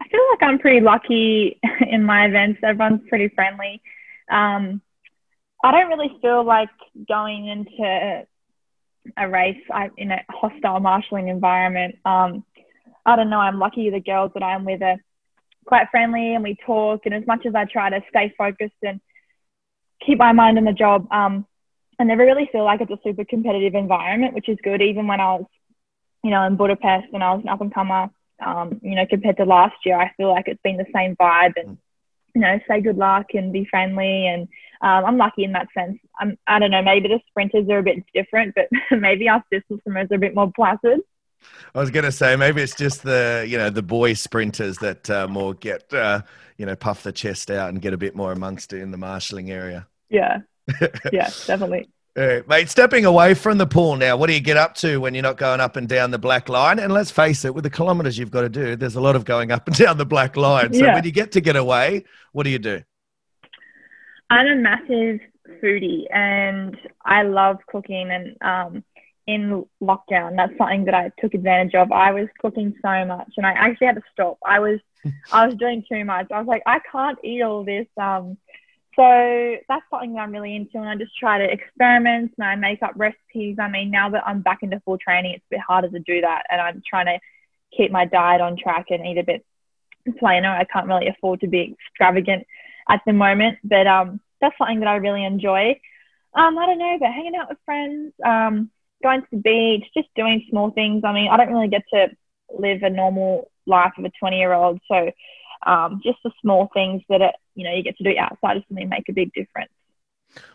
I 0.00 0.08
feel 0.08 0.20
like 0.30 0.42
I'm 0.42 0.58
pretty 0.58 0.80
lucky 0.80 1.60
in 1.90 2.02
my 2.02 2.26
events. 2.26 2.60
Everyone's 2.62 3.06
pretty 3.08 3.28
friendly. 3.28 3.82
Um, 4.30 4.80
I 5.62 5.72
don't 5.72 5.88
really 5.88 6.16
feel 6.22 6.44
like 6.44 6.70
going 7.06 7.48
into 7.48 8.26
a 9.18 9.28
race 9.28 9.62
in 9.98 10.10
a 10.10 10.24
hostile 10.30 10.80
marshalling 10.80 11.28
environment. 11.28 11.96
Um, 12.04 12.44
I 13.06 13.16
don't 13.16 13.30
know, 13.30 13.38
I'm 13.38 13.58
lucky 13.58 13.90
the 13.90 14.00
girls 14.00 14.32
that 14.34 14.42
I'm 14.42 14.64
with 14.64 14.82
are 14.82 14.96
quite 15.66 15.88
friendly 15.90 16.34
and 16.34 16.44
we 16.44 16.56
talk. 16.66 17.02
And 17.04 17.14
as 17.14 17.26
much 17.26 17.46
as 17.46 17.54
I 17.54 17.64
try 17.64 17.90
to 17.90 18.00
stay 18.08 18.32
focused 18.36 18.74
and 18.82 19.00
keep 20.04 20.18
my 20.18 20.32
mind 20.32 20.58
on 20.58 20.64
the 20.64 20.72
job, 20.72 21.06
um, 21.10 21.46
I 21.98 22.04
never 22.04 22.24
really 22.24 22.48
feel 22.50 22.64
like 22.64 22.80
it's 22.80 22.90
a 22.90 22.98
super 23.04 23.24
competitive 23.24 23.74
environment, 23.74 24.34
which 24.34 24.48
is 24.48 24.58
good. 24.62 24.82
Even 24.82 25.06
when 25.06 25.20
I 25.20 25.34
was, 25.34 25.46
you 26.22 26.30
know, 26.30 26.42
in 26.44 26.56
Budapest 26.56 27.12
when 27.12 27.22
I 27.22 27.32
was 27.32 27.42
an 27.42 27.48
up 27.48 27.60
and 27.60 27.72
comer, 27.72 28.10
um, 28.44 28.80
you 28.82 28.94
know, 28.94 29.06
compared 29.06 29.36
to 29.36 29.44
last 29.44 29.76
year, 29.84 29.96
I 29.98 30.12
feel 30.16 30.30
like 30.30 30.48
it's 30.48 30.62
been 30.62 30.76
the 30.76 30.86
same 30.94 31.14
vibe 31.16 31.52
and, 31.56 31.78
you 32.34 32.40
know, 32.40 32.58
say 32.68 32.80
good 32.80 32.96
luck 32.96 33.26
and 33.34 33.52
be 33.52 33.66
friendly. 33.70 34.26
And 34.26 34.48
um, 34.80 35.04
I'm 35.04 35.16
lucky 35.16 35.44
in 35.44 35.52
that 35.52 35.68
sense. 35.76 35.98
I'm, 36.18 36.36
I 36.46 36.58
don't 36.58 36.70
know, 36.70 36.82
maybe 36.82 37.08
the 37.08 37.20
sprinters 37.28 37.68
are 37.68 37.78
a 37.78 37.82
bit 37.82 38.02
different, 38.12 38.54
but 38.54 38.68
maybe 38.98 39.28
us 39.28 39.42
distance 39.50 39.82
swimmers 39.82 40.08
are 40.10 40.16
a 40.16 40.18
bit 40.18 40.34
more 40.34 40.50
placid. 40.54 41.00
I 41.74 41.80
was 41.80 41.90
going 41.90 42.04
to 42.04 42.12
say 42.12 42.36
maybe 42.36 42.62
it's 42.62 42.74
just 42.74 43.02
the 43.02 43.44
you 43.48 43.58
know 43.58 43.70
the 43.70 43.82
boy 43.82 44.14
sprinters 44.14 44.78
that 44.78 45.08
uh, 45.10 45.28
more 45.28 45.54
get 45.54 45.92
uh, 45.92 46.22
you 46.56 46.66
know 46.66 46.76
puff 46.76 47.02
the 47.02 47.12
chest 47.12 47.50
out 47.50 47.68
and 47.68 47.80
get 47.80 47.92
a 47.92 47.96
bit 47.96 48.14
more 48.14 48.32
amongst 48.32 48.72
it 48.72 48.80
in 48.80 48.90
the 48.90 48.96
marshalling 48.96 49.50
area. 49.50 49.86
Yeah, 50.10 50.38
yeah, 51.12 51.30
definitely. 51.46 51.88
All 52.16 52.24
right, 52.24 52.46
mate, 52.46 52.70
stepping 52.70 53.04
away 53.06 53.34
from 53.34 53.58
the 53.58 53.66
pool 53.66 53.96
now, 53.96 54.16
what 54.16 54.28
do 54.28 54.34
you 54.34 54.40
get 54.40 54.56
up 54.56 54.76
to 54.76 54.98
when 54.98 55.14
you're 55.14 55.22
not 55.24 55.36
going 55.36 55.58
up 55.58 55.74
and 55.74 55.88
down 55.88 56.12
the 56.12 56.18
black 56.18 56.48
line? 56.48 56.78
And 56.78 56.92
let's 56.92 57.10
face 57.10 57.44
it, 57.44 57.52
with 57.52 57.64
the 57.64 57.70
kilometres 57.70 58.16
you've 58.16 58.30
got 58.30 58.42
to 58.42 58.48
do, 58.48 58.76
there's 58.76 58.94
a 58.94 59.00
lot 59.00 59.16
of 59.16 59.24
going 59.24 59.50
up 59.50 59.66
and 59.66 59.76
down 59.78 59.98
the 59.98 60.06
black 60.06 60.36
line. 60.36 60.72
So 60.72 60.84
yeah. 60.84 60.94
when 60.94 61.02
you 61.02 61.10
get 61.10 61.32
to 61.32 61.40
get 61.40 61.56
away, 61.56 62.04
what 62.30 62.44
do 62.44 62.50
you 62.50 62.60
do? 62.60 62.82
I'm 64.30 64.46
a 64.46 64.54
massive 64.54 65.18
foodie 65.60 66.04
and 66.14 66.76
I 67.04 67.22
love 67.22 67.58
cooking 67.66 68.08
and 68.10 68.36
um, 68.42 68.84
in 69.26 69.64
lockdown. 69.82 70.36
That's 70.36 70.56
something 70.58 70.84
that 70.84 70.94
I 70.94 71.10
took 71.18 71.34
advantage 71.34 71.74
of. 71.74 71.92
I 71.92 72.12
was 72.12 72.28
cooking 72.38 72.74
so 72.82 73.04
much 73.04 73.32
and 73.36 73.46
I 73.46 73.52
actually 73.52 73.86
had 73.86 73.96
to 73.96 74.02
stop. 74.12 74.38
I 74.44 74.58
was 74.58 74.80
I 75.32 75.46
was 75.46 75.54
doing 75.56 75.84
too 75.90 76.04
much. 76.04 76.26
I 76.30 76.38
was 76.38 76.46
like, 76.46 76.62
I 76.66 76.80
can't 76.90 77.18
eat 77.24 77.42
all 77.42 77.64
this. 77.64 77.86
Um, 77.96 78.36
so 78.96 79.56
that's 79.68 79.84
something 79.90 80.14
that 80.14 80.20
I'm 80.20 80.32
really 80.32 80.54
into 80.54 80.78
and 80.78 80.88
I 80.88 80.96
just 80.96 81.16
try 81.18 81.38
to 81.38 81.52
experiment 81.52 82.32
and 82.38 82.46
I 82.46 82.54
make 82.54 82.82
up 82.82 82.92
recipes. 82.94 83.56
I 83.60 83.68
mean, 83.68 83.90
now 83.90 84.10
that 84.10 84.22
I'm 84.26 84.42
back 84.42 84.62
into 84.62 84.80
full 84.84 84.98
training, 84.98 85.32
it's 85.34 85.44
a 85.50 85.56
bit 85.56 85.60
harder 85.60 85.88
to 85.88 85.98
do 85.98 86.20
that 86.20 86.44
and 86.48 86.60
I'm 86.60 86.82
trying 86.88 87.06
to 87.06 87.18
keep 87.76 87.90
my 87.90 88.04
diet 88.04 88.40
on 88.40 88.56
track 88.56 88.86
and 88.90 89.04
eat 89.04 89.18
a 89.18 89.24
bit 89.24 89.44
plainer. 90.18 90.48
I 90.48 90.64
can't 90.64 90.86
really 90.86 91.08
afford 91.08 91.40
to 91.40 91.48
be 91.48 91.76
extravagant 91.90 92.46
at 92.88 93.00
the 93.06 93.12
moment, 93.12 93.58
but 93.64 93.86
um, 93.86 94.20
that's 94.40 94.56
something 94.58 94.80
that 94.80 94.88
I 94.88 94.96
really 94.96 95.24
enjoy. 95.24 95.80
Um, 96.34 96.58
I 96.58 96.66
don't 96.66 96.78
know, 96.78 96.96
but 97.00 97.12
hanging 97.12 97.36
out 97.36 97.48
with 97.48 97.58
friends, 97.64 98.12
um, 98.24 98.70
going 99.04 99.20
to 99.20 99.26
the 99.30 99.36
beach, 99.36 99.84
just 99.96 100.08
doing 100.16 100.44
small 100.50 100.72
things. 100.72 101.02
I 101.04 101.12
mean, 101.12 101.28
I 101.30 101.36
don't 101.36 101.52
really 101.52 101.68
get 101.68 101.82
to 101.92 102.08
live 102.58 102.82
a 102.82 102.90
normal 102.90 103.50
life 103.66 103.92
of 103.96 104.04
a 104.04 104.10
20 104.18 104.36
year 104.36 104.52
old. 104.52 104.80
So 104.90 105.10
um, 105.64 106.00
just 106.02 106.18
the 106.24 106.32
small 106.40 106.68
things 106.74 107.02
that, 107.08 107.20
it, 107.20 107.34
you 107.54 107.64
know, 107.64 107.72
you 107.72 107.84
get 107.84 107.96
to 107.98 108.04
do 108.04 108.18
outside 108.18 108.56
of 108.56 108.64
something 108.68 108.88
make 108.88 109.08
a 109.08 109.12
big 109.12 109.32
difference. 109.32 109.70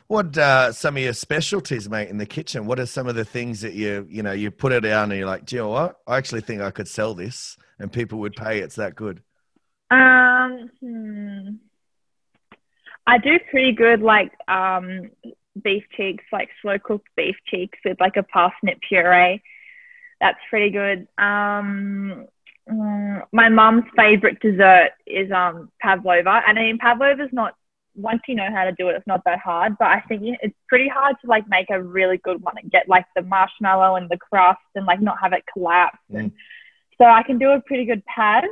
What 0.07 0.37
uh, 0.37 0.73
some 0.73 0.97
of 0.97 1.03
your 1.03 1.13
specialties, 1.13 1.89
mate, 1.89 2.09
in 2.09 2.17
the 2.17 2.25
kitchen? 2.25 2.65
What 2.65 2.79
are 2.79 2.85
some 2.85 3.07
of 3.07 3.15
the 3.15 3.23
things 3.23 3.61
that 3.61 3.73
you, 3.75 4.05
you 4.09 4.23
know, 4.23 4.33
you 4.33 4.51
put 4.51 4.73
it 4.73 4.81
down 4.81 5.11
and 5.11 5.19
you're 5.19 5.27
like, 5.27 5.45
do 5.45 5.55
you 5.55 5.61
know 5.61 5.69
what? 5.69 5.99
I 6.05 6.17
actually 6.17 6.41
think 6.41 6.61
I 6.61 6.71
could 6.71 6.87
sell 6.87 7.13
this 7.13 7.55
and 7.77 7.91
people 7.91 8.19
would 8.19 8.35
pay. 8.35 8.59
It's 8.59 8.75
that 8.75 8.95
good. 8.95 9.21
Um, 9.91 10.69
hmm. 10.81 11.49
I 13.07 13.17
do 13.17 13.39
pretty 13.49 13.71
good, 13.71 14.01
like 14.01 14.31
um, 14.47 15.09
beef 15.63 15.83
cheeks, 15.95 16.23
like 16.31 16.49
slow 16.61 16.77
cooked 16.79 17.07
beef 17.15 17.35
cheeks 17.45 17.77
with 17.85 17.99
like 17.99 18.17
a 18.17 18.23
parsnip 18.23 18.79
puree. 18.87 19.41
That's 20.21 20.39
pretty 20.49 20.69
good. 20.69 21.07
Um, 21.17 22.25
mm, 22.69 23.23
my 23.31 23.49
mum's 23.49 23.85
favorite 23.95 24.39
dessert 24.39 24.91
is 25.07 25.31
um, 25.31 25.71
pavlova, 25.81 26.41
and 26.47 26.59
I 26.59 26.61
mean 26.61 26.77
pavlova's 26.77 27.29
not 27.31 27.55
once 27.95 28.21
you 28.27 28.35
know 28.35 28.49
how 28.53 28.63
to 28.63 28.71
do 28.73 28.89
it, 28.89 28.95
it's 28.95 29.07
not 29.07 29.23
that 29.25 29.39
hard. 29.39 29.77
But 29.77 29.87
I 29.87 30.01
think 30.01 30.23
it's 30.41 30.55
pretty 30.67 30.87
hard 30.87 31.15
to 31.21 31.27
like 31.27 31.47
make 31.47 31.69
a 31.69 31.81
really 31.81 32.17
good 32.17 32.41
one 32.41 32.55
and 32.61 32.71
get 32.71 32.87
like 32.87 33.05
the 33.15 33.21
marshmallow 33.21 33.95
and 33.95 34.09
the 34.09 34.17
crust 34.17 34.59
and 34.75 34.85
like 34.85 35.01
not 35.01 35.17
have 35.21 35.33
it 35.33 35.43
collapse. 35.51 35.97
Mm. 36.11 36.19
And 36.19 36.31
so 36.97 37.05
I 37.05 37.23
can 37.23 37.37
do 37.37 37.51
a 37.51 37.61
pretty 37.61 37.85
good 37.85 38.03
pad. 38.05 38.45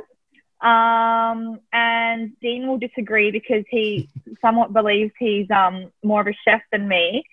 Um, 0.60 1.60
and 1.72 2.32
Dean 2.40 2.66
will 2.66 2.78
disagree 2.78 3.30
because 3.30 3.64
he 3.70 4.08
somewhat 4.40 4.72
believes 4.72 5.12
he's 5.18 5.50
um, 5.50 5.92
more 6.02 6.20
of 6.20 6.26
a 6.26 6.34
chef 6.44 6.62
than 6.72 6.88
me. 6.88 7.24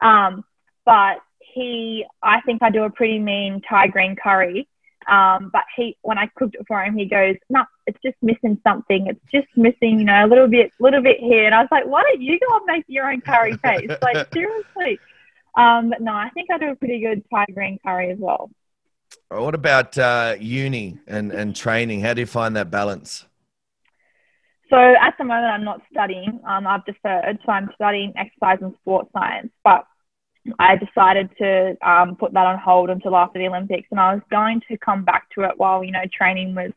Um, 0.00 0.44
but 0.84 1.18
he, 1.38 2.04
I 2.22 2.40
think 2.42 2.62
I 2.62 2.70
do 2.70 2.84
a 2.84 2.90
pretty 2.90 3.18
mean 3.18 3.62
Thai 3.68 3.88
green 3.88 4.16
curry. 4.16 4.68
Um, 5.06 5.50
but 5.52 5.64
he, 5.76 5.96
when 6.02 6.18
I 6.18 6.30
cooked 6.34 6.54
it 6.54 6.66
for 6.66 6.82
him, 6.82 6.96
he 6.96 7.04
goes, 7.04 7.36
"No, 7.50 7.64
it's 7.86 7.98
just 8.02 8.16
missing 8.22 8.58
something. 8.64 9.06
It's 9.06 9.20
just 9.30 9.48
missing, 9.54 9.98
you 9.98 10.04
know, 10.04 10.24
a 10.24 10.28
little 10.28 10.48
bit, 10.48 10.72
little 10.80 11.02
bit 11.02 11.20
here." 11.20 11.44
And 11.44 11.54
I 11.54 11.60
was 11.60 11.68
like, 11.70 11.86
"Why 11.86 12.02
don't 12.02 12.22
you 12.22 12.38
go 12.40 12.56
and 12.56 12.64
make 12.66 12.84
your 12.88 13.10
own 13.10 13.20
curry 13.20 13.56
taste? 13.58 14.02
like 14.02 14.26
seriously." 14.32 14.98
Um, 15.56 15.90
but 15.90 16.00
no, 16.00 16.12
I 16.12 16.30
think 16.30 16.50
I 16.50 16.58
do 16.58 16.70
a 16.70 16.76
pretty 16.76 17.00
good 17.00 17.22
Thai 17.30 17.46
green 17.52 17.78
curry 17.84 18.10
as 18.10 18.18
well. 18.18 18.50
What 19.28 19.54
about 19.54 19.96
uh, 19.98 20.36
uni 20.38 20.98
and, 21.06 21.32
and 21.32 21.54
training? 21.56 22.00
How 22.00 22.14
do 22.14 22.20
you 22.20 22.26
find 22.26 22.56
that 22.56 22.70
balance? 22.70 23.26
So 24.70 24.76
at 24.76 25.14
the 25.18 25.24
moment, 25.24 25.46
I'm 25.46 25.64
not 25.64 25.82
studying. 25.90 26.40
Um, 26.46 26.66
I've 26.66 26.84
deferred, 26.84 27.38
so 27.44 27.52
I'm 27.52 27.70
studying 27.74 28.12
exercise 28.16 28.58
and 28.60 28.74
sports 28.80 29.10
science. 29.12 29.52
But 29.62 29.86
I 30.58 30.76
decided 30.76 31.30
to 31.38 31.76
um, 31.86 32.16
put 32.16 32.32
that 32.32 32.46
on 32.46 32.58
hold 32.58 32.90
until 32.90 33.16
after 33.16 33.38
the 33.38 33.46
Olympics, 33.46 33.88
and 33.90 34.00
I 34.00 34.14
was 34.14 34.22
going 34.30 34.62
to 34.68 34.78
come 34.78 35.04
back 35.04 35.28
to 35.34 35.42
it 35.42 35.52
while 35.56 35.84
you 35.84 35.92
know 35.92 36.02
training 36.12 36.54
was 36.54 36.72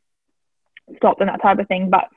stopped 0.97 1.21
and 1.21 1.29
that 1.29 1.41
type 1.41 1.59
of 1.59 1.67
thing. 1.67 1.89
But 1.89 2.09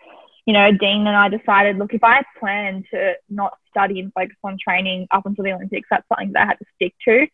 you 0.46 0.54
know, 0.54 0.70
Dean 0.72 1.06
and 1.06 1.16
I 1.16 1.28
decided, 1.28 1.76
look, 1.76 1.94
if 1.94 2.02
I 2.02 2.22
plan 2.38 2.84
to 2.92 3.14
not 3.28 3.56
study 3.70 4.00
and 4.00 4.12
focus 4.12 4.36
on 4.42 4.58
training 4.62 5.06
up 5.10 5.26
until 5.26 5.44
the 5.44 5.52
Olympics, 5.52 5.88
that's 5.90 6.06
something 6.08 6.32
that 6.32 6.42
I 6.42 6.46
had 6.46 6.58
to 6.58 6.64
stick 6.76 6.94
to. 7.04 7.26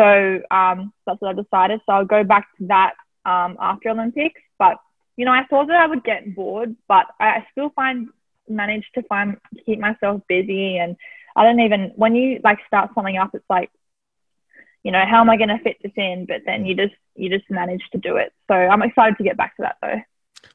So 0.00 0.40
um, 0.50 0.94
that's 1.06 1.20
what 1.20 1.36
I 1.36 1.42
decided. 1.42 1.80
So 1.84 1.92
I'll 1.92 2.06
go 2.06 2.24
back 2.24 2.48
to 2.58 2.66
that 2.68 2.94
um, 3.26 3.58
after 3.60 3.90
Olympics. 3.90 4.40
But 4.58 4.78
you 5.16 5.26
know, 5.26 5.32
I 5.32 5.44
thought 5.50 5.66
that 5.66 5.76
I 5.76 5.86
would 5.86 6.02
get 6.04 6.34
bored, 6.34 6.74
but 6.88 7.06
I 7.20 7.44
still 7.52 7.68
find 7.76 8.08
manage 8.48 8.86
to 8.94 9.02
find 9.02 9.36
keep 9.66 9.78
myself 9.78 10.22
busy. 10.26 10.78
And 10.78 10.96
I 11.36 11.44
don't 11.44 11.60
even 11.60 11.92
when 11.96 12.14
you 12.14 12.40
like 12.42 12.58
start 12.66 12.90
something 12.94 13.18
up, 13.18 13.34
it's 13.34 13.44
like, 13.50 13.70
you 14.82 14.90
know, 14.90 15.04
how 15.06 15.20
am 15.20 15.28
I 15.28 15.36
going 15.36 15.50
to 15.50 15.58
fit 15.58 15.76
this 15.82 15.92
in? 15.96 16.24
But 16.26 16.42
then 16.46 16.64
you 16.64 16.74
just 16.74 16.94
you 17.14 17.28
just 17.28 17.50
manage 17.50 17.82
to 17.92 17.98
do 17.98 18.16
it. 18.16 18.32
So 18.48 18.54
I'm 18.54 18.82
excited 18.82 19.18
to 19.18 19.24
get 19.24 19.36
back 19.36 19.54
to 19.56 19.62
that 19.62 19.76
though. 19.82 20.00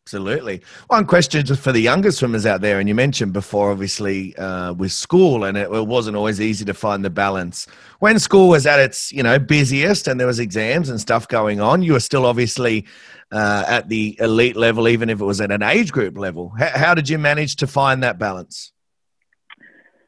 Absolutely. 0.06 0.62
One 0.88 1.06
question 1.06 1.44
just 1.44 1.62
for 1.62 1.72
the 1.72 1.80
younger 1.80 2.12
swimmers 2.12 2.46
out 2.46 2.62
there, 2.62 2.80
and 2.80 2.88
you 2.88 2.94
mentioned 2.94 3.34
before, 3.34 3.72
obviously, 3.72 4.36
uh, 4.38 4.74
with 4.74 4.92
school, 4.92 5.46
and 5.46 5.58
it, 5.58 5.72
it 5.72 5.88
wasn't 5.88 6.16
always 6.16 6.40
easy 6.40 6.64
to 6.66 6.76
find 6.76 7.04
the 7.04 7.10
balance. 7.10 7.66
When 8.00 8.20
school 8.20 8.50
was 8.50 8.68
at 8.68 8.80
its, 8.80 9.12
you 9.12 9.24
know, 9.24 9.40
busiest, 9.40 10.08
and 10.08 10.20
there 10.20 10.28
was 10.28 10.38
exams 10.38 10.90
and 10.90 11.02
stuff 11.02 11.28
going 11.28 11.60
on, 11.60 11.82
you 11.82 11.94
were 11.94 12.00
still 12.00 12.28
obviously 12.28 12.86
uh, 13.32 13.64
at 13.68 13.90
the 13.90 14.16
elite 14.20 14.56
level, 14.56 14.88
even 14.88 15.10
if 15.10 15.20
it 15.22 15.26
was 15.26 15.42
at 15.42 15.52
an 15.52 15.64
age 15.64 15.92
group 15.92 16.18
level. 16.18 16.54
H- 16.60 16.74
how 16.74 16.94
did 16.94 17.10
you 17.10 17.18
manage 17.18 17.56
to 17.56 17.68
find 17.68 18.04
that 18.04 18.20
balance? 18.20 18.74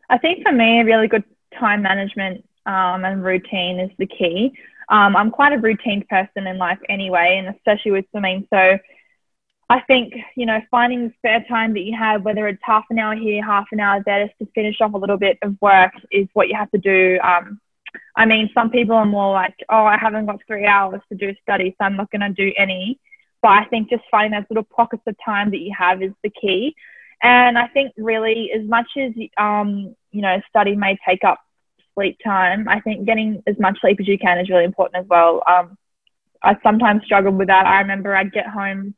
I 0.10 0.20
think 0.20 0.44
for 0.44 0.52
me, 0.52 0.82
a 0.82 0.86
really 0.86 1.08
good 1.08 1.24
time 1.60 1.82
management 1.82 2.46
um, 2.68 3.04
and 3.04 3.24
routine 3.24 3.80
is 3.80 3.90
the 3.98 4.06
key. 4.06 4.54
Um, 4.90 5.16
I'm 5.16 5.32
quite 5.32 5.54
a 5.54 5.58
routine 5.58 6.06
person 6.10 6.48
in 6.48 6.58
life 6.58 6.80
anyway, 6.88 7.38
and 7.44 7.56
especially 7.56 7.92
with 7.92 8.06
swimming. 8.12 8.48
So 8.54 8.78
I 9.70 9.82
think, 9.82 10.14
you 10.36 10.46
know, 10.46 10.62
finding 10.72 11.08
the 11.08 11.14
spare 11.18 11.44
time 11.50 11.74
that 11.74 11.82
you 11.82 11.96
have, 11.98 12.24
whether 12.24 12.48
it's 12.48 12.62
half 12.64 12.86
an 12.90 13.00
hour 13.00 13.16
here, 13.16 13.44
half 13.44 13.66
an 13.72 13.82
hour 13.82 14.02
there, 14.06 14.26
just 14.26 14.40
to 14.40 14.48
finish 14.56 14.80
off 14.80 14.94
a 14.94 14.98
little 14.98 15.18
bit 15.18 15.38
of 15.42 15.58
work 15.62 15.92
is 16.10 16.28
what 16.34 16.48
you 16.48 16.56
have 16.56 16.72
to 16.72 16.78
do. 16.78 17.20
Um, 17.22 17.60
I 18.16 18.26
mean, 18.26 18.50
some 18.54 18.70
people 18.70 18.96
are 18.96 19.06
more 19.06 19.34
like, 19.34 19.56
oh, 19.70 19.84
I 19.84 19.98
haven't 19.98 20.26
got 20.26 20.40
three 20.48 20.66
hours 20.66 21.02
to 21.10 21.18
do 21.18 21.36
study, 21.42 21.76
so 21.78 21.86
I'm 21.86 21.98
not 21.98 22.10
going 22.12 22.22
to 22.22 22.30
do 22.30 22.54
any. 22.58 23.00
But 23.42 23.50
I 23.50 23.66
think 23.66 23.90
just 23.90 24.04
finding 24.10 24.40
those 24.40 24.48
little 24.50 24.64
pockets 24.64 25.04
of 25.06 25.16
time 25.24 25.52
that 25.52 25.60
you 25.60 25.74
have 25.78 26.02
is 26.02 26.14
the 26.24 26.30
key. 26.30 26.74
And 27.22 27.58
I 27.58 27.68
think 27.68 27.92
really, 27.98 28.52
as 28.54 28.66
much 28.66 28.88
as, 28.98 29.12
um, 29.38 29.96
you 30.12 30.22
know, 30.22 30.42
study 30.50 30.76
may 30.76 30.98
take 31.06 31.24
up 31.26 31.40
sleep 31.94 32.18
time, 32.24 32.70
I 32.70 32.80
think 32.80 33.06
getting 33.06 33.44
as 33.48 33.60
much 33.60 33.82
sleep 33.82 34.00
as 34.00 34.08
you 34.08 34.18
can 34.18 34.40
is 34.40 34.50
really 34.50 34.66
important 34.66 35.04
as 35.04 35.10
well. 35.10 35.44
Um, 35.48 35.78
I 36.42 36.56
sometimes 36.64 37.04
struggled 37.04 37.38
with 37.38 37.48
that. 37.48 37.66
I 37.66 37.80
remember 37.80 38.16
I'd 38.16 38.32
get 38.32 38.48
home 38.48 38.96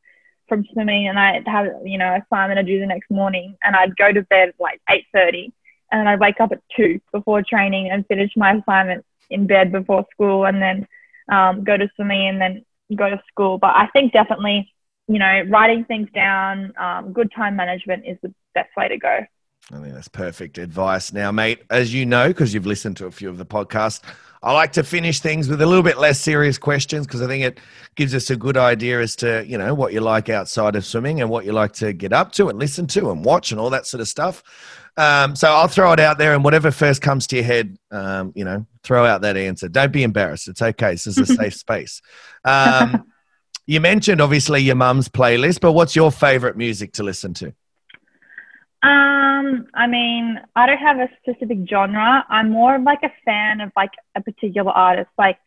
from 0.50 0.66
swimming 0.72 1.08
and 1.08 1.18
I'd 1.18 1.48
have, 1.48 1.66
you 1.84 1.96
know, 1.96 2.12
a 2.12 2.20
assignment 2.20 2.58
to 2.58 2.62
do 2.62 2.78
the 2.78 2.86
next 2.86 3.10
morning 3.10 3.56
and 3.62 3.74
I'd 3.74 3.96
go 3.96 4.12
to 4.12 4.20
bed 4.22 4.50
at 4.50 4.54
like 4.60 4.82
8.30 4.90 5.52
and 5.90 6.06
I'd 6.06 6.20
wake 6.20 6.40
up 6.40 6.52
at 6.52 6.60
2 6.76 7.00
before 7.12 7.42
training 7.42 7.90
and 7.90 8.06
finish 8.06 8.32
my 8.36 8.52
assignment 8.52 9.06
in 9.30 9.46
bed 9.46 9.72
before 9.72 10.04
school 10.12 10.44
and 10.44 10.60
then 10.60 10.86
um, 11.30 11.64
go 11.64 11.78
to 11.78 11.88
swimming 11.96 12.28
and 12.28 12.40
then 12.40 12.64
go 12.94 13.08
to 13.08 13.22
school. 13.28 13.56
But 13.56 13.76
I 13.76 13.86
think 13.94 14.12
definitely, 14.12 14.70
you 15.08 15.18
know, 15.18 15.44
writing 15.48 15.84
things 15.84 16.08
down, 16.14 16.74
um, 16.76 17.12
good 17.12 17.32
time 17.34 17.56
management 17.56 18.04
is 18.06 18.18
the 18.22 18.34
best 18.54 18.70
way 18.76 18.88
to 18.88 18.98
go. 18.98 19.20
I 19.72 19.80
think 19.80 19.94
that's 19.94 20.08
perfect 20.08 20.58
advice. 20.58 21.12
Now, 21.12 21.30
mate, 21.30 21.62
as 21.70 21.94
you 21.94 22.04
know, 22.04 22.28
because 22.28 22.52
you've 22.52 22.66
listened 22.66 22.96
to 22.98 23.06
a 23.06 23.10
few 23.10 23.28
of 23.28 23.38
the 23.38 23.46
podcasts, 23.46 24.02
I 24.42 24.52
like 24.52 24.72
to 24.72 24.82
finish 24.82 25.20
things 25.20 25.48
with 25.48 25.60
a 25.60 25.66
little 25.66 25.82
bit 25.82 25.98
less 25.98 26.18
serious 26.18 26.56
questions 26.56 27.06
because 27.06 27.20
I 27.20 27.26
think 27.26 27.44
it 27.44 27.60
gives 27.94 28.14
us 28.14 28.30
a 28.30 28.36
good 28.36 28.56
idea 28.56 29.00
as 29.00 29.14
to, 29.16 29.44
you 29.46 29.58
know, 29.58 29.74
what 29.74 29.92
you 29.92 30.00
like 30.00 30.30
outside 30.30 30.76
of 30.76 30.84
swimming 30.86 31.20
and 31.20 31.28
what 31.28 31.44
you 31.44 31.52
like 31.52 31.72
to 31.74 31.92
get 31.92 32.14
up 32.14 32.32
to 32.32 32.48
and 32.48 32.58
listen 32.58 32.86
to 32.88 33.10
and 33.10 33.22
watch 33.22 33.52
and 33.52 33.60
all 33.60 33.68
that 33.70 33.86
sort 33.86 34.00
of 34.00 34.08
stuff. 34.08 34.42
Um, 34.96 35.36
so 35.36 35.52
I'll 35.52 35.68
throw 35.68 35.92
it 35.92 36.00
out 36.00 36.16
there 36.16 36.34
and 36.34 36.42
whatever 36.42 36.70
first 36.70 37.02
comes 37.02 37.26
to 37.28 37.36
your 37.36 37.44
head, 37.44 37.76
um, 37.90 38.32
you 38.34 38.44
know, 38.44 38.66
throw 38.82 39.04
out 39.04 39.20
that 39.22 39.36
answer. 39.36 39.68
Don't 39.68 39.92
be 39.92 40.02
embarrassed. 40.02 40.48
It's 40.48 40.62
okay. 40.62 40.92
This 40.92 41.06
is 41.06 41.18
a 41.18 41.26
safe 41.26 41.54
space. 41.56 42.00
Um, 42.44 43.04
you 43.66 43.80
mentioned 43.80 44.22
obviously 44.22 44.62
your 44.62 44.74
mum's 44.74 45.08
playlist, 45.08 45.60
but 45.60 45.72
what's 45.72 45.94
your 45.94 46.10
favorite 46.10 46.56
music 46.56 46.94
to 46.94 47.02
listen 47.02 47.34
to? 47.34 47.52
Um, 48.82 49.66
I 49.74 49.86
mean, 49.86 50.40
I 50.56 50.66
don't 50.66 50.78
have 50.78 50.98
a 50.98 51.08
specific 51.22 51.68
genre. 51.68 52.24
I'm 52.28 52.50
more 52.50 52.76
of 52.76 52.82
like 52.82 53.02
a 53.02 53.12
fan 53.24 53.60
of 53.60 53.72
like 53.76 53.90
a 54.14 54.22
particular 54.22 54.70
artist. 54.72 55.10
Like 55.18 55.38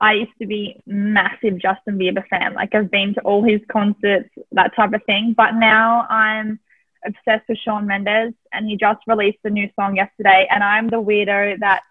I 0.00 0.14
used 0.14 0.32
to 0.40 0.46
be 0.46 0.80
massive 0.86 1.58
Justin 1.58 1.98
Bieber 1.98 2.26
fan. 2.28 2.54
Like 2.54 2.74
I've 2.74 2.90
been 2.90 3.14
to 3.14 3.20
all 3.20 3.44
his 3.44 3.60
concerts, 3.70 4.30
that 4.52 4.74
type 4.74 4.94
of 4.94 5.02
thing. 5.04 5.34
But 5.36 5.52
now 5.52 6.06
I'm 6.08 6.60
obsessed 7.04 7.48
with 7.48 7.58
Shawn 7.58 7.86
Mendes 7.86 8.34
and 8.52 8.66
he 8.66 8.76
just 8.76 9.00
released 9.06 9.38
a 9.44 9.50
new 9.50 9.68
song 9.78 9.96
yesterday 9.96 10.46
and 10.50 10.64
I'm 10.64 10.88
the 10.88 11.02
weirdo 11.02 11.60
that 11.60 11.82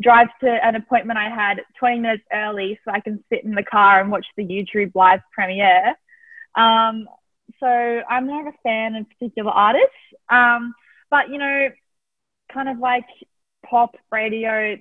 drives 0.00 0.30
to 0.40 0.48
an 0.48 0.74
appointment 0.76 1.18
I 1.18 1.30
had 1.30 1.62
20 1.78 2.00
minutes 2.00 2.24
early 2.32 2.78
so 2.84 2.92
I 2.92 3.00
can 3.00 3.24
sit 3.32 3.44
in 3.44 3.54
the 3.54 3.62
car 3.62 4.00
and 4.00 4.10
watch 4.10 4.26
the 4.36 4.44
YouTube 4.44 4.92
live 4.94 5.20
premiere. 5.32 5.94
Um, 6.54 7.08
so 7.60 7.66
I'm 7.66 8.26
not 8.26 8.46
a 8.46 8.52
fan 8.62 8.96
of 8.96 9.08
particular 9.10 9.50
artists. 9.50 9.88
Um, 10.28 10.74
but 11.10 11.28
you 11.30 11.38
know, 11.38 11.68
kind 12.52 12.68
of 12.68 12.78
like 12.78 13.04
pop 13.64 13.96
radio, 14.10 14.76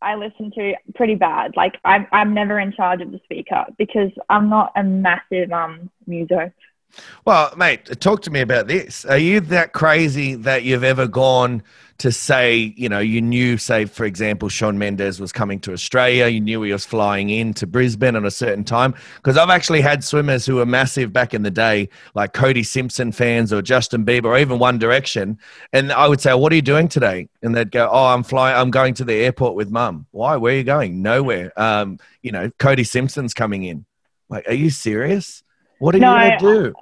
I 0.00 0.16
listen 0.16 0.50
to 0.56 0.74
pretty 0.94 1.14
bad. 1.14 1.52
Like 1.56 1.74
I'm, 1.84 2.06
I'm 2.12 2.34
never 2.34 2.58
in 2.58 2.72
charge 2.72 3.00
of 3.00 3.10
the 3.10 3.20
speaker 3.24 3.64
because 3.78 4.10
I'm 4.28 4.48
not 4.48 4.72
a 4.76 4.82
massive 4.82 5.52
um 5.52 5.90
muso. 6.06 6.52
Well, 7.24 7.52
mate, 7.56 8.00
talk 8.00 8.22
to 8.22 8.30
me 8.30 8.40
about 8.40 8.66
this. 8.66 9.04
Are 9.04 9.18
you 9.18 9.40
that 9.40 9.72
crazy 9.72 10.34
that 10.34 10.64
you've 10.64 10.84
ever 10.84 11.06
gone 11.06 11.62
to 11.98 12.10
say, 12.10 12.74
you 12.76 12.88
know, 12.88 12.98
you 12.98 13.22
knew, 13.22 13.56
say, 13.56 13.84
for 13.84 14.04
example, 14.04 14.48
Shawn 14.48 14.76
Mendes 14.78 15.20
was 15.20 15.30
coming 15.32 15.60
to 15.60 15.72
Australia, 15.72 16.26
you 16.26 16.40
knew 16.40 16.60
he 16.62 16.72
was 16.72 16.84
flying 16.84 17.30
in 17.30 17.54
to 17.54 17.66
Brisbane 17.66 18.16
at 18.16 18.24
a 18.24 18.30
certain 18.30 18.64
time? 18.64 18.94
Because 19.16 19.36
I've 19.36 19.48
actually 19.48 19.80
had 19.80 20.02
swimmers 20.02 20.44
who 20.44 20.56
were 20.56 20.66
massive 20.66 21.12
back 21.12 21.34
in 21.34 21.44
the 21.44 21.52
day, 21.52 21.88
like 22.14 22.32
Cody 22.32 22.64
Simpson 22.64 23.12
fans 23.12 23.52
or 23.52 23.62
Justin 23.62 24.04
Bieber 24.04 24.26
or 24.26 24.38
even 24.38 24.58
One 24.58 24.78
Direction. 24.78 25.38
And 25.72 25.92
I 25.92 26.08
would 26.08 26.20
say, 26.20 26.34
What 26.34 26.52
are 26.52 26.56
you 26.56 26.62
doing 26.62 26.88
today? 26.88 27.28
And 27.42 27.54
they'd 27.54 27.70
go, 27.70 27.88
Oh, 27.90 28.06
I'm 28.06 28.24
flying, 28.24 28.56
I'm 28.56 28.70
going 28.70 28.94
to 28.94 29.04
the 29.04 29.14
airport 29.14 29.54
with 29.54 29.70
mum. 29.70 30.06
Why? 30.10 30.36
Where 30.36 30.52
are 30.52 30.56
you 30.56 30.64
going? 30.64 31.00
Nowhere. 31.00 31.52
Um, 31.58 31.98
you 32.22 32.32
know, 32.32 32.50
Cody 32.58 32.84
Simpson's 32.84 33.34
coming 33.34 33.62
in. 33.62 33.86
Like, 34.28 34.48
are 34.48 34.54
you 34.54 34.70
serious? 34.70 35.44
What 35.78 35.94
are 35.94 35.98
No, 35.98 36.14
you 36.16 36.38
going 36.38 36.38
to 36.38 36.70
do? 36.70 36.74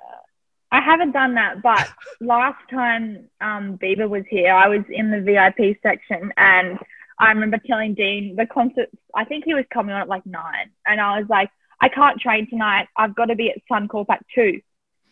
I 0.72 0.80
haven't 0.80 1.12
done 1.12 1.34
that, 1.34 1.62
but 1.62 1.86
last 2.20 2.58
time 2.70 3.28
um, 3.40 3.78
Bieber 3.78 4.08
was 4.08 4.24
here, 4.28 4.52
I 4.52 4.68
was 4.68 4.82
in 4.88 5.10
the 5.10 5.20
VIP 5.20 5.78
section 5.82 6.32
and 6.36 6.78
I 7.18 7.28
remember 7.28 7.58
telling 7.58 7.94
Dean 7.94 8.34
the 8.36 8.46
concert, 8.46 8.88
I 9.14 9.24
think 9.24 9.44
he 9.44 9.54
was 9.54 9.66
coming 9.72 9.94
on 9.94 10.00
at 10.00 10.08
like 10.08 10.24
nine. 10.26 10.70
And 10.86 11.00
I 11.00 11.20
was 11.20 11.28
like, 11.28 11.50
I 11.80 11.88
can't 11.88 12.18
train 12.18 12.48
tonight. 12.48 12.88
I've 12.96 13.14
got 13.14 13.26
to 13.26 13.36
be 13.36 13.50
at 13.50 13.58
Suncorp 13.70 14.06
at 14.08 14.24
two. 14.34 14.60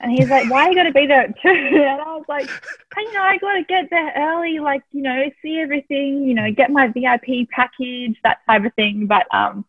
And 0.00 0.10
he's 0.10 0.30
like, 0.30 0.50
why 0.50 0.64
are 0.64 0.68
you 0.70 0.74
going 0.74 0.86
to 0.86 0.98
be 0.98 1.06
there 1.06 1.20
at 1.20 1.40
two? 1.42 1.48
And 1.50 2.00
I 2.00 2.16
was 2.16 2.24
like, 2.26 2.48
hey, 2.48 3.02
you 3.02 3.12
know, 3.12 3.22
I 3.22 3.36
got 3.36 3.52
to 3.52 3.64
get 3.64 3.90
there 3.90 4.12
early, 4.16 4.58
like, 4.60 4.82
you 4.92 5.02
know, 5.02 5.30
see 5.42 5.60
everything, 5.60 6.24
you 6.24 6.32
know, 6.32 6.50
get 6.50 6.70
my 6.70 6.88
VIP 6.88 7.50
package, 7.50 8.16
that 8.24 8.38
type 8.46 8.64
of 8.64 8.72
thing. 8.74 9.06
But 9.06 9.26
um, 9.34 9.66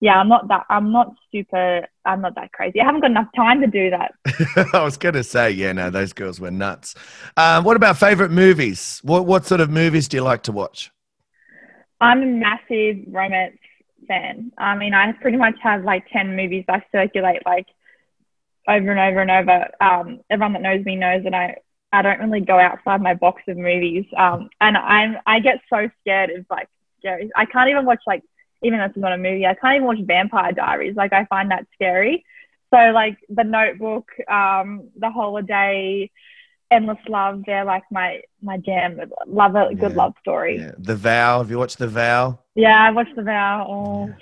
yeah, 0.00 0.18
I'm 0.18 0.28
not 0.28 0.48
that. 0.48 0.66
I'm 0.68 0.92
not 0.92 1.14
super. 1.32 1.86
I'm 2.04 2.20
not 2.20 2.34
that 2.34 2.52
crazy. 2.52 2.80
I 2.80 2.84
haven't 2.84 3.00
got 3.00 3.10
enough 3.10 3.28
time 3.34 3.60
to 3.60 3.66
do 3.66 3.90
that. 3.90 4.14
I 4.74 4.82
was 4.82 4.96
going 4.96 5.14
to 5.14 5.24
say, 5.24 5.50
yeah, 5.50 5.72
no, 5.72 5.90
those 5.90 6.12
girls 6.12 6.38
were 6.38 6.50
nuts. 6.50 6.94
Um, 7.36 7.64
what 7.64 7.76
about 7.76 7.96
favorite 7.98 8.30
movies? 8.30 9.00
What 9.02 9.26
what 9.26 9.46
sort 9.46 9.60
of 9.60 9.70
movies 9.70 10.08
do 10.08 10.18
you 10.18 10.22
like 10.22 10.42
to 10.44 10.52
watch? 10.52 10.90
I'm 12.00 12.22
a 12.22 12.26
massive 12.26 13.04
romance 13.08 13.58
fan. 14.06 14.52
I 14.58 14.76
mean, 14.76 14.92
I 14.92 15.12
pretty 15.12 15.38
much 15.38 15.56
have 15.62 15.84
like 15.84 16.06
ten 16.12 16.36
movies 16.36 16.64
I 16.68 16.82
circulate 16.92 17.42
like 17.46 17.66
over 18.68 18.90
and 18.90 19.00
over 19.00 19.20
and 19.20 19.30
over. 19.30 19.68
Um, 19.80 20.20
everyone 20.30 20.52
that 20.54 20.62
knows 20.62 20.84
me 20.84 20.96
knows 20.96 21.24
that 21.24 21.34
I 21.34 21.56
I 21.92 22.02
don't 22.02 22.20
really 22.20 22.40
go 22.40 22.58
outside 22.58 23.00
my 23.00 23.14
box 23.14 23.42
of 23.48 23.56
movies. 23.56 24.04
Um, 24.16 24.50
and 24.60 24.76
I'm 24.76 25.16
I 25.24 25.40
get 25.40 25.60
so 25.70 25.88
scared 26.00 26.30
of 26.30 26.44
like 26.50 26.68
scary. 26.98 27.30
I 27.34 27.46
can't 27.46 27.70
even 27.70 27.86
watch 27.86 28.02
like 28.06 28.22
even 28.62 28.78
though 28.78 28.86
it's 28.86 28.96
not 28.96 29.12
a 29.12 29.18
movie. 29.18 29.46
I 29.46 29.54
can't 29.54 29.76
even 29.76 29.86
watch 29.86 29.98
Vampire 30.02 30.52
Diaries. 30.52 30.96
Like 30.96 31.12
I 31.12 31.24
find 31.26 31.50
that 31.50 31.66
scary. 31.74 32.24
So 32.72 32.78
like 32.92 33.18
The 33.28 33.44
Notebook, 33.44 34.10
um, 34.28 34.88
The 34.96 35.10
Holiday, 35.10 36.10
Endless 36.70 36.98
Love, 37.08 37.42
they're 37.46 37.64
like 37.64 37.84
my 37.92 38.22
my 38.42 38.56
jam. 38.58 39.00
Love 39.26 39.54
a 39.54 39.74
good 39.74 39.92
Yeah. 39.92 39.96
love 39.96 40.14
story. 40.20 40.58
Yeah. 40.58 40.72
The 40.78 40.96
Vow. 40.96 41.38
Have 41.38 41.50
you 41.50 41.58
watched 41.58 41.78
The 41.78 41.88
Vow? 41.88 42.40
Yeah, 42.54 42.76
I 42.82 42.90
watched 42.90 43.14
The 43.14 43.22
Vow. 43.22 43.66
Oh. 43.68 44.14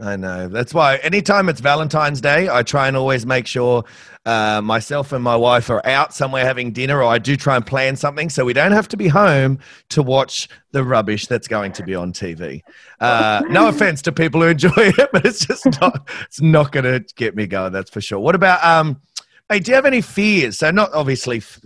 I 0.00 0.14
know. 0.14 0.46
That's 0.46 0.72
why 0.72 0.96
anytime 0.98 1.48
it's 1.48 1.60
Valentine's 1.60 2.20
Day, 2.20 2.48
I 2.48 2.62
try 2.62 2.86
and 2.86 2.96
always 2.96 3.26
make 3.26 3.48
sure 3.48 3.82
uh, 4.24 4.60
myself 4.62 5.12
and 5.12 5.24
my 5.24 5.34
wife 5.34 5.70
are 5.70 5.84
out 5.84 6.14
somewhere 6.14 6.44
having 6.44 6.70
dinner, 6.70 6.98
or 7.02 7.06
I 7.12 7.18
do 7.18 7.34
try 7.36 7.56
and 7.56 7.66
plan 7.66 7.96
something 7.96 8.30
so 8.30 8.44
we 8.44 8.52
don't 8.52 8.70
have 8.70 8.86
to 8.88 8.96
be 8.96 9.08
home 9.08 9.58
to 9.88 10.02
watch 10.02 10.48
the 10.70 10.84
rubbish 10.84 11.26
that's 11.26 11.48
going 11.48 11.72
to 11.72 11.82
be 11.82 11.96
on 11.96 12.12
TV. 12.12 12.60
Uh, 13.00 13.42
no 13.48 13.66
offense 13.66 14.00
to 14.02 14.12
people 14.12 14.40
who 14.40 14.46
enjoy 14.48 14.70
it, 14.76 15.08
but 15.12 15.26
it's 15.26 15.44
just 15.44 15.66
not, 15.80 16.08
it's 16.22 16.40
not 16.40 16.70
going 16.70 16.84
to 16.84 17.04
get 17.16 17.34
me 17.34 17.48
going, 17.48 17.72
that's 17.72 17.90
for 17.90 18.00
sure. 18.00 18.20
What 18.20 18.36
about, 18.36 18.62
um, 18.64 19.00
hey, 19.48 19.58
do 19.58 19.72
you 19.72 19.74
have 19.74 19.86
any 19.86 20.00
fears? 20.00 20.58
So, 20.58 20.70
not 20.70 20.92
obviously 20.92 21.38
f- 21.38 21.58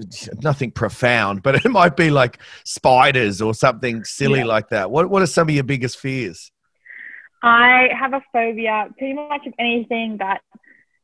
nothing 0.42 0.70
profound, 0.70 1.42
but 1.42 1.56
it 1.66 1.68
might 1.70 1.98
be 1.98 2.10
like 2.10 2.38
spiders 2.64 3.42
or 3.42 3.52
something 3.52 4.04
silly 4.04 4.38
Yeah. 4.38 4.46
like 4.46 4.70
that. 4.70 4.90
What, 4.90 5.10
what 5.10 5.20
are 5.20 5.26
some 5.26 5.50
of 5.50 5.54
your 5.54 5.64
biggest 5.64 5.98
fears? 5.98 6.50
I 7.42 7.88
have 7.98 8.12
a 8.14 8.22
phobia 8.32 8.88
pretty 8.96 9.14
much 9.14 9.46
of 9.46 9.54
anything 9.58 10.18
that 10.18 10.42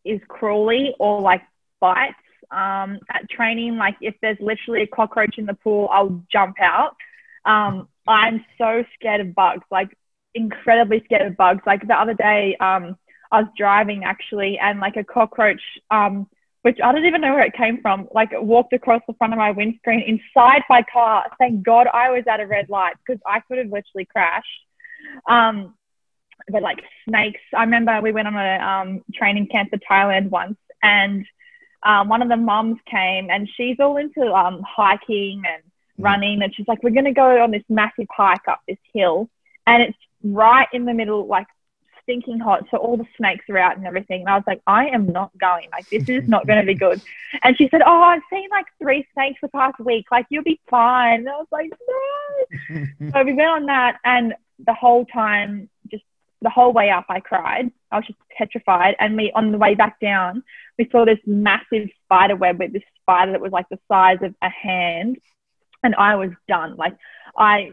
is 0.05 0.21
crawly 0.29 0.95
or 0.99 1.21
like 1.21 1.43
bites. 1.81 2.15
Um, 2.51 3.01
at 3.11 3.29
training, 3.29 3.77
like 3.77 3.97
if 4.01 4.15
there's 4.23 4.39
literally 4.41 4.83
a 4.83 4.87
cockroach 4.87 5.37
in 5.37 5.45
the 5.45 5.53
pool, 5.53 5.87
I'll 5.93 6.25
jump 6.33 6.57
out. 6.63 6.97
Um, 7.45 7.89
I'm 8.07 8.43
so 8.57 8.85
scared 8.95 9.21
of 9.21 9.35
bugs, 9.35 9.65
like 9.71 9.91
incredibly 10.35 11.03
scared 11.05 11.27
of 11.27 11.37
bugs. 11.37 11.61
Like 11.67 11.87
the 11.87 11.95
other 11.95 12.15
day, 12.15 12.57
um, 12.59 12.97
I 13.31 13.43
was 13.43 13.51
driving 13.55 14.05
actually, 14.05 14.59
and 14.59 14.81
like 14.81 14.97
a 14.97 15.05
cockroach 15.05 15.61
um, 15.91 16.27
which 16.63 16.79
I 16.83 16.93
don't 16.93 17.07
even 17.07 17.21
know 17.21 17.35
where 17.35 17.45
it 17.45 17.55
came 17.55 17.81
from. 17.81 18.09
Like 18.13 18.33
it 18.33 18.43
walked 18.43 18.73
across 18.73 19.03
the 19.07 19.15
front 19.15 19.33
of 19.33 19.39
my 19.39 19.53
windscreen 19.53 20.01
inside 20.01 20.63
my 20.69 20.83
car. 20.93 21.25
Thank 21.39 21.63
God 21.63 21.87
I 21.93 22.11
was 22.11 22.25
at 22.31 22.41
a 22.41 22.47
red 22.47 22.69
light 22.69 22.95
because 22.99 23.21
I 23.27 23.41
could 23.41 23.59
have 23.59 23.69
literally 23.69 24.07
crashed. 24.11 24.47
Um, 25.29 25.75
but 26.51 26.63
like 26.63 26.83
snakes, 27.09 27.41
I 27.55 27.63
remember 27.63 28.01
we 28.01 28.13
went 28.13 28.29
on 28.29 28.37
a 28.37 28.59
um, 28.65 29.05
training 29.15 29.49
camp 29.49 29.71
to 29.71 29.79
Thailand 29.79 30.31
once, 30.31 30.59
and 30.83 31.27
um, 31.83 32.09
one 32.09 32.23
of 32.23 32.29
the 32.29 32.37
moms 32.37 32.79
came, 32.87 33.31
and 33.31 33.49
she's 33.57 33.77
all 33.81 33.97
into 33.97 34.33
um, 34.33 34.63
hiking 34.69 35.43
and 35.47 35.63
running, 35.99 36.43
and 36.43 36.55
she's 36.55 36.69
like, 36.69 36.83
"We're 36.83 36.91
gonna 36.91 37.13
go 37.13 37.43
on 37.43 37.51
this 37.51 37.65
massive 37.69 38.07
hike 38.11 38.49
up 38.49 38.61
this 38.67 38.79
hill." 38.93 39.29
And 39.67 39.83
it's 39.83 39.99
right 40.23 40.69
in 40.73 40.85
the 40.85 40.95
middle, 40.95 41.27
like 41.27 41.47
stinking 42.09 42.41
hot. 42.41 42.65
So 42.71 42.79
all 42.79 42.97
the 42.97 43.07
snakes 43.17 43.45
are 43.51 43.59
out 43.59 43.77
and 43.77 43.87
everything. 43.87 44.21
And 44.21 44.31
I 44.31 44.37
was 44.37 44.45
like, 44.47 44.63
I 44.67 44.87
am 44.87 45.13
not 45.13 45.31
going. 45.39 45.69
Like, 45.71 45.89
this 45.91 46.09
is 46.09 46.27
not 46.27 46.47
going 46.47 46.59
to 46.59 46.67
be 46.67 46.75
good. 46.87 47.03
And 47.43 47.57
she 47.57 47.69
said, 47.71 47.83
Oh, 47.85 48.01
I've 48.01 48.23
seen 48.31 48.49
like 48.51 48.67
three 48.81 49.07
snakes 49.13 49.39
the 49.43 49.49
past 49.49 49.79
week. 49.79 50.07
Like, 50.11 50.27
you'll 50.31 50.43
be 50.43 50.61
fine. 50.71 51.21
And 51.21 51.29
I 51.29 51.37
was 51.37 51.47
like, 51.53 51.71
No. 52.71 53.11
so 53.13 53.23
we 53.25 53.35
went 53.35 53.49
on 53.49 53.67
that. 53.67 53.99
And 54.05 54.35
the 54.59 54.75
whole 54.75 55.05
time, 55.05 55.69
the 56.43 56.51
whole 56.51 56.73
way 56.73 56.91
up, 56.91 57.07
I 57.09 57.21
cried. 57.21 57.71
I 57.91 57.97
was 57.97 58.07
just 58.07 58.19
petrified. 58.37 58.95
And 58.99 59.17
we, 59.17 59.33
on 59.33 59.53
the 59.53 59.59
way 59.59 59.75
back 59.75 59.99
down, 60.01 60.43
we 60.79 60.89
saw 60.91 61.05
this 61.05 61.19
massive 61.27 61.89
spider 62.05 62.37
web 62.37 62.59
with 62.59 62.73
this 62.73 62.83
spider 63.03 63.33
that 63.33 63.41
was 63.41 63.53
like 63.53 63.69
the 63.71 63.79
size 63.89 64.19
of 64.23 64.35
a 64.43 64.49
hand. 64.49 65.19
And 65.83 65.95
I 65.95 66.17
was 66.17 66.31
done. 66.49 66.77
Like, 66.77 66.97
I 67.37 67.73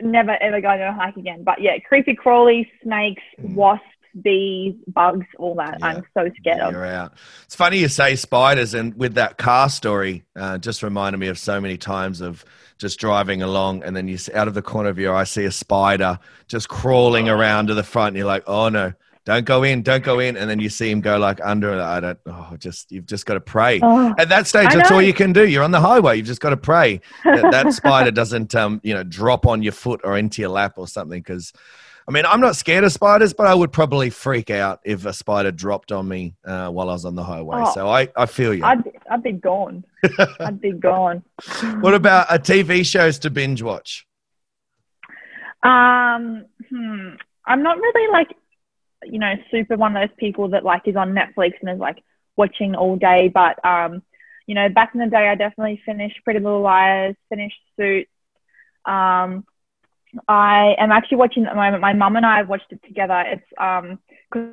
never 0.00 0.30
ever 0.30 0.60
go 0.60 0.68
on 0.68 0.80
a 0.80 0.92
hike 0.92 1.16
again. 1.16 1.44
But 1.44 1.60
yeah, 1.60 1.78
creepy 1.78 2.14
crawly, 2.14 2.70
snakes, 2.82 3.22
Mm. 3.40 3.54
wasps, 3.54 3.86
bees, 4.20 4.74
bugs, 4.88 5.26
all 5.38 5.54
that. 5.56 5.78
Yeah. 5.80 5.86
I'm 5.86 6.04
so 6.14 6.30
scared 6.38 6.60
of. 6.60 6.72
You're 6.72 6.86
out. 6.86 7.14
It's 7.44 7.54
funny 7.54 7.78
you 7.78 7.88
say 7.88 8.16
spiders, 8.16 8.74
and 8.74 8.94
with 8.96 9.14
that 9.14 9.38
car 9.38 9.68
story, 9.68 10.24
uh, 10.36 10.58
just 10.58 10.82
reminded 10.82 11.18
me 11.18 11.28
of 11.28 11.38
so 11.38 11.60
many 11.60 11.76
times 11.76 12.20
of 12.20 12.44
just 12.78 12.98
driving 12.98 13.42
along, 13.42 13.82
and 13.84 13.94
then 13.96 14.08
you 14.08 14.18
see, 14.18 14.32
out 14.34 14.48
of 14.48 14.54
the 14.54 14.62
corner 14.62 14.88
of 14.88 14.98
your 14.98 15.14
eye 15.14 15.24
see 15.24 15.44
a 15.44 15.52
spider 15.52 16.18
just 16.48 16.68
crawling 16.68 17.28
around 17.28 17.68
to 17.68 17.74
the 17.74 17.82
front. 17.82 18.08
And 18.08 18.16
you're 18.18 18.26
like, 18.26 18.44
oh 18.46 18.68
no, 18.68 18.92
don't 19.24 19.44
go 19.44 19.62
in, 19.62 19.82
don't 19.82 20.02
go 20.02 20.18
in, 20.18 20.36
and 20.36 20.50
then 20.50 20.58
you 20.58 20.68
see 20.68 20.90
him 20.90 21.00
go 21.00 21.16
like 21.16 21.38
under. 21.44 21.80
I 21.80 22.00
don't. 22.00 22.18
Oh, 22.26 22.56
just 22.58 22.90
you've 22.90 23.06
just 23.06 23.24
got 23.24 23.34
to 23.34 23.40
pray. 23.40 23.78
Oh, 23.80 24.12
At 24.18 24.28
that 24.30 24.48
stage, 24.48 24.72
that's 24.72 24.90
all 24.90 25.00
you 25.00 25.14
can 25.14 25.32
do. 25.32 25.46
You're 25.46 25.62
on 25.62 25.70
the 25.70 25.80
highway. 25.80 26.16
You've 26.16 26.26
just 26.26 26.40
got 26.40 26.50
to 26.50 26.56
pray 26.56 27.00
that 27.24 27.48
that 27.52 27.72
spider 27.74 28.10
doesn't, 28.10 28.54
um, 28.56 28.80
you 28.82 28.94
know, 28.94 29.04
drop 29.04 29.46
on 29.46 29.62
your 29.62 29.72
foot 29.72 30.00
or 30.02 30.18
into 30.18 30.42
your 30.42 30.50
lap 30.50 30.74
or 30.76 30.88
something. 30.88 31.20
Because, 31.20 31.52
I 32.06 32.10
mean, 32.10 32.26
I'm 32.26 32.40
not 32.40 32.56
scared 32.56 32.84
of 32.84 32.92
spiders, 32.92 33.32
but 33.32 33.46
I 33.46 33.54
would 33.54 33.72
probably 33.72 34.10
freak 34.10 34.50
out 34.50 34.80
if 34.84 35.06
a 35.06 35.12
spider 35.12 35.52
dropped 35.52 35.92
on 35.92 36.08
me 36.08 36.34
uh, 36.44 36.68
while 36.68 36.90
I 36.90 36.92
was 36.92 37.04
on 37.04 37.14
the 37.14 37.22
highway. 37.22 37.58
Oh. 37.60 37.72
so 37.72 37.88
I, 37.88 38.08
I 38.16 38.26
feel 38.26 38.52
you. 38.52 38.64
I'd, 38.64 38.82
I'd 39.10 39.22
be 39.22 39.32
gone. 39.32 39.84
I'd 40.40 40.60
be 40.60 40.72
gone. 40.72 41.22
what 41.80 41.94
about 41.94 42.26
a 42.28 42.38
TV 42.38 42.84
shows 42.84 43.18
to 43.20 43.30
binge 43.30 43.62
watch? 43.62 44.06
Um, 45.62 46.46
hmm. 46.68 47.10
I'm 47.46 47.62
not 47.62 47.76
really 47.78 48.12
like, 48.12 48.28
you 49.04 49.18
know, 49.18 49.34
super 49.50 49.76
one 49.76 49.96
of 49.96 50.08
those 50.08 50.16
people 50.16 50.48
that 50.48 50.64
like 50.64 50.86
is 50.86 50.96
on 50.96 51.12
Netflix 51.12 51.52
and 51.60 51.70
is 51.70 51.78
like 51.78 52.02
watching 52.36 52.74
all 52.74 52.96
day. 52.96 53.30
But 53.32 53.64
um, 53.64 54.02
you 54.46 54.54
know, 54.54 54.68
back 54.68 54.90
in 54.94 55.00
the 55.00 55.06
day, 55.06 55.28
I 55.28 55.34
definitely 55.34 55.80
finished 55.84 56.20
Pretty 56.24 56.40
Little 56.40 56.62
Liars, 56.62 57.14
finished 57.28 57.60
Suits. 57.78 58.10
Um, 58.84 59.44
I 60.28 60.74
am 60.78 60.92
actually 60.92 61.18
watching 61.18 61.44
at 61.46 61.50
the 61.50 61.56
moment. 61.56 61.80
My 61.80 61.92
mum 61.92 62.16
and 62.16 62.26
I 62.26 62.36
have 62.38 62.48
watched 62.48 62.70
it 62.70 62.80
together. 62.84 63.24
It's 63.26 63.46
um, 63.58 63.98
because 64.30 64.48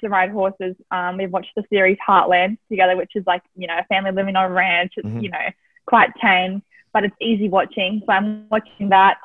the 0.00 0.08
ride 0.08 0.30
horses. 0.30 0.74
Um, 0.90 1.16
we've 1.18 1.32
watched 1.32 1.52
the 1.56 1.64
series 1.70 1.98
Heartland 2.06 2.58
together, 2.70 2.96
which 2.96 3.12
is 3.14 3.24
like 3.26 3.42
you 3.56 3.66
know 3.66 3.78
a 3.78 3.84
family 3.84 4.10
living 4.12 4.36
on 4.36 4.50
a 4.50 4.54
ranch. 4.54 4.94
It's 4.96 5.06
Mhm. 5.06 5.22
you 5.22 5.30
know 5.30 5.48
quite 5.86 6.10
tame, 6.20 6.62
but 6.92 7.04
it's 7.04 7.16
easy 7.20 7.48
watching. 7.48 8.02
So 8.06 8.12
I'm 8.12 8.46
watching 8.48 8.88
that. 8.90 9.18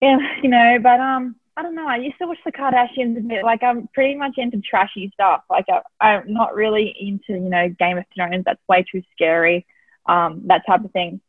Yeah, 0.00 0.18
you 0.42 0.48
know, 0.48 0.78
but 0.82 1.00
um, 1.00 1.36
I 1.56 1.62
don't 1.62 1.74
know. 1.74 1.86
I 1.88 1.96
used 1.96 2.18
to 2.18 2.26
watch 2.26 2.38
the 2.44 2.52
Kardashians 2.52 3.16
a 3.16 3.20
bit. 3.20 3.44
Like 3.44 3.62
I'm 3.62 3.88
pretty 3.94 4.14
much 4.16 4.34
into 4.36 4.60
trashy 4.60 5.10
stuff. 5.14 5.42
Like 5.48 5.66
I, 5.70 5.80
I'm 6.00 6.32
not 6.32 6.54
really 6.54 6.94
into 7.00 7.32
you 7.40 7.48
know 7.50 7.68
Game 7.78 7.98
of 7.98 8.04
Thrones. 8.14 8.44
That's 8.44 8.60
way 8.68 8.84
too 8.90 9.02
scary. 9.12 9.66
Um, 10.06 10.42
that 10.46 10.62
type 10.66 10.84
of 10.84 10.92
thing. 10.92 11.20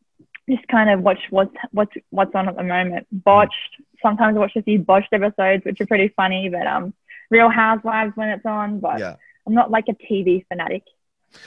Just 0.49 0.67
kind 0.69 0.89
of 0.89 1.01
watch 1.01 1.19
what's 1.29 1.55
what's 1.71 1.91
what's 2.09 2.33
on 2.35 2.47
at 2.47 2.55
the 2.55 2.63
moment. 2.63 3.05
Botched. 3.11 3.53
Sometimes 4.01 4.37
I 4.37 4.39
watch 4.39 4.55
a 4.55 4.61
few 4.61 4.79
botched 4.79 5.11
episodes, 5.11 5.65
which 5.65 5.81
are 5.81 5.85
pretty 5.87 6.09
funny. 6.15 6.49
But 6.49 6.67
um, 6.67 6.93
Real 7.29 7.49
Housewives 7.49 8.13
when 8.15 8.29
it's 8.29 8.45
on. 8.45 8.79
But 8.79 8.99
Yeah. 8.99 9.15
I'm 9.45 9.53
not 9.53 9.71
like 9.71 9.85
a 9.89 9.93
TV 9.93 10.45
fanatic. 10.47 10.83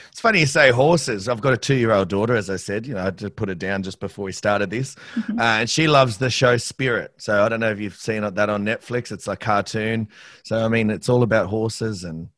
It's 0.09 0.21
funny 0.21 0.41
you 0.41 0.45
say 0.45 0.69
horses. 0.69 1.27
I've 1.27 1.41
got 1.41 1.53
a 1.53 1.57
two-year-old 1.57 2.07
daughter, 2.07 2.35
as 2.35 2.51
I 2.51 2.55
said. 2.57 2.85
You 2.85 2.93
know, 2.93 3.01
I 3.01 3.05
had 3.05 3.17
to 3.19 3.31
put 3.31 3.49
her 3.49 3.55
down 3.55 3.81
just 3.81 3.99
before 3.99 4.25
we 4.25 4.31
started 4.31 4.69
this, 4.69 4.95
Mm-hmm. 5.15 5.39
uh, 5.39 5.43
and 5.43 5.69
she 5.69 5.87
loves 5.87 6.17
the 6.17 6.29
show 6.29 6.57
Spirit. 6.57 7.13
So 7.17 7.43
I 7.43 7.49
don't 7.49 7.59
know 7.59 7.71
if 7.71 7.79
you've 7.79 7.95
seen 7.95 8.21
that 8.21 8.49
on 8.49 8.63
Netflix. 8.63 9.11
It's 9.11 9.27
a 9.27 9.35
cartoon. 9.35 10.07
So 10.45 10.63
I 10.63 10.67
mean, 10.67 10.91
it's 10.91 11.09
all 11.09 11.23
about 11.23 11.47
horses 11.47 12.03
and 12.03 12.29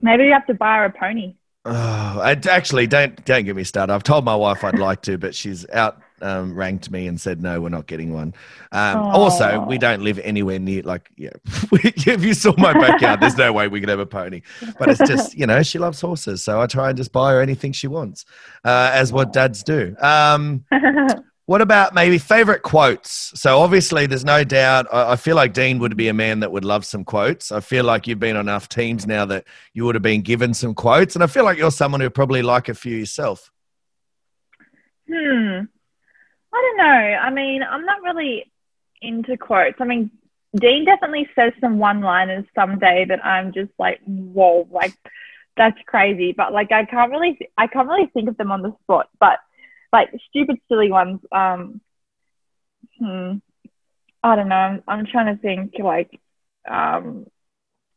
Maybe 0.00 0.24
you 0.24 0.32
have 0.32 0.46
to 0.46 0.54
buy 0.54 0.78
her 0.78 0.86
a 0.86 0.90
pony. 0.90 1.34
Oh, 1.66 1.72
I, 1.72 2.40
actually, 2.48 2.86
don't 2.86 3.22
don't 3.24 3.44
get 3.44 3.54
me 3.54 3.64
started. 3.64 3.92
I've 3.92 4.02
told 4.02 4.24
my 4.24 4.34
wife 4.34 4.64
I'd 4.64 4.78
like 4.78 5.02
to, 5.02 5.18
but 5.18 5.34
she's 5.34 5.68
out 5.70 6.00
um, 6.22 6.54
ranked 6.54 6.90
me 6.90 7.06
and 7.06 7.20
said 7.20 7.42
no, 7.42 7.60
we're 7.60 7.68
not 7.68 7.86
getting 7.86 8.12
one. 8.12 8.34
Um, 8.72 8.98
also, 8.98 9.64
we 9.66 9.78
don't 9.78 10.02
live 10.02 10.18
anywhere 10.20 10.58
near 10.58 10.82
like 10.82 11.10
yeah. 11.16 11.30
if 11.72 12.24
you 12.24 12.34
saw 12.34 12.54
my 12.56 12.72
backyard, 12.72 13.20
there's 13.20 13.36
no 13.36 13.52
way 13.52 13.68
we 13.68 13.80
could 13.80 13.88
have 13.88 13.98
a 13.98 14.06
pony. 14.06 14.42
But 14.78 14.88
it's 14.88 15.00
just 15.00 15.36
you 15.36 15.46
know 15.46 15.62
she 15.62 15.78
loves 15.78 16.00
horses, 16.00 16.42
so 16.42 16.60
I 16.60 16.66
try 16.66 16.88
and 16.88 16.96
just 16.96 17.12
buy 17.12 17.32
her 17.32 17.40
anything 17.40 17.72
she 17.72 17.88
wants, 17.88 18.24
uh, 18.64 18.90
as 18.94 19.12
what 19.12 19.32
dads 19.32 19.62
do. 19.62 19.94
Um, 20.00 20.64
what 21.50 21.60
about 21.60 21.94
maybe 21.94 22.16
favorite 22.16 22.62
quotes? 22.62 23.32
So 23.34 23.58
obviously, 23.58 24.06
there's 24.06 24.24
no 24.24 24.44
doubt. 24.44 24.86
I, 24.94 25.16
feel 25.16 25.34
like 25.34 25.52
Dean 25.52 25.80
would 25.80 25.96
be 25.96 26.06
a 26.06 26.14
man 26.14 26.38
that 26.38 26.52
would 26.52 26.64
love 26.64 26.84
some 26.84 27.02
quotes. 27.02 27.50
I 27.50 27.58
feel 27.58 27.84
like 27.84 28.06
you've 28.06 28.20
been 28.20 28.36
on 28.36 28.42
enough 28.42 28.68
teams 28.68 29.04
now 29.04 29.24
that 29.24 29.46
you 29.74 29.84
would 29.84 29.96
have 29.96 30.02
been 30.02 30.22
given 30.22 30.54
some 30.54 30.76
quotes, 30.76 31.16
and 31.16 31.24
I 31.24 31.26
feel 31.26 31.42
like 31.42 31.58
you're 31.58 31.72
someone 31.72 32.00
who 32.00 32.08
probably 32.08 32.42
like 32.42 32.68
a 32.68 32.74
few 32.74 32.96
yourself. 32.96 33.50
Hmm. 35.08 35.62
I 36.54 36.60
don't 36.62 36.76
know. 36.76 36.84
I 36.84 37.30
mean, 37.30 37.64
I'm 37.64 37.84
not 37.84 38.00
really 38.02 38.48
into 39.02 39.36
quotes. 39.36 39.80
I 39.80 39.84
mean, 39.86 40.12
Dean 40.54 40.84
definitely 40.84 41.28
says 41.34 41.52
some 41.60 41.80
one-liners 41.80 42.44
someday 42.54 43.06
that 43.06 43.26
I'm 43.26 43.52
just 43.52 43.72
like, 43.76 43.98
whoa, 44.06 44.68
like 44.70 44.94
that's 45.56 45.80
crazy. 45.86 46.30
But 46.30 46.52
like, 46.52 46.70
I 46.70 46.84
can't 46.84 47.10
really, 47.10 47.40
I 47.58 47.66
can't 47.66 47.88
really 47.88 48.06
think 48.14 48.28
of 48.28 48.36
them 48.36 48.52
on 48.52 48.62
the 48.62 48.72
spot. 48.84 49.08
But 49.18 49.40
like 49.92 50.10
stupid, 50.28 50.58
silly 50.68 50.90
ones. 50.90 51.20
Um. 51.32 51.80
Hmm. 52.98 53.38
I 54.22 54.36
don't 54.36 54.48
know. 54.48 54.54
I'm, 54.54 54.82
I'm 54.86 55.06
trying 55.06 55.34
to 55.34 55.40
think. 55.40 55.74
Like, 55.78 56.10
um, 56.68 57.26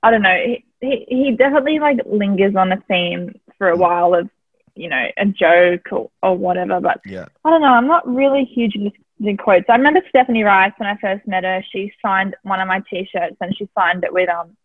I 0.02 0.12
don't 0.12 0.22
know. 0.22 0.38
He, 0.46 0.66
he 0.82 1.06
he 1.10 1.32
definitely 1.32 1.80
like 1.80 1.98
lingers 2.06 2.56
on 2.56 2.72
a 2.72 2.82
theme 2.88 3.40
for 3.58 3.70
a 3.70 3.78
while 3.78 4.16
of, 4.16 4.30
you 4.76 4.90
know, 4.90 5.06
a 5.18 5.26
joke 5.26 5.92
or, 5.92 6.10
or 6.22 6.38
whatever. 6.38 6.80
But 6.80 7.02
Yeah. 7.06 7.26
I 7.44 7.50
don't 7.50 7.62
know. 7.62 7.68
I'm 7.68 7.88
not 7.88 8.08
really 8.08 8.46
huge 8.46 8.76
into 8.76 8.92
the 9.20 9.36
quotes. 9.36 9.66
I 9.70 9.76
remember 9.76 10.02
Stephanie 10.10 10.44
Rice 10.44 10.74
when 10.78 10.90
I 10.90 10.98
first 10.98 11.28
met 11.28 11.44
her. 11.44 11.64
She 11.72 11.94
signed 12.02 12.36
one 12.44 12.60
of 12.60 12.68
my 12.68 12.82
T-shirts 12.90 13.38
and 13.40 13.56
she 13.56 13.68
signed 13.78 14.04
it 14.04 14.14
with 14.14 14.30
um, 14.30 14.56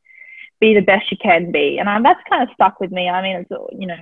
"Be 0.60 0.74
the 0.74 0.80
best 0.80 1.10
you 1.10 1.16
can 1.20 1.50
be," 1.52 1.78
and 1.78 1.88
um, 1.88 2.02
that's 2.02 2.20
kind 2.28 2.42
of 2.42 2.54
stuck 2.54 2.80
with 2.80 2.92
me. 2.92 3.08
I 3.08 3.22
mean, 3.22 3.36
it's 3.36 3.50
you 3.78 3.86
know, 3.86 3.96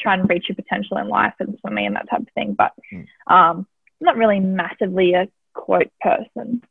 try 0.00 0.14
and 0.14 0.28
reach 0.28 0.48
your 0.48 0.56
potential 0.56 0.96
in 0.98 1.08
life 1.08 1.34
and 1.40 1.56
swimming 1.60 1.86
and 1.86 1.96
that 1.96 2.08
type 2.08 2.20
of 2.20 2.28
thing. 2.34 2.54
But 2.54 2.72
Mm. 2.92 3.06
um, 3.26 3.66
I'm 4.00 4.04
not 4.04 4.16
really 4.16 4.40
massively 4.40 5.14
a 5.14 5.28
quote 5.54 5.90
person. 6.00 6.62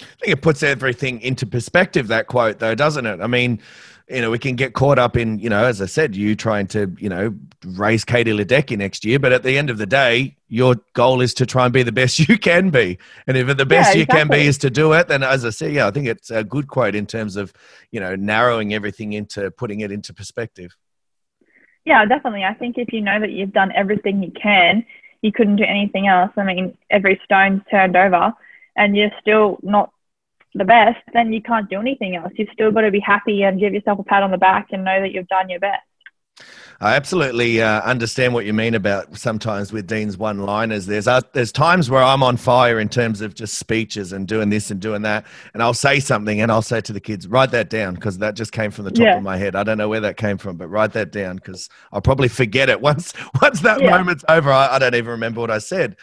I 0.00 0.04
think 0.20 0.32
it 0.32 0.42
puts 0.42 0.62
everything 0.62 1.20
into 1.20 1.46
perspective, 1.46 2.08
that 2.08 2.26
quote, 2.26 2.58
though, 2.58 2.74
doesn't 2.74 3.06
it? 3.06 3.20
I 3.20 3.26
mean, 3.28 3.60
you 4.08 4.20
know, 4.20 4.30
we 4.30 4.38
can 4.38 4.54
get 4.54 4.74
caught 4.74 4.98
up 4.98 5.16
in, 5.16 5.38
you 5.38 5.48
know, 5.48 5.64
as 5.64 5.80
I 5.80 5.86
said, 5.86 6.14
you 6.14 6.34
trying 6.36 6.66
to, 6.68 6.94
you 6.98 7.08
know, 7.08 7.34
raise 7.64 8.04
Katie 8.04 8.32
Ledecky 8.32 8.76
next 8.76 9.04
year. 9.04 9.18
But 9.18 9.32
at 9.32 9.44
the 9.44 9.56
end 9.56 9.70
of 9.70 9.78
the 9.78 9.86
day, 9.86 10.36
your 10.48 10.76
goal 10.92 11.20
is 11.22 11.32
to 11.34 11.46
try 11.46 11.64
and 11.64 11.72
be 11.72 11.82
the 11.82 11.92
best 11.92 12.18
you 12.28 12.36
can 12.38 12.70
be. 12.70 12.98
And 13.26 13.36
if 13.36 13.56
the 13.56 13.64
best 13.64 13.94
Yeah, 13.94 14.00
you 14.00 14.06
can 14.06 14.28
be 14.28 14.46
is 14.46 14.58
to 14.58 14.70
do 14.70 14.92
it, 14.92 15.08
then 15.08 15.22
as 15.22 15.44
I 15.44 15.50
said, 15.50 15.72
yeah, 15.72 15.86
I 15.86 15.90
think 15.90 16.06
it's 16.06 16.30
a 16.30 16.44
good 16.44 16.68
quote 16.68 16.94
in 16.94 17.06
terms 17.06 17.36
of, 17.36 17.52
you 17.92 18.00
know, 18.00 18.14
narrowing 18.14 18.74
everything 18.74 19.14
into 19.14 19.50
putting 19.52 19.80
it 19.80 19.90
into 19.90 20.12
perspective. 20.12 20.76
Yeah, 21.84 22.04
definitely. 22.06 22.44
I 22.44 22.54
think 22.54 22.78
if 22.78 22.92
you 22.92 23.00
know 23.00 23.20
that 23.20 23.32
you've 23.32 23.52
done 23.52 23.72
everything 23.74 24.22
you 24.22 24.30
can, 24.32 24.84
you 25.22 25.32
couldn't 25.32 25.56
do 25.56 25.64
anything 25.64 26.06
else. 26.06 26.30
I 26.36 26.44
mean, 26.44 26.76
every 26.90 27.20
stone's 27.24 27.62
turned 27.70 27.96
over 27.96 28.32
and 28.76 28.96
you're 28.96 29.10
still 29.20 29.58
not 29.62 29.90
the 30.54 30.64
best, 30.64 31.00
then 31.12 31.32
you 31.32 31.42
can't 31.42 31.68
do 31.68 31.80
anything 31.80 32.16
else. 32.16 32.32
You've 32.36 32.48
still 32.52 32.70
got 32.70 32.82
to 32.82 32.90
be 32.90 33.00
happy 33.00 33.42
and 33.42 33.60
give 33.60 33.74
yourself 33.74 33.98
a 33.98 34.04
pat 34.04 34.22
on 34.22 34.30
the 34.30 34.38
back 34.38 34.68
and 34.72 34.84
know 34.84 35.00
that 35.00 35.12
you've 35.12 35.28
done 35.28 35.48
your 35.50 35.60
best. 35.60 35.82
I 36.80 36.96
absolutely 36.96 37.62
uh, 37.62 37.80
understand 37.82 38.34
what 38.34 38.44
you 38.44 38.52
mean 38.52 38.74
about 38.74 39.16
sometimes 39.16 39.72
with 39.72 39.86
Dean's 39.86 40.18
one-liners. 40.18 40.86
There's 40.86 41.06
uh, 41.06 41.20
there's 41.32 41.52
times 41.52 41.88
where 41.88 42.02
I'm 42.02 42.22
on 42.22 42.36
fire 42.36 42.80
in 42.80 42.88
terms 42.88 43.20
of 43.20 43.34
just 43.34 43.54
speeches 43.54 44.12
and 44.12 44.26
doing 44.26 44.50
this 44.50 44.70
and 44.70 44.80
doing 44.80 45.02
that, 45.02 45.24
and 45.54 45.62
I'll 45.62 45.72
say 45.74 46.00
something 46.00 46.40
and 46.40 46.50
I'll 46.50 46.62
say 46.62 46.80
to 46.82 46.92
the 46.92 47.00
kids, 47.00 47.28
"Write 47.28 47.52
that 47.52 47.70
down," 47.70 47.94
because 47.94 48.18
that 48.18 48.34
just 48.34 48.52
came 48.52 48.70
from 48.72 48.84
the 48.84 48.90
top 48.90 49.04
Yeah. 49.04 49.16
of 49.16 49.22
my 49.22 49.36
head. 49.36 49.54
I 49.54 49.62
don't 49.62 49.78
know 49.78 49.88
where 49.88 50.00
that 50.00 50.16
came 50.16 50.36
from, 50.36 50.56
but 50.56 50.68
write 50.68 50.92
that 50.94 51.12
down 51.12 51.36
because 51.36 51.68
I'll 51.92 52.02
probably 52.02 52.28
forget 52.28 52.68
it 52.68 52.80
once 52.90 53.12
once 53.40 53.60
that 53.60 53.80
Yeah. 53.80 53.96
moment's 53.96 54.24
over. 54.28 54.50
I, 54.50 54.74
I 54.74 54.78
don't 54.80 54.94
even 54.96 55.10
remember 55.12 55.40
what 55.40 55.50
I 55.52 55.58
said. 55.58 55.96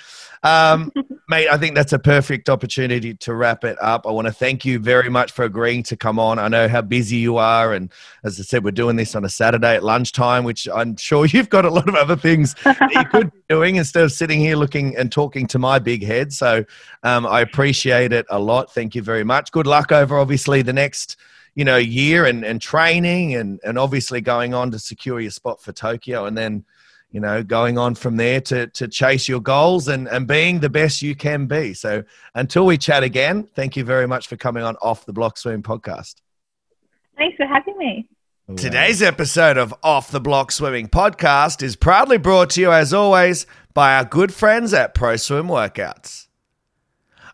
Um, 0.43 0.91
mate, 1.29 1.47
I 1.49 1.57
think 1.57 1.75
that's 1.75 1.93
a 1.93 1.99
perfect 1.99 2.49
opportunity 2.49 3.13
to 3.13 3.35
wrap 3.35 3.63
it 3.63 3.77
up. 3.81 4.07
I 4.07 4.11
want 4.11 4.27
to 4.27 4.33
thank 4.33 4.65
you 4.65 4.79
very 4.79 5.09
much 5.09 5.31
for 5.31 5.45
agreeing 5.45 5.83
to 5.83 5.95
come 5.95 6.17
on. 6.17 6.39
I 6.39 6.47
know 6.47 6.67
how 6.67 6.81
busy 6.81 7.17
you 7.17 7.37
are, 7.37 7.73
and 7.73 7.91
as 8.23 8.39
I 8.39 8.43
said, 8.43 8.63
we're 8.63 8.71
doing 8.71 8.95
this 8.95 9.15
on 9.15 9.23
a 9.23 9.29
Saturday 9.29 9.75
at 9.75 9.83
lunchtime, 9.83 10.43
which 10.43 10.67
I'm 10.73 10.95
sure 10.97 11.25
you've 11.27 11.49
got 11.49 11.65
a 11.65 11.69
lot 11.69 11.87
of 11.87 11.95
other 11.95 12.15
things 12.15 12.55
that 12.63 12.91
you 12.91 13.05
could 13.05 13.31
be 13.31 13.39
doing 13.49 13.75
instead 13.75 14.03
of 14.03 14.11
sitting 14.11 14.39
here 14.39 14.55
looking 14.55 14.97
and 14.97 15.11
talking 15.11 15.45
to 15.47 15.59
my 15.59 15.77
big 15.77 16.03
head. 16.03 16.33
So 16.33 16.65
um, 17.03 17.27
I 17.27 17.41
appreciate 17.41 18.11
it 18.11 18.25
a 18.29 18.39
lot. 18.39 18.73
Thank 18.73 18.95
you 18.95 19.03
very 19.03 19.23
much. 19.23 19.51
Good 19.51 19.67
luck 19.67 19.91
over 19.91 20.17
obviously 20.17 20.61
the 20.61 20.73
next 20.73 21.17
you 21.53 21.65
know 21.65 21.77
year 21.77 22.25
and, 22.25 22.45
and 22.45 22.61
training 22.61 23.35
and, 23.35 23.59
and 23.63 23.77
obviously 23.77 24.21
going 24.21 24.53
on 24.53 24.71
to 24.71 24.79
secure 24.79 25.19
your 25.19 25.31
spot 25.31 25.61
for 25.61 25.73
Tokyo 25.73 26.25
and 26.25 26.37
then 26.37 26.63
you 27.11 27.19
know 27.19 27.43
going 27.43 27.77
on 27.77 27.95
from 27.95 28.17
there 28.17 28.41
to 28.41 28.67
to 28.67 28.87
chase 28.87 29.27
your 29.27 29.41
goals 29.41 29.87
and 29.87 30.07
and 30.07 30.27
being 30.27 30.59
the 30.59 30.69
best 30.69 31.01
you 31.01 31.15
can 31.15 31.45
be. 31.45 31.73
So 31.73 32.03
until 32.35 32.65
we 32.65 32.77
chat 32.77 33.03
again, 33.03 33.43
thank 33.43 33.75
you 33.75 33.83
very 33.83 34.07
much 34.07 34.27
for 34.27 34.37
coming 34.37 34.63
on 34.63 34.75
off 34.77 35.05
the 35.05 35.13
block 35.13 35.37
swim 35.37 35.61
podcast. 35.61 36.15
Thanks 37.17 37.37
for 37.37 37.45
having 37.45 37.77
me. 37.77 38.07
Today's 38.57 39.01
episode 39.01 39.57
of 39.57 39.73
Off 39.81 40.11
the 40.11 40.19
Block 40.19 40.51
Swimming 40.51 40.89
Podcast 40.89 41.63
is 41.63 41.77
proudly 41.77 42.17
brought 42.17 42.49
to 42.51 42.61
you, 42.61 42.71
as 42.71 42.93
always, 42.93 43.45
by 43.73 43.95
our 43.95 44.03
good 44.03 44.33
friends 44.33 44.73
at 44.73 44.93
Pro 44.93 45.15
Swim 45.15 45.47
Workouts. 45.47 46.27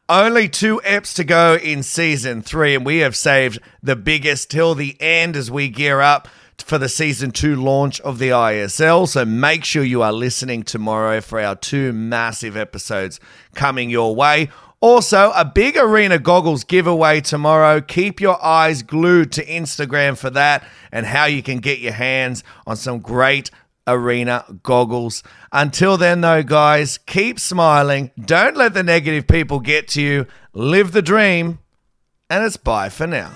Only 0.07 0.47
two 0.47 0.79
eps 0.85 1.15
to 1.15 1.23
go 1.23 1.55
in 1.55 1.81
season 1.81 2.41
three, 2.41 2.75
and 2.75 2.85
we 2.85 2.99
have 2.99 3.15
saved 3.15 3.59
the 3.81 3.95
biggest 3.95 4.51
till 4.51 4.75
the 4.75 4.95
end 5.01 5.35
as 5.35 5.49
we 5.49 5.69
gear 5.69 6.01
up 6.01 6.27
for 6.61 6.77
the 6.77 6.89
season 6.89 7.31
two 7.31 7.55
launch 7.55 7.99
of 8.01 8.19
the 8.19 8.29
ISL. 8.29 9.07
So 9.07 9.25
make 9.25 9.63
sure 9.63 9.84
you 9.84 10.01
are 10.01 10.13
listening 10.13 10.63
tomorrow 10.63 11.21
for 11.21 11.39
our 11.39 11.55
two 11.55 11.93
massive 11.93 12.57
episodes 12.57 13.19
coming 13.53 13.89
your 13.89 14.15
way. 14.15 14.49
Also, 14.79 15.31
a 15.35 15.43
big 15.43 15.75
arena 15.75 16.19
goggles 16.19 16.63
giveaway 16.63 17.19
tomorrow. 17.19 17.81
Keep 17.81 18.21
your 18.21 18.43
eyes 18.43 18.84
glued 18.84 19.31
to 19.31 19.45
Instagram 19.45 20.15
for 20.15 20.29
that 20.29 20.63
and 20.91 21.05
how 21.05 21.25
you 21.25 21.41
can 21.41 21.57
get 21.57 21.79
your 21.79 21.93
hands 21.93 22.43
on 22.67 22.75
some 22.75 22.99
great 22.99 23.49
arena 23.88 24.45
goggles. 24.61 25.23
Until 25.51 25.97
then, 25.97 26.21
though, 26.21 26.43
guys, 26.43 26.99
keep 26.99 27.39
smiling. 27.39 28.11
Don't 28.23 28.55
let 28.55 28.75
the 28.75 28.84
negative 28.84 29.27
people 29.27 29.59
get 29.59 29.88
to 29.89 30.01
you. 30.01 30.27
Live 30.53 30.91
the 30.91 31.01
dream. 31.01 31.59
And 32.29 32.43
it's 32.43 32.57
bye 32.57 32.89
for 32.89 33.07
now. 33.07 33.31